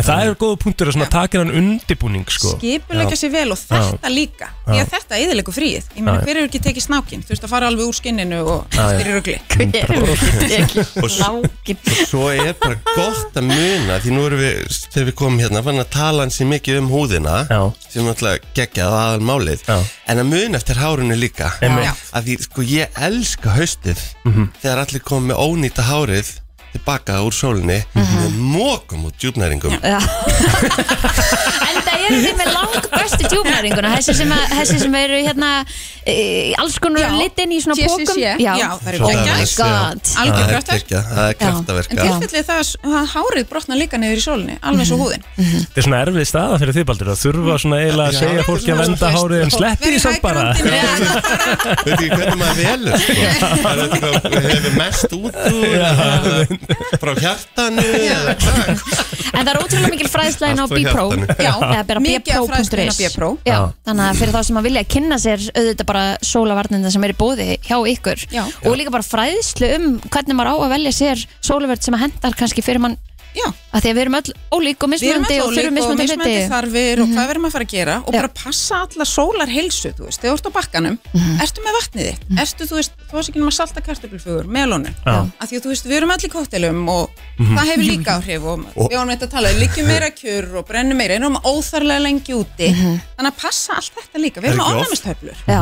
En 0.00 0.06
það 0.06 0.22
er 0.24 0.36
góða 0.40 0.56
punktur 0.62 0.88
að 0.88 0.94
svona 0.96 1.08
taka 1.12 1.42
hann 1.42 1.50
undibúning 1.52 2.24
sko 2.32 2.54
skipulegja 2.56 3.18
sér 3.20 3.32
vel 3.34 3.50
og 3.52 3.58
þetta 3.60 4.08
líka 4.14 4.48
því 4.64 4.78
Já. 4.78 4.84
að 4.86 4.92
þetta 4.94 5.18
er 5.18 5.24
eðilegu 5.26 5.52
fríð 5.52 5.90
ég 5.92 6.00
meina 6.00 6.14
Já. 6.16 6.24
hver 6.24 6.40
hefur 6.40 6.48
ekki 6.48 6.62
tekið 6.64 6.86
snákinn 6.86 7.24
þú 7.26 7.34
veist 7.34 7.44
að 7.44 7.52
fara 7.52 7.68
alveg 7.68 7.90
úr 7.90 7.98
skinninu 8.00 8.40
og 8.40 8.64
Já, 8.72 8.80
já. 8.80 8.88
styrir 8.96 9.12
í 9.12 9.18
rugli 9.18 9.36
Og 11.04 11.10
svo, 11.12 11.42
svo 12.08 12.24
er 12.32 12.54
bara 12.60 12.76
gott 12.94 13.36
að 13.36 13.44
muna 13.50 13.98
Því 14.00 14.14
nú 14.16 14.24
erum 14.28 14.40
við, 14.40 14.78
þegar 14.94 15.08
við 15.10 15.16
komum 15.20 15.40
hérna 15.42 15.62
Fann 15.66 15.82
að 15.82 15.90
tala 15.92 16.24
hansi 16.24 16.46
mikið 16.48 16.80
um 16.80 16.88
húðina 16.92 17.36
Já. 17.50 17.60
Sem 17.92 18.06
náttúrulega 18.08 18.54
geggjað 18.56 18.96
aðal 19.02 19.24
málið 19.28 19.64
Já. 19.68 19.76
En 20.10 20.18
að 20.18 20.26
muna 20.32 20.58
eftir 20.58 20.78
hárunu 20.80 21.14
líka 21.14 21.52
Einmitt. 21.62 22.00
Að 22.16 22.24
því, 22.26 22.36
sko, 22.48 22.64
ég 22.66 22.96
elska 23.08 23.52
haustið 23.54 24.00
Mhm. 24.26 24.48
Þegar 24.62 24.78
allir 24.84 25.02
kom 25.06 25.28
með 25.30 25.38
ónýta 25.46 25.84
hárið 25.86 26.32
Tilbaka 26.70 27.20
úr 27.26 27.34
sólinni 27.34 27.80
Með 27.94 28.36
mókum 28.38 29.08
út 29.10 29.16
djúpnæringum. 29.20 29.74
Já. 29.82 29.98
En 31.70 31.78
það 31.86 32.02
eru 32.06 32.18
þið 32.24 32.34
með 32.40 32.48
lang 32.54 32.86
bestu 32.90 33.28
djúpnæringuna 33.30 33.90
þessi 33.96 34.14
sem, 34.18 34.30
að, 34.34 34.44
þessi 34.58 34.78
sem 34.82 34.94
eru 34.98 35.18
hérna 35.22 35.50
e, 36.10 36.14
alls 36.58 36.76
konar 36.82 37.04
Já. 37.04 37.10
litin 37.20 37.52
í 37.54 37.58
svona 37.62 37.76
TCC, 37.78 37.88
pókum 37.92 38.18
já, 38.20 38.54
það 38.80 38.88
eru 38.90 39.00
Oh 39.00 39.06
my 39.06 39.14
geggjaðir. 39.14 39.52
god. 39.60 40.00
Algjör 40.20 40.34
Það 40.34 40.40
er 40.40 40.50
kraftaverk. 40.50 40.80
geggjað, 40.80 41.04
það 41.10 41.26
er 41.30 41.36
kraftaverk 41.40 41.90
Já. 41.90 42.02
tilfellið 42.02 42.44
það 42.50 42.60
að 43.00 43.06
hárið 43.14 43.44
brotna 43.52 43.78
líka 43.80 44.00
niður 44.02 44.18
í 44.20 44.24
sólinni 44.24 44.56
alveg 44.70 44.88
svo 44.90 44.98
húðin. 45.04 45.22
Þetta 45.38 45.78
er 45.82 45.86
svona 45.86 46.00
erfið 46.06 46.26
staða 46.32 46.58
fyrir 46.64 46.76
þið 46.80 46.86
Baldur 46.90 47.12
að 47.14 47.20
þurfa 47.24 47.58
svona 47.64 47.80
eiginlega 47.84 48.08
að 48.08 48.14
Já. 48.14 48.20
segja 48.24 48.46
fólki 48.50 48.70
að 48.74 48.82
venda 48.84 49.12
hárið 49.16 49.44
en 49.46 49.54
sleppi 49.54 49.86
því 49.94 50.00
samt 50.06 50.20
bara. 50.24 50.42
Veit 50.50 51.94
ekki 51.94 52.10
hvernig 52.10 52.38
maður 52.40 52.56
velur 52.60 52.94
sko. 53.04 53.14
Það 53.60 53.70
er 53.70 53.78
eitthvað 53.86 54.14
við 54.34 54.50
hefum 54.50 54.74
mest 54.80 55.10
út 55.20 55.34
úr 55.50 55.70
eða 55.70 56.06
Frá 57.02 57.12
hjartanu 57.18 57.84
eða 57.84 58.34
hvað? 58.40 58.84
En 59.30 59.46
það 59.46 59.50
er 59.52 59.58
ótrúlega 59.60 59.90
mikil 59.94 60.10
fræðslegin 60.10 60.60
á 60.60 60.64
Allt 60.64 60.72
frá 60.72 60.78
B-Pro 60.80 61.04
hjartanu. 61.10 61.36
Já, 61.40 61.52
eða 61.70 61.84
bara 61.90 62.02
mikið 62.04 62.32
af 62.36 62.48
fræðslu 62.50 62.80
inn 62.80 62.90
á 62.90 62.94
bpro.is 62.94 63.14
B-Pro. 63.14 63.30
Já, 63.48 63.58
þannig 63.88 64.06
að 64.06 64.20
fyrir 64.20 64.34
þá 64.36 64.40
sem 64.48 64.60
að 64.60 64.66
vilja 64.68 64.84
kynna 64.94 65.20
sér 65.22 65.46
auðvitað 65.54 65.90
bara 65.90 66.04
sólavarnina 66.30 66.92
sem 66.94 67.06
er 67.06 67.14
í 67.14 67.18
bóði 67.20 67.48
hjá 67.66 67.76
ykkur 67.94 68.26
Já. 68.34 68.42
og 68.44 68.78
líka 68.80 68.94
bara 68.94 69.06
fræðslu 69.06 69.70
um 69.78 69.86
hvernig 70.08 70.38
maður 70.38 70.52
á 70.52 70.56
að 70.66 70.74
velja 70.76 70.96
sér 70.96 71.24
sólavörð 71.40 71.86
sem 71.86 71.96
að 71.96 72.04
hendar 72.06 72.36
kannski 72.38 72.64
fyrir 72.64 72.82
mann 72.84 72.98
Já, 73.30 73.46
að 73.46 73.84
því 73.84 73.90
að 73.90 73.94
við 73.94 74.02
erum 74.02 74.16
öll 74.18 74.32
ólík 74.50 74.84
og 74.84 74.90
við 74.90 75.04
erum 75.06 75.22
mismunandi 75.22 75.36
alltaf 75.38 75.46
og 75.46 75.54
þurfum 75.54 75.98
mismöndi 76.00 76.32
þarfir 76.50 77.02
og 77.02 77.10
hvað 77.12 77.28
verðum 77.30 77.46
að 77.46 77.52
fara 77.54 77.66
að 77.66 77.70
gera 77.70 77.94
og 78.00 78.08
Já. 78.10 78.16
bara 78.16 78.30
passa 78.40 78.80
alla 78.86 79.06
sólar 79.06 79.52
heilsu, 79.52 79.92
þú 79.94 80.08
veist, 80.08 80.22
þegar 80.24 80.32
þú 80.32 80.40
ert 80.40 80.48
á 80.50 80.52
bakkanum 80.56 80.96
ertu 81.44 81.64
með 81.64 81.76
vatnið 81.78 82.08
þitt, 82.08 82.24
ertu, 82.44 82.66
þú 82.70 82.78
veist 82.80 82.96
þú 83.06 83.18
veist 83.20 83.30
ekki 83.30 83.42
um 83.42 83.50
að 83.50 83.56
salta 83.56 83.84
kartöflufögur, 83.86 84.50
melónu? 84.50 84.94
Að 85.06 85.46
því 85.46 85.60
að 85.60 85.66
þú 85.66 85.72
veist, 85.74 85.86
við 85.86 85.98
erum 86.00 86.14
allir 86.16 86.32
kóttelum 86.34 86.80
og 86.90 87.22
það 87.38 87.70
hefur 87.70 87.86
líka 87.86 88.16
áhrif 88.18 88.48
og, 88.50 88.64
við 88.90 88.98
ánum 88.98 89.14
þetta 89.14 89.28
að 89.28 89.34
tala, 89.36 89.52
liggjum 89.60 89.90
meira 89.90 90.10
kjur 90.16 90.50
og 90.58 90.66
brennum 90.66 90.98
meira, 90.98 91.20
erum 91.20 91.38
óþarlega 91.46 92.06
lengi 92.08 92.34
úti. 92.34 92.72
Þannig 92.74 93.30
að 93.30 93.38
passa 93.44 93.78
allt 93.78 93.94
þetta 94.00 94.24
líka, 94.24 94.42
við 94.42 94.50
Er 94.50 94.58
erum 94.58 94.66
Já, 95.46 95.60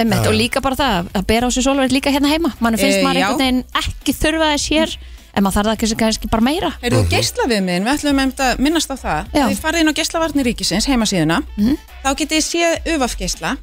einmitt, 0.00 0.26
og 0.26 0.34
líka 0.34 0.62
bara 0.64 0.78
það 0.78 1.10
að 1.14 1.26
bera 1.28 1.48
á 1.48 1.50
sig 1.54 1.66
sólavörð 1.66 1.94
líka 1.94 2.12
hérna 2.14 2.32
heima. 2.32 2.54
Mann 2.64 2.78
finnst 2.80 2.98
Eh, 2.98 3.04
maður 3.04 3.20
einhvern 3.20 3.42
veginn 3.44 3.60
ekki 3.78 4.16
þurfa 4.16 4.48
þess 4.54 4.72
hér 4.72 4.96
en 5.36 5.42
maður 5.44 5.56
þarf 5.58 5.68
það 5.70 5.78
kannski, 5.82 5.96
kannski 6.04 6.28
bara 6.30 6.42
meira. 6.46 6.70
Heyrðu, 6.82 7.00
uh 7.04 7.08
geisla 7.10 7.46
við 7.50 7.62
minn, 7.66 7.84
við 7.84 7.92
ætlum 7.94 8.20
að 8.24 8.58
minnast 8.62 8.90
á 8.90 8.96
það. 8.96 9.30
Já. 9.34 9.46
Þið 9.50 9.60
farið 9.64 9.80
inn 9.84 9.90
á 9.90 9.98
geislavarnir 9.98 10.44
ríkisins, 10.50 10.86
heimasíðuna. 10.90 11.40
Þá 12.04 12.10
getið 12.20 12.36
þið 12.38 12.44
séð 12.48 12.92
UVAF 12.94 13.16
geisla 13.18 13.56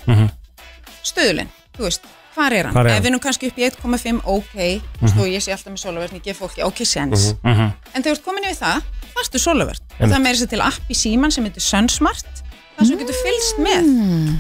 Stöðulinn, 1.02 1.50
þú 1.76 1.88
veist, 1.88 2.04
hvar 2.36 2.54
er 2.54 2.68
hann? 2.70 2.76
Hvar 2.76 2.86
er 2.86 2.92
hann? 2.94 3.00
Ef 3.00 3.04
við 3.06 3.10
erum 3.12 3.22
kannski 3.24 3.50
upp 3.50 3.58
í 3.58 3.66
1,5, 3.68 4.20
ok. 4.30 4.54
Þú 5.00 5.06
veist, 5.08 5.18
og 5.18 5.32
ég 5.32 5.42
sé 5.44 5.54
alltaf 5.56 5.74
með 5.74 5.82
sólaverðin, 5.82 6.20
ég 6.22 6.28
gef 6.30 6.38
fólki 6.44 6.64
ok 6.68 6.84
sens 6.86 7.32
Mhm. 7.44 7.72
En 7.96 8.04
þegar 8.04 8.12
þú 8.12 8.18
ert 8.20 8.26
komin 8.28 8.46
yfir 8.46 8.60
það, 8.62 8.84
þarftu 9.16 9.42
sólaverð 9.42 9.82
Og 9.82 9.98
Einmitt. 10.00 10.14
það 10.16 10.22
meiri 10.28 10.38
sér 10.42 10.50
til 10.50 10.62
app 10.62 10.90
í 10.90 10.96
síman 10.96 11.32
sem 11.34 11.44
heitir 11.46 11.62
Sunsmart. 11.66 12.26
Það 12.78 12.88
sem 12.88 12.98
þú 12.98 13.02
getur 13.02 13.20
fylgst 13.26 13.58
með. 13.60 13.90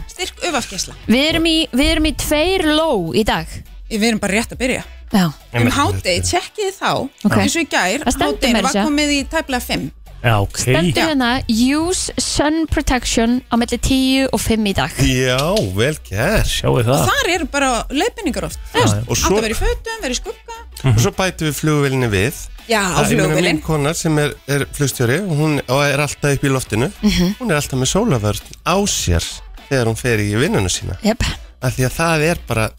Styrk 0.07 0.45
UVAF 0.47 0.69
geisla 0.71 0.93
Við 1.07 1.25
erum 1.29 1.45
í, 1.45 1.67
við 1.73 1.88
erum 1.91 2.05
í 2.05 2.13
tveir 2.15 2.63
ló 2.77 3.11
í 3.13 3.23
dag. 3.25 3.47
Við 3.89 4.03
erum 4.07 4.19
bara 4.19 4.34
rétt 4.34 4.53
að 4.53 4.57
byrja 4.61 4.84
Já, 5.12 5.26
Um 5.53 5.68
hádegi, 5.68 6.22
tjekkið 6.24 6.78
þá 6.80 6.91
Ok. 7.26 7.34
eins 7.38 7.55
og 7.55 7.64
í 7.66 7.68
gær, 7.68 8.05
að 8.07 8.62
var 8.62 8.78
komið 8.86 9.09
í 9.18 9.24
tæplega 9.28 9.62
5 9.66 9.89
Já, 10.22 10.36
ok. 10.38 10.57
Stendur 10.62 11.01
hérna 11.01 11.30
Use 11.49 12.14
Sun 12.22 12.68
Protection 12.70 13.39
á 13.49 13.57
milli 13.57 13.78
10 13.82 14.28
og 14.30 14.39
5 14.39 14.68
í 14.70 14.74
dag. 14.78 14.91
Já, 15.01 15.39
vel 15.74 15.97
gert. 16.05 16.45
Sjáu 16.45 16.76
og 16.78 16.86
það. 16.86 17.07
þar 17.09 17.30
eru 17.34 17.47
bara 17.49 17.70
leiðbynningar 17.89 18.45
oft. 18.45 18.59
Og 18.76 19.18
að 19.18 19.39
vera 19.41 19.55
í 19.55 19.57
fötum, 19.57 19.97
vera 20.03 20.14
í 20.14 20.20
skugga. 20.20 20.59
Og 20.91 21.01
svo 21.01 21.12
bætum 21.18 21.49
við 21.49 21.57
flugvélinni 21.57 22.09
við. 22.14 22.38
Já, 22.70 22.84
flugvillin 23.09 23.57
Mín 23.57 23.64
konar 23.66 23.97
sem 23.97 24.18
er, 24.22 24.36
er 24.47 24.68
flugstjóri 24.70 25.18
og 25.26 25.34
hún 25.41 25.57
og 25.66 25.82
er 25.88 26.05
alltaf 26.05 26.38
upp 26.38 26.45
í 26.45 26.53
loftinu. 26.53 26.91
Mhm. 27.01 27.36
Hún 27.41 27.49
er 27.49 27.57
alltaf 27.57 27.80
með 27.82 27.89
sólavörn 27.89 28.45
á 28.62 28.78
sér 28.86 29.26
Þegar 29.72 29.88
hún 29.88 29.97
fer 29.97 30.20
í 30.20 30.36
vinnuna 30.36 30.70
sína. 30.70 30.97
Jep, 31.01 31.24
Af 31.64 31.78
því 31.78 31.86
að 31.88 31.93
það 31.97 32.24
er 32.30 32.38
bara 32.47 32.70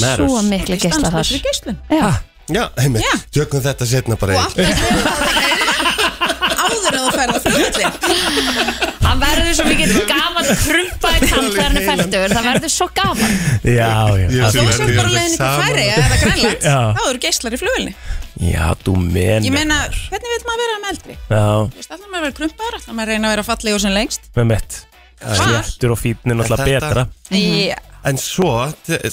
matters. 0.00 0.28
svo 0.30 0.42
miklu 0.48 0.76
geisla 0.78 1.10
þar 1.10 1.24
stanslösri 1.26 1.42
geislun. 1.46 1.76
Já, 1.90 2.12
Já, 2.52 2.64
einmitt, 2.82 3.04
Já. 3.06 3.14
tökum 3.38 3.60
þetta 3.62 3.86
setna 3.86 4.16
bara 4.18 4.32
og 4.34 4.40
allt 4.42 4.56
þetta 4.56 5.62
áður 6.62 6.96
en 6.96 7.02
þú 7.02 7.10
ferð 7.14 7.36
á 7.36 7.40
flugvillin 7.44 7.92
hann 9.02 9.20
verður 9.22 9.54
svo 9.58 9.64
mikið 9.68 9.92
gaman 10.08 10.48
krumpaði 10.62 11.28
kant 11.30 11.48
þegar 11.52 11.64
hann 11.66 11.78
er 11.80 11.86
færtur 11.88 12.34
það 12.34 12.46
verður 12.48 12.72
svo 12.74 12.88
gaman 12.96 13.32
Já, 13.62 13.92
já. 14.18 14.26
Ég 14.32 14.56
þú 14.56 14.64
sem 14.76 14.92
bara 14.96 15.12
leiðin 15.14 15.36
ykkur 15.36 15.62
færi 15.62 15.86
eða 15.92 16.18
grænland 16.22 16.66
Já. 16.66 16.78
þá 16.96 17.02
eru 17.12 17.22
geislar 17.26 17.56
í 17.56 17.60
flugvillin 17.62 17.96
Já, 18.42 18.64
þú 18.82 18.96
menn 18.98 19.46
ég 19.46 19.52
meina, 19.54 19.78
hvernig 20.08 20.32
vil 20.32 20.46
maður 20.48 20.62
vera 20.64 20.78
með 20.82 20.90
eldri? 20.94 21.16
Já, 21.30 21.44
Þú 21.72 21.78
veist, 21.78 21.92
allar 21.94 22.08
maður 22.14 22.24
vera 22.26 22.36
krumpaður, 22.40 22.78
allar 22.80 22.96
maður 22.98 23.12
reyna 23.12 23.28
að 23.28 23.34
vera 23.36 23.46
fallegur 23.52 23.82
sem 23.84 23.94
lengst? 23.96 24.28
Með 24.38 24.48
mitt 24.54 24.78
Sléttur 25.22 25.92
og 25.94 26.00
fítnin 26.02 26.40
alltaf 26.42 26.64
Þetta- 26.64 26.88
betra. 26.90 27.02
Já, 27.30 27.76
En 28.04 28.18
svo, 28.18 28.54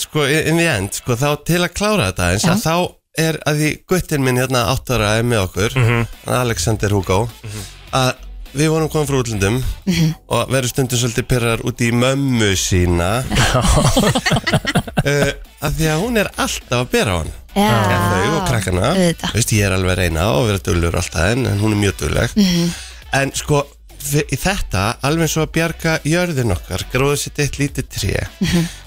sko, 0.02 0.24
in 0.26 0.58
the 0.58 0.66
end, 0.70 0.96
sko, 0.98 1.14
þá 1.20 1.30
til 1.46 1.60
að 1.62 1.74
klára 1.78 2.08
þetta 2.10 2.30
eins 2.34 2.48
að 2.50 2.64
þá 2.64 2.76
er 3.20 3.38
að 3.50 3.60
því 3.62 3.70
guttin 3.92 4.24
minn 4.26 4.40
hérna 4.40 4.64
áttara 4.72 5.12
er 5.20 5.28
með 5.28 5.44
okkur, 5.50 5.76
Alexander 6.40 6.94
Hugo, 6.96 7.20
að 7.94 8.26
við 8.58 8.72
vorum 8.74 8.90
komið 8.90 9.12
frá 9.12 9.18
útlundum 9.20 9.58
og 10.34 10.50
verður 10.50 10.72
stundum 10.72 10.98
svolítið 11.04 11.28
pyrrar 11.30 11.62
út 11.70 11.82
í 11.86 11.92
mömmu 11.94 12.54
sína. 12.58 13.12
Uh, 15.00 15.30
að 15.64 15.78
því 15.78 15.86
að 15.88 16.02
hún 16.04 16.18
er 16.20 16.28
alltaf 16.44 16.82
að 16.82 16.90
bera 16.92 17.14
á 17.16 17.18
hann. 17.22 17.30
Þau 17.56 18.34
og 18.36 18.42
krakkana. 18.50 18.90
Veist, 19.32 19.54
ég 19.56 19.64
er 19.64 19.72
alveg 19.78 19.96
reyna 19.96 20.26
og 20.36 20.50
vera 20.50 20.60
dullur 20.66 20.98
alltaf 21.00 21.30
en, 21.32 21.46
en 21.48 21.62
hún 21.64 21.72
er 21.78 21.80
mjög 21.86 21.96
dulleg 22.02 22.34
en 23.16 23.32
sko 23.34 23.62
þetta 24.10 24.86
alveg 25.06 25.28
eins 25.28 25.38
og 25.38 25.48
að 25.48 25.54
bjarga 25.58 25.96
jörðin 26.08 26.56
okkar 26.56 26.86
gróðu 26.94 27.18
sitt 27.24 27.42
eitt 27.44 27.60
lítið 27.62 27.90
tré 27.94 28.28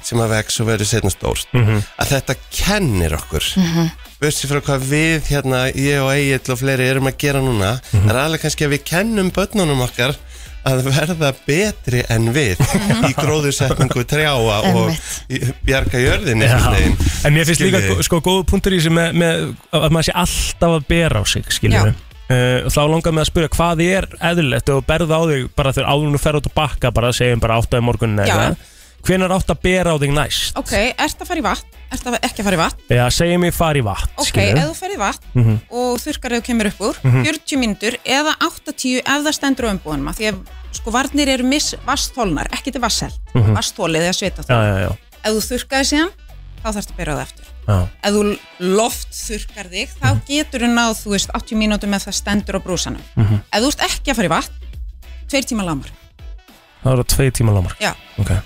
sem 0.02 0.22
að 0.22 0.34
vex 0.36 0.60
og 0.62 0.70
verður 0.70 0.90
setna 0.92 1.12
stórt 1.12 1.52
að 1.54 2.14
þetta 2.16 2.38
kennir 2.50 3.18
okkur. 3.20 3.52
Mm 3.58 3.90
frá 4.22 4.60
hvað 4.62 4.84
við 4.86 5.30
hérna 5.32 5.64
ég 5.74 5.98
og 5.98 6.12
Egil 6.14 6.52
og 6.54 6.60
fleiri 6.60 6.84
erum 6.86 7.08
að 7.10 7.16
gera 7.18 7.40
núna 7.42 7.72
það 7.90 8.10
er 8.12 8.18
alveg 8.20 8.44
kannski 8.44 8.66
að 8.68 8.74
við 8.76 8.84
kennum 8.86 9.32
börnunum 9.34 9.82
okkar 9.82 10.14
að 10.62 10.84
verða 10.86 11.32
betri 11.42 12.04
en 12.12 12.28
við 12.34 12.60
í 13.08 13.10
gróðursetningu 13.18 14.04
trjáa 14.06 14.60
og 14.70 14.94
bjarga 15.66 16.02
jörðin. 16.02 16.44
En 16.46 17.34
mér 17.34 17.48
finnst 17.48 17.64
líka 17.64 17.98
sko 18.06 18.22
góðu 18.22 18.46
punktur 18.52 18.76
í 18.76 18.78
þessu 18.78 18.94
með, 18.94 19.18
með 19.18 19.44
að 19.74 19.88
maður 19.90 20.08
sé 20.08 20.16
alltaf 20.22 20.76
að 20.78 20.88
bera 20.92 21.22
á 21.22 21.24
sig 21.26 21.50
skiljum 21.50 21.90
Já. 21.90 22.11
Uh, 22.32 22.68
þá 22.72 22.82
langar 22.88 23.12
mig 23.12 23.24
að 23.26 23.30
spyrja 23.30 23.52
hvað 23.56 23.80
er 23.84 24.06
eðlilegt 24.30 24.70
og 24.72 24.84
berða 24.88 25.18
á 25.20 25.22
þig 25.28 25.48
bara 25.58 25.72
þegar 25.76 25.90
áður 25.92 26.14
þú 26.14 26.20
fer 26.22 26.38
út 26.38 26.46
að 26.48 26.54
bakka 26.56 26.92
bara 26.94 27.10
segjum 27.16 27.42
bara 27.42 27.58
átt 27.60 27.74
af 27.76 27.84
morgunin 27.84 28.22
eða 28.24 28.54
hvenær 29.02 29.34
átt 29.34 29.50
að 29.50 29.60
bera 29.66 29.92
á 29.92 29.96
þig 29.98 30.12
næst? 30.14 30.56
Ok, 30.60 30.72
ert 30.94 31.22
að 31.24 31.28
fara 31.28 31.42
í 31.42 31.44
vatn 31.44 31.78
ert 31.92 32.06
að 32.08 32.16
ekki 32.22 32.40
að 32.42 32.46
fara 32.46 32.56
í 32.56 32.60
vatn? 32.62 32.84
Já, 32.94 33.02
segjum 33.18 33.46
ég 33.48 33.56
fari 33.56 33.82
í 33.82 33.86
vatn 33.86 34.22
ok, 34.22 34.38
ef 34.44 34.62
þú 34.62 34.76
fer 34.78 34.94
í 34.94 34.98
vatn 35.02 35.42
Mhm. 35.42 35.58
og 35.82 36.00
þurrkar 36.04 36.36
ef 36.36 36.42
þú 36.42 36.46
kemur 36.46 36.70
upp 36.70 36.80
úr 36.88 37.00
40 37.02 37.58
mínútur 37.58 37.98
eða 38.06 38.32
80 38.46 39.02
ef 39.02 39.26
það 39.26 39.36
stendur 39.36 39.66
á 39.68 39.72
umbúðunum 39.74 40.08
af 40.08 40.18
því 40.20 40.30
að 40.30 40.38
sko 40.72 40.94
varnir 40.94 41.28
eru 41.28 41.44
miss 41.44 41.74
vasthólnar 41.84 42.48
ekki 42.54 42.72
til 42.72 42.80
vasselt, 42.80 43.18
mm 43.34 43.42
-hmm. 43.42 43.56
vasthólið 43.58 44.08
eða 44.08 44.86
já, 44.86 44.90
ef 45.24 45.30
þú 45.34 45.40
þurrkaði 45.50 45.84
síðan 45.90 46.10
þá 46.62 46.68
þarfst 46.72 46.92
að 46.92 46.96
bera 46.96 47.14
það 47.16 47.22
eftir. 47.26 47.41
Ef 47.68 48.12
þú 48.12 48.22
loft 48.60 49.12
þurrkar 49.14 49.68
þig 49.70 49.88
þá 50.00 50.08
getur 50.26 50.60
þú 50.66 50.70
náð, 50.74 50.94
þú 51.04 51.10
veist, 51.14 51.30
80 51.34 51.56
mínútur 51.60 51.88
með 51.92 52.06
það 52.08 52.16
stendur 52.18 52.58
á 52.58 52.60
brúsanum. 52.64 53.02
Ef 53.52 53.62
þú 53.62 53.68
ert 53.72 53.84
ekki 53.88 54.10
að 54.12 54.16
fara 54.18 54.28
í 54.28 54.32
vatn 54.32 54.52
tveir 55.30 55.44
tíma 55.48 55.64
lámar 55.64 55.90
Það 56.82 56.92
eru 56.92 57.04
tvei 57.04 57.30
tíma 57.30 57.52
lámar 57.54 57.76
já, 57.78 57.92
okay. 58.18 58.40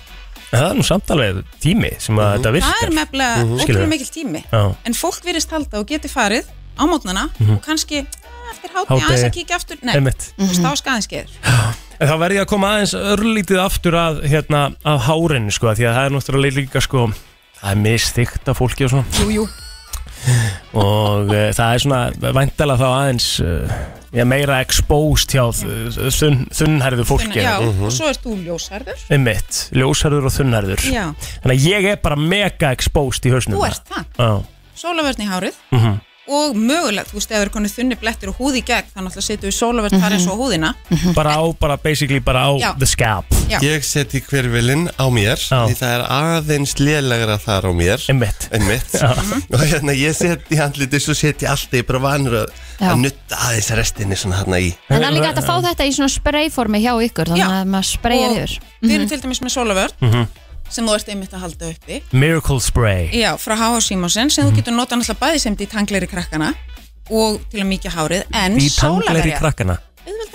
En 0.53 0.59
það 0.61 0.69
er 0.69 0.75
nú 0.77 0.83
samt 0.87 1.09
alveg 1.11 1.39
tími 1.59 1.89
sem 1.99 2.15
að 2.15 2.37
þetta 2.37 2.51
virkar. 2.55 2.75
Það 2.77 2.85
er 2.87 2.93
mefnilega 2.95 3.37
Mhm. 3.37 3.47
ótrúlega 3.49 3.65
Skilurðu? 3.65 3.87
mikil 3.89 4.11
tími. 4.15 4.43
Já. 4.51 4.75
en 4.85 4.93
fólk 4.93 5.21
virðist 5.25 5.49
halda 5.51 5.79
og 5.79 5.87
geti 5.87 6.07
farið 6.07 6.45
á 6.77 6.83
mótnana 6.87 7.29
Mhm. 7.39 7.51
og 7.57 7.61
kannski 7.65 8.05
"Ah, 8.05 8.53
eftir 8.53 8.69
Hádegi. 8.71 9.01
aðeins 9.01 9.23
að 9.25 9.33
kíkja 9.33 9.55
aftur. 9.57 9.77
Nei, 9.83 9.95
þú 9.95 10.03
veist, 10.05 10.61
þá 10.61 10.71
skaðins 10.77 11.07
geður 11.09 11.29
En 11.99 12.07
þá 12.07 12.13
verð 12.19 12.33
ég 12.37 12.41
að 12.41 12.45
koma 12.47 12.67
aðeins 12.77 12.93
örlítið 12.93 13.59
aftur 13.59 13.91
að, 13.93 14.21
hérna, 14.29 14.75
að 14.85 14.99
hárinu 15.01 15.51
sko, 15.51 15.67
því 15.73 15.83
að 15.89 15.95
það 15.97 16.05
er 16.05 16.11
náttúrulega 16.11 16.55
líka 16.55 16.79
sko, 16.81 17.13
það 17.61 17.71
er 17.71 17.79
misþygt 17.83 18.49
af 18.51 18.57
fólki 18.59 18.85
og 18.87 18.93
svona. 18.93 19.05
Jú, 19.21 19.29
jú. 19.41 19.47
og 20.77 21.29
uh, 21.29 21.49
það 21.55 21.69
er 21.75 21.83
svona 21.83 22.31
væntalega 22.35 22.79
þá 22.81 22.87
aðeins 22.89 23.27
uh, 23.45 23.75
já, 24.17 24.23
meira 24.27 24.57
exposed 24.65 25.33
hjá 25.35 25.43
uh, 25.45 26.09
þunn, 26.17 26.41
þunnherðu 26.57 27.05
fólki. 27.07 27.39
Já, 27.43 27.55
Mhm. 27.61 27.85
og 27.87 27.93
svo 27.95 28.09
ert 28.09 28.23
þú 28.25 28.35
ljósærður 28.47 29.05
Einmitt, 29.13 29.61
ljósherður 29.77 30.27
og 30.29 30.35
þunnherður 30.37 30.85
Já. 30.91 31.05
Þannig 31.43 31.55
að 31.55 31.67
ég 31.69 31.89
er 31.93 32.01
bara 32.03 32.15
mega 32.19 32.71
exposed 32.75 33.25
í 33.29 33.33
hausnum. 33.35 33.59
Þú 33.59 33.67
ert 33.69 33.93
það, 33.93 34.05
Já, 34.17 34.31
sólavörn 34.83 35.23
í 35.25 35.31
hárið. 35.31 35.63
Mhm 35.71 35.97
og 36.27 36.55
mögulegt, 36.59 37.09
þú 37.11 37.17
veist, 37.19 37.31
ef 37.31 37.37
það 37.37 37.45
er 37.45 37.51
konið 37.53 37.73
þunni 37.77 37.97
blettir 38.01 38.29
og 38.31 38.35
húð 38.41 38.57
í 38.59 38.63
gegn, 38.67 38.89
þannig 38.95 39.15
að 39.17 39.25
setjum 39.27 39.47
við 39.47 39.55
sólavörn 39.57 40.01
þar 40.01 40.15
eins 40.17 40.27
og 40.27 40.39
húðina. 40.41 40.71
Bara 41.15 41.35
á, 41.39 41.43
bara 41.59 41.77
basically 41.77 42.19
bara 42.19 42.41
á 42.47 42.51
Já. 42.59 42.71
the 42.79 42.85
scalp. 42.85 43.25
Já. 43.47 43.59
Ég 43.63 43.83
seti 43.87 44.19
hverfilinn 44.27 44.89
á 44.99 45.05
mér 45.07 45.39
Því 45.39 45.75
það 45.79 45.91
er 45.95 46.03
aðeins 46.11 46.73
lélegra 46.83 47.37
þar 47.39 47.67
á 47.67 47.71
mér. 47.71 48.03
Einmitt. 48.11 48.49
Einmitt. 48.51 48.91
Já. 48.91 49.13
Og 49.55 49.61
hérna 49.63 49.95
ég 49.95 50.11
seti 50.17 50.55
handliti 50.59 50.99
Svo 50.99 51.15
seti 51.15 51.45
ég 51.47 51.51
alltaf 51.53 51.85
bara 51.87 51.99
vanur 52.03 52.35
að, 52.41 52.51
Já. 52.81 52.89
að 52.91 52.99
nutta 53.05 53.39
aðeins 53.47 53.69
restinni 53.79 54.15
svona 54.19 54.41
hérna 54.41 54.59
í. 54.59 54.73
En 54.89 54.99
það 54.99 55.07
er 55.07 55.15
líka 55.15 55.29
hægt 55.31 55.39
að 55.43 55.47
fá 55.47 55.55
þetta 55.69 55.87
í 55.87 55.93
svona 55.95 56.11
sprayformi 56.11 56.81
hjá 56.83 56.91
ykkur 57.07 57.31
Þannig 57.31 57.55
að 57.55 57.71
maður 57.71 57.89
sprayar 57.93 58.27
Og 58.27 58.37
yfir. 58.41 58.59
við 58.83 58.95
erum 58.97 59.09
til 59.13 59.21
dæmis 59.23 59.41
með 59.47 59.55
sólavörn 59.55 59.95
Mhm. 60.03 60.27
Sem 60.69 60.85
þú 60.85 60.95
ert 60.95 61.09
einmitt 61.09 61.33
að 61.33 61.39
halda 61.45 61.69
uppi 61.73 62.01
Miracle 62.11 62.59
Spray 62.61 63.09
Já, 63.13 63.35
frá 63.37 63.55
H.H. 63.55 63.81
Simonsen 63.87 64.29
sem 64.29 64.45
Mhm. 64.45 64.51
þú 64.53 64.55
getur 64.61 64.73
notað 64.73 65.01
náttúrulega 65.01 65.19
bæði 65.25 65.39
sem 65.39 65.55
dítangleri 65.55 66.07
krakkana 66.07 66.53
og 67.09 67.39
til 67.49 67.61
að 67.61 67.67
mikið 67.71 67.91
hárið 67.91 68.23
en 68.33 68.59
sólaverja 68.59 69.37
krakkana 69.39 69.77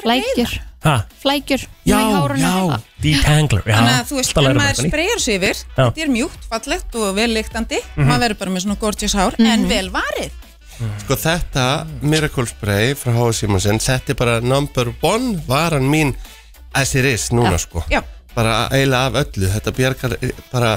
Flækjur 0.02 0.60
Ha? 0.82 1.04
Flækjur 1.22 1.60
Já, 1.86 1.98
já, 2.36 2.78
detangler 3.02 3.62
já, 3.66 3.74
Þannig 3.76 3.98
að 4.00 4.06
þú 4.08 4.16
veist, 4.18 4.34
lærum 4.36 4.56
maður 4.58 4.88
spreyjar 4.88 5.20
sig 5.22 5.36
yfir 5.38 5.54
Já. 5.76 5.84
þetta 5.86 6.02
er 6.02 6.08
mjúkt, 6.10 6.46
fallegt 6.50 6.94
og 6.98 7.14
vel 7.14 7.28
lyktandi 7.36 7.78
Mhm. 7.96 8.08
maður 8.08 8.20
verður 8.24 8.38
bara 8.38 8.50
með 8.50 8.64
svona 8.64 8.78
gorgeous 8.80 9.14
hár 9.14 9.36
Mhm. 9.38 9.46
en 9.46 9.68
vel 9.68 9.90
varið 9.90 10.30
Sko 11.04 11.14
þetta 11.14 11.86
Miracle 12.02 12.46
Spray 12.46 12.94
frá 12.94 13.12
H.S. 13.14 13.38
Simonsen 13.44 13.78
Þetta 13.78 14.10
er 14.10 14.14
bara 14.14 14.40
number 14.40 14.92
one 15.02 15.36
varan 15.46 15.82
mín 15.88 16.14
as 16.74 16.94
it 16.96 17.04
is 17.04 17.28
núna 17.30 17.58
sko 17.58 17.84
Já. 17.90 18.02
Bara 18.36 18.56
eiginlega 18.72 19.06
af 19.12 19.20
öllu 19.26 19.52
Þetta 19.56 19.72
bjargar 19.78 20.16
eh, 20.22 20.36
bara 20.52 20.74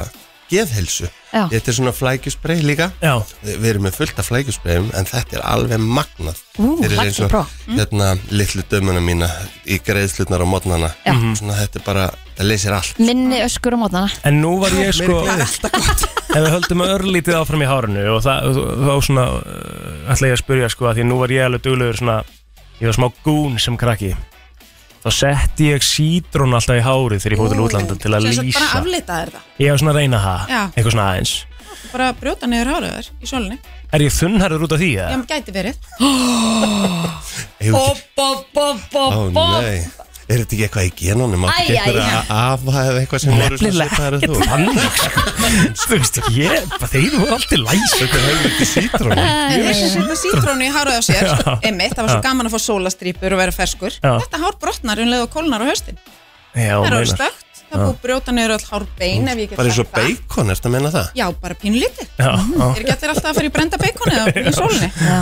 geðhelsu 0.51 1.07
Já. 1.35 1.47
Þetta 1.51 1.71
er 1.71 1.75
svona 1.75 1.91
flækjuspray 1.91 2.61
líka 2.63 2.85
Já. 3.01 3.15
Við 3.43 3.65
erum 3.71 3.87
með 3.87 3.95
fullt 3.97 4.19
af 4.21 4.27
flækjusprayum 4.29 4.91
En 4.95 5.07
þetta 5.09 5.39
er 5.39 5.45
alveg 5.49 5.81
magnað 5.81 6.37
Ú, 6.61 6.75
Fyrir 6.79 6.93
hlakka 6.95 7.07
eins 7.09 7.17
og 7.25 7.33
að. 7.35 7.55
Mm. 7.65 7.79
hérna 7.81 8.09
litlu 8.31 8.63
dömuna 8.71 9.01
mína 9.03 9.29
Í 9.65 9.79
greiðslutnar 9.83 10.45
á 10.45 10.47
mótnana 10.47 10.91
Já. 11.03 11.15
Svona 11.41 11.57
þetta 11.63 11.81
er 11.81 11.85
bara, 11.87 12.05
það 12.37 12.49
leysir 12.51 12.75
allt 12.77 13.01
Minni 13.01 13.41
öskur 13.43 13.75
á 13.75 13.79
mótnana 13.81 14.13
En 14.29 14.39
nú 14.43 14.53
var 14.61 14.77
ég 14.79 14.93
sko 14.95 15.23
Ef 15.25 16.41
við 16.43 16.49
höldum 16.51 16.81
örlítið 16.85 17.37
áfram 17.39 17.61
í 17.63 17.67
hárinu 17.69 18.01
og 18.15 18.23
það, 18.25 18.57
þá 18.85 18.93
svona 19.07 19.25
uh, 19.39 20.11
ætla 20.11 20.27
ég 20.31 20.35
að 20.35 20.41
spyrja 20.41 20.69
sko 20.73 20.87
að 20.89 20.97
því 20.99 21.05
nú 21.07 21.19
var 21.21 21.31
ég 21.31 21.45
alveg 21.47 21.61
duglegur 21.63 21.99
svona 22.01 22.15
ég 22.81 22.89
var 22.89 22.97
smá 22.97 23.07
gún 23.23 23.55
sem 23.61 23.77
krakki 23.79 24.09
þá 25.05 25.09
setti 25.13 25.67
ég 25.69 25.83
sítrón 25.85 26.55
alltaf 26.57 26.79
í 26.79 26.83
hárið 26.85 27.19
þegar 27.21 27.35
ég 27.35 27.41
fór 27.41 27.51
til 27.53 27.63
útlanda 27.65 27.97
til 28.01 28.11
að 28.17 28.25
Sem 28.25 28.33
sagt 28.33 28.53
bara 28.55 28.65
lýsa. 28.65 28.79
aflita 28.79 29.17
er 29.21 29.29
það? 29.35 29.43
Ég 29.61 29.69
var 29.75 29.81
svona 29.83 29.91
að 29.93 29.99
reyna 30.01 30.21
það, 30.23 30.47
Já. 30.49 30.61
eitthvað 30.75 30.95
svona 30.95 31.09
aðeins. 31.11 31.33
Bara 31.91 32.07
brjóta 32.17 32.47
niður 32.49 32.71
hárið 32.73 32.95
þar 32.95 33.09
í 33.21 33.29
sólinni. 33.29 33.57
Er 33.93 34.01
ég 34.01 34.15
þunnharður 34.15 34.65
út 34.65 34.73
af 34.75 34.79
því? 34.81 34.89
Já, 34.95 35.03
eða? 35.05 35.25
gæti 35.29 35.51
verið. 35.55 35.75
Hefur 37.59 37.77
ekki- 37.77 38.01
Bob, 38.15 38.45
bob, 38.53 38.77
bob, 38.91 39.13
Ó 39.13 39.29
bob 39.31 39.61
nei 39.61 39.85
Er 40.25 40.39
þetta 40.41 40.55
ekki 40.55 40.63
eitthvað 40.65 40.85
í 40.85 40.89
ekki 40.89 41.09
Æ, 41.45 41.75
æ, 41.75 41.81
eitthvað 41.85 41.97
æ. 42.01 42.21
afa 42.33 42.83
eða 42.89 43.01
eitthvað 43.03 43.21
sem 43.21 43.35
voru 43.35 43.57
svona 43.61 43.69
Nefnilega 43.69 43.89
ekkert 43.91 44.15
en 44.15 44.23
þú? 44.25 44.39
þannig 44.49 44.79
sko. 44.81 45.23
Þú 45.85 45.89
veist, 45.91 46.17
ég, 46.33 46.71
þeir 46.95 47.17
voru 47.19 47.35
alltaf 47.35 47.61
læs 47.61 47.93
Þetta 47.99 48.17
er 48.17 48.25
helviti 48.25 48.67
sítrónum 48.71 49.21
Þeir 49.53 49.77
sem 49.77 49.91
setja 49.93 50.17
sítrónu 50.23 50.65
í 50.65 50.71
hárið 50.73 50.97
á 50.97 51.01
sér 51.05 51.29
Já. 51.29 51.53
einmitt, 51.69 51.93
það 51.93 52.07
var 52.07 52.13
svo 52.15 52.23
gaman 52.25 52.49
að 52.49 52.55
fá 52.55 52.63
sólastrýpur 52.65 53.37
og 53.37 53.41
vera 53.43 53.53
ferskur 53.59 53.99
Já. 54.01 54.13
þetta 54.25 54.41
hár 54.47 54.57
brotnar 54.65 55.03
um 55.05 55.13
leið 55.13 55.25
og 55.27 55.33
kólnar 55.37 55.61
á 55.61 55.69
haustin 55.69 56.01
Já, 56.55 56.73
það 56.73 56.87
er 56.89 56.97
orðið 56.97 57.13
stökt, 57.13 57.44
það 57.71 57.81
búið 57.85 57.99
brjóta 58.05 58.33
niður 58.35 58.53
öll 58.55 58.65
hár 58.69 58.85
bein 58.99 59.29
ef 59.31 59.39
ég 59.41 59.49
get 59.51 59.59
Bara 59.59 59.69
eins 59.69 59.79
og 59.79 59.85
sagt 59.85 59.95
það. 59.95 60.09
bacon, 60.15 60.51
ertu 60.53 60.69
að 60.69 60.73
menna 60.75 60.91
það? 60.93 61.07
Já, 61.19 61.25
bara 61.41 61.57
pínlítið. 61.61 62.09
Er 62.15 62.81
ekki 62.81 62.93
allir 62.95 63.13
alltaf 63.13 63.29
að 63.31 63.39
fara 63.39 63.49
í 63.49 63.53
brenda 63.55 63.79
bacon 63.81 64.13
eða 64.15 64.25
í 64.35 64.53
sólinni? 64.55 64.89
Já. 64.95 65.19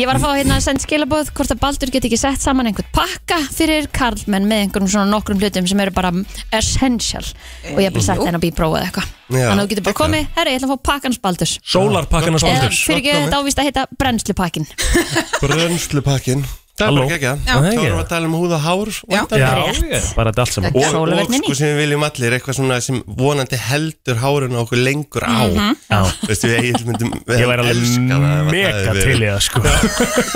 Ég 0.00 0.10
var 0.10 0.18
að 0.20 0.24
fá 0.26 0.30
hérna 0.38 0.58
að 0.58 0.64
senda 0.66 0.84
skilabóð 0.84 1.32
hvort 1.36 1.54
að 1.54 1.62
Baldur 1.64 1.94
get 1.94 2.08
ekki 2.10 2.20
sett 2.20 2.44
saman 2.44 2.70
einhvern 2.70 2.90
pakka 2.94 3.38
fyrir 3.54 3.88
karlmenn 3.94 4.48
með 4.50 4.64
einhverjum 4.66 4.92
svona 4.94 5.10
nokkrum 5.10 5.40
hlutum 5.42 5.66
sem 5.70 5.80
eru 5.84 5.94
bara 5.96 6.12
essential 6.56 7.24
og 7.74 7.80
ég 7.80 7.88
hef 7.88 7.96
bara 7.96 8.06
sett 8.10 8.24
henn 8.26 8.38
að 8.38 8.44
bíprófa 8.46 8.80
eða 8.80 8.90
eitthvað. 8.90 9.16
Þannig 9.30 9.50
að 9.50 9.60
þú 9.60 9.70
getur 9.70 9.84
bara 9.86 9.98
komið, 10.00 10.24
herri, 10.34 10.54
ég 10.54 10.58
ætla 10.58 10.66
að 10.66 10.72
fá 10.74 10.86
pakkans 10.90 11.20
Baldurs 11.22 11.52
Eða 11.70 12.40
sóldurs 12.42 12.80
fyrir 12.82 12.98
ekki 12.98 13.12
þetta 13.14 13.38
ávist 13.38 13.60
að 13.62 13.68
heita 13.68 13.84
brennslupakkin 14.00 14.66
Brönslupakkin 15.40 16.42
Það 16.80 16.86
er 16.86 16.90
Halló. 16.90 17.02
bara 17.04 17.12
gegja 17.14 17.32
Já. 17.44 17.54
Þá 17.60 17.60
Já. 17.60 17.80
erum 17.84 17.98
við 17.98 18.00
að 18.00 18.08
tala 18.10 18.26
um 18.30 18.36
húð 18.40 18.54
og 18.56 18.62
hár 18.64 18.90
Já. 18.90 19.20
Já, 19.40 19.50
Rétt. 19.60 19.80
ég, 19.90 20.06
bara 20.16 20.30
þetta 20.32 20.44
allt 20.46 20.54
saman 20.56 20.70
Og, 20.70 20.80
og 20.80 20.94
Sólarverninni. 20.94 21.40
sko 21.44 21.54
sem 21.60 21.68
við 21.70 21.80
viljum 21.84 22.06
allir 22.08 22.36
eitthvað 22.38 22.56
svona 22.60 22.78
sem 22.84 23.00
vonandi 23.20 23.58
heldur 23.68 24.20
hárun 24.22 24.56
á 24.56 24.60
okkur 24.64 24.80
lengur 24.80 25.26
á 25.28 25.38
Já. 25.90 26.00
Veistu 26.26 26.50
við 26.50 26.58
eigin 26.70 26.88
myndum 26.88 27.12
Ég 27.28 27.46
væri 27.50 27.66
alveg 27.66 28.50
mega 28.50 28.94
til 28.96 29.20
í 29.20 29.28
það 29.28 29.40
sko 29.46 29.64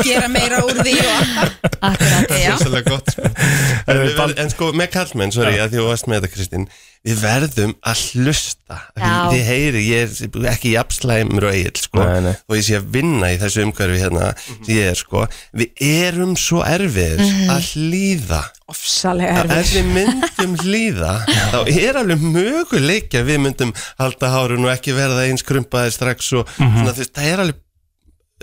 Gera 0.05 0.29
meira 0.29 0.61
úr 0.67 0.77
því 0.85 0.97
og 1.01 1.13
alltaf 1.15 1.71
Akkurat, 1.85 2.35
Já, 2.45 2.55
Svolítið 2.61 2.91
gott 2.93 3.15
sko. 3.15 4.29
en, 4.37 4.51
sko 4.53 4.71
með 4.77 4.93
kallmenn, 4.95 5.33
sorry 5.35 5.59
að 5.61 5.73
því 5.75 5.81
þú 5.83 5.87
varst 5.91 6.09
með 6.11 6.23
þetta 6.25 6.35
Kristín 6.37 6.69
Við 7.05 7.19
verðum 7.21 7.73
að 7.85 8.03
hlusta. 8.15 8.77
Þið 8.97 9.43
heyri, 9.45 9.81
ég 9.91 10.15
er 10.25 10.47
ekki 10.55 10.71
jafnslæmur 10.73 11.45
og 11.51 11.57
eigin 11.59 11.77
sko 11.77 12.01
Nei, 12.01 12.21
nei. 12.25 12.31
Og 12.49 12.57
ég 12.57 12.65
sé 12.65 12.79
að 12.79 12.87
vinna 12.95 13.29
í 13.29 13.37
þessu 13.43 13.65
umhverfi 13.67 13.99
hérna 14.01 14.31
sem 14.47 14.71
ég 14.73 14.89
er 14.89 14.97
sko. 14.97 15.27
Við 15.53 15.83
erum 15.85 16.33
svo 16.41 16.63
erfiðir 16.65 17.21
að 17.53 17.69
hlýða. 17.75 18.41
Ofsalega 18.73 19.43
Ef 19.43 19.53
erfið 19.59 19.75
við 19.75 19.91
myndum 19.99 20.55
hlýða 20.65 21.13
þá 21.29 21.59
er 21.75 21.99
alveg 22.01 22.23
möguleik 22.25 23.19
að 23.21 23.29
við 23.29 23.43
myndum 23.45 23.75
halda 24.01 24.31
hárun 24.33 24.65
og 24.65 24.73
ekki 24.73 24.97
verða 24.97 25.27
eins 25.29 25.45
krumpaðir 25.45 25.93
strax 25.93 26.31
og 26.41 26.49
svona 26.57 26.95
þú 26.97 27.03
veist, 27.05 27.13
það 27.19 27.29
er 27.35 27.43
alveg 27.45 27.61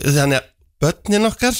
þannig 0.06 0.38
að 0.38 0.52
börnin 0.86 1.28
okkar 1.32 1.58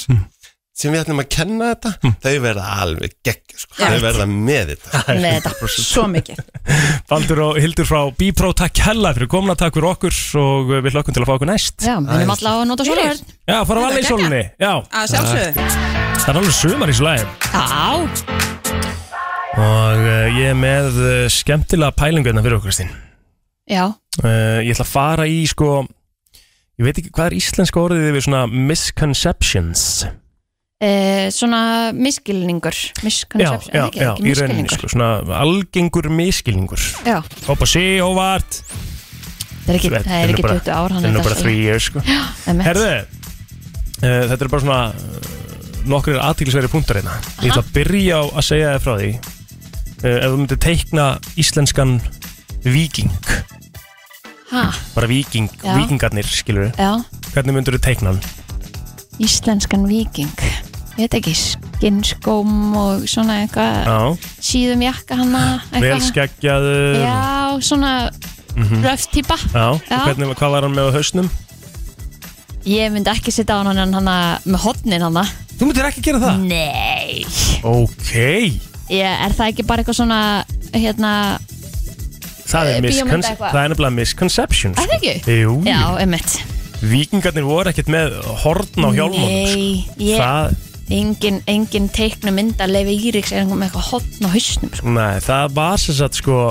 sem 0.72 0.94
við 0.94 1.02
ætlum 1.02 1.20
að 1.20 1.28
kenna 1.34 1.66
þetta 1.74 2.12
þau 2.22 2.36
verða 2.46 2.66
alveg 2.80 3.14
gegg 3.26 3.54
sko. 3.60 3.74
Já. 3.76 3.90
þau 3.92 3.98
verða 4.06 4.26
með 4.30 4.70
þetta. 4.72 5.02
Með 5.22 5.36
þetta. 5.36 5.70
Svo 5.76 6.04
mikið. 6.08 6.40
Baldur 7.10 7.42
og 7.44 7.58
Hildur 7.60 7.88
frá 7.88 8.00
Bípró, 8.16 8.52
takk 8.56 8.80
hella 8.86 9.12
fyrir 9.16 9.30
komuna, 9.32 9.56
takk 9.58 9.76
fyrir 9.76 9.90
okkur 9.92 10.18
og 10.40 10.72
við 10.78 10.96
hlökkum 10.96 11.16
til 11.16 11.24
að 11.24 11.28
fá 11.28 11.34
okkur 11.36 11.50
næst. 11.52 11.84
Já, 11.84 11.96
minnum 12.00 12.32
alltaf 12.32 12.62
að 12.62 12.64
nota 12.70 12.86
sólarverð 12.88 13.22
Já, 13.52 13.58
fara 13.68 13.82
að 13.82 13.86
valja 13.88 14.00
í 14.00 14.08
sólunni 14.08 14.42
það 16.22 16.28
er 16.30 16.38
alveg 16.38 16.54
sumar 16.54 16.92
í 16.92 16.94
slæðin 16.94 17.30
Já, 17.52 18.32
og 19.58 20.02
uh, 20.06 20.28
ég 20.38 20.52
er 20.52 20.56
með 20.56 21.00
uh, 21.02 21.24
skemmtilega 21.32 21.96
pælingu 21.98 22.30
hérna 22.30 22.44
fyrir 22.44 22.56
okkur 22.60 22.70
Kristín. 22.70 22.92
Já, 23.68 23.84
uh, 23.90 24.58
Ég 24.62 24.72
ætla 24.72 24.86
að 24.86 24.92
fara 24.92 25.28
í 25.28 25.42
sko 25.50 25.82
ég 26.78 26.86
veit 26.86 26.96
ekki 27.02 27.12
hvað 27.12 27.32
er 27.32 27.38
íslenska 27.40 27.82
orðið 27.82 28.08
yfir 28.12 28.26
svona 28.26 28.46
misconceptions 28.48 30.06
e, 30.82 30.90
svona 31.34 31.60
miskilningur 31.94 32.74
Já, 32.74 33.04
Misconception, 33.06 33.74
já, 33.74 33.84
ekki, 33.86 34.02
já, 34.02 34.10
ekki 34.12 34.26
miskilningur 34.26 34.78
sko, 34.78 34.90
svona 34.94 35.10
algengur 35.38 36.08
miskilningur 36.12 36.86
Já, 37.06 37.20
Hoppa 37.46 37.68
sí, 37.70 37.84
óvart 38.02 38.58
það 39.62 39.70
er 39.70 39.78
ekki, 39.78 39.92
það 39.94 40.16
er 40.18 40.34
ekki 40.34 40.46
20 40.48 40.72
ár 40.74 40.96
Það 40.96 41.08
er 41.08 41.14
nú 41.14 41.22
bara 41.22 41.38
3 41.38 41.54
years 41.54 41.88
sko. 41.90 42.02
Herðu 42.66 42.88
uh, 42.90 43.04
þetta 44.02 44.40
er 44.40 44.50
bara 44.50 44.64
svona 44.64 44.80
uh, 44.90 45.30
nokkur 45.92 46.18
aðtílisveri 46.22 46.70
punktar 46.70 46.98
hérna. 47.00 47.14
Ég 47.42 47.52
ætla 47.52 47.62
að 47.62 47.72
byrja 47.76 48.18
á 48.18 48.22
að 48.26 48.46
segja 48.48 48.74
þér 48.74 48.84
frá 48.84 48.94
því 48.98 49.10
uh, 49.14 50.18
ef 50.18 50.26
þú 50.26 50.36
myndir 50.42 50.62
teikna 50.66 51.08
íslenskan 51.38 51.96
viking 52.66 53.14
Ha, 54.52 54.66
bara 54.92 55.08
viking, 55.08 55.46
Já. 55.64 55.78
vikingarnir 55.78 56.26
skilur 56.28 56.66
já, 56.76 56.90
hvernig 57.32 57.54
myndir 57.56 57.78
þú 57.78 57.86
teikna 57.86 58.10
hann? 58.12 58.18
íslenskan 59.22 59.86
viking 59.88 60.28
Ég 60.92 61.06
veit 61.06 61.14
ekki, 61.16 61.32
skinnskóm 61.38 62.74
og 62.76 63.04
svona 63.08 63.38
eitthvað. 63.46 64.18
Síðum 64.44 64.82
jakka 64.84 65.16
hana 65.22 65.44
vel 65.80 66.00
skeggjaður. 66.04 66.98
Já, 67.00 67.60
svona 67.64 67.92
röft 68.84 69.08
típa. 69.14 69.38
Já, 69.54 69.70
og 69.72 69.80
Já. 69.88 70.02
hvernig, 70.04 70.34
hvað 70.36 70.50
var 70.56 70.66
hann 70.68 70.76
með 70.76 70.90
á 70.92 70.96
hausnum? 70.98 71.30
Ég 72.68 72.92
myndi 72.94 73.10
ekki 73.10 73.32
sitta 73.34 73.56
á 73.56 73.64
hann 73.64 73.80
hana 73.96 74.18
með 74.44 74.60
hotnin 74.66 75.02
hana. 75.02 75.24
Þú 75.56 75.68
myndir 75.70 75.88
ekki 75.88 76.02
gera 76.04 76.20
það? 76.22 76.44
Nei. 76.50 77.24
Ok. 77.64 78.12
Ég, 78.92 79.06
Er 79.24 79.32
það 79.32 79.48
ekki 79.52 79.64
bara 79.66 79.82
eitthvað 79.82 79.98
svona 80.02 80.20
hérna 80.74 81.10
Það 82.52 82.68
er, 82.68 82.84
Eh, 82.84 83.04
það 83.38 83.60
er 83.62 83.70
nefnilega 83.72 83.94
misconception 83.96 84.74
Er 84.76 84.88
það 84.90 84.96
ekki? 84.98 85.12
Jú, 85.40 85.52
Já, 85.64 85.78
jú. 85.78 86.00
emmitt 86.02 86.34
Víkingarnir 86.82 87.46
voru 87.46 87.70
ekkert 87.70 87.88
með 87.88 88.16
horn 88.42 88.82
á 88.84 88.88
hjálmónum 88.92 89.30
Nei, 89.30 89.86
ég, 90.02 90.18
Það, 90.18 90.56
engin, 90.90 91.42
engin 91.46 91.88
teiknu 91.92 92.32
mynd 92.34 92.60
að 92.62 92.72
Lefi 92.76 92.98
Íriks 93.08 93.32
er 93.32 93.44
með 93.46 93.68
eitthvað 93.70 93.88
hotn 93.92 94.26
á 94.26 94.28
hausnum 94.34 94.72
sko. 94.74 94.88
nei, 94.98 95.20
það 95.20 95.54
var 95.54 95.76
sem 95.78 95.94
sagt 95.94 96.14
sko 96.22 96.42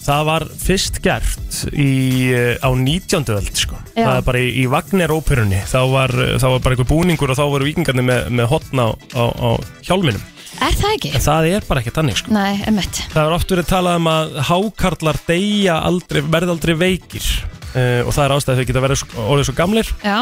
Það 0.00 0.22
var 0.24 0.44
fyrst 0.56 1.02
gert 1.04 1.56
í, 1.76 2.32
eh, 2.32 2.56
á 2.64 2.72
19. 2.72 3.28
öld 3.36 3.52
sko. 3.52 3.76
Já. 3.92 4.06
Það 4.06 4.16
er 4.16 4.22
bara 4.24 4.38
í, 4.40 4.46
í 4.62 4.64
Wagner-óperunni 4.66 5.58
þá 5.68 5.80
var, 5.92 6.08
eh, 6.08 6.38
þá 6.40 6.46
var 6.54 6.58
bara 6.64 6.74
einhver 6.74 6.88
búningur 6.88 7.28
og 7.30 7.36
þá 7.36 7.44
voru 7.52 7.68
vikingarnir 7.68 8.06
með, 8.08 8.30
með 8.32 8.46
hotn 8.48 8.80
á, 8.80 8.88
á, 9.12 9.24
á 9.28 9.48
hjálminum 9.84 10.22
Er 10.60 10.72
það 10.72 10.94
ekki? 10.96 11.10
En 11.14 11.20
það 11.20 11.46
er 11.52 11.66
bara 11.68 11.80
ekki 11.80 11.92
þannig 11.92 12.16
sko. 12.16 12.32
Nei, 12.32 12.62
emmitt 12.66 12.96
Það 13.12 13.26
er 13.26 13.36
oft 13.36 13.52
verið 13.52 13.68
talað 13.70 13.96
um 14.00 14.08
að 14.10 14.34
hákarlar 14.48 15.20
deyja 15.28 15.76
aldrei, 15.84 16.20
verða 16.22 16.56
aldrei 16.56 16.74
veikir 16.80 17.28
uh, 17.76 18.00
og 18.08 18.12
það 18.16 18.24
er 18.24 18.34
ástæð 18.36 18.52
að 18.54 18.58
þau 18.60 18.66
geta 18.72 18.84
verið 18.88 19.00
svo- 19.04 19.28
orðið 19.28 19.48
svo 19.50 19.56
gamlir 19.60 19.92
Já, 20.02 20.18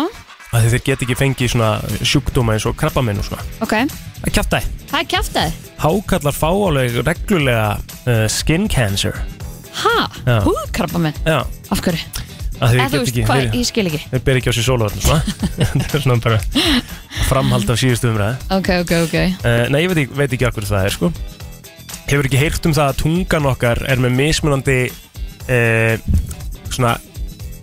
að 0.54 0.68
þeir 0.72 0.84
geta 0.86 1.04
ekki 1.06 1.16
fengið 1.18 1.50
svona 1.52 1.70
sjúkdóma 2.08 2.54
eins 2.56 2.66
og 2.68 2.76
krabbaminn 2.80 3.20
og 3.20 3.26
svona. 3.28 3.44
Ok. 3.64 3.74
Það 4.18 4.28
er 4.30 4.34
kjaftaði 4.38 4.70
Það 4.88 5.00
er 5.02 5.08
kjaftaði 5.12 5.52
Hákarlar 5.78 6.34
fá 6.34 6.48
alveg 6.50 6.96
reglulega 7.06 7.66
uh, 7.78 8.24
skin 8.32 8.64
cancer. 8.72 9.14
Ha? 9.82 9.96
Já. 10.26 10.38
Húðkrabba 10.46 10.98
minn? 11.04 11.18
Já, 11.28 11.42
Af 11.70 11.82
hverju? 11.84 12.00
að 12.58 12.72
þeir 12.72 12.80
Eða 12.82 12.88
þú 12.88 12.90
geta 12.90 12.98
veist, 12.98 13.10
ekki 13.12 13.24
hvað, 13.28 13.42
þeir, 13.44 13.58
ég 13.60 13.66
skil 13.68 13.84
ekki. 13.86 14.00
þeir 14.10 14.22
ber 14.26 14.38
ekki 14.40 14.50
á 14.50 14.54
sér 14.56 14.66
sólavarn 14.66 15.02
svona. 15.04 15.20
Það 15.84 15.94
er 15.94 16.02
svona 16.02 16.16
bara 16.24 16.40
framhald 17.28 17.70
af 17.70 17.78
síðustu 17.78 18.08
umræði 18.10 18.56
Ok, 18.56 18.70
ok, 18.82 18.92
ok. 19.04 19.14
Uh, 19.44 19.60
Nei, 19.70 19.78
ég 19.84 19.92
veit 19.92 20.00
ekki, 20.02 20.18
veit 20.18 20.34
ekki 20.34 20.48
akkur 20.48 20.66
það 20.66 20.88
er 20.88 20.96
sko. 20.96 21.12
Hefur 22.08 22.26
ekki 22.26 22.40
heyrt 22.40 22.66
um 22.66 22.74
það 22.74 22.90
að 22.90 22.98
tungan 23.04 23.46
okkar 23.52 23.84
er 23.92 24.02
með 24.02 24.16
mismunandi 24.18 24.78
uh, 24.90 25.94
svona 26.72 26.96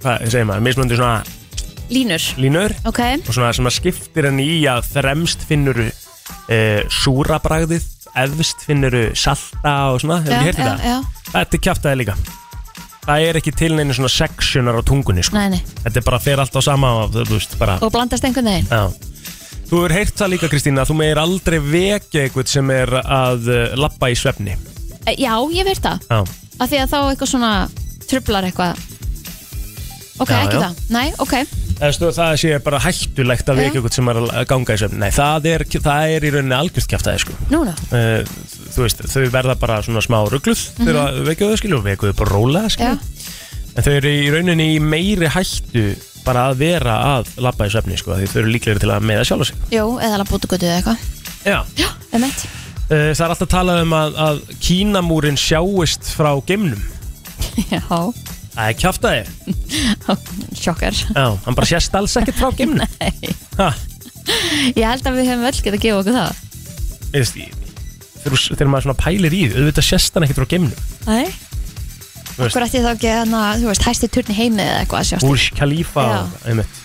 hvað 0.06 0.30
segir 0.32 0.48
maður, 0.48 0.64
mismunandi 0.70 1.00
svona 1.02 1.18
Línur. 1.90 2.24
Línur. 2.42 2.74
Ok, 2.90 3.02
og 3.28 3.34
svona 3.36 3.52
sem 3.54 3.68
að 3.70 3.76
skiptir 3.78 4.30
henni 4.30 4.46
í 4.58 4.62
að 4.70 4.88
þremst 4.96 5.46
finnuru 5.46 5.86
uh, 5.90 6.82
súra 6.90 7.38
bragðið 7.44 7.86
efst 8.16 8.64
finnuru 8.66 9.10
salta 9.18 9.76
og 9.92 10.00
svona, 10.02 10.22
hefur 10.24 10.32
já, 10.32 10.38
ekki 10.40 10.48
heyrt 10.48 10.62
já, 10.88 10.98
þetta? 11.34 11.42
er 11.44 11.64
kjaftaði 11.68 12.00
líka. 12.02 12.16
Það 13.06 13.26
er 13.28 13.38
ekki 13.38 13.52
til 13.54 13.76
neina 13.78 13.94
svona 13.94 14.10
sectionar 14.10 14.80
á 14.80 14.84
tungunni 14.88 15.26
sko. 15.26 15.38
Nei, 15.38 15.60
nei. 15.60 15.74
Þetta 15.84 16.00
er 16.02 16.06
bara 16.08 16.20
fer 16.24 16.42
allt 16.42 16.56
á 16.58 16.62
sama 16.66 16.94
og 17.04 17.12
þú 17.14 17.26
veist 17.36 17.54
bara 17.60 17.76
Og 17.86 17.92
blandast 17.94 18.26
einhvern 18.26 18.50
veginn. 18.50 18.72
Já. 18.72 18.88
Þú 19.66 19.82
hefur 19.82 19.94
heyrt 19.94 20.16
það 20.18 20.32
líka 20.34 20.50
Kristína 20.50 20.86
að 20.86 20.90
þú 20.92 20.98
meir 21.02 21.22
aldrei 21.22 21.60
vekja 21.62 22.24
eitthvað 22.26 22.50
sem 22.50 22.72
er 22.74 22.96
að 23.04 23.52
uh, 23.52 23.62
lappa 23.78 24.10
í 24.10 24.18
svefni. 24.18 24.58
E, 25.06 25.14
Já, 25.22 25.36
ég 25.54 25.68
veit 25.68 25.84
það. 25.84 26.02
Já. 26.10 26.24
Af 26.56 26.72
því 26.72 26.82
að 26.82 26.92
þá 26.96 26.98
eitthvað 27.04 27.32
svona 27.36 27.54
trublar 28.10 28.50
eitthvað. 28.50 28.82
Ok, 30.24 30.32
Já, 30.32 30.42
ekki 30.48 30.58
já. 30.58 30.66
það. 30.66 30.84
Nei, 30.96 31.08
ok 31.22 31.65
stu, 31.96 32.10
það 32.16 32.36
sé 32.40 32.52
bara 32.64 32.80
hættulegt 32.86 33.50
að 33.52 33.58
vekja 33.60 33.72
eitthvað 33.82 33.96
sem 33.98 34.10
er 34.12 34.20
að 34.24 34.46
ganga 34.52 34.76
í 34.78 34.80
svefni 34.82 35.00
Nei, 35.02 35.12
það 35.16 35.48
er, 35.52 35.64
það 35.76 36.14
er 36.16 36.26
í 36.26 36.32
rauninni 36.36 36.56
algjörst 36.56 36.92
kjaftaði 36.94 37.24
sko. 37.26 37.36
Nú, 37.52 37.62
nú 37.68 37.74
uh, 37.76 38.36
Þú 38.76 38.86
veist, 38.86 39.04
þau 39.12 39.26
verða 39.34 39.56
bara 39.60 39.82
svona 39.86 40.04
smá 40.06 40.18
ruggluð 40.32 40.62
mm 40.62 40.82
Mhm. 40.82 40.88
þegar 40.88 41.02
að 41.04 41.22
vekja 41.30 41.50
þau 41.52 41.60
skilju 41.62 41.78
og 41.82 41.86
vekja 41.90 42.10
þau 42.12 42.18
bara 42.22 42.36
rólega 42.36 42.70
skilju 42.76 42.98
En 43.76 43.84
þau 43.84 43.92
eru 44.00 44.12
í 44.16 44.28
rauninni 44.32 44.68
í 44.78 44.80
meiri 44.80 45.28
hættu 45.36 45.86
bara 46.26 46.48
að 46.50 46.62
vera 46.64 46.94
að 47.20 47.34
lappa 47.44 47.68
í 47.68 47.74
svefni 47.74 47.98
sko, 48.00 48.16
því 48.18 48.30
þau 48.32 48.38
eru 48.42 48.54
líklegri 48.56 48.82
til 48.82 48.90
að 48.96 49.04
meða 49.06 49.26
sjálfa 49.28 49.46
sig. 49.52 49.58
Jú, 49.76 49.84
eða 50.00 50.16
alveg 50.16 50.32
bútugötu 50.32 50.66
eða 50.66 50.78
eitthvað. 50.80 51.10
Já. 51.46 51.60
Já, 51.84 51.90
emmitt 52.16 52.46
Uh, 52.86 53.10
það 53.18 53.22
er 53.26 53.32
alltaf 53.34 53.50
talað 53.50 53.80
um 53.82 53.94
að, 53.98 54.18
að 54.22 54.40
Kínamúrin 54.62 55.38
sjáist 55.42 56.06
frá 56.14 56.28
geimnum. 56.46 56.84
Já, 57.74 57.82
Það 58.56 58.70
er 58.72 58.78
kjaftaði. 58.80 59.24
Sjokkar. 60.64 60.96
Já, 61.16 61.26
hann 61.46 61.58
bara 61.58 61.68
sést 61.70 61.96
alls 62.00 62.16
ekkert 62.22 62.40
frá 62.40 62.52
geimnum. 62.56 62.88
Nei. 63.02 63.34
Ha, 63.60 63.70
Ég 64.76 64.82
held 64.88 65.06
að 65.06 65.18
við 65.20 65.28
hefum 65.30 65.44
öll 65.46 65.58
getað 65.60 65.76
að 65.78 65.84
gefa 65.84 65.98
okkur 66.02 66.16
það. 66.16 66.40
Veist, 67.16 67.36
ég- 67.38 67.58
þegar, 68.24 68.38
þú- 68.40 68.56
maður 68.74 68.86
svona 68.88 68.98
pælir 69.04 69.36
í 69.38 69.42
því 69.52 69.60
auðvitað 69.60 69.86
sést 69.90 70.16
hann 70.18 70.26
ekkert 70.26 70.40
frá 70.42 70.48
geimnum. 70.56 70.88
Nei. 71.06 71.28
Þú 72.32 72.40
veist, 72.42 72.50
Akkur 72.56 72.66
ætti 72.66 72.82
þá 72.84 72.90
ekki 72.96 73.12
hana, 73.14 73.42
þú 73.62 73.70
veist, 73.70 73.86
hæsti 73.86 74.10
turni 74.16 74.36
heimi 74.40 74.64
eða 74.66 74.80
eitthvað 74.82 75.04
að 75.04 75.10
sjást 75.12 75.28
Já. 76.10 76.18
og- 76.24 76.50
einmitt. 76.50 76.82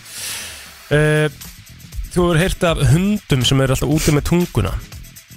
uh, 0.91 1.47
Þú 2.11 2.23
hefur 2.27 2.39
heyrt 2.43 2.65
af 2.67 2.81
hundum 2.91 3.43
sem 3.47 3.61
eru 3.63 3.75
alltaf 3.77 3.91
úti 3.95 4.11
með 4.17 4.25
tunguna. 4.27 4.73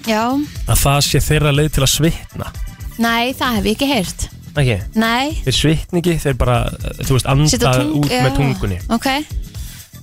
Já, 0.10 0.23
að 0.65 0.80
það 0.81 0.99
sé 1.05 1.19
þeirra 1.22 1.51
leið 1.53 1.68
til 1.76 1.84
að 1.85 1.91
svitna. 1.93 2.47
Nei, 2.97 3.34
það 3.38 3.60
hef 3.60 3.68
ég 3.69 3.76
ekki 3.77 3.89
heyrt 3.93 4.26
ekki, 4.61 4.77
Nei, 5.01 5.34
þeir 5.45 5.55
svitni 5.57 6.01
ekki 6.03 6.15
þeir 6.21 6.38
bara, 6.38 6.57
uh, 6.69 6.89
þú 7.01 7.15
veist, 7.17 7.27
Setja 7.53 7.71
anda 7.71 7.84
tung- 7.84 7.95
út 8.03 8.11
já. 8.11 8.21
með 8.25 8.35
tungunni. 8.38 8.80
Ok. 8.93 9.07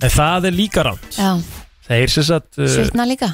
En 0.00 0.10
það 0.10 0.46
er 0.48 0.54
líka 0.56 0.82
ránt 0.86 1.18
Já, 1.18 1.30
þeir 1.88 2.08
sem 2.14 2.24
sagt 2.24 2.58
uh, 2.58 2.66
svitna 2.66 3.04
líka? 3.06 3.28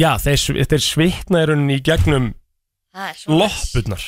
Já, 0.00 0.14
þeir, 0.22 0.38
sv- 0.40 0.64
þeir 0.70 0.82
svitna 0.86 1.42
í 1.42 1.46
rauninni 1.50 1.76
í 1.78 1.82
gegnum 1.84 2.30
loppurnar. 3.28 4.02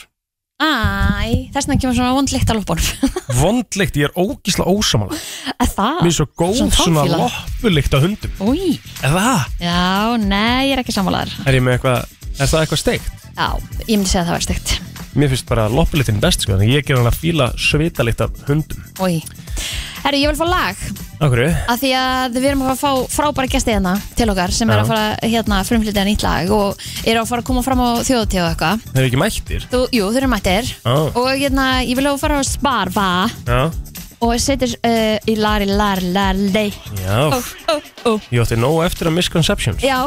Æ, 0.63 1.51
þess 1.51 1.67
vegna 1.67 1.77
kemur 1.83 1.97
svona 1.97 2.13
vondlikt 2.15 2.51
á 2.51 2.55
loppunum 2.55 3.15
vondlikt, 3.43 3.97
ég 3.99 4.07
er 4.07 4.13
ógísla 4.15 4.63
ósamála 4.71 5.17
Er 5.59 5.67
það? 5.73 5.97
mér 6.05 6.11
er 6.13 6.15
svo 6.15 6.27
góð 6.39 6.53
Svona 6.61 6.77
svona 6.77 7.03
táfýla. 7.03 7.19
loppulikt 7.19 7.97
á 7.97 7.99
hundum. 8.05 8.37
Új, 8.47 8.63
er 9.03 9.17
það? 9.17 9.41
já, 9.59 9.81
nei, 10.23 10.69
ég 10.71 10.77
er 10.77 10.83
ekki 10.85 10.95
sammálaður 10.95 11.35
er 11.51 11.59
ég 11.59 11.65
með 11.67 11.77
eitthvað, 11.81 12.15
er 12.39 12.53
það 12.53 12.61
eitthvað 12.63 12.83
steikt? 12.85 13.11
Já, 13.33 13.49
ég 13.89 13.97
myndi 13.97 14.13
segja 14.13 14.23
að 14.23 14.31
það 14.31 14.37
var 14.39 14.47
steikt 14.47 14.75
Mér 15.13 15.29
finnst 15.29 15.45
bara 15.49 15.67
loppulitin 15.69 16.21
best 16.23 16.41
sko, 16.47 16.55
en 16.57 16.63
ég 16.65 16.87
ger 16.89 16.97
hann 16.97 17.09
að 17.11 17.19
fíla 17.21 17.51
svitalikt 17.61 18.23
af 18.25 18.31
hundum. 18.49 18.81
Új 19.05 19.19
Herru, 20.03 20.19
ég 20.19 20.33
vil 20.33 20.39
fá 20.41 20.47
lag 20.49 20.79
Akkur? 21.23 21.43
að 21.71 21.77
því 21.79 21.91
að 21.95 22.33
við 22.35 22.47
erum 22.51 22.63
að 22.67 22.81
fá 22.81 22.89
frábæra 23.13 23.51
gesti 23.53 23.71
hérna 23.77 23.93
til 24.19 24.27
okkar 24.33 24.51
sem 24.57 24.71
er 24.73 24.81
Já. 24.81 24.83
að 24.83 24.89
fara 24.91 25.29
hérna 25.31 25.59
frumflytja 25.69 26.05
nýtt 26.09 26.25
lag 26.27 26.51
og 26.57 26.81
eru 27.05 27.21
að 27.21 27.29
fara 27.31 27.45
að 27.45 27.47
koma 27.53 27.63
fram 27.63 27.83
á 27.87 27.89
þjóðutíð 28.09 28.41
og 28.43 28.49
eitthvað 28.49 28.83
Þeir 28.89 28.99
eru 29.05 29.11
ekki 29.13 29.21
mættir? 29.23 29.69
Þú, 29.71 29.83
Jú, 29.95 30.09
þeir 30.17 30.23
eru 30.25 30.33
mættir 30.33 30.73
Á. 30.83 30.95
og 31.13 31.31
hérna, 31.39 31.69
ég 31.87 32.01
vil 32.01 32.09
að 32.11 32.19
fara 32.25 32.41
að 32.41 32.49
sparfa 32.51 33.07
Já. 33.47 33.61
og 34.27 34.35
setur 34.43 34.75
uh, 34.81 35.17
í 35.31 35.39
lari, 35.39 35.71
lari, 35.71 36.11
lari, 36.17 36.51
lei 36.57 36.69
Já. 37.05 37.21
ó, 37.31 37.39
ó, 37.39 37.75
ó. 38.11 38.13
Ég 38.33 38.43
átti 38.43 38.59
nóg 38.59 38.83
eftir 38.89 39.07
að 39.13 39.21
Misconceptions. 39.21 39.87
Já, 39.87 40.03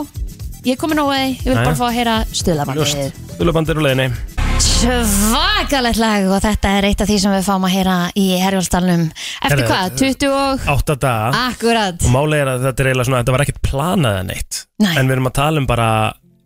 ég 0.68 0.76
komi 0.82 1.00
nógu 1.00 1.16
að 1.16 1.30
ég 1.30 1.46
vil 1.54 1.62
bara 1.62 1.78
fá 1.80 1.88
að 1.88 2.00
heyra 2.02 2.20
stöðlabandið 2.36 2.84
Ljóst. 2.84 3.22
Stullabandir 3.38 3.80
og 3.80 3.88
leiðinni. 3.88 4.35
Svakalegt 4.64 6.00
lag 6.00 6.26
og 6.32 6.38
þetta 6.44 6.70
er 6.78 6.86
eitt 6.88 7.02
af 7.04 7.10
því 7.10 7.16
sem 7.20 7.34
við 7.34 7.48
fáum 7.48 7.66
að 7.68 7.74
heyra 7.76 7.96
í 8.16 8.26
Herjólfsdalnum 8.40 9.04
Eftir 9.10 9.64
Herra, 9.66 9.66
hvað? 9.70 9.98
20 10.00 10.30
og... 10.32 10.68
Átta 10.76 10.96
daga. 10.96 11.42
Akkurat 11.50 12.06
Og 12.06 12.14
málega 12.14 12.46
er 12.46 12.52
að 12.54 12.64
þetta 12.70 12.84
er 12.84 12.90
eiginlega 12.92 13.08
svona, 13.10 13.20
þetta 13.24 13.36
var 13.36 13.44
ekkert 13.46 13.62
planað 13.68 14.20
en 14.22 14.32
eitt. 14.36 14.62
Nei. 14.80 14.94
En 14.94 15.10
við 15.10 15.16
erum 15.18 15.30
að 15.32 15.36
tala 15.42 15.64
um 15.64 15.68
bara, 15.70 15.90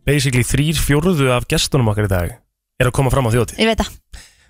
basically 0.10 0.46
þrýr 0.48 0.82
fjórðu 0.82 1.30
af 1.36 1.46
gestunum 1.52 1.92
okkar 1.94 2.10
í 2.10 2.12
dag 2.16 2.34
er 2.80 2.90
að 2.90 2.96
koma 2.98 3.14
fram 3.14 3.30
á 3.30 3.32
þjóti. 3.36 3.60
Ég 3.62 3.70
veit 3.70 3.84
það 3.84 3.94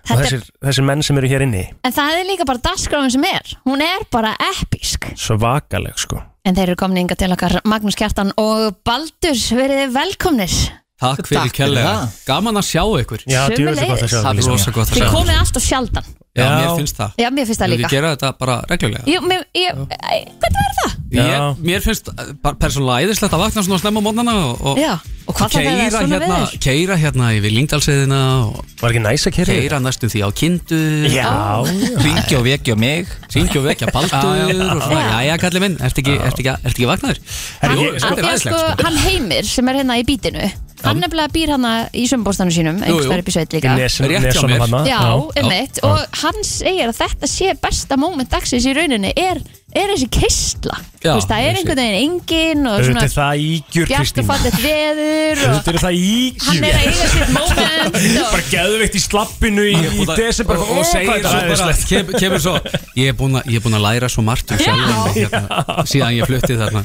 Og 0.00 0.08
Þetta 0.08 0.16
er, 0.16 0.24
þessir, 0.24 0.44
þessir 0.64 0.86
menn 0.88 1.02
sem 1.04 1.18
eru 1.20 1.28
hér 1.28 1.42
inni, 1.44 1.62
en 1.84 1.92
það 1.92 2.14
er 2.16 2.28
líka 2.30 2.46
bara 2.48 2.62
dagskráin 2.64 3.12
sem 3.12 3.24
er 3.28 3.50
Hún 3.68 3.82
er 3.84 4.06
bara 4.08 4.32
episk 4.48 5.10
svakaleg 5.12 6.00
sko. 6.00 6.22
En 6.48 6.56
þeir 6.56 6.70
eru 6.70 6.80
komin 6.80 7.02
inga 7.02 7.18
til 7.20 7.28
okkar 7.34 7.58
Magnús 7.68 7.98
Kjartan 8.00 8.32
og 8.40 8.78
Baldur 8.88 9.36
Verið 9.60 9.92
velkomnir 9.92 10.54
Takk 11.00 11.26
fyrir 11.30 11.76
það. 11.80 12.08
gaman 12.26 12.60
að 12.60 12.66
sjá 12.70 12.82
ykkur. 13.00 13.22
Já, 13.24 13.40
djöfull 13.54 13.78
er 13.78 13.86
gott 13.88 14.02
að 14.04 14.10
sjá 14.12 14.20
Það 14.20 14.30
er 14.30 14.40
ykkur. 14.42 14.50
rosa 14.52 14.70
gott 14.76 14.90
að 14.90 14.98
Þið 14.98 15.14
komið 15.14 15.38
alltaf 15.40 15.64
sjaldan 15.64 16.10
Já, 16.30 16.44
Já. 16.46 16.50
mér 16.62 16.76
finnst 16.78 16.94
það 16.94 17.10
Já, 17.18 17.28
mér 17.34 17.46
finnst 17.48 17.60
það 17.60 17.72
Við 17.72 17.80
líka 17.80 17.88
gera 17.90 18.10
þetta 18.14 18.28
bara 18.38 18.54
reglulega 18.70 19.02
Jú, 19.10 19.18
mér, 19.26 19.40
ég, 19.50 19.80
æ, 19.90 20.18
Hvernig 20.38 20.60
verður 20.60 20.76
það? 20.78 20.92
ég, 21.16 21.64
Mér 21.66 21.82
finnst 21.82 22.10
bara 22.44 22.54
persónulega 22.60 23.08
æðislegt 23.08 23.34
að 23.34 23.42
vakna 23.42 23.64
svona 23.66 23.78
snemma 23.82 23.98
á 23.98 24.04
mótnana 24.06 24.34
og, 24.44 24.62
og, 24.62 24.78
Já, 24.78 24.92
og 25.26 25.34
hvað 25.40 25.56
það 25.56 25.66
er 25.66 25.74
keira 25.74 26.04
hérna, 26.06 26.38
keira 26.62 27.00
hérna 27.02 27.32
yfir 27.34 27.54
Lingdalseiðina 27.56 28.20
og 28.46 28.62
Var 28.78 28.94
ekki 28.94 29.02
næs 29.08 29.26
að 29.26 29.36
keyra 29.40 29.56
yfir? 29.56 29.66
Keira 29.66 29.82
næstum 29.82 30.14
því 30.14 30.22
á 30.22 30.28
kindu 30.44 30.80
Já, 31.10 31.26
já. 31.66 31.90
Ringi 32.06 32.38
og 32.38 32.46
vekja 32.46 32.78
mig 32.78 33.10
Ringi 33.34 33.58
og 33.58 33.66
vekja 33.66 33.90
baldur 33.90 34.30
og 34.30 34.86
svona, 34.86 35.02
Já. 35.02 35.12
Jæja, 35.26 35.42
kallið 35.48 35.66
minn, 35.66 35.78
ertu 35.82 36.04
ekki, 36.06 36.14
ertu 36.30 36.44
ekki, 36.46 36.54
ertu 36.62 36.76
ekki 36.78 36.90
vaknaður? 36.94 37.22
Hann, 37.66 37.74
Jú, 37.82 37.92
þetta 37.98 38.16
er 38.22 38.30
æðislegt 38.30 38.54
sko, 38.54 38.66
sko. 38.70 38.82
hann 38.86 39.02
Heimir 39.08 39.50
sem 39.58 39.74
er 39.74 39.82
hérna 39.82 39.98
í 39.98 40.06
bítinu 40.06 40.46
Hann 40.80 40.96
nefnilega 40.96 41.28
býr 41.28 41.50
hérna 41.52 41.70
í 41.92 42.06
sömbóstanum 42.08 42.52
sínum 42.56 42.78
jú. 42.80 42.86
einhverstað 42.88 43.20
upp 43.20 43.26
í 43.28 43.32
sveit 43.34 43.52
líka 43.52 43.74
Rétt 43.76 43.98
hjá 44.00 44.22
Nesunum 44.24 44.48
mér. 44.54 44.62
hana. 44.64 44.78
Já, 44.88 45.00
Já. 45.04 45.10
einmitt 45.42 45.80
og 45.84 45.98
hann 46.30 46.46
segir 46.46 46.88
að 46.88 46.98
þetta 47.00 47.30
sé 47.30 47.54
besta 47.58 47.98
moment 48.00 48.30
dagsins 48.30 48.66
í 48.68 48.74
rauninni 48.76 49.10
er, 49.18 49.40
er 49.70 49.90
þessi 49.94 50.08
kistla 50.14 50.76
Já, 51.00 51.14
Þú 51.14 51.16
veist, 51.16 51.30
það 51.30 51.44
er 51.46 51.56
einhvern 51.56 51.78
veginn 51.80 51.94
engin 52.10 52.66
og 52.68 52.74
Auðvitað 52.74 52.90
svona 52.90 53.02
er 53.06 53.12
það 53.14 53.38
ígjur, 53.40 53.86
bjart 53.88 54.00
og 54.00 54.08
Kristín. 54.10 54.26
fallet 54.28 54.56
veður 54.60 55.38
og 55.40 55.46
Auðvitað 55.50 55.70
er 55.70 55.78
það 55.80 55.94
ígjur. 56.00 56.42
hann 56.44 56.66
er 56.68 56.74
að 56.74 56.82
eiga 56.90 57.06
sitt 57.12 57.30
moment 57.38 57.96
og 58.20 58.34
Bara 58.34 58.42
geðveikt 58.50 58.98
í 58.98 59.02
slappinu 59.04 59.64
í, 59.64 59.76
í 59.80 60.06
desember 60.10 60.60
og, 60.60 60.72
og 60.74 60.82
segir 60.90 61.24
svo 61.24 61.40
bara, 61.54 61.76
kem, 61.88 62.12
kemur 62.20 62.42
svo. 62.44 62.54
Ég 63.00 63.14
er 63.14 63.16
búin 63.16 63.38
að, 63.40 63.48
ég 63.48 63.62
er 63.62 63.64
búin 63.64 63.78
að 63.78 63.84
læra 63.86 64.10
svo 64.12 64.24
margt 64.26 64.52
um 64.52 64.60
sjálfum 64.60 65.16
hérna, 65.16 65.86
síðan 65.88 66.18
ég 66.18 66.28
flutti 66.28 66.58
þarna. 66.60 66.82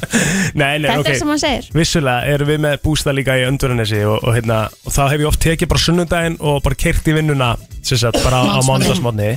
Nei, 0.56 0.78
nei, 0.80 0.88
Þetta 0.88 1.02
ok. 1.02 1.10
er 1.12 1.20
sem 1.20 1.34
hann 1.34 1.42
segir. 1.44 1.68
Vissulega 1.76 2.32
erum 2.36 2.50
við 2.54 2.62
með 2.64 2.78
bústa 2.86 3.12
líka 3.16 3.36
í 3.36 3.44
Öndurinnesi 3.50 4.00
og, 4.08 4.16
og, 4.22 4.32
hérna, 4.38 4.62
og 4.86 4.96
þá 4.96 5.02
hef 5.12 5.18
ég 5.26 5.28
oft 5.34 5.42
tekið 5.44 5.72
bara 5.74 5.84
sunnudaginn 5.84 6.40
og 6.40 6.62
bara 6.64 6.80
kert 6.86 7.12
í 7.12 7.18
vinnuna 7.18 7.52
sem 7.84 8.00
sagt, 8.00 8.22
bara 8.24 8.40
á, 8.48 8.58
mánudagsmotni 8.64 9.34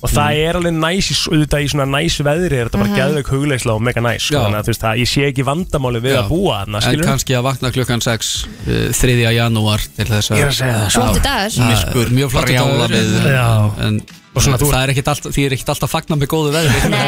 og 0.00 0.08
það 0.10 0.38
er 0.46 0.56
alveg 0.56 0.74
næs, 0.80 1.08
í- 1.12 1.28
auðvitað 1.32 1.64
í 1.64 1.68
svona 1.72 1.86
næs 1.92 2.14
veðri 2.24 2.56
er 2.60 2.68
þetta 2.70 2.78
bara 2.80 2.88
Mhm. 2.90 2.96
geðveik 3.00 3.28
hugleiksla 3.34 3.72
og 3.74 3.82
mega 3.82 4.00
næs 4.00 4.22
sko, 4.26 4.34
Já. 4.34 4.40
þannig 4.46 4.58
að 4.60 4.64
þú 4.64 4.72
veist, 4.72 4.80
það, 4.86 5.00
ég 5.02 5.08
sé 5.12 5.20
ekki 5.28 5.44
vandamáli 5.44 6.00
við 6.00 6.14
Já. 6.16 6.22
að 6.22 6.28
búa 6.30 6.54
þarna, 6.64 6.76
En 6.76 6.82
skilur 6.88 7.06
kannski 7.10 7.34
að 7.36 7.42
vakna 7.50 7.70
klukkan 7.74 8.00
6 8.00 8.46
uh, 8.46 8.92
3. 8.92 9.32
janúar 9.36 9.80
til 9.96 10.06
þess 10.06 10.30
að 10.30 10.36
Ég 10.36 10.42
er 10.42 10.48
að 10.48 10.58
segja 10.60 10.78
það. 10.80 10.90
Flottur 10.96 11.22
dagur. 11.22 11.68
Myrkur, 11.70 12.08
Mjög 12.16 12.30
flottur 12.30 12.48
brjála 12.48 12.88
dagur 12.88 12.96
veður. 12.96 13.30
Já. 13.30 13.86
En 13.86 14.00
svona, 14.38 14.58
það 14.62 14.82
er 14.84 14.92
ekkit 14.92 15.08
alltaf, 15.10 15.32
því 15.34 15.44
er 15.48 15.54
ekkit 15.56 15.70
alltaf 15.72 15.88
að 15.88 15.92
fagna 15.96 16.18
með 16.20 16.28
góðu 16.30 16.52
veðri 16.54 16.90
Nei, 16.92 17.02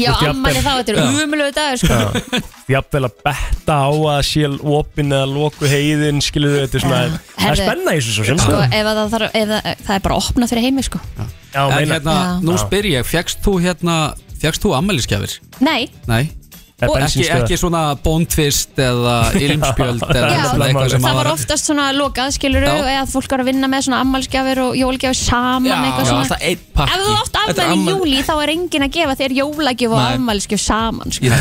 ég 0.00 0.10
á 0.10 0.14
Þú 0.18 0.24
ert 0.24 0.30
ammali 0.32 0.62
þá, 0.64 0.70
þetta 0.80 0.92
er 0.92 0.98
Já. 0.98 1.06
umulegu 1.24 1.54
dagur 1.54 1.80
sko. 1.82 2.42
jafnvel 2.74 3.04
að 3.08 3.14
betta 3.28 3.76
á 3.78 3.90
að 3.94 4.20
sé 4.26 4.50
opin 4.74 5.14
eða 5.14 5.30
loku 5.30 5.70
heiðin 5.70 6.20
skilur 6.24 6.56
þetta 6.64 6.80
er 6.80 6.84
svona, 6.86 7.00
það 7.38 7.50
er 7.52 7.60
spenna 7.62 7.94
í 7.94 8.02
þessu 8.02 8.16
sem 8.18 8.42
sko, 8.42 8.50
sko. 8.50 8.60
ef 8.66 8.90
að 8.90 9.00
það, 9.00 9.14
þarf, 9.14 9.38
ef 9.42 9.48
það, 9.54 9.70
það 9.86 9.96
er 9.98 10.04
bara 10.08 10.18
opnað 10.20 10.54
fyrir 10.54 10.66
heimi 10.68 10.86
sko. 10.90 11.02
Já, 11.14 11.24
En 11.54 11.74
meina 11.78 11.94
hérna, 12.00 12.14
Já. 12.18 12.30
nú 12.42 12.56
Já. 12.56 12.62
spyr 12.66 12.90
ég, 12.90 13.06
fegst 13.06 13.44
þú 13.44 13.58
hérna 13.62 13.98
Fegst 14.44 14.60
þú 14.60 14.74
ammælisgjafir? 14.76 15.38
Nei, 15.64 15.86
Nei 16.10 16.24
Og- 16.26 16.43
Ekki, 16.82 17.22
ekki 17.30 17.56
svona 17.56 17.80
bóntvist 18.02 18.80
eða 18.82 19.12
ilmspjöld 19.38 20.00
Já, 20.02 20.08
eða 20.18 20.30
Já. 20.34 20.40
svona 20.50 20.66
eitthvað 20.66 20.88
sem 20.90 21.04
það 21.06 21.18
var 21.20 21.28
oftast 21.30 21.68
svona 21.70 21.84
lokað 21.94 22.32
skiluru 22.34 22.66
Já. 22.66 22.80
eða 22.96 23.04
fólk 23.12 23.30
var 23.30 23.44
að 23.44 23.48
vinna 23.52 23.70
með 23.70 23.84
svona 23.86 24.00
ammalsgjafir 24.02 24.60
og 24.64 24.74
jólgjafir 24.80 25.20
saman 25.20 25.70
eitthvað 25.86 26.02
Já, 26.02 26.08
svona 26.10 26.24
alltaf 26.24 26.42
einn 26.50 26.66
pakki 26.74 26.98
Ef 26.98 27.06
þú 27.06 27.14
átt 27.20 27.38
ammæli 27.38 27.54
í 27.54 27.70
afmæli- 27.70 27.94
júli 27.94 28.26
þá 28.26 28.34
er 28.42 28.52
enginn 28.56 28.86
að 28.88 28.92
gefa 28.98 29.16
þér 29.22 29.36
jólagjöf 29.38 29.94
og 29.94 30.02
Nei. 30.02 30.18
ammælsgjöf 30.18 30.64
saman 30.66 31.14
sko. 31.14 31.30
Já. 31.30 31.38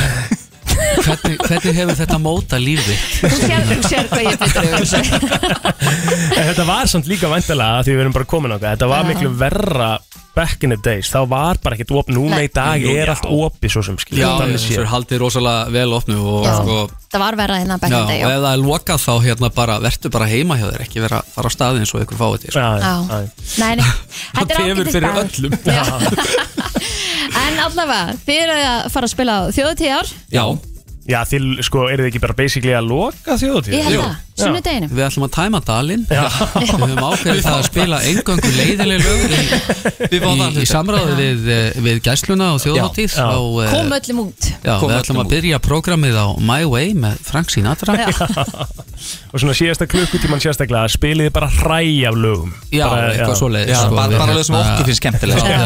hvernig, 1.03 1.35
hvernig 1.49 1.75
hefur 1.81 1.97
þetta 2.03 2.17
móta 2.21 2.57
lífið? 2.61 3.01
Þú 3.19 3.35
sér, 3.41 3.73
sér 3.89 4.07
hvað 4.13 4.23
ég 4.29 4.39
betur 4.41 4.63
yfir 4.69 5.01
En 6.37 6.47
þetta 6.51 6.65
var 6.69 6.89
samt 6.93 7.09
líka 7.09 7.29
væntalega 7.33 7.83
því 7.85 7.97
við 7.97 8.05
erum 8.05 8.15
bara 8.15 8.29
komin 8.29 8.53
á 8.53 8.57
þetta 8.61 8.71
Þetta 8.77 8.89
var 8.93 9.01
Já. 9.03 9.09
miklu 9.11 9.33
verra 9.41 9.89
back 10.35 10.63
in 10.65 10.73
the 10.73 10.77
days 10.81 11.09
Þá 11.13 11.19
var 11.29 11.59
bara 11.63 11.75
ekkert 11.77 11.91
opn 11.99 12.15
Núna 12.17 12.39
í 12.45 12.49
dag 12.53 12.81
Jú, 12.81 12.89
er 12.97 13.07
já. 13.09 13.13
allt 13.15 13.27
opið 13.29 13.73
svo 13.75 13.83
sem 13.85 13.97
skilur 14.01 14.23
Já, 14.23 14.57
séð. 14.57 14.79
er 14.81 14.89
haldið 14.91 15.21
rosalega 15.21 15.67
vel 15.75 15.93
opnu 15.97 16.17
og 16.17 16.47
Já. 16.47 16.53
sko 16.59 16.77
Það 17.13 17.23
var 17.23 17.37
verða 17.43 17.59
hérna 17.61 17.77
back 17.83 17.93
Já, 17.93 17.95
in 17.95 18.01
og 18.01 18.07
the 18.07 18.13
day 18.13 18.21
ef 18.23 18.29
já. 18.33 18.39
það 18.43 18.53
er 18.53 18.63
lokað 18.65 19.03
þá 19.05 19.13
hérna 19.27 19.49
bara 19.53 19.75
verður 19.83 20.13
bara 20.17 20.29
heima 20.33 20.57
hjá 20.57 20.65
þér, 20.71 20.81
ekki 20.87 21.03
vera 21.05 21.19
að 21.21 21.31
fara 21.35 21.51
á 21.51 21.55
staði 21.57 21.83
eins 21.83 21.93
og 21.93 22.05
ykkur 22.07 22.21
fáið 22.23 22.45
þér 22.47 22.57
Já, 22.57 22.67
já, 22.73 22.81
Já. 22.81 22.93
já. 23.13 23.29
Nei, 23.63 23.71
nei, 23.77 23.89
þetta 24.35 24.43
er 24.43 24.57
tefur 24.57 24.73
ágætis 24.73 24.97
fyrir 24.97 25.11
öllum. 25.23 25.53
Já. 25.69 25.83
En 27.43 27.57
allavega, 27.63 28.13
þið 28.27 28.39
eru 28.43 28.55
að 28.67 28.87
fara 28.93 29.07
að 29.07 29.13
spila 29.13 29.33
á 29.33 29.41
þjóðutíðar 29.55 30.09
Já, 30.33 30.43
Já, 31.03 31.17
til, 31.27 31.57
sko, 31.67 31.81
eru 31.91 32.05
þið 32.05 32.09
ekki 32.13 32.19
bara 32.23 32.35
basically 32.37 32.71
að 32.77 32.85
loka 32.87 33.35
þjóðutíð? 33.35 33.73
Ég 33.75 33.87
held 33.89 33.97
það, 33.99 34.13
sunnudeginum 34.39 34.93
við 34.93 35.03
ætlum 35.03 35.25
að 35.27 35.31
tæma 35.35 35.59
dalinn. 35.67 36.05
Við 36.07 36.71
höfum 36.71 37.01
ákveðið 37.09 37.41
það 37.43 37.57
að 37.57 37.65
spila 37.67 37.99
eingöngu 38.07 38.51
leiðileg 38.55 39.03
lög 39.03 39.35
í, 39.35 39.41
í, 40.07 40.61
í 40.63 40.65
samráði 40.69 41.17
við, 41.19 41.43
eh, 41.57 41.81
við 41.83 41.99
gæsluna 42.07 42.53
og 42.55 42.63
og 42.63 43.59
eh, 43.65 43.73
Kom 43.75 43.93
öllum 43.99 44.23
út. 44.23 44.49
já, 44.63 44.73
Kom 44.79 44.93
við 44.93 44.97
ætlum 45.01 45.21
að 45.25 45.35
byrja 45.35 45.61
prógramið 45.67 46.21
á 46.23 46.27
My 46.39 46.63
Way 46.71 46.95
með 47.03 47.19
Frank 47.27 47.51
Sinatra. 47.51 47.99
Já. 47.99 48.11
Og 49.33 49.41
svona 49.41 49.53
síðasta 49.57 49.87
klukkutíman 49.89 50.41
sérstaklega 50.43 50.89
Spiliði 50.93 51.31
bara 51.33 51.47
hræ 51.49 51.79
af 52.09 52.15
lögum. 52.17 52.51
Já, 52.71 52.85
bara, 52.89 53.07
eitthvað 53.13 53.37
svoleiðis 53.39 53.71
Já, 53.73 53.79
sko, 53.83 53.95
bara, 53.97 54.17
bara 54.21 54.35
lög 54.37 54.45
sem 54.45 54.55
hérna- 54.55 54.73
okkur 54.73 54.85
finnst 54.89 55.01
skemmtilega 55.01 55.45
já. 55.49 55.63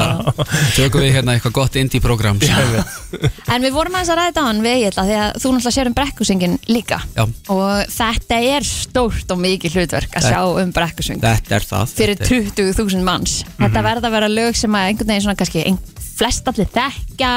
Tökum 0.77 1.01
við 1.03 1.11
hérna 1.17 1.35
eitthvað 1.37 1.55
gott 1.57 1.75
indie-program 1.81 2.39
sem- 2.41 3.27
En 3.53 3.61
við 3.67 3.75
vorum 3.75 3.97
aðeins 3.97 4.11
að 4.13 4.19
ræða 4.21 4.41
á 4.41 4.47
hann 4.47 4.61
við 4.63 4.73
Egil 4.77 4.93
af 4.97 5.07
Því 5.07 5.17
að 5.21 5.37
þú 5.43 5.51
náttúrulega 5.55 5.75
sér 5.77 5.87
um 5.91 5.97
brekkusingin 5.99 6.57
líka. 6.67 6.99
Já, 7.15 7.23
Og 7.53 7.93
þetta 7.97 8.39
er 8.57 8.61
stórt 8.67 9.31
og 9.31 9.39
mikið 9.43 9.77
hlutverk 9.77 10.17
að 10.19 10.27
sjá 10.31 10.41
um 10.63 10.71
brekkusing 10.75 11.21
þetta 11.21 11.55
er 11.59 11.67
það 11.71 11.93
Fyrir 11.97 12.15
Þetta 12.17 12.35
er- 12.35 12.73
20.000 12.73 13.03
manns. 13.03 13.43
Þetta 13.59 13.83
verða 13.85 14.07
að 14.09 14.15
vera 14.17 14.27
lög 14.31 14.55
sem 14.55 14.71
að 14.71 14.91
einhvern 14.91 15.07
veginn 15.13 15.25
svona 15.27 15.39
kannski 15.39 15.77
Flest 16.17 16.47
allir 16.49 16.65
þekka 16.73 17.31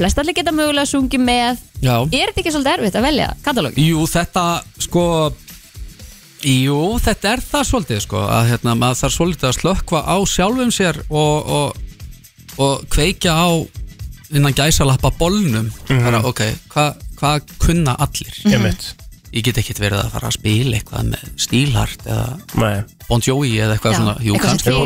Flest 0.00 0.16
allir 0.16 0.32
geta 0.32 0.52
mögulega 0.56 0.88
sungið 0.88 1.20
með 1.20 1.58
Já, 1.84 1.94
Er 2.08 2.30
þetta 2.30 2.40
ekki 2.40 2.52
svolítið 2.54 2.72
erfitt 2.72 2.94
að 2.96 3.04
velja 3.04 3.28
katalóg? 3.44 3.76
jú, 3.76 4.04
þetta 4.08 4.44
sko 4.80 5.04
Jú, 6.40 6.78
þetta 7.04 7.34
er 7.34 7.42
það 7.44 7.66
svolítið 7.68 8.00
sko 8.06 8.22
að 8.24 8.46
hérna, 8.54 8.74
maður 8.80 9.00
þarf 9.02 9.14
svolítið 9.18 9.48
að 9.50 9.58
slökkva 9.58 10.00
á 10.08 10.16
sjálfum 10.24 10.72
sér 10.72 11.02
og, 11.12 11.50
og, 11.52 12.00
og 12.64 12.86
kveikja 12.94 13.34
á 13.36 13.48
innan 14.32 14.56
gæsalappa 14.56 15.10
bolnum 15.18 15.68
mm 15.68 16.00
-hmm. 16.00 16.24
ok, 16.24 16.40
hvað 16.72 16.96
hva 17.20 17.36
kunna 17.60 17.96
allir 18.00 18.32
Einmitt. 18.48 18.94
Ég 19.30 19.44
get 19.46 19.58
ekkert 19.62 19.78
verið 19.78 20.00
að 20.02 20.08
fara 20.14 20.28
að 20.30 20.34
spila 20.38 20.76
eitthvað 20.78 21.10
með 21.12 21.26
stílhart 21.44 22.06
eða 22.06 22.24
Nei. 22.58 22.80
Bon 23.06 23.22
Jovi 23.22 23.52
eða 23.62 23.76
eitthvað 23.76 23.92
Já, 23.94 23.98
svona. 24.00 24.14
Jú, 24.26 24.34
eitthvað 24.34 24.50
sem 24.50 24.58
kannski. 24.58 24.70
að- 24.70 24.78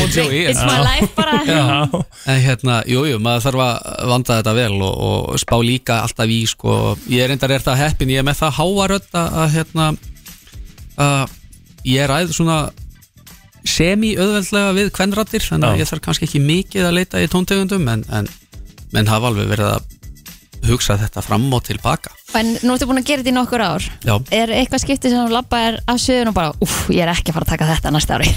Bon. 0.00 0.14
Jovi, 0.16 0.40
It's 0.48 0.62
my 0.64 0.78
life 0.84 1.10
bara. 1.16 1.34
Já. 1.50 2.04
En 2.32 2.40
hérna, 2.46 2.78
jú, 2.88 3.02
jú, 3.10 3.18
maður 3.20 3.44
þarf 3.46 3.62
að 3.66 4.08
vanda 4.12 4.38
þetta 4.40 4.54
vel 4.56 4.72
og, 4.80 4.94
og 5.10 5.38
spá 5.42 5.56
líka 5.64 5.98
alltaf 6.06 6.32
í 6.32 6.40
sko, 6.48 6.78
ég 7.12 7.24
er 7.26 7.32
reyndar 7.34 7.52
er 7.58 7.64
það 7.68 7.80
heppin 7.84 8.14
ég 8.14 8.22
er 8.22 8.26
með 8.30 8.40
það 8.40 8.56
háarödd 8.62 9.10
að, 9.12 9.38
að 9.44 9.54
hérna 9.58 9.90
að 10.96 11.36
ég 11.92 12.08
ræð 12.10 12.32
svona 12.32 12.58
semi-auðveldlega 13.66 14.72
við 14.76 14.90
kvenrættir 14.94 15.42
þannig 15.44 15.72
að 15.74 15.80
ég 15.82 15.88
þarf 15.90 16.04
kannski 16.06 16.28
ekki 16.28 16.40
mikið 16.44 16.86
að 16.88 16.96
leita 17.00 17.22
í 17.24 17.28
tóntegundum 17.32 17.88
en, 17.92 18.04
en 18.14 18.28
menn 18.94 19.10
hafa 19.10 19.30
alveg 19.32 19.48
verið 19.50 19.72
að 19.74 19.95
hugsa 20.70 20.96
þetta 21.00 21.22
fram 21.24 21.46
og 21.56 21.62
tilbaka 21.66 22.12
En 22.36 22.54
nú 22.66 22.74
ertu 22.74 22.88
búin 22.90 23.00
að 23.00 23.08
gera 23.08 23.22
þetta 23.22 23.32
í 23.32 23.36
nokkur 23.36 23.62
ár 23.64 23.86
Já, 24.04 24.14
Er 24.34 24.52
eitthvað 24.58 24.82
skiptið 24.84 25.14
sem 25.16 25.32
labba 25.32 25.60
er 25.70 25.80
af 25.88 26.00
sviðun 26.02 26.32
og 26.32 26.36
bara 26.36 26.52
Úff, 26.64 26.86
ég 26.92 27.02
er 27.06 27.12
ekki 27.14 27.32
að 27.32 27.38
fara 27.38 27.48
að 27.48 27.52
taka 27.54 27.70
þetta 27.74 27.94
næsta 27.96 28.18
ári 28.20 28.30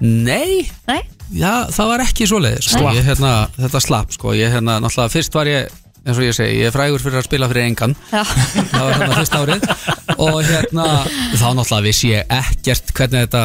nei 0.00 0.68
Nei? 0.86 1.00
Já, 1.34 1.66
það 1.74 1.88
var 1.90 2.02
ekki 2.06 2.26
svoleiðis 2.30 2.70
sko. 2.70 2.84
Nei. 2.86 2.96
ég, 2.96 3.04
hérna, 3.08 3.32
Þetta 3.58 3.80
slapp 3.84 4.14
sko. 4.14 4.32
ég, 4.36 4.48
hérna, 4.54 4.78
náttúrulega, 4.80 5.12
Fyrst 5.12 5.34
var 5.36 5.50
ég, 5.50 5.66
eins 6.06 6.16
og 6.16 6.24
ég 6.24 6.36
segi 6.36 6.60
Ég 6.62 6.70
er 6.70 6.72
frægur 6.76 7.02
fyrir 7.04 7.20
að 7.20 7.26
spila 7.26 7.48
fyrir 7.50 7.66
engan 7.68 7.96
Já, 8.12 8.22
Það 8.72 8.84
var 8.86 8.94
hérna 8.96 9.18
fyrsta 9.18 9.42
árið 9.42 9.66
Og 10.16 10.38
hérna, 10.48 10.86
þá 11.34 11.48
náttúrulega 11.58 11.84
vissi 11.88 12.12
ég 12.14 12.32
ekkert 12.38 12.94
Hvernig 12.96 13.26
þetta 13.26 13.42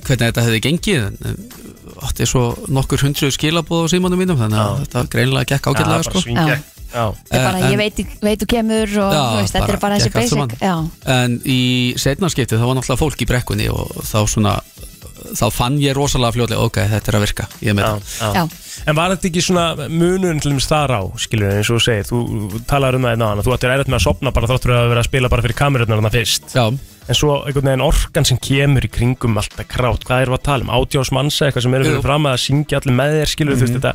Hvernig 0.00 0.28
þetta 0.28 0.44
hefði 0.46 0.60
gengið 0.68 1.00
en, 1.08 1.18
en, 1.32 1.40
Átti 2.00 2.24
svo 2.28 2.44
nokkur 2.72 3.02
hundruð 3.04 3.34
skilabóð 3.34 3.88
á 3.88 3.92
símanum 3.92 4.20
mínum 4.22 4.38
Þannig 4.40 4.60
að 4.62 4.78
þetta 4.84 5.02
greinlega 5.12 5.50
gekk 5.56 5.66
ágætlega 5.72 5.96
bara 5.98 6.06
sko. 6.06 6.22
svingja. 6.22 6.60
Er 6.94 7.44
bara 7.44 7.58
En- 7.60 7.70
ég 7.72 7.78
veit, 7.78 8.00
veit 8.22 8.40
þú 8.42 8.46
kemur 8.54 8.94
og 9.04 9.12
Já, 9.14 9.20
þú 9.20 9.40
veist, 9.40 9.54
þetta 9.54 9.66
bara 9.66 9.76
er 9.76 9.82
bara 9.84 9.98
þessi 9.98 10.12
basic 10.14 10.62
En 11.06 11.40
í 11.44 11.60
setna 12.00 12.30
skiptið 12.32 12.58
þá 12.62 12.66
var 12.70 12.78
náttúrulega 12.80 13.02
fólk 13.04 13.22
í 13.22 13.28
brekkunni 13.30 13.68
Og 13.70 14.00
þá 14.10 14.18
svona 14.26 14.56
Þá 15.30 15.46
fann 15.52 15.76
ég 15.78 15.94
rosalega 15.94 16.32
fljóðlega 16.32 16.64
Ok, 16.64 16.78
þetta 16.90 17.12
er 17.12 17.16
að 17.18 17.24
virka 17.26 17.44
Ég 17.60 17.70
er 17.70 17.76
með 17.76 18.04
það. 18.18 18.54
En 18.88 18.96
var 18.96 19.12
þetta 19.12 19.28
ekki 19.28 19.42
svona 19.44 19.64
munun 19.92 20.38
til 20.40 20.50
dæmis 20.54 20.66
þar 20.70 20.94
á, 20.96 21.02
skilur 21.20 21.50
eins 21.52 21.68
og 21.68 21.76
þú 21.76 21.82
segir, 21.84 22.06
þú 22.08 22.60
talar 22.70 22.96
um 22.96 23.04
það 23.04 23.12
einn 23.12 23.24
á 23.24 23.28
hana, 23.28 23.44
þú 23.44 23.52
ættir 23.52 23.74
erfitt 23.74 23.90
með 23.92 23.98
að 23.98 24.04
sopna 24.06 24.32
bara 24.32 24.48
þáttur 24.48 24.72
að 24.72 24.86
vera 24.88 25.02
að 25.04 25.08
spila 25.10 25.28
bara 25.28 25.44
fyrir 25.44 25.58
kamerunnar 25.58 26.00
hana 26.00 26.12
fyrst. 26.14 26.48
Já, 26.56 26.64
En 27.10 27.18
svo 27.18 27.36
einhvern 27.44 27.68
veginn 27.68 27.84
orkan 27.84 28.24
sem 28.24 28.38
kemur 28.40 28.86
í 28.86 28.90
kringum 28.94 29.36
alltaf 29.36 29.68
krát, 29.68 30.04
hvað 30.08 30.22
erum 30.24 30.32
við 30.36 30.40
að 30.40 30.46
tala 30.48 30.64
um? 30.64 30.72
Átjás 30.78 31.12
mannsa, 31.12 31.50
eitthvað 31.50 31.66
sem 31.66 31.74
eru 31.76 31.88
fyrir 31.90 32.04
fram 32.06 32.28
að 32.30 32.40
syngja 32.46 32.80
allir 32.80 32.96
með 33.02 33.16
þér, 33.18 33.30
skilur 33.34 33.58
þú 33.60 33.66
veist, 33.66 33.76
þetta, 33.76 33.92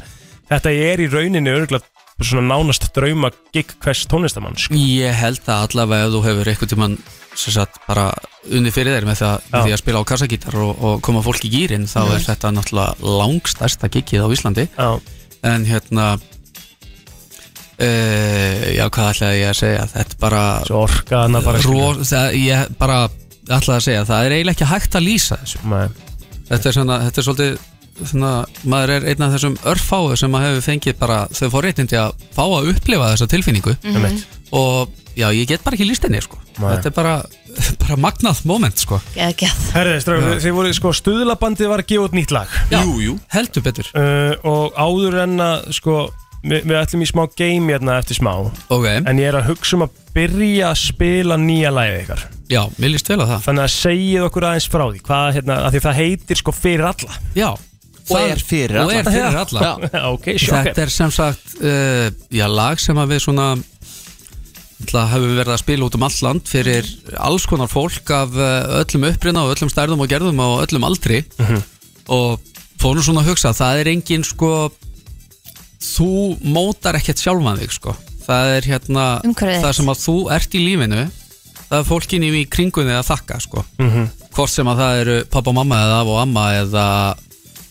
þetta 0.53 0.73
er 0.85 1.01
í 1.01 1.07
rauninni 1.15 1.53
örgulega 1.55 1.94
svona 2.23 2.47
nánast 2.47 2.87
drauma 2.95 3.29
gig 3.53 3.73
hvers 3.83 4.05
tónlistamann, 4.07 4.55
sko. 4.59 4.77
Ég 4.79 5.15
held 5.19 5.43
að 5.51 5.65
allavega 5.67 6.05
ef 6.07 6.13
þú 6.13 6.21
hefur 6.29 6.51
eitthvað 6.51 6.71
tímann 6.71 6.95
sem 7.35 7.51
sagt 7.51 7.81
bara 7.89 8.05
unni 8.55 8.71
fyrir 8.71 8.95
þér 8.95 9.07
með, 9.09 9.17
það, 9.19 9.49
því 9.51 9.73
að 9.75 9.81
spila 9.81 9.99
á 9.99 10.07
kassagítar 10.07 10.55
og, 10.63 10.71
og 10.79 11.01
koma 11.03 11.23
fólk 11.25 11.43
í 11.43 11.51
gýrin 11.51 11.89
þá 11.91 11.99
er 12.05 12.23
þetta 12.23 12.53
náttúrulega 12.55 12.95
langstærsta 13.19 13.91
gigið 13.91 14.23
á 14.23 14.27
Íslandi. 14.31 14.65
Já, 14.71 14.89
en 15.51 15.67
hérna 15.67 16.05
uh, 17.83 18.63
já 18.71 18.85
hvað 18.87 19.11
ætlaði 19.11 19.41
ég 19.41 19.51
að 19.51 19.59
segja? 19.59 19.83
Þetta 19.91 20.19
bara, 20.23 20.43
svo 20.69 20.81
orka 20.85 21.23
hana 21.25 21.43
bara, 21.43 21.63
ró, 21.67 21.79
það, 21.99 22.39
ég 22.39 22.75
bara 22.79 22.97
ætlaði 23.45 23.77
að 23.77 23.85
segja 23.89 24.07
það 24.07 24.25
er 24.25 24.37
eiginlega 24.37 24.55
ekki 24.55 24.71
hægt 24.71 24.95
að 24.95 25.07
lýsa 25.09 25.35
þessu. 25.43 25.63
Nei. 25.67 25.87
þetta 26.47 26.69
er, 26.69 26.77
svona, 26.79 26.95
þetta 27.09 27.21
er 27.21 27.27
svolítið 27.27 27.53
svona, 28.03 28.31
maður 28.67 28.93
er 28.97 29.05
einn 29.13 29.23
af 29.25 29.33
þessum 29.37 29.55
örfáu 29.71 30.15
sem 30.19 30.35
að 30.35 30.45
hefur 30.49 30.65
fengið 30.67 30.97
bara 30.99 31.19
þau 31.31 31.47
forréttindi 31.53 31.97
að 32.01 32.13
fá 32.35 32.43
að 32.45 32.71
upplifa 32.73 33.11
þessa 33.13 33.27
tilfinningu. 33.31 33.75
Einmitt. 33.87 34.25
og 34.55 34.91
já, 35.15 35.29
ég 35.31 35.47
get 35.47 35.63
bara 35.63 35.77
ekki 35.77 35.87
líst 35.87 36.03
henni 36.03 36.19
sko. 36.23 36.37
Þetta 36.59 36.91
er 36.91 36.95
bara, 36.95 37.15
bara 37.85 37.95
magnað 37.99 38.43
moment 38.47 38.77
sko. 38.83 38.99
geð, 39.15 39.31
geð 39.45 39.63
Herði, 39.77 39.95
strafur, 40.03 40.37
þið 40.43 40.57
voru, 40.59 40.73
sko, 40.75 40.91
stuðlabandið 40.99 41.71
var 41.71 41.83
að 41.85 41.89
gefa 41.93 42.09
út 42.09 42.15
nýtt 42.19 42.35
lag. 42.35 42.51
já, 42.71 42.81
Jú, 42.83 42.99
jú. 43.03 43.15
Heldur 43.33 43.63
betur. 43.65 43.89
Uh, 43.95 44.35
og 44.43 44.75
áður 44.75 45.19
en 45.23 45.39
að, 45.43 45.67
sko, 45.79 45.97
við, 46.45 46.63
við 46.67 46.77
ætlum 46.81 47.03
í 47.03 47.09
smá 47.09 47.23
game 47.39 47.71
hérna 47.73 47.97
eftir 48.03 48.19
smá, 48.19 48.33
ok, 48.69 48.85
en 49.07 49.19
ég 49.23 49.31
er 49.31 49.39
að 49.39 49.47
hugsa 49.53 49.75
um 49.79 49.85
að 49.87 49.95
byrja 50.15 50.69
að 50.73 50.81
spila 50.83 51.37
nýja 51.41 51.71
lagið 51.75 52.01
ykkar. 52.03 52.25
já, 52.51 52.61
mér 52.79 52.91
líst 52.93 53.07
vel 53.09 53.19
á 53.23 53.25
það. 53.25 53.39
Þannig 53.47 53.63
að 53.65 53.71
segið 53.75 54.25
okkur 54.29 54.45
aðeins 54.51 54.67
frá 54.69 54.83
því 54.91 54.99
Hvað, 55.07 55.29
hérna, 55.39 55.55
að 55.65 55.71
því 55.75 55.81
það 55.87 55.97
heitir 56.03 56.39
sko 56.43 56.53
fyrir 56.55 56.85
alla. 56.91 57.17
Já, 57.35 57.49
Og 58.05 58.19
er 58.21 58.41
fyrir 58.45 58.77
og 58.77 58.91
alla. 58.91 58.99
er 58.99 59.07
fyrir 59.09 59.37
alla. 59.41 59.61
Já. 59.65 60.01
Ok, 60.11 60.27
sjokker 60.37 60.67
Þetta 60.69 60.83
er 60.83 60.91
sem 60.93 61.13
sagt 61.15 61.55
uh, 61.57 62.09
já, 62.29 62.45
lag 62.51 62.81
sem 62.83 62.99
að 63.01 63.15
við 63.15 63.23
svona 63.25 63.47
Það 64.85 65.11
hefur 65.13 65.31
verið 65.39 65.53
að 65.55 65.61
spila 65.61 65.87
út 65.87 65.95
um 65.97 66.03
allt 66.05 66.21
land 66.25 66.49
fyrir 66.51 66.89
alls 67.23 67.45
konar 67.47 67.69
fólk 67.71 68.11
af 68.11 68.33
eh, 68.35 68.73
öllum 68.81 69.05
upprina 69.07 69.45
og 69.45 69.53
öllum 69.55 69.71
stærðum 69.71 70.03
og 70.03 70.09
gerðum 70.11 70.41
og 70.43 70.65
öllum 70.65 70.85
aldri. 70.85 71.21
Og 72.11 72.43
fór 72.83 72.97
nú 72.99 73.05
svona 73.05 73.23
að 73.23 73.31
hugsa 73.31 73.53
það 73.55 73.79
er 73.81 73.89
engin 73.93 74.25
sko 74.27 74.49
þú 75.79 76.09
mótar 76.43 76.99
ekkert 76.99 77.23
sjálfan 77.23 77.57
þig 77.63 77.73
sko. 77.77 77.95
Það 78.27 78.51
er 78.57 78.69
hérna 78.73 79.05
Umhverfið 79.23 79.63
það 79.63 79.77
sem 79.79 79.91
að 79.95 80.03
þú 80.03 80.17
ert 80.35 80.59
í 80.59 80.63
lífinu 80.67 81.05
það 81.69 81.77
er 81.79 81.87
fólkinni 81.89 82.31
í 82.41 82.45
kringunni 82.51 82.93
að 82.99 83.07
þakka 83.09 83.39
sko. 83.47 83.65
Mhm. 83.79 84.09
hvort 84.35 84.51
sem 84.51 84.67
að 84.67 84.81
það 84.83 85.01
eru 85.01 85.17
pappa 85.31 85.49
og 85.49 85.55
mamma 85.55 85.77
eða 85.85 85.99
af 86.01 86.09
og 86.11 86.17
amma 86.19 86.45
eða 86.59 86.87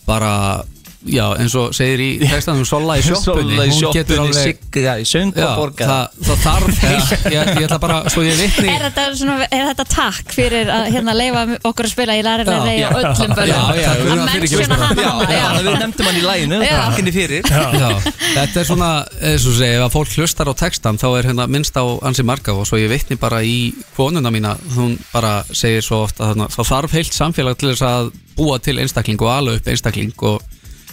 bara 0.07 0.63
já 1.05 1.25
eins 1.39 1.53
og 1.59 1.73
segir 1.77 2.01
í 2.01 2.09
textanum 2.23 2.65
Sola 2.67 2.97
í 2.99 3.03
sjoppunni 3.05 3.55
Solla 3.55 3.65
í 3.67 3.73
hún 3.73 3.93
getur 3.95 4.19
sjoppunni, 4.19 4.39
alveg- 4.39 4.61
Sigga 4.75 4.95
í 5.01 5.05
söng 5.09 5.33
og 5.35 5.59
borga 5.59 5.89
það, 5.89 6.19
það 6.29 6.43
þarf 6.45 6.79
heilt 6.85 7.27
ég, 7.35 7.51
ég 7.55 7.67
ætla 7.67 7.79
bara, 7.83 7.99
svo 8.11 8.23
ég 8.25 8.39
vitni 8.41 8.71
Er 8.75 8.85
þetta, 8.87 9.05
svona, 9.19 9.37
er 9.49 9.67
þetta 9.71 9.85
takk 9.95 10.33
fyrir 10.35 10.71
að 10.73 10.89
hérna 10.95 11.15
leifa 11.17 11.45
okkur 11.61 11.87
að 11.89 11.93
spila 11.95 12.17
í 12.17 12.23
læri 12.25 12.45
Já. 12.45 12.57
læri 12.65 12.75
og 12.85 12.99
öllum 13.01 13.35
börnum? 13.37 13.55
Að 13.55 14.65
bara. 14.69 14.85
hana 14.85 15.25
já, 15.35 15.45
við 15.59 15.77
nefndum 15.79 16.07
hann 16.09 16.17
í 16.19 16.23
læginu. 16.25 16.59
Takkinni 16.65 17.13
fyrir. 17.15 17.47
Þetta 17.47 18.61
er 18.61 18.67
svona, 18.67 18.89
eins 19.31 19.45
og 19.49 19.61
ef 19.65 19.83
að 19.85 19.93
fólk 19.95 20.13
hlustar 20.19 20.51
á 20.51 20.53
textan 20.57 20.99
þá 21.01 21.07
er 21.19 21.29
hérna 21.31 21.47
minnst 21.51 21.77
á 21.79 21.83
ansi 22.07 22.25
marga 22.27 22.55
og 22.55 22.67
svo 22.69 22.79
ég 22.81 22.91
vitni 22.91 23.17
bara 23.21 23.41
í 23.45 23.71
konuna 23.97 24.31
mína. 24.33 24.55
Hún 24.75 24.97
bara 25.13 25.37
segir 25.51 25.83
svo 25.85 26.03
oft 26.05 26.19
að 26.21 26.33
þarna, 26.33 26.49
þá 26.53 26.61
þarf 26.71 26.97
heilt 26.97 27.15
samfélag 27.15 27.59
til 27.61 27.71
þess 27.73 27.85
að 27.89 28.11
búa 28.35 28.59
til 28.59 28.77
einstakling 28.83 29.21
og 29.23 29.31
ala 29.31 29.55
upp 29.59 29.67
einstakling 29.71 30.11
og 30.27 30.43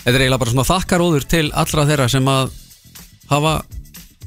þetta 0.02 0.16
er 0.16 0.24
eiginlega 0.24 0.42
bara 0.42 0.52
svona 0.52 0.66
þakkaróður 0.66 1.28
til 1.30 1.44
allra 1.54 1.86
þeirra 1.86 2.08
sem 2.10 2.28
að 2.30 2.52
hafa 3.30 3.54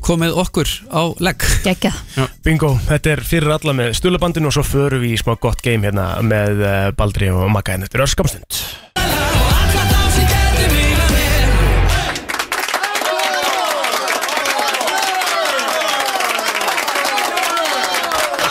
komið 0.05 0.37
okkur 0.37 0.71
á 0.93 1.01
legg. 1.23 1.45
Geggjað 1.65 2.27
Bingo, 2.45 2.75
þetta 2.87 3.15
er 3.15 3.23
fyrir 3.25 3.55
alla 3.57 3.73
með 3.75 3.95
stulabandinu 3.99 4.51
og 4.51 4.55
svo 4.55 4.65
förum 4.65 5.01
við 5.03 5.15
í 5.15 5.21
smá 5.21 5.33
gott 5.41 5.63
game 5.65 5.87
hérna 5.87 6.11
með 6.25 6.61
uh, 6.61 6.89
Baldri 6.97 7.31
og 7.33 7.49
Magga 7.51 7.75
en 7.75 7.87
þetta 7.87 7.99
er 7.99 8.05
örskamstund 8.07 8.63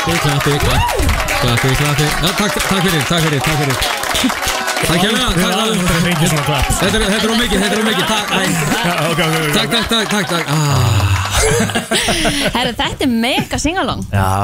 Klappi, 0.05 0.53
klappi, 0.61 0.85
klappi, 1.41 1.71
klappi 1.79 2.05
Já, 2.05 2.29
takk, 2.37 2.61
takk 2.69 2.85
fyrir, 2.85 3.09
takk 3.09 3.25
fyrir, 3.25 3.41
takk 3.49 3.59
fyrir 3.63 4.64
Takk 4.85 5.05
erum 5.09 5.19
aldrei 5.25 6.01
fengið 6.05 6.31
svona 6.31 6.45
klapp. 6.47 6.71
Þetta 6.79 6.97
er, 6.99 7.05
þetta 7.09 7.25
er 7.25 7.35
ómikið, 7.35 7.59
þetta 7.65 7.77
er 7.77 7.85
Takk, 8.15 9.03
ok, 9.11 9.21
ok. 9.25 9.35
takk, 9.57 9.69
takk, 9.75 9.87
takk, 9.91 10.09
takk, 10.13 10.27
takk 10.31 10.47
ah. 10.53 11.25
Herru, 12.55 12.73
þetta 12.79 13.07
er 13.07 13.13
mega 13.13 13.61
singalong. 13.61 14.03
Já. 14.13 14.35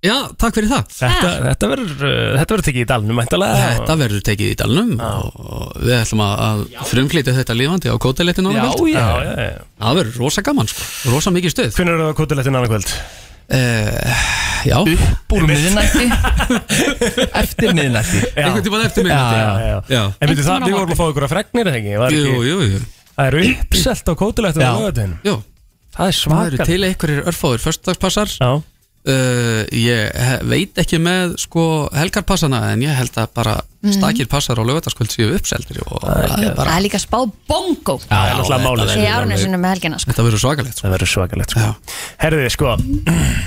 Já, 0.00 0.14
takk 0.40 0.56
fyrir 0.56 0.70
það. 0.70 0.92
Þetta, 0.96 1.30
þetta 1.44 1.68
verður 1.74 2.04
uh, 2.08 2.12
þetta 2.40 2.54
verður 2.54 2.66
tekið 2.70 2.80
í 2.80 2.88
dalnum 2.88 3.18
mæntalega 3.20 3.56
Þetta 3.76 3.96
verður 4.00 4.22
tekið 4.30 4.52
í 4.52 4.54
dalnum. 4.56 4.92
Og 5.04 5.74
við 5.82 5.96
ætlum 5.98 6.22
að, 6.24 6.44
að 6.46 6.62
frumflýta 6.88 7.34
þetta 7.36 7.56
lífandi 7.58 7.92
á 7.92 7.96
kótilettinu 8.00 8.54
Já, 8.56 8.62
já, 8.64 9.02
já, 9.26 9.34
já. 9.50 9.58
Það 9.82 9.98
verður 10.00 10.22
rosa 10.24 10.44
gaman 10.46 10.72
sko, 10.72 10.86
rosa 11.12 11.34
mikið 11.36 11.56
stuð. 11.56 11.74
Hvernig 11.76 11.98
er 11.98 12.06
það 12.06 12.16
kótilettin 12.22 12.56
annað 12.56 12.72
kvöld? 12.72 12.94
Uh, 13.50 14.24
já. 14.68 14.76
Úr 15.34 15.46
miðnætti. 15.48 16.06
Eftir 17.42 17.74
miðnætti. 17.74 18.22
Einhvern 18.36 18.64
tímann 18.66 18.86
eftir 18.86 19.08
já. 19.90 20.02
En 20.20 20.30
veitu 20.32 20.46
það, 20.46 20.66
við 20.68 20.76
vorum 20.78 20.94
að 20.94 21.00
fá 21.00 21.06
ykkur 21.10 21.26
að 21.26 21.32
fregnir? 21.34 21.70
Var 22.04 22.14
Jú, 22.14 22.24
ekki- 22.24 22.50
jú, 22.50 22.58
jú. 22.70 22.82
Það 23.20 23.26
er 23.30 23.38
uppselt 23.44 24.10
á 24.10 24.12
Jú. 25.26 25.34
Það 25.90 26.06
er 26.06 26.14
Það 26.14 26.18
svakar 26.20 26.52
eru 26.54 26.68
til 26.70 26.82
einhverjir 26.86 27.24
örfáður 27.32 27.64
Föstudagspassar. 27.66 28.36
Já 28.38 28.52
uh, 29.08 29.64
Ég 29.72 30.44
veit 30.50 30.78
ekki 30.82 30.98
með 31.02 31.36
sko 31.40 31.88
helgarpassana 31.96 32.66
En 32.74 32.82
ég 32.84 32.94
held 32.96 33.16
að 33.20 33.28
bara 33.34 33.60
Mhm. 33.80 33.94
stakir 33.96 34.26
passar 34.28 34.58
á 34.60 34.64
lögataskvöld 34.68 35.08
Séu 35.08 35.30
uppseldir 35.32 35.78
og 35.86 36.02
það 36.04 36.18
er 36.20 36.28
Það 36.50 36.56
bara 36.58 36.72
er 36.76 36.82
líka 36.84 36.98
bongo. 37.48 37.94
Það 38.10 38.26
er 38.28 38.98
Í 39.00 39.06
árnesinu 39.08 39.56
með 39.56 39.70
helgina 39.72 39.96
sko. 39.98 40.10
Þetta 40.10 40.26
verður 40.26 40.42
svakalegt 40.42 40.76
sko. 40.76 40.84
Það 40.84 40.92
verður 40.98 41.10
svakalegt 41.14 41.54
sko. 41.54 41.70
Herðið, 42.20 42.50
sko 42.52 42.74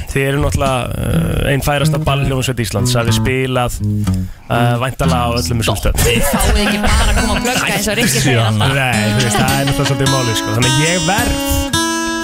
Þið 0.09 0.25
eru 0.25 0.41
náttúrulega 0.41 0.81
uh, 0.89 1.51
einn 1.53 1.61
færasta 1.61 2.01
ballhljómsveit 2.01 2.65
Íslands. 2.65 2.95
Að 2.97 3.11
við 3.11 3.17
spilað 3.21 3.77
uh, 3.85 4.75
væntala 4.81 5.21
á 5.21 5.27
öllum 5.37 5.61
þessum 5.61 5.77
stöðum? 5.83 6.01
Fáið 6.33 6.61
ekki 6.65 6.81
bara 6.81 7.09
að 7.13 7.19
koma 7.21 7.37
og 7.37 7.45
glögga 7.45 7.73
eins 7.77 7.89
og 7.93 7.99
Rikki 8.01 8.23
segir 8.25 8.41
alltaf. 8.41 8.73
Nei, 8.73 9.01
veist, 9.21 9.37
það 9.37 9.59
er 9.61 9.67
náttúrulega 9.69 9.91
svolítið 9.93 10.15
málið 10.17 10.39
sko. 10.41 10.55
Þannig 10.57 10.85
ég 10.89 11.11
verð 11.11 11.37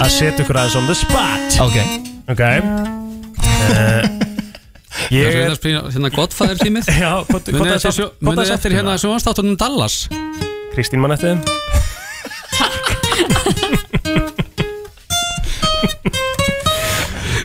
að 0.02 0.16
setja 0.18 0.42
ykkur 0.48 0.64
aðeins 0.64 0.80
on 0.82 0.90
the 0.90 0.98
spot. 0.98 1.60
Ok. 1.62 1.78
Ok 2.34 2.98
uh, 3.60 4.02
Ég 5.10 5.26
er 5.26 5.50
er 5.50 5.56
hérna 5.90 6.10
Godfather 6.14 6.58
tímið. 6.60 6.86
Já, 7.02 7.12
Munið 7.26 7.74
eftir, 7.76 7.92
sjó, 7.96 8.06
munið 8.22 8.52
eftir 8.54 8.72
hérna 8.78 8.94
sjónastáttunum 9.00 9.56
Dallas? 9.58 10.08
Kristín 10.74 11.00
mann 11.02 11.14
eftir 11.16 11.38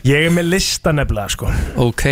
Ég 0.06 0.22
er 0.28 0.30
með 0.30 0.46
lista 0.52 0.92
nefnilega 0.94 1.28
sko. 1.34 1.50
Ok. 1.82 2.04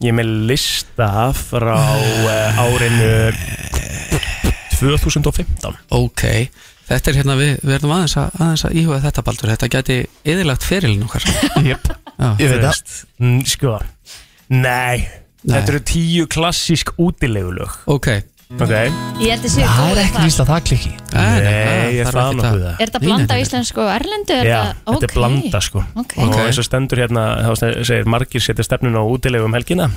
Ég 0.00 0.08
er 0.08 0.16
með 0.16 0.30
lista 0.48 1.10
frá 1.36 1.76
uh, 1.76 2.62
árinu 2.64 3.28
2015 4.80 5.76
Ok 5.92 6.24
Þetta 6.92 7.10
er 7.12 7.18
hérna, 7.22 7.36
við, 7.40 7.52
við 7.64 7.74
erum 7.78 7.94
aðeins 7.96 8.16
að, 8.20 8.34
aðeins 8.38 8.64
að 8.68 8.76
íhuga 8.82 9.00
þetta 9.06 9.24
baldur. 9.26 9.52
Þetta 9.54 9.68
gæti 9.72 9.96
yðurlegt 10.28 10.66
ferilin 10.68 11.06
okkar. 11.06 11.24
Jep. 11.70 11.88
Já. 12.12 12.28
Ég 12.38 12.50
veit 12.52 12.58
Þú 12.58 12.58
það. 12.60 12.66
veist, 12.68 12.92
mm, 13.18 13.38
Sko 13.48 13.78
Nei, 14.52 15.06
Þetta 15.42 15.72
eru 15.72 15.80
tíu 15.88 16.26
klassísk 16.30 16.92
útilegulög 17.02 17.72
Ok. 17.90 18.08
Ok. 18.52 18.68
Ég 19.22 19.30
held 19.32 19.46
að 19.48 19.54
séu 19.54 19.64
Það 19.64 19.90
er 19.94 20.00
ekki 20.02 20.24
víst 20.26 20.42
að 20.44 20.50
það 20.52 20.64
klikki 20.68 20.90
Nei, 20.92 21.30
ég 21.96 22.02
ekkert 22.04 22.18
nokkuð 22.20 22.44
að- 22.44 22.58
það 22.60 22.66
Er 22.68 22.82
þetta 22.92 23.00
blanda 23.06 23.34
af 23.38 23.42
íslensku 23.46 23.80
og 23.82 23.90
erlendu? 23.94 24.36
Er 24.36 24.50
Já, 24.50 24.58
þetta- 24.84 25.08
er 25.08 25.14
blanda 25.16 25.62
sko. 25.64 25.84
Og 25.96 26.36
eins 26.44 26.60
og 26.60 26.68
stendur 26.68 27.00
hérna 27.00 27.24
Þá 27.48 27.52
segir 27.88 28.04
margir 28.12 28.44
setja 28.44 28.66
stefnun 28.68 29.00
á 29.00 29.02
útilegu 29.08 29.48
um 29.48 29.56
helgina 29.56 29.88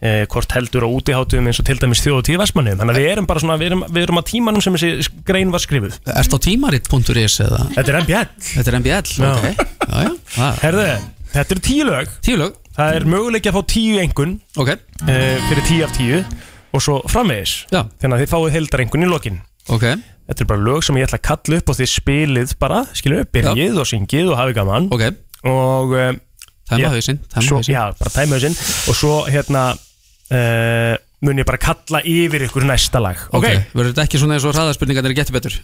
eh, 0.00 0.24
Hvort 0.30 0.52
heldur 0.56 0.86
á 0.86 0.88
útiháttum 0.90 1.46
eins 1.50 1.60
og 1.62 1.66
til 1.68 1.78
dæmis 1.82 2.02
þjóð 2.04 2.18
og 2.20 2.24
tíu 2.28 2.38
vestmannum 2.40 2.78
Þannig 2.80 2.94
að 2.96 3.00
við 3.02 3.10
erum 3.14 3.28
bara 3.30 3.42
svona 3.44 3.56
Við 3.60 3.70
erum, 3.70 3.84
við 3.90 4.02
erum 4.06 4.20
á 4.20 4.24
tímanum 4.30 4.64
sem 4.64 4.76
þessi 4.78 5.08
grein 5.28 5.50
var 5.54 5.62
skrifuð. 5.64 5.98
Ertu 6.16 6.38
á 6.38 6.40
tímarit.is 6.46 7.38
eða? 7.46 7.60
Þetta 7.76 7.92
er 7.94 7.98
MBL 8.04 8.30
Þetta 8.50 8.72
er 8.74 8.78
MBL, 8.80 9.14
Já. 9.20 9.32
ok. 9.34 9.64
Já, 9.90 10.04
já, 10.06 10.12
það- 10.36 10.62
Herðu, 10.64 10.86
þetta 11.34 11.56
eru 11.56 11.64
tíu 11.70 11.88
lög. 11.90 12.14
Tíu 12.26 12.36
lög. 12.40 12.56
Það 12.80 12.94
er 13.00 13.04
möguleiki 13.12 13.50
að 13.50 13.56
fá 13.58 13.62
tíu 13.74 13.98
engun 14.00 14.36
Ok. 14.56 14.70
Fyrir 15.04 15.66
tíu 15.68 15.84
af 15.84 15.92
tíu 15.98 16.22
Og 16.70 16.82
svo 16.84 17.00
framvegis. 17.10 17.64
Já. 17.74 17.82
Þannig 17.98 18.14
að 18.14 18.20
þið 18.22 18.30
fáið 18.30 18.52
heildar 18.54 18.82
engun 18.84 19.02
í 19.02 19.08
lokin. 19.10 19.40
Ok. 19.74 19.82
Þetta 20.30 20.44
er 20.44 20.46
bara 20.52 20.62
lög 20.62 20.84
sem 20.86 20.94
ég 21.00 21.08
ætla 21.08 21.18
að 21.18 21.24
kalla 21.26 21.56
upp 21.58 21.70
og 21.72 21.76
þið 21.80 21.88
spilið 21.90 22.52
bara, 22.62 22.84
skilju, 22.94 23.24
byrjið 23.34 23.80
og 23.82 23.88
syngið 23.90 24.28
og 24.30 24.36
hafið 24.38 24.54
gaman. 24.60 24.86
Ok. 24.94 25.02
Og 25.50 25.94
uh, 25.98 26.12
Hausinn, 26.70 27.20
tæma 27.30 27.46
svo, 27.46 27.60
hausinn. 27.60 27.74
Já, 27.74 27.84
bara 28.00 28.12
tæma 28.14 28.38
hausinn 28.38 28.56
Og 28.90 28.98
svo 28.98 29.14
hérna 29.30 29.62
uh, 29.74 30.94
mun 31.20 31.40
ég 31.42 31.46
bara 31.48 31.60
kalla 31.60 32.00
yfir 32.08 32.46
ykkur 32.46 32.64
næsta 32.68 33.00
lag 33.02 33.18
Ok, 33.36 33.46
verður 33.74 33.90
þetta 33.92 34.04
ekki 34.06 34.20
svona 34.22 34.38
eins 34.38 34.46
og 34.48 34.54
hraðarspurningarnir 34.56 35.16
getur 35.18 35.36
betur 35.36 35.56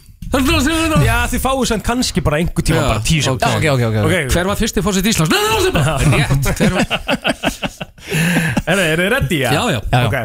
Já, 1.07 1.15
þið 1.31 1.41
fáið 1.45 1.63
sann 1.71 1.85
kannski 1.85 2.21
bara 2.25 2.41
einhver 2.41 2.65
tíma 2.67 2.81
Já, 2.83 2.89
bara 2.91 3.05
tíu 3.07 3.23
sem 3.25 3.33
ok. 3.37 3.47
Ok, 3.57 3.69
ok, 3.73 3.85
ok, 3.87 3.97
ok. 4.03 4.17
Hver 4.35 4.51
var 4.51 4.59
fyrsti 4.59 4.83
fórsett 4.85 5.07
Íslands? 5.09 5.31
Nei, 5.33 5.39
nei, 5.41 5.49
nei, 5.71 6.11
nei, 6.11 6.19
rétt 6.27 7.67
Er 8.67 8.81
þið 8.83 9.07
ready? 9.11 9.39
Já, 9.41 9.49
já. 9.55 9.61
Já, 9.71 9.79
já. 9.97 10.03
Ok, 10.07 10.17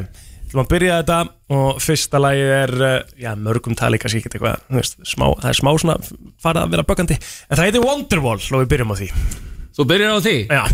þú 0.52 0.58
maður 0.58 0.70
byrja 0.74 0.98
þetta 1.00 1.18
og 1.56 1.78
fyrsta 1.82 2.20
lagi 2.22 2.42
er 2.58 2.72
uh, 2.76 2.90
já, 3.20 3.30
mörgum 3.40 3.76
tali 3.78 4.00
kannski 4.02 4.20
ekki 4.20 4.34
eitthvað 4.34 4.60
þú 4.68 4.80
veist, 4.80 4.98
smá, 5.08 5.26
það 5.40 5.48
er 5.52 5.58
smá 5.58 5.70
svona 5.80 5.96
farið 6.42 6.60
að 6.66 6.74
vera 6.76 6.84
böggandi 6.90 7.16
en 7.22 7.56
það 7.56 7.64
heitir 7.68 7.86
Wonderwall 7.86 8.36
og 8.42 8.62
við 8.64 8.70
byrjum 8.74 8.92
á 8.92 8.96
því 9.00 9.08
Þú 9.72 9.84
byrjar 9.88 10.10
á 10.12 10.20
því? 10.20 10.36
Já 10.52 10.64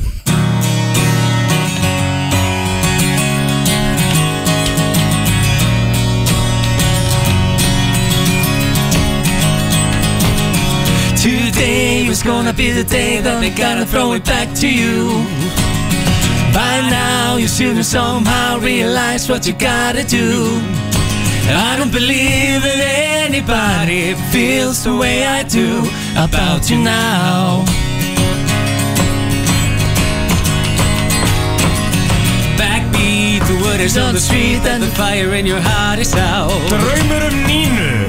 Today 11.19 12.09
was 12.09 12.23
gonna 12.23 12.53
be 12.53 12.71
the 12.73 12.85
day 12.85 13.21
that 13.21 13.41
they 13.41 13.51
gotta 13.51 13.85
throw 13.85 14.15
it 14.15 14.25
back 14.25 14.49
to 14.63 14.69
you. 14.69 15.25
By 16.53 16.81
now, 16.91 17.37
you 17.37 17.47
should 17.47 17.77
have 17.77 17.87
somehow 17.87 18.59
realized 18.59 19.29
what 19.29 19.47
you 19.47 19.53
gotta 19.53 20.03
do. 20.03 20.59
I 21.51 21.77
don't 21.79 21.93
believe 21.93 22.63
that 22.63 22.81
anybody 23.27 24.15
feels 24.33 24.85
the 24.85 24.95
way 24.97 25.27
I 25.27 25.43
do 25.45 25.83
about 26.17 26.71
you 26.71 26.79
now. 26.79 27.78
Word 33.79 33.85
is 33.85 33.97
on 33.97 34.13
the 34.13 34.19
street, 34.19 34.67
and 34.67 34.83
the 34.83 34.89
fire 34.89 35.35
in 35.35 35.47
your 35.47 35.61
heart 35.61 36.01
is 36.01 36.13
out. 36.15 36.51
Draumur 36.67 37.23
um 37.31 37.37
Nínu. 37.47 38.09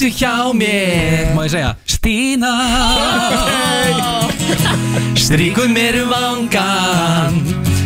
Vertu 0.00 0.08
hjá 0.10 0.52
mér. 0.52 1.34
Má 1.36 1.44
ég 1.44 1.50
segja? 1.50 1.76
Stína. 1.84 2.52
Stríkur 5.14 5.68
mér 5.68 6.02
um 6.02 6.10
vangan 6.10 7.34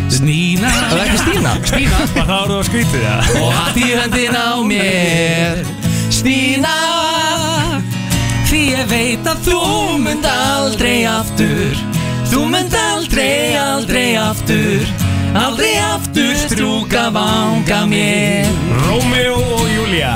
Snína. 0.08 0.70
Það 0.88 0.98
er 0.98 1.06
ekki 1.06 1.20
Stína? 1.26 1.54
Stína. 1.60 1.98
Var 2.14 2.24
það 2.24 2.38
orðið 2.40 2.56
að 2.56 2.66
skrítið 2.70 3.04
það? 3.04 3.36
Og 3.42 3.52
hatt 3.58 3.76
í 3.76 3.92
höndin 3.92 4.36
á 4.38 4.50
mér. 4.64 5.64
Stína 6.08 6.93
ég 8.64 8.86
veit 8.88 9.26
að 9.28 9.40
þú 9.48 9.60
mynd 10.02 10.26
aldrei 10.28 11.04
aftur. 11.08 11.80
Þú 12.30 12.44
mynd 12.52 12.76
aldrei, 12.78 13.56
aldrei 13.60 14.14
aftur. 14.20 14.84
Aldrei 15.34 15.74
aftur 15.82 16.34
strúka 16.44 17.08
vanga 17.14 17.82
mér. 17.90 18.48
Rómeó 18.84 19.34
og 19.58 19.66
Júlia 19.72 20.14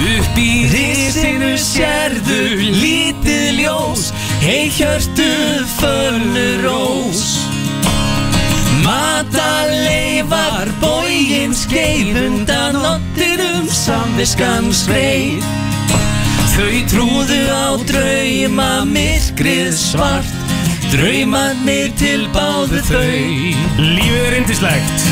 Upp 0.00 0.38
í 0.40 0.52
risinu 0.72 1.54
sérðu 1.60 2.42
lítið 2.80 3.60
ljós. 3.60 4.08
Hei 4.40 4.70
hjörtu 4.72 5.28
fölur 5.76 6.64
rós 6.64 7.35
Mataleifar 8.96 10.70
bógin 10.80 11.52
skeið 11.56 12.16
undan 12.22 12.78
nottinum 12.80 13.66
samviskan 13.68 14.70
skreið 14.72 15.44
Þau 16.56 16.76
trúðu 16.88 17.40
á 17.52 17.76
drauma 17.84 18.70
myrkrið 18.88 19.74
svart. 19.76 20.30
Draumarnir 20.88 21.90
tilbáðu 22.00 22.80
þau. 22.86 23.18
Lífið 23.82 24.22
er 24.22 24.36
indislegt 24.38 25.04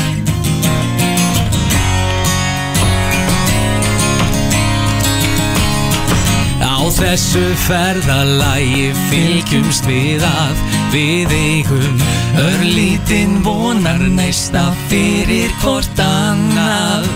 Á 6.65 6.77
þessu 6.97 7.45
ferðalagi 7.67 8.89
fylgjumst 9.11 9.85
við 9.89 10.25
að 10.25 10.84
Við 10.95 11.31
eigum. 11.35 11.97
Örlítinn 12.39 13.41
vonar 13.43 13.99
næsta 14.15 14.69
fyrir 14.87 15.51
hvort 15.59 15.99
annað. 15.99 17.09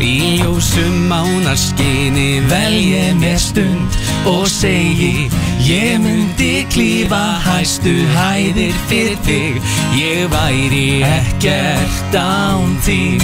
Í 0.00 0.38
ljósum 0.38 0.94
mánarskinni 1.10 2.40
vel 2.48 2.78
ég 2.78 3.18
mér 3.20 3.36
stund 3.42 3.98
og 4.30 4.46
segi 4.48 5.28
Ég 5.68 5.98
myndi 6.00 6.64
klífa 6.72 7.20
hæstu 7.44 7.92
hæðir 8.16 8.76
fyrir 8.88 9.20
þig. 9.26 9.60
Ég 9.98 10.32
væri 10.32 11.02
ekkert 11.04 12.16
án 12.16 12.78
þín. 12.88 13.20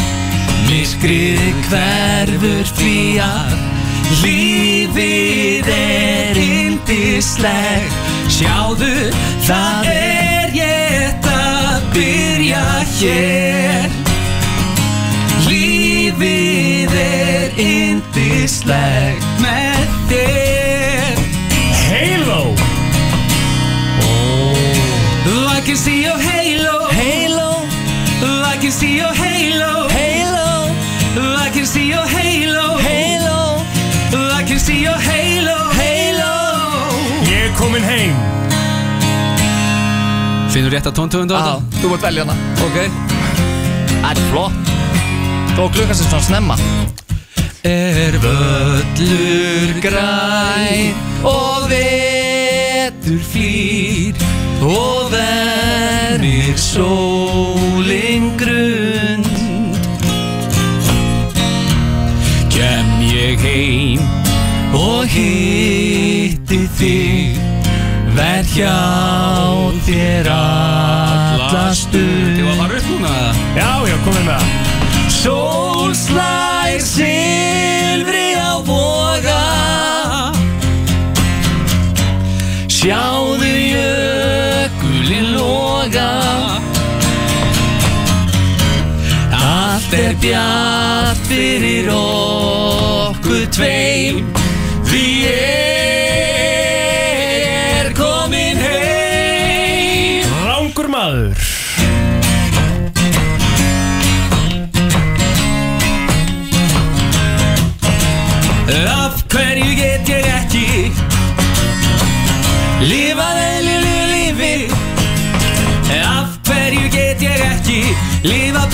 Myrkrið 0.69 1.63
hverfur 1.71 2.75
því 2.77 2.99
að 3.33 3.57
Lífið 4.21 5.71
er 5.73 6.41
indislegt 6.45 8.04
Sjáðu, 8.25 9.11
það 9.45 9.89
er 9.93 10.55
ég 10.57 11.27
að 11.29 11.83
byrja 11.93 12.63
hér. 12.97 13.91
Lífið 15.45 16.95
er 17.03 17.61
indislegt 17.61 19.29
með 19.45 19.85
þér. 20.09 21.21
Halo! 21.85 22.41
I 25.55 25.61
can 25.65 25.77
see 25.77 26.03
your 26.03 26.17
halo. 26.17 26.89
Halo! 26.89 27.51
I 28.25 28.57
can 28.61 28.73
see 28.73 28.97
your 28.97 29.13
halo. 29.13 29.89
Halo! 29.93 30.73
I 31.45 31.51
can 31.53 31.67
see 31.67 31.91
your 31.93 32.07
halo. 32.09 32.79
Halo! 32.81 33.61
I 34.17 34.45
can 34.49 34.59
see 34.59 34.81
your 34.83 34.99
halo 34.99 35.74
er 37.55 37.59
komin 37.61 37.85
heim. 37.87 38.15
Finnur 40.51 40.71
rétt 40.75 40.87
að 40.87 40.95
tóntöfunda 40.99 41.35
á 41.35 41.39
Já, 41.39 41.45
þetta? 41.47 41.81
þú 41.81 41.91
mátt 41.93 42.05
velja 42.05 42.25
hana. 42.25 42.37
Ok. 42.65 42.77
Það 43.91 44.11
er 44.11 44.21
flott. 44.31 44.73
Þó 45.55 45.63
klukkan 45.75 45.95
sem 45.99 46.09
svona 46.11 46.27
snemma. 46.29 46.57
Er 47.65 48.19
völlur 48.23 49.71
græn 49.81 50.95
og 51.25 51.69
vetur 51.71 53.23
flýr 53.31 54.19
og 54.61 55.13
vermir 55.15 56.59
sólin 56.61 58.29
grund. 58.41 59.31
Kem 62.55 62.93
ég 63.09 63.41
heim 63.47 64.05
og 64.75 65.07
hitti 65.07 66.65
þig 66.79 67.44
Verð 68.15 68.53
hjá 68.55 68.79
þér 69.87 70.31
alla 70.31 71.67
stund. 71.75 72.39
Ég 72.39 72.47
var 72.47 72.57
bara 72.63 72.79
upp 72.79 72.87
núna 72.93 73.15
Já, 73.59 73.71
já, 73.89 73.97
komin 74.07 74.29
með 74.29 74.39
það 74.39 74.65
Sól 75.25 75.95
slær 75.97 76.81
silfri 76.85 78.35
á 78.37 78.61
voga. 78.67 79.45
Sjáðu 82.69 83.49
jökulinn 83.49 85.31
loga. 85.39 86.11
Allt 89.33 89.97
er 89.97 90.13
bjart 90.21 91.25
fyrir 91.31 91.89
okkur 91.95 93.49
tveim 93.57 94.44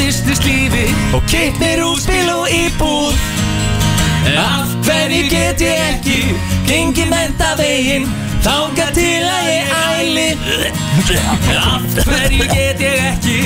Business 0.01 0.41
lífi 0.45 0.87
Og 1.15 1.23
keitt 1.29 1.59
mér 1.61 1.85
úr 1.85 1.99
spil 2.01 2.29
og 2.33 2.49
íbúð. 2.49 3.17
Af 4.37 4.69
hverju 4.85 5.29
get 5.29 5.61
ég 5.61 5.81
ekki 5.91 6.21
Gengi 6.69 7.05
menta 7.11 7.55
veginn 7.59 8.09
Þánga 8.45 8.87
til 8.97 9.25
að 9.29 9.49
ég 9.49 9.73
æli? 9.77 10.29
Af 11.61 12.05
hverju 12.07 12.49
get 12.49 12.81
ég 12.85 13.01
ekki 13.11 13.39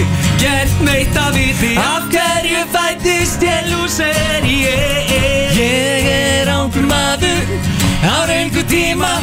Gert 0.43 0.83
neitt 0.87 1.19
að 1.19 1.39
viti 1.39 1.75
Af 1.79 2.11
hverju 2.15 2.67
fættist 2.75 3.43
ég 3.43 3.71
lúser? 3.73 4.47
Ég, 4.47 5.15
ég 5.59 6.11
er 6.15 6.53
ángur 6.55 6.87
maður 6.91 7.57
Á 8.03 8.27
raungu 8.31 8.67
tíma 8.71 9.15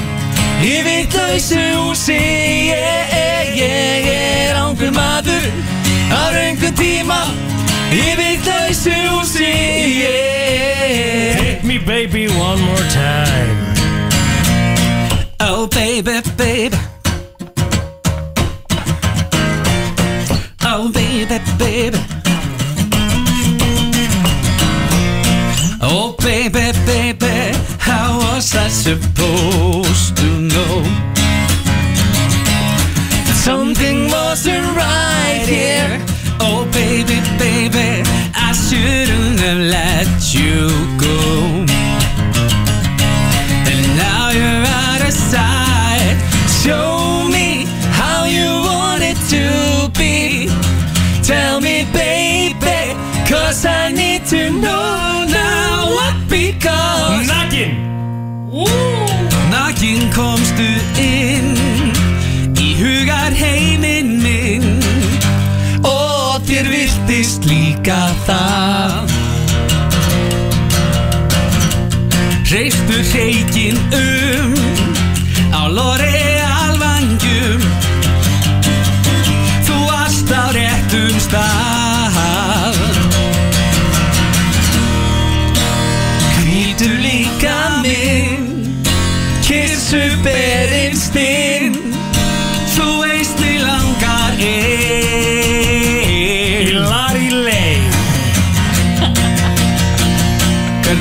Í 0.61 0.75
vitlausu 0.85 1.57
húsi. 1.73 2.17
Ég, 2.69 3.55
ég 3.57 4.09
er 4.11 4.59
ángur 4.61 4.91
maður 4.93 5.20
Á 6.11 6.21
raungu 6.35 6.69
tíma 6.79 7.21
Í 7.91 8.05
vitlausu 8.19 8.95
húsi 9.11 9.51
Ég 10.01 11.39
Hit 11.41 11.63
me 11.63 11.77
baby 11.77 12.27
one 12.27 12.61
more 12.61 12.85
time. 12.89 13.57
Oh 15.39 15.67
baby, 15.67 16.21
baby. 16.37 16.77
Oh 20.63 20.89
baby, 20.93 21.39
baby. 21.57 21.99
Oh 25.83 26.15
baby, 26.19 26.71
baby 26.85 27.57
How 27.79 28.17
was 28.19 28.55
I 28.55 28.67
supposed 28.69 30.15
to 30.17 30.27
know? 30.39 30.83
That 30.83 31.10
something 33.41 34.09
wasn't 34.09 34.67
right 34.77 35.45
here 35.47 35.91
Oh 36.39 36.65
baby, 36.71 37.17
baby 37.37 37.89
I 38.35 38.49
shouldn't 38.65 39.39
have 39.39 39.63
let 39.77 40.33
you 40.33 40.69
go 40.97 41.71
and 43.71 43.87
now 43.97 44.31
you're 44.31 44.65
out 44.83 45.01
of 45.07 45.13
sight. 45.13 46.17
Show 46.63 47.27
me 47.35 47.65
how 47.99 48.25
you 48.25 48.49
want 48.69 49.01
it 49.01 49.17
to 49.33 49.89
be. 49.97 50.47
Tell 51.23 51.61
me, 51.61 51.85
baby, 51.93 52.81
cause 53.29 53.65
I 53.65 53.91
need 53.91 54.25
to 54.27 54.49
know 54.51 55.25
now 55.27 55.89
what 55.97 56.15
becomes. 56.29 57.27
Nakin 57.31 57.71
Nakin 59.51 59.99
komstu 60.15 60.67
inn 60.99 61.55
í 61.55 61.70
hugar 63.31 63.37
heiminn 63.37 64.21
minn 64.21 64.81
og 65.83 66.41
þér 66.45 66.67
virtist 66.69 67.45
líka 67.45 68.11
það. 68.25 69.11
Hreistu 72.51 72.97
hreikin 73.13 73.77
um 73.95 74.55
Á 75.55 75.71
L'Oreal 75.71 76.75
vangjum 76.81 77.61
Þú 79.63 79.77
varst 79.87 80.31
á 80.35 80.51
réttum 80.51 81.15
stað. 81.23 82.75
Hvítur 86.41 86.99
líka 86.99 87.79
minn 87.79 88.83
Kissu 89.47 90.03
berinn 90.23 90.70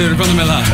Hvernig 0.00 0.14
eru 0.14 0.22
komið 0.24 0.36
með 0.38 0.46
það? 0.48 0.68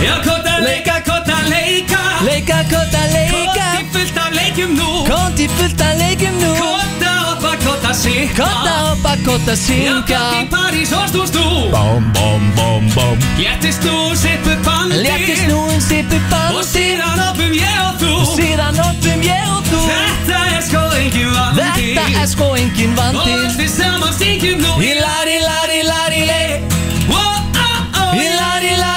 Já, 0.00 0.12
kota 0.24 0.52
leika, 0.64 0.92
kota 1.04 1.34
leika. 1.50 1.98
Leika, 2.24 2.60
kota, 2.70 3.02
leika. 3.12 3.66
Koti 3.66 3.90
fullt 3.92 4.20
af 4.22 4.30
leikjum 4.38 4.72
nú. 4.78 4.86
Konti 5.04 5.48
fullt 5.58 5.82
af 5.84 5.98
leikjum 6.00 6.38
nú. 6.40 6.54
Kota 6.56 7.10
hoppa, 7.26 7.50
kota 7.66 7.92
sigga 7.92 8.46
Kota 8.46 8.78
hoppa, 8.86 9.12
kota 9.26 9.52
Já, 9.52 9.58
synga 9.66 10.22
koti 10.22 10.38
í 10.38 10.48
París 10.54 10.94
og 10.96 11.12
stúst 11.12 11.36
þú. 11.36 11.68
Bám, 11.74 12.08
bám, 12.16 12.48
bám, 12.56 12.88
bám 12.96 13.28
Léttist 13.36 13.84
þú, 13.84 14.16
sippu 14.16 14.56
bandi. 14.64 15.04
Léttist 15.04 15.44
nú 15.52 15.60
um 15.66 15.84
sipu 15.90 16.16
Og 16.16 16.24
bandi 16.32 16.64
síðan 16.72 17.20
hoppum 17.20 17.52
ég 17.52 17.84
og 17.84 18.00
þú. 18.00 18.16
Síðan 18.32 18.80
hoppum 18.80 19.28
ég 19.28 19.44
og 19.58 19.68
þú. 19.68 19.84
Þetta 19.92 20.40
er 20.56 20.64
sko 20.70 20.88
engin 21.04 21.36
vandi. 21.36 21.68
Þetta 21.84 22.08
er 22.24 22.32
sko 22.32 22.50
engin 22.64 22.96
Og 22.96 23.04
vandi 23.04 23.38
allt 23.44 23.60
við 23.60 23.72
saman 23.76 24.16
syngjum 24.16 24.64
nú. 24.64 24.76
Í 24.80 24.96
lari, 25.04 25.40
lari, 25.44 25.84
lari, 25.84 26.26
lei 26.32 26.69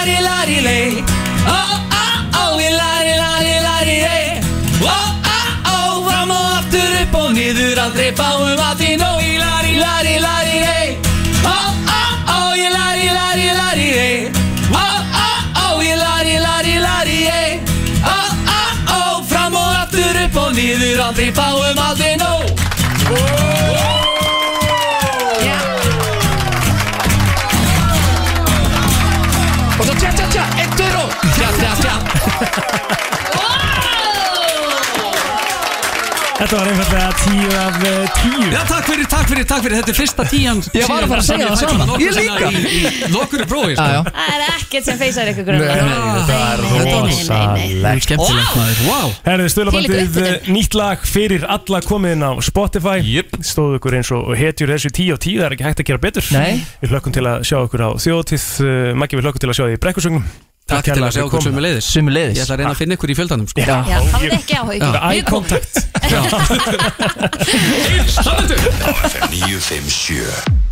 lei 0.06 1.04
Oh, 1.48 1.80
oh, 1.92 2.16
oh 2.36 2.58
lei 2.58 3.24
Oh, 4.84 5.12
oh, 5.26 5.48
oh 5.72 6.10
Fram 6.10 6.32
og 6.32 6.52
aftur 6.58 6.92
upp 7.02 7.16
og 7.16 7.32
niður 7.38 7.80
Aldrei 7.80 8.12
fáum 8.18 8.60
að 8.60 8.78
því 8.82 8.92
nóg. 9.00 9.22
Í 9.24 9.38
lei 9.80 10.98
Oh, 11.46 11.72
oh, 11.88 12.12
oh 12.36 12.54
lei 12.56 13.12
Oh, 14.74 15.00
oh, 15.24 15.40
oh 15.64 15.80
lei 15.82 17.60
Oh, 18.04 18.30
oh, 18.58 18.72
oh 18.98 19.24
Fram 19.30 19.56
og 19.56 19.76
aftur 19.84 20.24
upp 20.26 20.36
og 20.46 20.56
niður 20.58 21.00
Aldrei 21.08 21.32
fáum 21.32 21.80
aldrei 21.88 22.16
nóg 22.20 23.63
Þetta 36.44 36.58
var 36.60 36.70
einfallega 36.74 37.12
tíu 37.22 37.52
af 37.56 37.76
eh, 37.88 38.16
tíu. 38.18 38.48
Já, 38.52 38.60
takk 38.68 38.88
fyrir, 38.90 39.06
takk 39.08 39.30
fyrir, 39.30 39.46
takk 39.48 39.62
fyrir, 39.64 39.76
þetta 39.80 39.92
er 39.94 39.96
fyrsta 39.96 40.26
tían 40.28 40.60
Ég 40.76 40.90
var 40.92 41.06
að 41.06 41.14
fara 41.14 41.22
að 41.22 41.28
segja 41.30 41.48
það 41.48 41.62
sama. 41.62 41.98
Ég 42.04 42.18
líka. 42.18 42.50
Í, 42.52 42.82
lokuru 43.14 43.48
prófi, 43.48 43.78
sko. 43.78 44.02
Það 44.18 44.34
er 44.34 44.44
ekkert 44.50 44.90
sem 44.90 45.00
feysar 45.00 45.32
ykkur 45.32 45.48
grunn. 45.48 45.64
Þetta 45.64 46.42
var 46.42 46.66
rosalegt. 46.66 48.04
Skemmtilegt 48.04 48.60
maður, 48.60 48.84
wow 48.90 49.16
Þvílík 49.24 49.56
stöðlabandið 49.56 49.98
uppbytun. 50.04 50.54
nýtt 50.58 50.80
lag 50.82 51.10
fyrir 51.14 51.50
alla 51.56 51.84
komiðin 51.88 52.28
á 52.28 52.32
Spotify. 52.44 53.20
Stóðu 53.40 53.80
ykkur 53.80 54.02
eins 54.02 54.12
og 54.12 54.34
hetjur 54.36 54.74
þessu 54.76 54.92
10 54.92 55.16
á 55.16 55.18
10 55.24 55.40
Það 55.40 55.48
er 55.48 55.56
ekki 55.58 55.70
hægt 55.70 55.86
að 55.86 55.94
gera 55.94 56.08
betur. 56.10 56.32
Nei. 56.36 56.64
Við 56.84 56.98
hlökkum 56.98 57.16
til 57.16 57.30
að 57.30 57.46
sjá 57.48 57.62
ykkur 57.62 57.88
á 57.88 57.90
þjóðtíð 58.04 58.50
uh, 58.68 58.90
Maggi, 59.00 59.22
við 59.22 59.30
hlökkum 59.30 59.46
til 59.46 59.54
að 59.54 59.62
sjá 59.62 59.70
því 59.70 59.78
í 59.80 59.86
brekkusögnum 59.88 60.34
Takk 60.64 60.86
til 60.88 61.04
að 61.04 61.12
sjá 61.12 61.26
okkur 61.26 61.42
sömu 61.44 61.60
leiðis 61.64 61.84
Sumu 61.92 62.12
leiðis 62.16 62.38
Ég 62.40 62.44
ætla 62.46 62.56
að 62.56 62.60
reyna 62.62 62.72
að 62.72 62.80
finna 62.80 62.96
ykkur 62.98 63.12
í 63.12 63.16
fjöldanum, 63.20 63.48
sko. 63.52 63.60
Já. 63.60 63.84
Já, 63.84 64.00
hafði 64.14 64.30
ekki 64.38 64.54
áhuga 64.62 65.02
Eye 65.10 65.24
contact. 65.28 65.74
Staðendur 68.16 68.64
Á 68.64 68.66
FM 69.10 69.28
957 69.44 70.64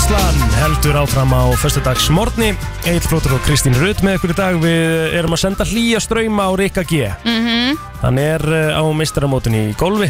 Brennslan 0.00 0.52
heldur 0.60 0.96
áfram 1.02 1.32
á 1.34 1.42
föstudags 1.58 2.06
morgni 2.14 2.52
Egil 2.86 3.02
Flótur 3.04 3.34
og 3.36 3.42
Kristín 3.46 3.74
Rutt 3.78 4.00
með 4.06 4.16
ykkur 4.18 4.32
í 4.32 4.36
dag. 4.38 4.58
Við 4.62 5.16
erum 5.18 5.34
að 5.36 5.42
senda 5.42 5.66
hlýja 5.68 6.00
ströyma 6.02 6.46
á 6.46 6.50
Rikka 6.58 6.84
G. 6.86 7.08
Mhm. 7.26 7.78
Hann 8.00 8.18
er 8.22 8.42
uh, 8.46 8.80
á 8.80 8.82
meistaramótinu 8.96 9.60
í 9.70 9.74
golfi 9.78 10.08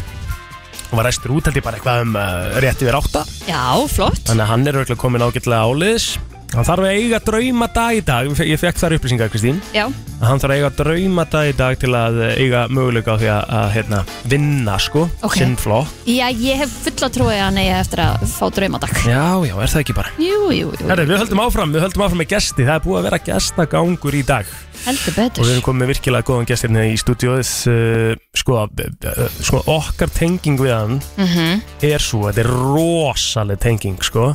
var 0.98 1.06
restur 1.06 1.36
út 1.36 1.46
held 1.46 1.60
ég 1.60 1.64
bara 1.66 1.78
eitthvað 1.78 2.02
um 2.06 2.18
uh, 2.18 2.58
rétt 2.64 2.82
yfir 2.82 2.98
átta. 2.98 3.22
Já, 3.46 3.62
flott. 3.92 4.24
Þannig 4.26 4.44
að 4.46 4.50
hann 4.50 4.66
er 4.66 4.78
auðvitað 4.80 5.00
komin 5.04 5.24
ágætlega 5.26 5.70
áliðis 5.70 6.08
Hann 6.51 6.66
þarf 6.66 6.82
að 6.82 6.97
eiga 6.98 7.18
drauma 7.22 7.66
dag 7.70 7.94
í 7.94 8.01
dag. 8.02 8.27
Ég 8.43 8.59
fekk 8.59 8.78
þar 8.81 8.94
upplýsingar 8.97 9.28
Kristín. 9.31 9.60
Já, 9.70 9.85
að 10.18 10.24
Hann 10.27 10.40
þarf 10.43 10.51
að 10.51 10.56
eiga 10.59 10.70
drauma 10.81 11.24
dag 11.31 11.47
í 11.47 11.52
dag 11.56 11.77
til 11.78 11.90
að 11.94 12.16
eiga 12.35 12.62
möguleika 12.74 13.14
á 13.14 13.16
því 13.20 13.28
að, 13.31 13.44
að 13.60 13.68
hérna, 13.77 14.01
vinna 14.32 14.74
sko, 14.82 15.05
Ok. 15.22 15.36
sinn 15.39 15.55
flokk. 15.60 15.93
Já, 16.10 16.27
ég 16.35 16.59
hef 16.64 16.74
fulla 16.89 17.09
trúið 17.14 17.36
að 17.36 17.44
hann 17.44 17.60
eigi 17.62 17.77
eftir 17.77 18.02
að 18.02 18.27
fá 18.35 18.43
draumadag. 18.59 18.97
Já, 19.06 19.22
já, 19.47 19.55
er 19.62 19.70
það 19.77 19.85
ekki 19.85 19.97
bara? 20.01 20.12
Jú, 20.18 20.40
jú, 20.51 20.72
jú, 20.74 20.90
Herri, 20.90 21.06
við 21.06 21.22
höldum 21.22 21.44
áfram, 21.47 21.72
við 21.77 21.86
höldum 21.86 22.05
áfram 22.09 22.22
með 22.24 22.31
gesti. 22.35 22.66
Það 22.66 22.74
er 22.74 22.85
búið 22.89 22.98
að 22.98 23.09
vera 23.09 23.22
gestagangur 23.31 24.18
í 24.18 24.24
dag. 24.27 24.52
Heldur 24.81 25.12
Og 25.12 25.16
betur 25.20 25.44
við 25.44 25.55
erum 25.55 25.64
komið 25.68 25.82
með 25.85 25.90
virkilega 25.94 26.27
góðan 26.27 26.47
gestirni 26.51 26.85
í 26.90 26.98
stúdíóið. 26.98 27.48
Uh, 27.70 28.14
sko, 28.35 28.62
uh, 28.66 29.27
sko, 29.44 29.62
okkar 29.70 30.10
tenging 30.18 30.59
við 30.59 30.72
hann 30.74 31.01
Mhm. 31.20 31.62
er 31.85 31.98
svo, 32.01 32.27
þetta 32.27 32.43
er 32.43 32.51
rosaleg 32.51 33.60
tenging 33.60 33.98
sko 34.02 34.32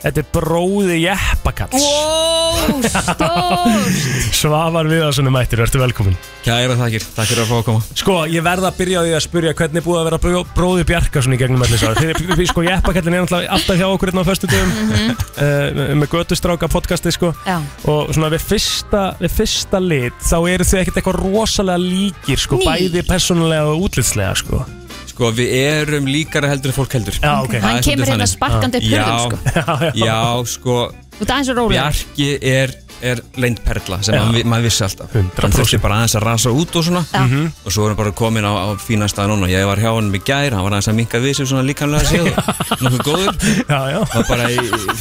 Þetta 0.00 0.22
er 0.22 0.28
bróði 0.32 0.96
jeppakalls 1.02 1.84
Wow, 1.84 2.80
stór 2.88 3.88
Svavar 4.40 4.88
Viðarssoni 4.88 5.32
mættir, 5.32 5.60
ertu 5.64 5.80
velkomin 5.82 6.16
Kæra 6.40 6.72
þakkir, 6.78 7.04
takk 7.12 7.28
fyrir 7.28 7.42
að 7.44 7.50
fá 7.50 7.56
að 7.58 7.64
koma. 7.66 7.82
Sko, 8.00 8.14
ég 8.32 8.44
verða 8.46 8.70
að 8.70 8.78
byrja 8.78 9.00
á 9.00 9.04
því 9.04 9.12
að 9.18 9.24
spyrja 9.26 9.52
hvernig 9.58 9.82
er 9.82 9.84
búið 9.84 9.98
að 10.00 10.06
vera 10.08 10.20
bró, 10.24 10.40
bróði 10.56 10.86
Bjarkarsson 10.88 11.36
í 11.36 11.40
gegnum 11.42 11.64
allir 11.66 11.82
sá 11.82 11.92
Þegar, 11.98 12.42
sko, 12.48 12.64
jeppakallin 12.64 13.18
er 13.18 13.36
alltaf 13.52 13.76
hjá 13.76 13.86
okkur 13.90 14.12
hérna 14.14 14.24
á 14.24 14.30
föstu 14.30 14.48
dögum 14.48 14.72
uh, 15.12 15.84
með 16.00 16.08
götustráka 16.16 16.70
podcasti, 16.72 17.12
sko. 17.12 17.34
Já, 17.44 17.58
og 17.92 18.14
svona 18.16 18.32
við 18.32 18.48
fyrsta, 18.54 19.04
við 19.20 19.36
fyrsta 19.36 19.84
lit 19.84 20.24
þá 20.24 20.36
eru 20.54 20.70
þau 20.72 20.76
ekkert 20.80 21.00
eitthvað 21.02 21.20
rosalega 21.26 21.84
líkir 21.84 22.40
sko, 22.40 22.62
Ný. 22.64 22.70
bæði 22.72 23.04
persónulega 23.12 23.74
og 23.74 23.90
útlitslega 23.90 24.32
sko. 24.40 24.64
Sko, 25.10 25.30
við 25.34 25.50
erum 25.58 26.06
líkara 26.10 26.50
heldur 26.52 26.70
en 26.72 26.76
fólk 26.76 26.94
heldur. 26.98 27.16
Já, 27.18 27.32
ok. 27.42 27.54
Það 27.56 27.64
hann 27.66 27.78
er 27.80 27.86
kemur 27.86 28.06
svolítið 28.06 28.12
hérna 28.12 28.26
þannig. 28.26 28.34
sparkandi 28.36 28.80
upp 28.80 28.86
Já, 28.86 29.02
hurðum 29.02 29.24
sko. 29.24 29.38
Já, 29.50 29.74
já. 29.82 29.92
já, 30.06 30.20
sko. 30.54 30.76
Þú 31.16 31.24
ert 31.26 31.32
aðeins 31.34 31.50
og 31.52 31.58
rólega 31.58 31.80
Bjarki 31.90 32.28
er, 32.54 32.74
er 33.02 33.20
leint 33.40 33.60
perla 33.64 33.98
sem 34.04 34.14
Já. 34.16 34.22
maður, 34.44 34.64
vissi 34.66 34.84
alltaf 34.84 35.12
100%. 35.14 35.40
Hann 35.44 35.54
þurfti 35.54 35.80
bara 35.82 35.98
aðeins 36.00 36.16
að 36.18 36.24
rasa 36.26 36.52
út 36.54 36.76
og 36.76 36.84
svona 36.86 37.02
Já. 37.10 37.20
Mhm. 37.24 37.46
Og 37.64 37.72
svo 37.74 37.86
erum 37.88 37.96
bara 37.98 38.12
komin 38.16 38.44
á, 38.44 38.52
á 38.52 38.66
fína 38.80 39.08
stað 39.10 39.30
núna 39.32 39.48
Ég 39.50 39.64
var 39.66 39.78
hjá 39.80 39.90
hann 39.94 40.10
með 40.12 40.22
gær, 40.28 40.50
hann 40.56 40.64
var 40.66 40.72
aðeins 40.76 40.90
að 40.92 40.98
minka 41.00 41.18
við 41.22 41.32
sig 41.40 41.46
svona 41.50 41.64
líkanlega 41.66 42.04
séð 42.08 42.24
og 42.28 42.34
Nokkuð 42.84 43.02
góður 43.08 43.34
já, 43.68 43.80
já. 43.94 44.00
Var 44.14 44.24
bara 44.28 44.44
í 44.50 44.58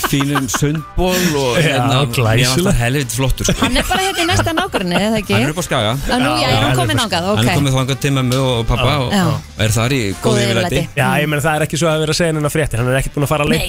fínum 0.10 0.46
sundból 0.50 1.24
og 1.40 1.58
hérna, 1.60 2.06
Ég 2.10 2.24
var 2.24 2.36
alltaf 2.40 2.80
helviti 2.80 3.14
flottur 3.20 3.46
sko. 3.50 3.58
Hann 3.64 3.76
er 3.80 3.86
bara 3.90 4.02
hérna 4.08 4.22
í 4.24 4.28
næsta 4.30 4.52
nákvæmni, 4.56 4.96
eða 5.00 5.18
ekki? 5.22 5.34
Hann 5.36 5.44
er 5.48 5.52
upp 5.54 5.60
á 5.60 5.66
skaga 5.68 5.92
nú, 5.96 6.32
já, 6.40 6.48
er 6.50 6.64
hann 6.66 6.78
komin 6.80 7.00
ángað, 7.06 7.24
Hann 7.30 7.48
er 7.48 7.56
komið 7.60 7.74
þangað 7.78 7.98
til 8.04 8.14
mömmu 8.18 8.40
og 8.40 8.68
pappa 8.70 8.92
og, 9.06 9.10
Já. 9.14 9.26
og 9.30 9.64
er 9.64 9.72
þar 9.76 9.92
í 9.96 10.02
Góðu 10.24 10.40
yfirleiti. 10.44 10.82
Já, 10.98 11.08
ég 11.22 11.28
meina 11.30 11.44
það 11.44 11.56
er 11.60 11.64
ekki 11.68 11.78
svo 11.80 11.88
að 11.92 12.00
vera 12.04 12.14
að 12.14 12.20
segja 12.20 12.32
hennar 12.34 12.54
fréttir 12.54 12.78
Hann 12.80 12.90
er 12.92 13.00
ekkert 13.00 13.16
búin 13.16 13.26
að 13.26 13.32
fara 13.34 13.44
með 13.50 13.60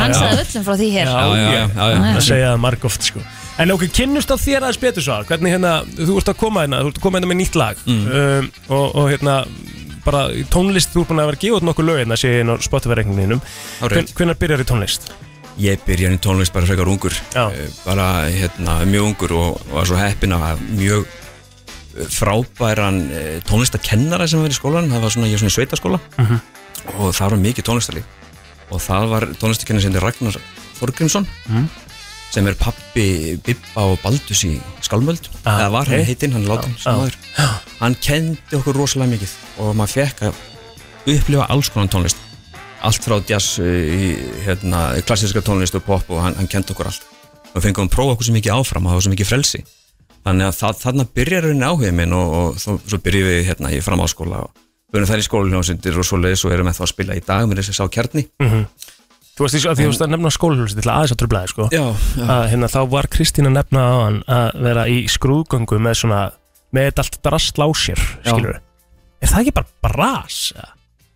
Hann 0.00 0.14
að 0.14 0.99
Já, 1.08 1.64
það 1.74 1.96
var 2.04 2.24
segja 2.26 2.52
það 2.52 2.62
margóft 2.66 3.08
sko. 3.10 3.24
En 3.60 3.74
ok, 3.74 3.84
kynnust 3.92 4.30
á 4.32 4.36
þér 4.40 4.64
aðeins 4.64 4.80
betur 4.80 5.04
svo 5.04 5.18
Hvernig 5.28 5.52
hérna, 5.52 5.72
þú 5.98 6.14
ert 6.16 6.30
að 6.32 6.38
koma 6.40 6.62
hérna 6.64 6.78
Þú 6.80 6.92
ert 6.92 7.00
að 7.00 7.04
koma 7.04 7.18
hérna 7.18 7.28
með 7.28 7.38
nýtt 7.42 7.58
lag. 7.60 7.82
Mm. 7.84 8.06
um, 8.08 8.50
og, 8.72 8.86
og 8.96 9.10
hérna 9.12 9.34
bara 10.04 10.28
í 10.32 10.44
tónlist, 10.48 10.94
þú 10.94 11.02
ert 11.02 11.10
búin 11.10 11.22
að 11.22 11.30
vera 11.30 11.38
að 11.38 11.42
gefa 11.44 11.58
út 11.58 11.66
nokkuð 11.68 11.88
lög 11.88 11.98
hérna 12.00 12.16
sé 12.18 12.30
ég 12.32 12.44
inn 12.44 12.52
á 12.52 12.56
Spotify-reikninginum 12.64 13.42
Hárrétt. 13.80 14.14
Hvenær 14.16 14.38
byrjar 14.40 14.62
í 14.64 14.68
tónlist? 14.68 15.10
Ég 15.60 15.82
byrjaði 15.84 16.16
í 16.16 16.22
tónlist 16.24 16.54
bara 16.54 16.68
frekar 16.68 16.88
ungur. 16.88 17.16
Já. 17.34 17.50
Eh, 17.52 17.68
bara 17.84 18.06
hérna, 18.32 18.78
mjög 18.88 19.10
ungur 19.10 19.34
og 19.36 19.66
var 19.74 19.90
svo 19.90 19.98
heppin 20.00 20.32
að 20.36 20.62
mjög 20.78 21.04
eh, 21.04 22.06
frábæran 22.16 23.02
eh, 23.12 23.34
tónlistakennara 23.48 24.28
sem 24.30 24.40
var 24.40 24.54
í 24.54 24.56
skólan 24.56 24.88
það 24.88 25.04
var 25.04 25.14
svona, 25.16 25.28
ég 25.28 25.36
er 25.36 25.42
svona 25.44 25.52
í 25.52 25.58
sveitaskóla. 25.58 26.00
Mhm. 26.16 26.40
og 26.96 27.12
það 27.12 27.34
var 27.34 27.42
mikið 27.44 27.68
tónlistarlíf. 27.68 28.08
Og 28.70 28.80
það 28.80 29.08
var 29.10 29.28
tónlistakennari 29.36 29.84
sem 29.84 29.92
heitir 29.92 30.06
Ragnar 30.06 30.40
Þorgrímsson 30.80 31.26
Mhm. 31.48 31.68
sem 32.30 32.46
er 32.46 32.54
pappi 32.54 33.36
Bibba 33.44 33.82
og 33.90 33.98
Baldus 34.04 34.44
í 34.46 34.52
Skalmöld 34.86 35.28
Ah, 35.44 35.58
eða 35.64 35.70
var 35.72 35.82
ok. 35.88 35.88
hann 35.96 36.04
heitinn, 36.06 36.32
hann 36.32 36.46
sem 36.78 36.92
já. 36.92 36.98
maður 36.98 37.16
hann 37.80 37.94
kendi 38.00 38.56
okkur 38.58 38.76
rosalega 38.76 39.16
mikið 39.16 39.32
og 39.58 39.74
maður 39.76 39.94
fekk 39.98 40.22
að 40.28 40.34
upplifa 41.10 41.46
alls 41.50 41.68
konar 41.74 41.88
tónlist 41.90 42.16
allt 42.82 43.02
frá 43.04 43.18
jazz 43.28 43.58
uh, 43.58 43.64
í 43.66 44.14
hérna, 44.46 44.94
klassíska 45.04 45.42
tónlist 45.44 45.74
og 45.76 45.84
pop 45.84 46.08
og 46.10 46.22
hann, 46.22 46.34
hann 46.38 46.46
kendi 46.48 46.72
okkur 46.72 46.86
allt 46.86 47.02
og 47.54 47.62
fengum 47.64 47.88
að 47.88 47.94
prófa 47.96 48.14
okkur 48.14 48.28
svo 48.30 48.36
mikið 48.38 48.54
áfram 48.56 48.86
og 48.86 48.92
það 48.92 48.98
var 49.00 49.04
svo 49.08 49.12
mikið 49.16 49.30
frelsi 49.32 49.60
þannig 50.24 50.46
að 50.46 50.56
það, 50.60 50.80
þarna 50.84 51.06
byrjar 51.16 51.42
rauninni 51.48 51.66
áhugið 51.66 51.94
minn 51.98 52.12
og, 52.14 52.32
og 52.38 52.56
þó, 52.62 52.70
svo 52.86 52.98
byrjum 53.04 53.28
við 53.32 53.44
hérna 53.50 53.72
í 53.74 53.80
framháskóla 53.84 54.44
og 54.46 54.50
Við 54.90 54.98
erum 54.98 55.06
þær 55.06 55.20
í 55.22 55.24
skólinjóðsyndir 55.28 55.98
og 56.02 56.06
og 56.44 56.52
erum 56.52 56.66
þá 56.74 56.80
að 56.82 56.88
spila 56.90 57.14
í 57.14 57.20
dag 57.22 57.44
með 57.46 57.60
þess 57.60 57.70
að 57.70 57.76
sá 57.78 57.84
kjarni 57.94 58.24
Mhm. 58.42 58.64
Þú 59.38 59.44
veist, 59.46 59.54
því 59.56 59.60
að 59.70 59.78
því 59.78 59.84
þú 59.86 59.90
veist 59.92 60.02
að 60.04 60.10
nefna 60.14 60.32
skólahúsi 60.34 60.76
til 60.80 60.90
aðeins 60.92 61.14
að 61.14 61.20
trublaði, 61.22 61.52
sko 61.54 61.68
Já, 61.72 61.84
já. 62.18 62.24
að, 62.26 62.42
hérna, 62.52 62.68
Þá 62.74 62.80
var 62.92 63.08
Kristín 63.14 63.48
að 63.48 63.56
nefna 63.56 63.84
á 63.86 63.94
hann 64.04 64.18
að 64.26 64.58
vera 64.66 64.84
í 64.90 64.98
skrúðgöngu 65.08 65.78
með 65.80 65.94
svona 66.02 66.18
með 66.76 66.90
þetta 66.90 67.04
allt 67.06 67.20
drastl 67.24 67.64
á 67.64 67.68
sér, 67.74 68.02
Er 69.20 69.28
það 69.28 69.40
ekki 69.44 69.54
bara 69.56 69.68
bras? 69.84 70.40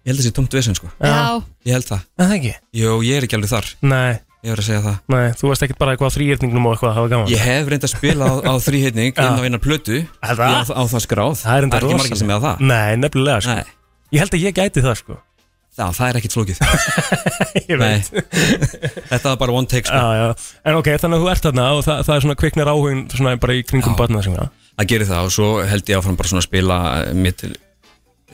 Ég 0.05 0.13
held 0.13 0.21
þessi 0.21 0.33
tómt 0.37 0.53
vesen 0.57 0.77
sko 0.77 0.91
Já. 1.01 1.41
Ég 1.65 1.73
held 1.79 1.87
það 1.89 2.01
Er 2.21 2.27
það 2.29 2.35
ekki? 2.39 2.55
Jó, 2.81 2.91
ég 3.05 3.17
er 3.21 3.27
ekki 3.27 3.39
alveg 3.39 3.53
þar 3.55 3.69
Nei 3.89 4.13
Ég 4.45 4.53
verð 4.53 4.61
að 4.61 4.67
segja 4.69 4.81
það 4.85 4.97
Nei, 5.15 5.29
þú 5.41 5.49
veist 5.49 5.63
ekkert 5.65 5.79
bara 5.81 5.95
eitthvað 5.95 6.11
á 6.13 6.15
þrýhyrningnum 6.19 6.67
og 6.69 6.75
eitthvað 6.75 6.91
að 6.91 6.99
hafa 6.99 7.11
gaman 7.15 7.31
Ég 7.33 7.45
hef 7.49 7.71
reynd 7.73 7.87
að 7.89 7.93
spila 7.95 8.27
á, 8.29 8.35
á 8.45 8.53
þrýhitning 8.67 9.15
Já. 9.17 9.25
inn 9.25 9.41
á 9.41 9.45
einar 9.49 9.63
plötu 9.65 10.03
Er 10.05 10.37
það? 10.37 10.57
Á, 10.61 10.73
á 10.77 10.83
það 10.93 11.05
skráð 11.07 11.39
Það 11.41 11.57
er, 11.57 11.67
enda 11.69 11.81
ekki 11.81 11.97
margir 12.03 12.21
sem 12.21 12.33
eða 12.35 12.43
það 12.45 12.67
Nei, 12.69 12.91
nefnilega 13.01 13.47
sko. 13.47 13.55
Nei. 13.57 13.73
Ég 14.13 14.21
held 14.27 14.37
að 14.37 14.45
ég 14.45 14.59
gæti 14.61 14.85
það 14.85 14.99
sko 15.01 15.17
Já, 15.75 15.89
það 15.91 16.07
er 16.07 16.19
ekkit 16.21 16.35
flókið. 16.37 16.59
Ég 17.73 17.79
veit. 17.81 18.11
Þetta 19.11 19.25
var 19.33 19.39
bara 19.41 19.57
one 19.59 19.67
take 19.71 19.91
sko. 19.91 19.99
Já, 19.99 20.21
já. 20.21 20.51
En 20.71 20.79
ok, 20.79 20.91
þannig 21.03 21.19
að 21.19 21.25
þú 21.25 21.31
ert 21.33 21.49
þarna 21.49 21.65
og 21.75 21.83
það, 21.87 22.03
það 22.07 22.15
er 22.15 22.25
svona 22.27 22.39
kviknar 22.39 22.71
áhugin 22.71 23.01
svona 23.11 23.35
bara 23.43 23.57
í 23.59 23.65
kringum 23.67 23.97
barna 23.99 24.23
sem 24.23 24.37
það 24.39 24.89
gerir 24.91 25.09
það 25.11 25.29
og 25.29 25.35
svo 25.35 25.49
held 25.67 25.91
ég 25.91 25.99
áfram 25.99 26.19
bara 26.19 26.31
svona 26.31 26.43
að 26.43 26.49
spila 26.49 26.79
mitt 27.19 27.41
til 27.43 27.53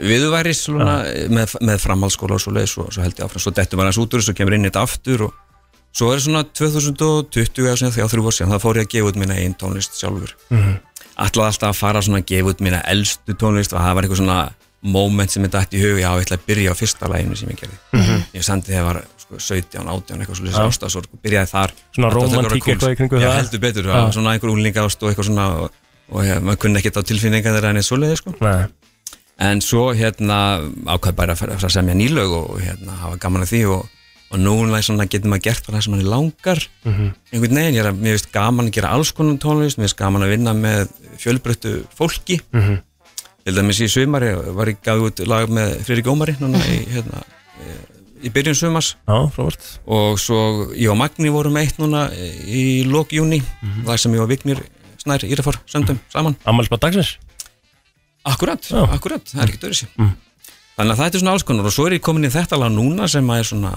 viðværis 0.01 0.62
svona, 0.65 0.95
með, 1.33 1.57
með 1.67 1.83
framhaldsskóla 1.83 2.37
og 2.37 2.45
svo 2.45 2.53
leið 2.57 2.69
svo, 2.73 2.87
svo 2.93 3.05
held 3.05 3.19
ég 3.19 3.27
áfram, 3.27 3.43
svo 3.45 3.53
dettum 3.57 3.81
maður 3.81 3.91
aðeins 3.91 4.03
út 4.05 4.17
úr 4.17 4.31
og 4.33 4.39
kemur 4.39 4.57
inn 4.57 4.69
þetta 4.69 4.85
aftur 4.87 5.25
og 5.27 5.35
svo 5.97 6.12
er 6.15 6.23
svona 6.25 6.45
2020 6.47 7.67
eða 7.67 7.77
svona 7.81 7.97
þegar 7.97 8.12
þrjú 8.15 8.25
var 8.29 8.37
síðan 8.37 8.55
það 8.55 8.65
fór 8.65 8.81
ég 8.81 8.89
að 8.89 8.95
gefa 8.95 9.11
út 9.11 9.21
minna 9.21 9.37
einn 9.43 9.57
tónlist 9.61 9.99
sjálfur. 10.01 10.33
Mhm. 10.55 10.79
Ætlaði 11.21 11.51
alltaf 11.51 11.69
að 11.75 11.81
fara 11.81 12.01
svona 12.05 12.23
að 12.23 12.29
gefa 12.31 12.55
út 12.55 12.62
mína 12.65 12.81
elstu 12.89 13.37
tónlist 13.37 13.75
og 13.75 13.83
það 13.83 13.97
var 13.99 14.07
eitthvað 14.07 14.23
svona 14.23 14.39
moment 14.82 15.31
sem 15.31 15.44
ég 15.44 15.51
dætt 15.52 15.74
í 15.77 15.81
hug, 15.82 15.98
já, 16.01 16.09
ég 16.16 16.24
ætla 16.24 16.36
að 16.39 16.47
byrja 16.47 16.73
á 16.73 16.74
fyrsta 16.78 17.09
læginu 17.12 17.36
sem 17.36 17.48
ég 17.52 17.59
gerði 17.61 17.78
Mhm. 17.93 18.23
ég 18.35 18.43
sendi 18.44 18.73
þegar 18.73 19.02
sko, 19.19 19.39
17, 19.39 19.86
18, 19.89 20.20
eitthvað 20.20 20.36
svo 20.36 20.44
Já. 20.47 20.51
lýsa 20.51 20.66
ástasorg 20.70 21.09
og 21.12 21.20
byrjaði 21.23 21.51
þar 21.52 21.70
Svona 21.94 22.09
Þetta 22.11 22.16
rómantík 22.16 22.65
eitthvað 22.65 22.93
í 22.93 22.97
kringum 22.97 23.20
Já, 23.20 23.28
það. 23.28 23.36
heldur 23.40 23.61
betur, 23.61 23.85
Já. 23.85 23.94
já. 23.97 24.12
svona 24.12 24.32
einhver 24.32 24.51
úlingást 24.55 25.02
og 25.02 25.11
eitthvað 25.11 25.28
svona 25.28 25.47
og, 25.61 25.70
og 26.11 26.24
ja, 26.24 26.40
maður 26.40 26.57
kunni 26.65 26.78
ekkert 26.81 26.97
á 26.97 27.02
tilfinningar 27.05 27.55
þeirra 27.55 27.70
en 27.70 27.77
eða 27.77 27.89
svoleiði 27.90 28.16
sko. 28.16 28.35
En 29.40 29.61
svo 29.65 29.94
hérna 29.97 30.61
ákvæði 30.85 31.16
bara 31.16 31.32
að 31.35 31.70
semja 31.73 31.94
nýlög 31.97 32.31
og 32.32 32.61
hérna 32.61 32.97
hafa 33.01 33.16
gaman 33.23 33.43
að 33.47 33.52
því 33.55 33.61
og, 33.73 33.86
og 34.32 34.39
núna 34.39 34.81
svona, 34.85 35.07
getur 35.09 35.31
maður 35.32 35.43
gert 35.48 35.65
það 35.66 35.82
sem 35.82 35.93
manni 35.94 36.05
langar 36.09 36.61
Mhm. 36.85 37.15
einhvern 37.32 37.55
veginn, 37.57 37.74
ég 37.74 37.81
er 37.85 37.93
að, 37.93 37.97
mér 38.01 38.16
finnst 38.19 38.32
gaman 38.32 38.66
að 38.69 38.73
gera 38.73 38.89
alls 38.93 39.12
konar 39.12 39.39
tónlist, 39.40 39.77
mér 39.78 39.89
finnst 39.89 39.97
gaman 39.97 40.23
að 40.23 40.28
vinna 40.36 40.52
með 40.55 40.89
fjölbreyttu 41.19 41.85
fólki 41.97 42.40
Mhm. 42.52 42.81
Til 43.45 43.55
dæmis 43.57 43.81
í 43.81 43.89
sumari 43.91 44.33
var 44.57 44.69
ég 44.73 44.81
gaf 44.85 45.01
út 45.07 45.23
lag 45.27 45.49
með 45.51 45.79
Friðrik 45.87 46.11
Ómari 46.12 46.35
núna 46.41 46.61
í, 46.69 46.81
hérna, 46.95 47.23
í 48.23 48.29
byrjun 48.35 48.57
frábært 48.57 49.65
og 49.87 50.19
svo 50.21 50.41
ég 50.77 50.91
og 50.93 50.99
Magni 51.01 51.31
vorum 51.33 51.57
eitt 51.61 51.79
núna 51.81 52.09
í 52.47 52.85
lok 52.89 53.12
júni 53.17 53.41
Mhm. 53.62 53.85
þar 53.89 53.99
sem 53.99 54.15
ég 54.15 54.21
og 54.25 54.29
Vignir 54.29 54.61
Snær 55.01 55.25
Írafár 55.25 55.57
sömdum 55.67 55.99
saman 56.12 56.37
Ammálsbað 56.45 56.81
dagsins 56.85 57.17
Akkurat, 58.25 58.61
Já. 58.69 58.85
akkurat, 58.93 59.25
það 59.25 59.41
er 59.43 59.49
ekkert 59.49 59.65
öðru 59.71 59.79
sér 59.81 59.89
Mm. 59.97 60.11
Þannig 60.77 60.93
að 60.93 61.01
þetta 61.01 61.15
er 61.17 61.21
svona 61.21 61.33
alls 61.33 61.43
konar 61.49 61.67
og 61.69 61.73
svo 61.73 61.87
er 61.89 61.95
ég 61.97 62.01
komin 62.05 62.25
í 62.25 62.31
þetta 62.33 62.59
lag 62.61 62.71
núna 62.73 63.09
sem 63.09 63.27
að 63.33 63.39
er 63.41 63.49
svona 63.49 63.71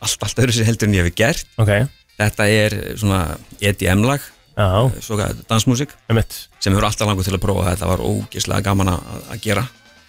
allt, 0.00 0.22
allt 0.24 0.40
öðru 0.40 0.52
sér 0.56 0.64
heldur 0.68 0.88
en 0.88 0.94
ég 0.96 1.04
hef 1.04 1.14
gert 1.14 1.46
okay. 1.60 1.86
Þetta 2.18 2.46
er 2.48 2.76
svona 2.96 3.20
EDM 3.60 4.02
lag 4.08 4.20
Já. 4.58 4.90
svo 5.06 5.18
dansmusik. 5.48 5.94
Sem 6.58 6.74
hefur 6.74 6.88
alltaf 6.88 7.06
langur 7.06 7.26
til 7.26 7.36
að 7.36 7.44
prófa 7.44 7.68
þetta. 7.70 7.90
Var 7.92 8.06
ógislega 8.08 8.66
gaman 8.66 8.96
að, 8.96 9.12
að 9.30 9.44
gera. 9.44 9.68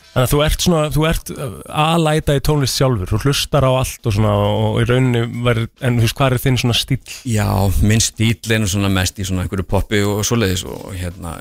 Þannig 0.10 0.26
að 0.26 0.32
þú 0.32 0.40
ert 0.42 0.64
svona, 0.66 0.86
þú 0.90 1.04
ert 1.06 1.32
aðlæta 1.70 2.36
í 2.36 2.42
tónlist 2.42 2.80
sjálfur, 2.80 3.12
þú 3.12 3.20
hlustar 3.30 3.68
á 3.70 3.72
allt 3.78 4.10
og 4.10 4.16
svona 4.16 4.32
og 4.42 4.80
í 4.82 4.88
rauninni 4.90 5.22
verður, 5.46 5.68
en 5.86 6.00
þú 6.00 6.08
veist 6.08 6.18
hvað 6.18 6.34
er 6.34 6.42
þinn 6.48 6.58
svona 6.64 6.78
stíl? 6.80 6.98
Já, 7.30 7.46
minn 7.86 8.02
stíl 8.02 8.56
er 8.58 8.66
mest 8.96 9.22
í 9.22 9.28
svona 9.30 9.46
einhverju 9.46 9.68
poppi 9.70 10.02
og 10.02 10.24
svoleiðis 10.26 10.66
og 10.66 10.90
hérna 10.98 11.38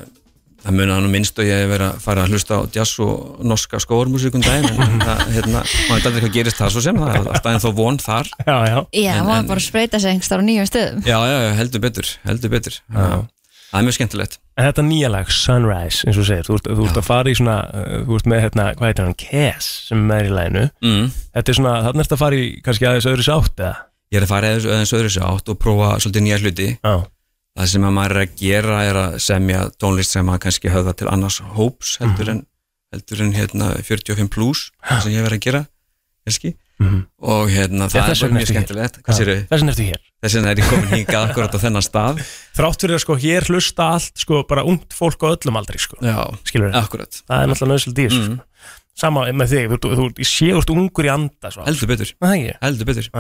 það 0.69 0.77
munar 0.79 1.01
nú 1.05 1.11
minnst 1.13 1.39
og 1.41 1.49
ég 1.49 1.63
hef 1.65 1.71
verið 1.73 1.87
að 1.89 2.03
fara 2.05 2.25
að 2.27 2.35
hlusta 2.37 2.59
á 2.59 2.63
jazz 2.77 2.99
og 3.05 3.39
norska 3.49 3.81
skóarmusíkum 3.83 4.45
daginn 4.45 4.69
en 4.69 5.01
það, 5.03 5.23
hérna, 5.39 5.63
maður 5.89 5.95
veit 5.97 6.09
aldrei 6.11 6.23
hvað 6.27 6.35
gerist 6.37 6.61
það 6.61 6.75
svo 6.77 6.83
sem 6.85 7.01
það 7.01 7.15
er 7.17 7.31
alltaf 7.33 7.51
ennþá 7.55 7.73
von 7.81 7.99
þar 8.05 8.31
Já, 8.45 8.57
já 8.69 8.77
Já, 8.93 9.15
En- 9.17 9.27
maður 9.27 9.41
en- 9.43 9.51
bara 9.55 9.65
spreyta 9.65 10.01
sig 10.03 10.13
einhverstaðar 10.15 10.45
á 10.45 10.49
nýjum 10.51 10.69
stöðum 10.71 11.03
Já, 11.09 11.19
já, 11.25 11.37
já, 11.47 11.51
heldur 11.63 11.85
betur, 11.89 12.13
heldur 12.29 12.53
betur 12.55 12.79
Já. 12.79 13.09
Það 13.69 13.81
er 13.83 13.85
mjög 13.89 13.97
skemmtilegt 13.99 14.39
En 14.59 14.67
þetta 14.67 14.83
nýja 14.89 15.09
lag, 15.13 15.29
Sunrise, 15.31 16.03
eins 16.09 16.17
og 16.19 16.25
segir, 16.27 16.47
þú 16.49 16.57
ert, 16.59 16.65
þú 16.75 16.87
ert 16.89 16.97
að 16.99 17.05
fara 17.07 17.31
í 17.31 17.35
svona, 17.39 17.57
uh, 17.71 17.99
þú 18.09 18.17
ert 18.19 18.27
með 18.33 18.41
hérna, 18.43 18.65
hvað 18.75 18.89
heitir 18.89 19.05
hann, 19.07 19.15
Cass, 19.23 19.69
sem 19.87 20.01
er 20.17 20.27
í 20.27 20.33
læginu. 20.35 20.65
Mm. 20.83 21.05
Þetta 21.37 21.53
er 21.53 21.59
svona, 21.61 21.75
þarna 21.85 22.03
ert 22.03 22.15
að 22.17 22.21
fara 22.25 22.41
í 22.41 22.49
kannski 22.67 22.89
aðeins 22.91 23.07
öðru 23.13 23.27
sátt, 23.29 23.55
eða? 23.63 23.77
Ég 24.11 24.19
er 24.19 24.27
að 24.27 24.33
fara 24.33 24.51
aðeins, 24.51 24.67
aðeins 24.73 24.95
öðru 24.99 25.13
sér 25.15 25.29
átt 25.29 25.53
og 25.55 25.61
prófa 25.63 25.93
svolítið 26.03 26.25
nýja 26.27 26.41
hluti 26.43 26.67
Já. 26.75 26.95
Það 27.59 27.67
sem 27.73 27.83
að 27.89 27.95
maður 27.97 28.15
er 28.15 28.23
að 28.23 28.37
gera 28.39 28.77
er 28.87 28.99
að 29.01 29.17
semja 29.25 29.65
tónlist 29.83 30.15
sem 30.15 30.29
að 30.31 30.39
kannski 30.45 30.71
höfða 30.71 30.95
til 31.01 31.09
annars 31.11 31.41
hóps 31.57 31.97
heldur 31.99 32.29
Mhm. 32.29 32.37
en, 32.37 32.47
heldur 32.95 33.23
en 33.25 33.33
hérna 33.35 33.67
45 33.83 34.29
plus 34.31 34.71
sem 35.03 35.13
ég 35.13 35.25
verið 35.27 35.39
að 35.41 35.47
gera 35.49 35.63
kannski 36.27 36.55
Mhm. 36.79 37.01
og 37.27 37.49
hérna 37.51 37.89
það 37.91 38.11
er 38.15 38.31
mjög 38.31 38.47
skemmtilegt 38.53 39.01
Hvað 39.03 39.11
Já, 39.11 39.19
sérðu? 39.19 39.37
Þess 39.51 39.59
vegna 39.59 39.73
ertu 39.75 39.87
hér. 39.89 40.01
Þess 40.23 40.35
vegna 40.39 40.51
er 40.53 40.57
ég 40.63 40.69
komin 40.71 40.93
hingað 40.95 41.25
akkurat 41.31 41.51
á 41.51 41.59
þennan 41.65 41.83
stað 41.83 42.21
Þrátt 42.55 42.79
fyrir 42.85 42.95
að 42.95 43.03
sko 43.03 43.15
hér 43.19 43.43
hlusta 43.51 43.83
allt, 43.95 44.13
sko, 44.23 44.43
bara 44.47 44.63
ungt 44.63 44.95
fólk 44.95 45.19
á 45.27 45.35
öllum 45.35 45.57
aldrei, 45.59 45.79
sko. 45.83 45.97
Já, 46.01 46.15
akkurat 46.79 47.23
Það 47.27 47.43
er 47.43 47.47
náttúrulega 47.51 47.75
nöðslega 47.75 47.99
dýr, 47.99 48.11
sko. 48.15 48.39
Sama 48.99 49.27
með 49.31 49.53
þig, 49.53 49.67
þú, 49.71 49.77
þú, 49.95 50.07
þú 50.19 50.25
sé 50.27 50.49
úr 50.59 50.71
ungur 50.75 51.07
í 51.07 51.11
anda, 51.13 51.51
svo. 51.55 51.63
Heldur 51.69 51.87
betur? 51.93 52.09
Heldur 52.59 52.89
betur. 52.89 53.11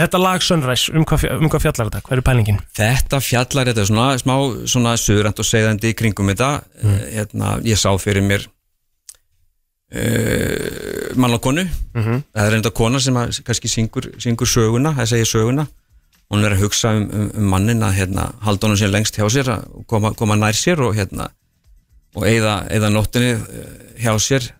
Þetta 0.00 0.18
lag 0.18 0.42
Sunrise, 0.42 0.90
um 0.98 1.04
hvað, 1.06 1.26
um 1.36 1.46
hvað 1.52 1.62
fjallar 1.68 1.90
þetta? 1.92 2.00
Hver 2.08 2.18
er 2.18 2.24
pælingin? 2.26 2.58
Þetta 2.74 3.20
fjallar 3.22 3.70
þetta 3.70 3.84
er 3.84 3.90
svona 3.92 4.08
smá 4.18 4.34
svona 4.72 4.96
söðrænt 4.98 5.38
og 5.38 5.46
segðandi 5.46 5.92
í 5.92 5.98
kringum 6.00 6.32
þetta 6.32 6.50
Mm. 6.82 6.88
mm. 6.90 7.04
hérna, 7.14 7.52
ég 7.68 7.78
sá 7.78 7.90
fyrir 8.02 8.24
mér 8.26 8.48
uh, 9.94 11.14
mann 11.16 11.34
og 11.36 11.40
konu 11.44 11.64
Mhm. 11.94 12.22
það 12.34 12.46
er 12.48 12.54
enda 12.56 12.70
kona 12.74 12.98
sem 13.00 13.14
að, 13.14 13.42
kannski 13.44 13.68
syngur, 13.68 14.10
syngur 14.18 14.46
söguna, 14.48 14.94
það 14.96 15.06
segir 15.12 15.26
söguna 15.30 15.66
hún 16.32 16.44
er 16.44 16.54
að 16.56 16.62
hugsa 16.64 16.94
um, 16.96 17.04
um, 17.12 17.30
um 17.36 17.48
mannin 17.52 17.82
að 17.84 17.92
hérna, 18.00 18.32
halda 18.40 18.66
honum 18.66 18.78
sér 18.80 18.90
lengst 18.90 19.16
hjá 19.18 19.28
sér 19.30 19.50
að 19.52 19.84
koma, 19.86 20.14
koma 20.16 20.34
nær 20.36 20.56
sér 20.56 20.80
og 20.80 20.94
hérna 20.96 21.28
og 22.16 22.24
eigða, 22.24 22.66
eigða 22.72 22.90
nóttinni 22.92 23.32
eh, 23.36 24.02
hjá 24.04 24.14
sér 24.20 24.50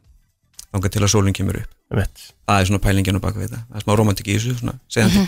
þangað 0.73 0.94
til 0.97 1.03
að 1.05 1.12
sólinn 1.15 1.36
kemur 1.36 1.62
upp 1.62 1.93
Einmitt. 1.93 2.28
það 2.49 2.61
er 2.61 2.70
svona 2.70 2.82
pælinginu 2.86 3.23
baka 3.23 3.40
við 3.40 3.51
þetta 3.51 3.65
það 3.69 3.81
er 3.81 3.86
smá 3.86 3.97
romantik 4.01 4.28
í 4.31 4.36
þessu, 4.39 4.55
svona 4.61 4.78
segðandi 4.89 5.24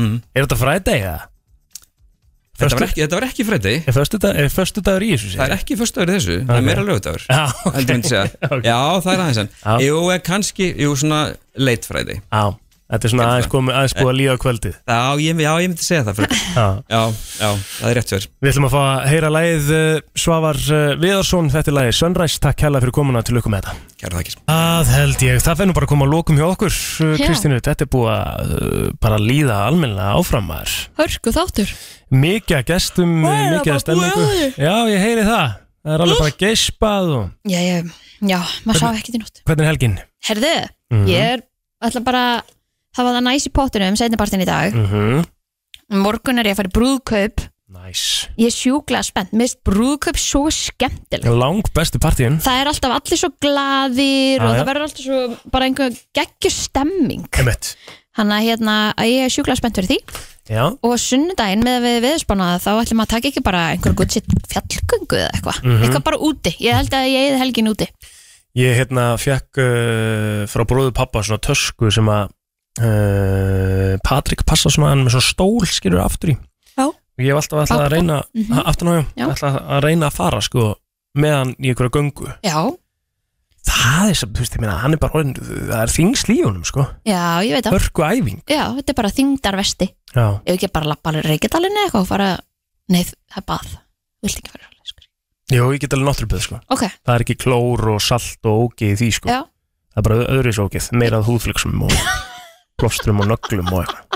mm. 0.00 0.16
Er 0.34 0.46
þetta 0.46 0.58
frædegi, 0.60 1.04
eða? 1.10 1.28
Þetta 2.60 2.76
var 2.76 2.84
ekki, 2.90 3.00
þetta 3.00 3.16
var 3.16 3.26
ekki 3.30 3.44
fræði 3.48 3.74
Er 3.78 3.94
er 4.44 4.50
föstudagur 4.52 5.04
í 5.06 5.10
þessu? 5.14 5.30
Það 5.32 5.44
er 5.46 5.54
ekki 5.56 5.76
föstudagur 5.80 6.10
í 6.12 6.16
þessu, 6.18 6.34
það 6.42 6.50
Ok. 6.50 6.58
er 6.58 6.66
meira 6.66 6.82
lögdagur 6.84 7.22
Já, 7.24 7.44
ok. 7.48 7.76
Heldur 7.78 7.96
myndi 7.96 8.10
segja 8.10 8.24
Já, 8.70 8.80
það 9.00 9.12
er 9.14 9.22
aðeins 9.24 9.86
Jú, 9.86 10.00
kannski, 10.26 10.68
jú, 10.84 10.90
svona 11.00 11.20
late 11.56 11.88
fræði 11.88 12.18
Já, 12.20 12.42
þetta 12.90 13.06
er 13.06 13.12
svona 13.12 13.26
aðeins 13.30 13.48
komið 13.52 13.76
aðeins 13.80 13.94
búið 14.00 14.10
að 14.10 14.18
líða 14.20 14.34
á 14.34 14.42
kvöldið. 14.44 14.74
Já, 14.90 14.98
ég, 15.24 15.40
já, 15.44 15.50
ég 15.62 15.70
myndi 15.70 15.86
segja 15.86 16.04
það 16.08 16.18
fyrir 16.20 16.34
Já. 16.60 16.66
já, 16.90 17.02
já, 17.40 17.50
það 17.78 17.90
er 17.90 17.96
rétt 18.00 18.12
fyrir 18.14 18.26
Við 18.40 18.50
ætlum 18.52 18.66
að 18.68 18.74
fá 18.74 18.80
að 18.82 19.04
heyra 19.10 19.30
lagið 19.36 19.70
uh, 19.76 20.00
Svavar 20.24 20.58
uh, 20.66 20.80
Viðarsson, 21.00 21.50
þetta 21.54 21.70
er 21.72 21.76
lagið 21.78 21.96
Sunrise, 22.00 22.40
takk 22.42 22.64
hella 22.66 22.82
fyrir 22.82 22.94
komuna 23.00 23.22
til 23.26 23.36
lukkum 23.38 23.54
með 23.54 23.68
þetta. 23.68 23.86
Kæra 24.00 24.16
þakkir. 24.20 24.36
Það 24.50 24.92
held 24.96 25.24
ég, 25.26 25.40
það 25.44 25.58
fennum 25.60 25.76
bara 25.76 25.86
að 25.88 25.92
koma 25.92 26.06
að 26.08 26.12
lokum 26.16 26.38
hjá 26.40 26.46
okkur 26.50 26.74
Já. 26.74 27.24
Kristínu, 27.26 27.58
þetta 27.62 27.86
er 27.86 27.90
búið 27.92 28.12
að 28.16 28.54
uh, 28.58 28.84
bara 29.04 29.18
líða 29.20 29.58
almennilega 29.68 30.14
áfram 30.20 30.46
maður. 30.50 30.76
Hörku 31.00 31.34
þáttur. 31.36 31.74
Mikið 32.10 32.56
að 32.58 32.64
gestum, 32.72 33.12
mikið 33.22 33.74
að 33.76 33.82
stemningu? 33.84 34.24
Já, 34.58 34.72
ég 34.90 35.04
heyri 35.04 35.26
það. 35.28 35.58
Það 35.80 35.94
er 35.94 36.02
alveg 36.04 36.18
bara 36.24 36.36
geispað 36.42 37.10
og 37.16 37.52
Já, 37.52 37.60
já, 37.64 37.76
já, 38.32 38.40
maður 38.66 38.80
sá 38.82 38.88
ekkert 38.98 39.14
í 39.16 39.20
nótt. 39.22 39.38
Hvernig 39.48 39.64
er 39.64 39.70
helgin? 39.70 39.94
Herðu, 40.28 40.50
Mhm. 40.90 41.06
ég 41.08 41.28
er 41.36 41.44
ætla 41.86 42.02
bara 42.04 42.24
Það 42.96 43.06
var 43.06 43.14
það 43.18 43.26
næs 43.28 43.46
í 43.46 43.52
pottunum, 43.54 43.96
setnipartin 43.96 44.42
í 44.42 44.48
dag. 44.48 44.74
Mm 44.74 44.86
-hmm. 44.90 45.24
Morgun 46.00 46.38
er 46.38 46.46
ég 46.50 46.54
að 46.54 46.60
fara 46.60 46.70
í 46.70 46.76
brúðkaup. 46.78 47.46
Nice 47.70 48.26
Ég 48.36 48.46
er 48.50 48.50
sjúklega 48.50 49.02
spennt, 49.06 49.30
mér 49.30 49.46
finnst 49.46 49.60
brúðkaup 49.64 50.16
svo 50.18 50.50
skemmtileg. 50.50 51.28
Lang 51.38 51.62
bestu 51.72 51.98
partíun 52.02 52.40
Það 52.42 52.60
er 52.60 52.66
alltaf 52.66 52.90
allir 52.96 53.18
svo 53.20 53.28
glaðir 53.40 54.38
Já, 54.40 54.42
og 54.42 54.50
já. 54.50 54.58
það 54.58 54.66
verður 54.66 54.82
alltaf 54.82 55.04
svo 55.04 55.50
bara 55.52 55.64
einhver 55.68 55.92
geggjur 56.18 56.50
stemming. 56.50 57.28
Emmett 57.38 57.76
Þannig 58.18 58.34
að 58.40 58.46
hérna, 58.48 58.74
að 58.98 59.06
ég 59.06 59.22
er 59.24 59.30
sjúklega 59.30 59.56
spennt 59.56 59.76
fyrir 59.78 59.88
því. 59.88 59.98
Já, 60.50 60.64
og 60.82 60.96
sunnudaginn 60.98 61.62
með 61.62 61.78
við 61.86 61.98
viðspánaða 62.08 62.58
þá 62.58 62.70
ætlum 62.82 63.02
að 63.04 63.06
taka 63.14 63.28
ekki 63.30 63.42
bara 63.46 63.60
einhver 63.70 63.94
gutt 63.94 64.10
sitt 64.12 64.26
fjallgöngu 64.50 65.16
eða 65.20 65.30
eitthvað, 65.30 65.62
Mhm. 65.62 65.82
eitthvað 65.84 66.02
bara 66.04 66.18
úti. 66.18 66.56
Ég 66.58 66.74
held 66.74 66.90
að 66.90 67.06
ég 67.06 67.30
eði 67.30 67.38
helgin 67.38 67.68
úti. 67.70 67.86
Ég 68.56 68.74
hérna 68.82 69.14
fekk 69.16 69.58
uh, 69.62 70.46
frá 70.50 70.64
bróðu 70.66 70.90
pappa 70.92 71.22
svona 71.22 71.38
tösku 71.38 71.92
sem 71.92 72.04
að 72.10 72.30
uh, 72.78 73.96
Patrik 74.06 74.44
passa 74.46 74.70
svona 74.72 74.92
hann 74.92 75.04
með 75.06 75.16
svona 75.16 75.28
stól 75.30 75.66
skilur 75.68 76.02
aftur 76.04 76.34
í. 76.34 76.36
Já. 76.78 76.86
og 76.86 77.24
ég 77.24 77.32
hef 77.34 77.40
alltaf 77.42 77.64
ætlað 77.66 77.82
að 77.86 77.92
reyna 77.96 78.18
Mhm. 78.34 78.60
aftur 78.70 78.86
ná, 78.88 78.94
Já. 79.16 79.26
ætlað 79.34 79.58
að 79.66 79.82
reyna 79.84 80.06
að 80.08 80.14
fara 80.16 80.40
sko 80.40 80.68
með 81.18 81.34
hann 81.36 81.54
í 81.58 81.68
einhverja 81.72 81.90
göngu. 81.90 82.30
Já, 82.44 82.76
það 83.66 84.08
er 84.10 84.14
sem, 84.14 84.32
þú 84.32 84.38
veist, 84.44 84.54
ég 84.56 84.60
meina, 84.60 84.78
hann 84.78 84.92
er 84.94 84.98
bara 85.02 85.12
orðin, 85.18 85.34
það 85.34 85.82
er 85.82 85.92
þingsl 85.96 86.32
í 86.34 86.38
honum, 86.44 86.64
sko. 86.64 86.86
Já, 87.04 87.42
ég 87.44 87.52
veit 87.58 87.64
það. 87.66 87.76
Hörku 87.76 88.02
æfing. 88.06 88.40
Já, 88.48 88.64
þetta 88.78 88.90
er 88.90 88.94
bara 89.02 89.10
þingdarvesti 89.10 89.88
Já, 90.14 90.40
Ef 90.46 90.54
ekki 90.56 90.72
bara 90.72 90.86
lappa 90.90 91.10
alveg 91.10 91.24
reykjadalinn 91.24 91.76
eða 91.76 91.86
eitthvað 91.90 92.00
og 92.00 92.06
fara 92.08 92.38
Nei, 92.90 93.04
það 93.04 93.36
er 93.38 93.42
bað. 93.46 93.66
Vilt 94.22 94.38
ekki 94.40 94.50
fara 94.50 94.66
Jó, 95.50 95.64
ég 95.74 95.80
get 95.82 95.90
alveg 95.94 96.06
náttúrulega 96.06 96.42
sko. 96.44 96.58
Ok. 96.70 96.82
Það 97.02 97.14
er 97.16 97.22
ekki 97.24 97.34
klór 97.42 97.80
og 97.90 98.00
salt 98.00 98.38
og 98.46 98.70
ógið 98.70 98.92
í 98.92 98.96
því 99.00 99.08
sko. 99.16 99.26
Já. 99.28 99.40
Það 99.90 99.98
er 99.98 100.02
bara 100.06 100.18
öðru 100.30 100.52
svo 100.54 100.66
ógið, 100.68 100.84
meirað 100.94 101.24
húðflöksum 101.26 101.82
og 101.82 101.90
plóstrum 102.80 103.20
og 103.22 103.30
nöglum 103.30 103.68
og 103.74 103.84
eitthvað. 103.84 104.10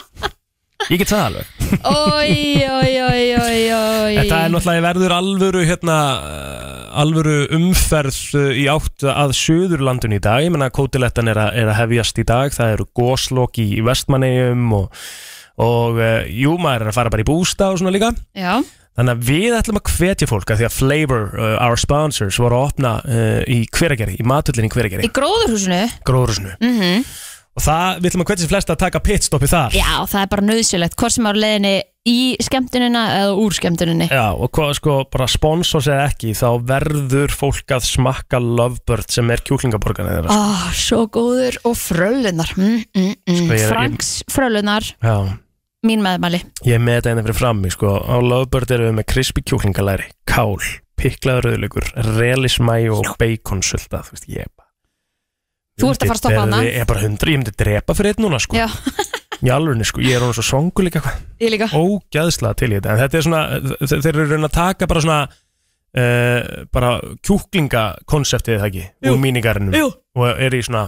Ég 0.93 1.01
get 1.01 1.09
það 1.09 1.23
alveg. 1.31 1.53
Ói, 1.89 2.61
ói, 2.69 2.91
ói, 3.01 3.23
ói, 3.41 3.61
ói 3.73 4.17
Þetta 4.19 4.41
er 4.45 4.51
náttúrulega 4.53 4.85
verður 4.85 5.15
alvöru 5.17 5.63
hérna, 5.65 5.97
uh, 6.21 7.01
alvöru 7.01 7.37
umferð 7.57 8.19
uh, 8.37 8.51
í 8.53 8.67
átt 8.69 9.07
að 9.09 9.33
Suðurlandun 9.39 10.17
í 10.19 10.21
dag, 10.23 10.45
ég 10.45 10.53
menna 10.53 10.69
kótilettan 10.75 11.33
er, 11.33 11.41
er 11.57 11.73
að 11.73 11.79
hefjast 11.81 12.21
í 12.21 12.27
dag, 12.29 12.53
það 12.53 12.77
eru 12.77 12.89
góslokk 13.01 13.63
í, 13.65 13.69
Vestmannegjum 13.87 14.77
og, 14.77 15.03
og 15.65 16.01
uh, 16.03 16.23
jú, 16.29 16.59
maður 16.61 16.85
er 16.85 16.93
að 16.93 16.99
fara 17.01 17.15
bara 17.17 17.25
í 17.25 17.31
bústa 17.33 17.73
og 17.73 17.81
svona 17.81 17.95
líka. 17.95 18.13
Já, 18.37 18.59
Þannig 18.95 19.11
að 19.17 19.23
við 19.27 19.55
ætlum 19.57 19.79
að 19.81 19.89
hvetja 19.91 20.27
fólk 20.31 20.51
að 20.55 20.61
því 20.61 20.67
að 20.69 20.75
Flavor, 20.77 21.25
uh, 21.35 21.55
our 21.65 21.81
sponsors, 21.81 22.37
voru 22.39 22.61
að 22.61 22.67
opna 22.69 22.93
uh, 23.03 23.41
í 23.51 23.65
hveragerði, 23.75 24.21
í 24.21 24.27
matullin 24.31 24.69
í 24.69 24.71
hveragerði, 24.71 25.09
í 25.09 25.15
gróðurhúsinu? 25.17 25.81
Gróðursinu 26.07 26.59
mm 26.61 27.07
og 27.55 27.65
það, 27.65 27.99
við 28.01 28.11
ætlum 28.11 28.25
að 28.25 28.31
hvetja 28.31 28.45
sér 28.45 28.53
flesta 28.53 28.75
að 28.75 28.85
taka 28.85 29.03
pitstoppi 29.05 29.51
þar. 29.51 29.77
Já, 29.79 29.91
það 30.11 30.23
er 30.23 30.31
bara 30.33 30.47
nöðsilegt 30.51 30.97
Hvort 30.99 31.15
sem 31.15 31.29
á 31.29 31.33
leiðinni 31.35 31.75
í 32.05 32.37
skemmtunina 32.45 33.05
eða 33.19 33.37
úr 33.41 33.55
skemmtuninni. 33.57 34.09
Já, 34.13 34.27
og 34.37 34.51
hvað 34.55 34.75
sko, 34.79 34.97
bara 35.13 35.29
sponsors 35.31 35.89
eða 35.89 36.09
ekki, 36.11 36.35
þá 36.37 36.49
verður 36.69 37.33
fólk 37.33 37.77
að 37.77 37.87
smakka 37.89 38.41
Lovebird 38.43 39.15
sem 39.15 39.31
er 39.33 39.43
kjúklingaborgarna 39.47 40.19
þeirra. 40.19 40.35
Ó, 40.37 40.75
svo 40.77 41.05
góður. 41.13 41.57
Og 41.65 41.79
frölunar 41.81 42.53
mm, 42.59 42.83
mm, 42.93 43.15
mm. 43.25 43.41
Sko, 43.41 43.61
Franks 43.71 44.13
frölunar, 44.33 44.91
Já, 45.01 45.17
mín 45.87 46.05
meðmæli. 46.05 46.43
Ég 46.69 46.83
með 46.83 47.01
þetta 47.01 47.15
einnig 47.15 47.29
fyrir 47.29 47.41
frammi, 47.41 47.73
sko, 47.73 47.95
á 48.05 48.17
Lovebird 48.21 48.77
erum 48.77 48.91
við 48.91 48.99
með 49.01 49.09
crispy 49.15 49.47
kjúklingalæri, 49.49 50.11
kál, 50.29 50.61
piklaður 51.01 51.51
rauðleikur, 51.51 51.89
relismæ 52.19 52.77
og 52.93 53.15
baconsölda, 53.21 54.05
þú 54.05 54.19
veist, 54.19 54.29
ég 54.29 54.53
bara... 54.53 54.64
Þú 55.81 55.91
ert 55.91 56.03
að 56.05 56.11
fara 56.11 56.15
að 56.15 56.23
stoppa 56.23 56.43
hana? 56.45 56.59
Ég 56.67 56.77
er 56.85 56.87
bara 56.87 57.03
hundra, 57.03 57.31
ég 57.35 57.41
myndi 57.41 57.55
drepa 57.59 57.95
fyrir 57.99 58.15
einn 58.15 58.25
núna, 58.27 58.39
sko. 58.43 58.55
Já, 58.59 58.69
Í 59.45 59.51
alvegni, 59.53 59.85
sko, 59.89 60.01
ég 60.05 60.15
er 60.17 60.23
hún 60.25 60.33
svo 60.37 60.45
songu 60.47 60.85
líka, 60.87 61.01
ég 61.43 61.51
líka. 61.53 61.67
Ógæðslega 61.75 62.55
til 62.61 62.71
í 62.71 62.77
þetta. 62.79 62.93
En 62.95 63.01
þetta 63.03 63.19
er 63.19 63.25
svona, 63.27 63.41
þe- 63.83 63.99
þeir 64.07 64.13
eru 64.15 64.29
raun 64.31 64.47
að 64.49 64.55
taka 64.55 64.87
bara 64.89 65.03
svona 65.05 65.19
uh, 65.99 66.67
bara 66.73 66.93
kjúklingakonseptið 67.27 68.61
það 68.61 68.69
ekki? 68.71 68.85
Jú. 69.05 69.15
úr 69.15 69.21
mínigarnum 69.23 69.75
Jú. 69.77 69.89
og 70.19 70.29
er 70.47 70.55
í 70.57 70.63
svona 70.65 70.87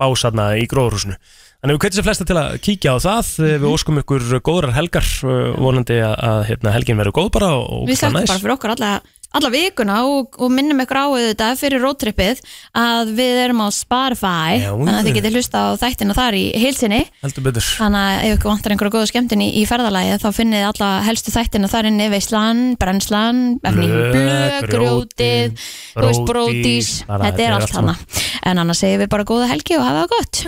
básarna 0.00 0.50
í 0.56 0.64
gróðrúsinu 0.70 1.16
þannig 1.60 1.76
við 1.76 1.80
kveitum 1.82 1.98
sér 1.98 2.06
flesta 2.06 2.24
til 2.28 2.36
að 2.40 2.54
kíkja 2.64 2.94
á 2.96 2.98
það. 3.04 3.32
Mhm. 3.40 3.58
við 3.64 3.72
óskum 3.74 3.98
ykkur 4.00 4.22
góðrar 4.40 4.76
helgar. 4.78 5.08
Uh, 5.24 5.50
vonandi 5.60 5.98
að, 6.00 6.14
að 6.30 6.40
hérna, 6.48 6.72
helgin 6.76 7.00
verður 7.00 7.16
góð 7.20 7.32
bara 7.36 7.50
Við 7.88 8.00
þakkum 8.00 8.20
bara 8.30 8.40
fyrir 8.44 8.54
okkur 8.56 8.74
alla, 8.76 8.92
alla 9.38 9.50
vikuna 9.52 9.96
og, 10.10 10.38
og 10.42 10.50
minnum 10.50 10.80
ykkur 10.82 10.98
á 10.98 11.06
þetta 11.14 11.48
fyrir 11.60 11.82
roadtrippið 11.84 12.40
að 12.80 13.12
við 13.18 13.40
erum 13.44 13.62
á 13.62 13.68
Spotify 13.74 14.58
Já, 14.58 14.70
þannig 14.72 14.96
að 14.96 15.08
þið 15.08 15.18
getið 15.18 15.36
hlusta 15.38 15.62
á 15.62 15.68
þættina 15.80 16.16
þar 16.18 16.38
í 16.38 16.44
heilsinni 16.58 17.00
heldur 17.22 17.46
betur. 17.46 17.68
Þannig 17.78 18.06
að 18.06 18.24
ef 18.26 18.36
ykkur 18.38 18.50
vantar 18.50 18.74
einhverja 18.74 18.94
góða 18.96 19.10
skemmtun 19.12 19.44
í, 19.44 19.48
í 19.60 19.62
ferðalagi 19.70 20.16
þá 20.24 20.28
finnið 20.40 20.58
þið 20.60 20.68
alla 20.72 20.90
helstu 21.06 21.34
þættina 21.36 21.70
þar 21.70 21.90
inni 21.92 22.08
Veislan, 22.14 22.62
Brennslan, 22.80 23.42
Blöð, 23.62 24.56
Grjótið 24.72 25.60
bara 27.06 27.30
þetta 27.30 27.46
er 27.46 27.58
allt 27.58 27.76
hana 27.78 27.96
en 28.50 28.64
annars 28.64 28.82
segir 28.82 29.04
við 29.04 29.12
bara 29.14 29.28
góða 29.28 29.50
helgi 29.52 29.78
og 29.78 29.86
hafa 29.86 30.02
það 30.02 30.16
gott 30.16 30.42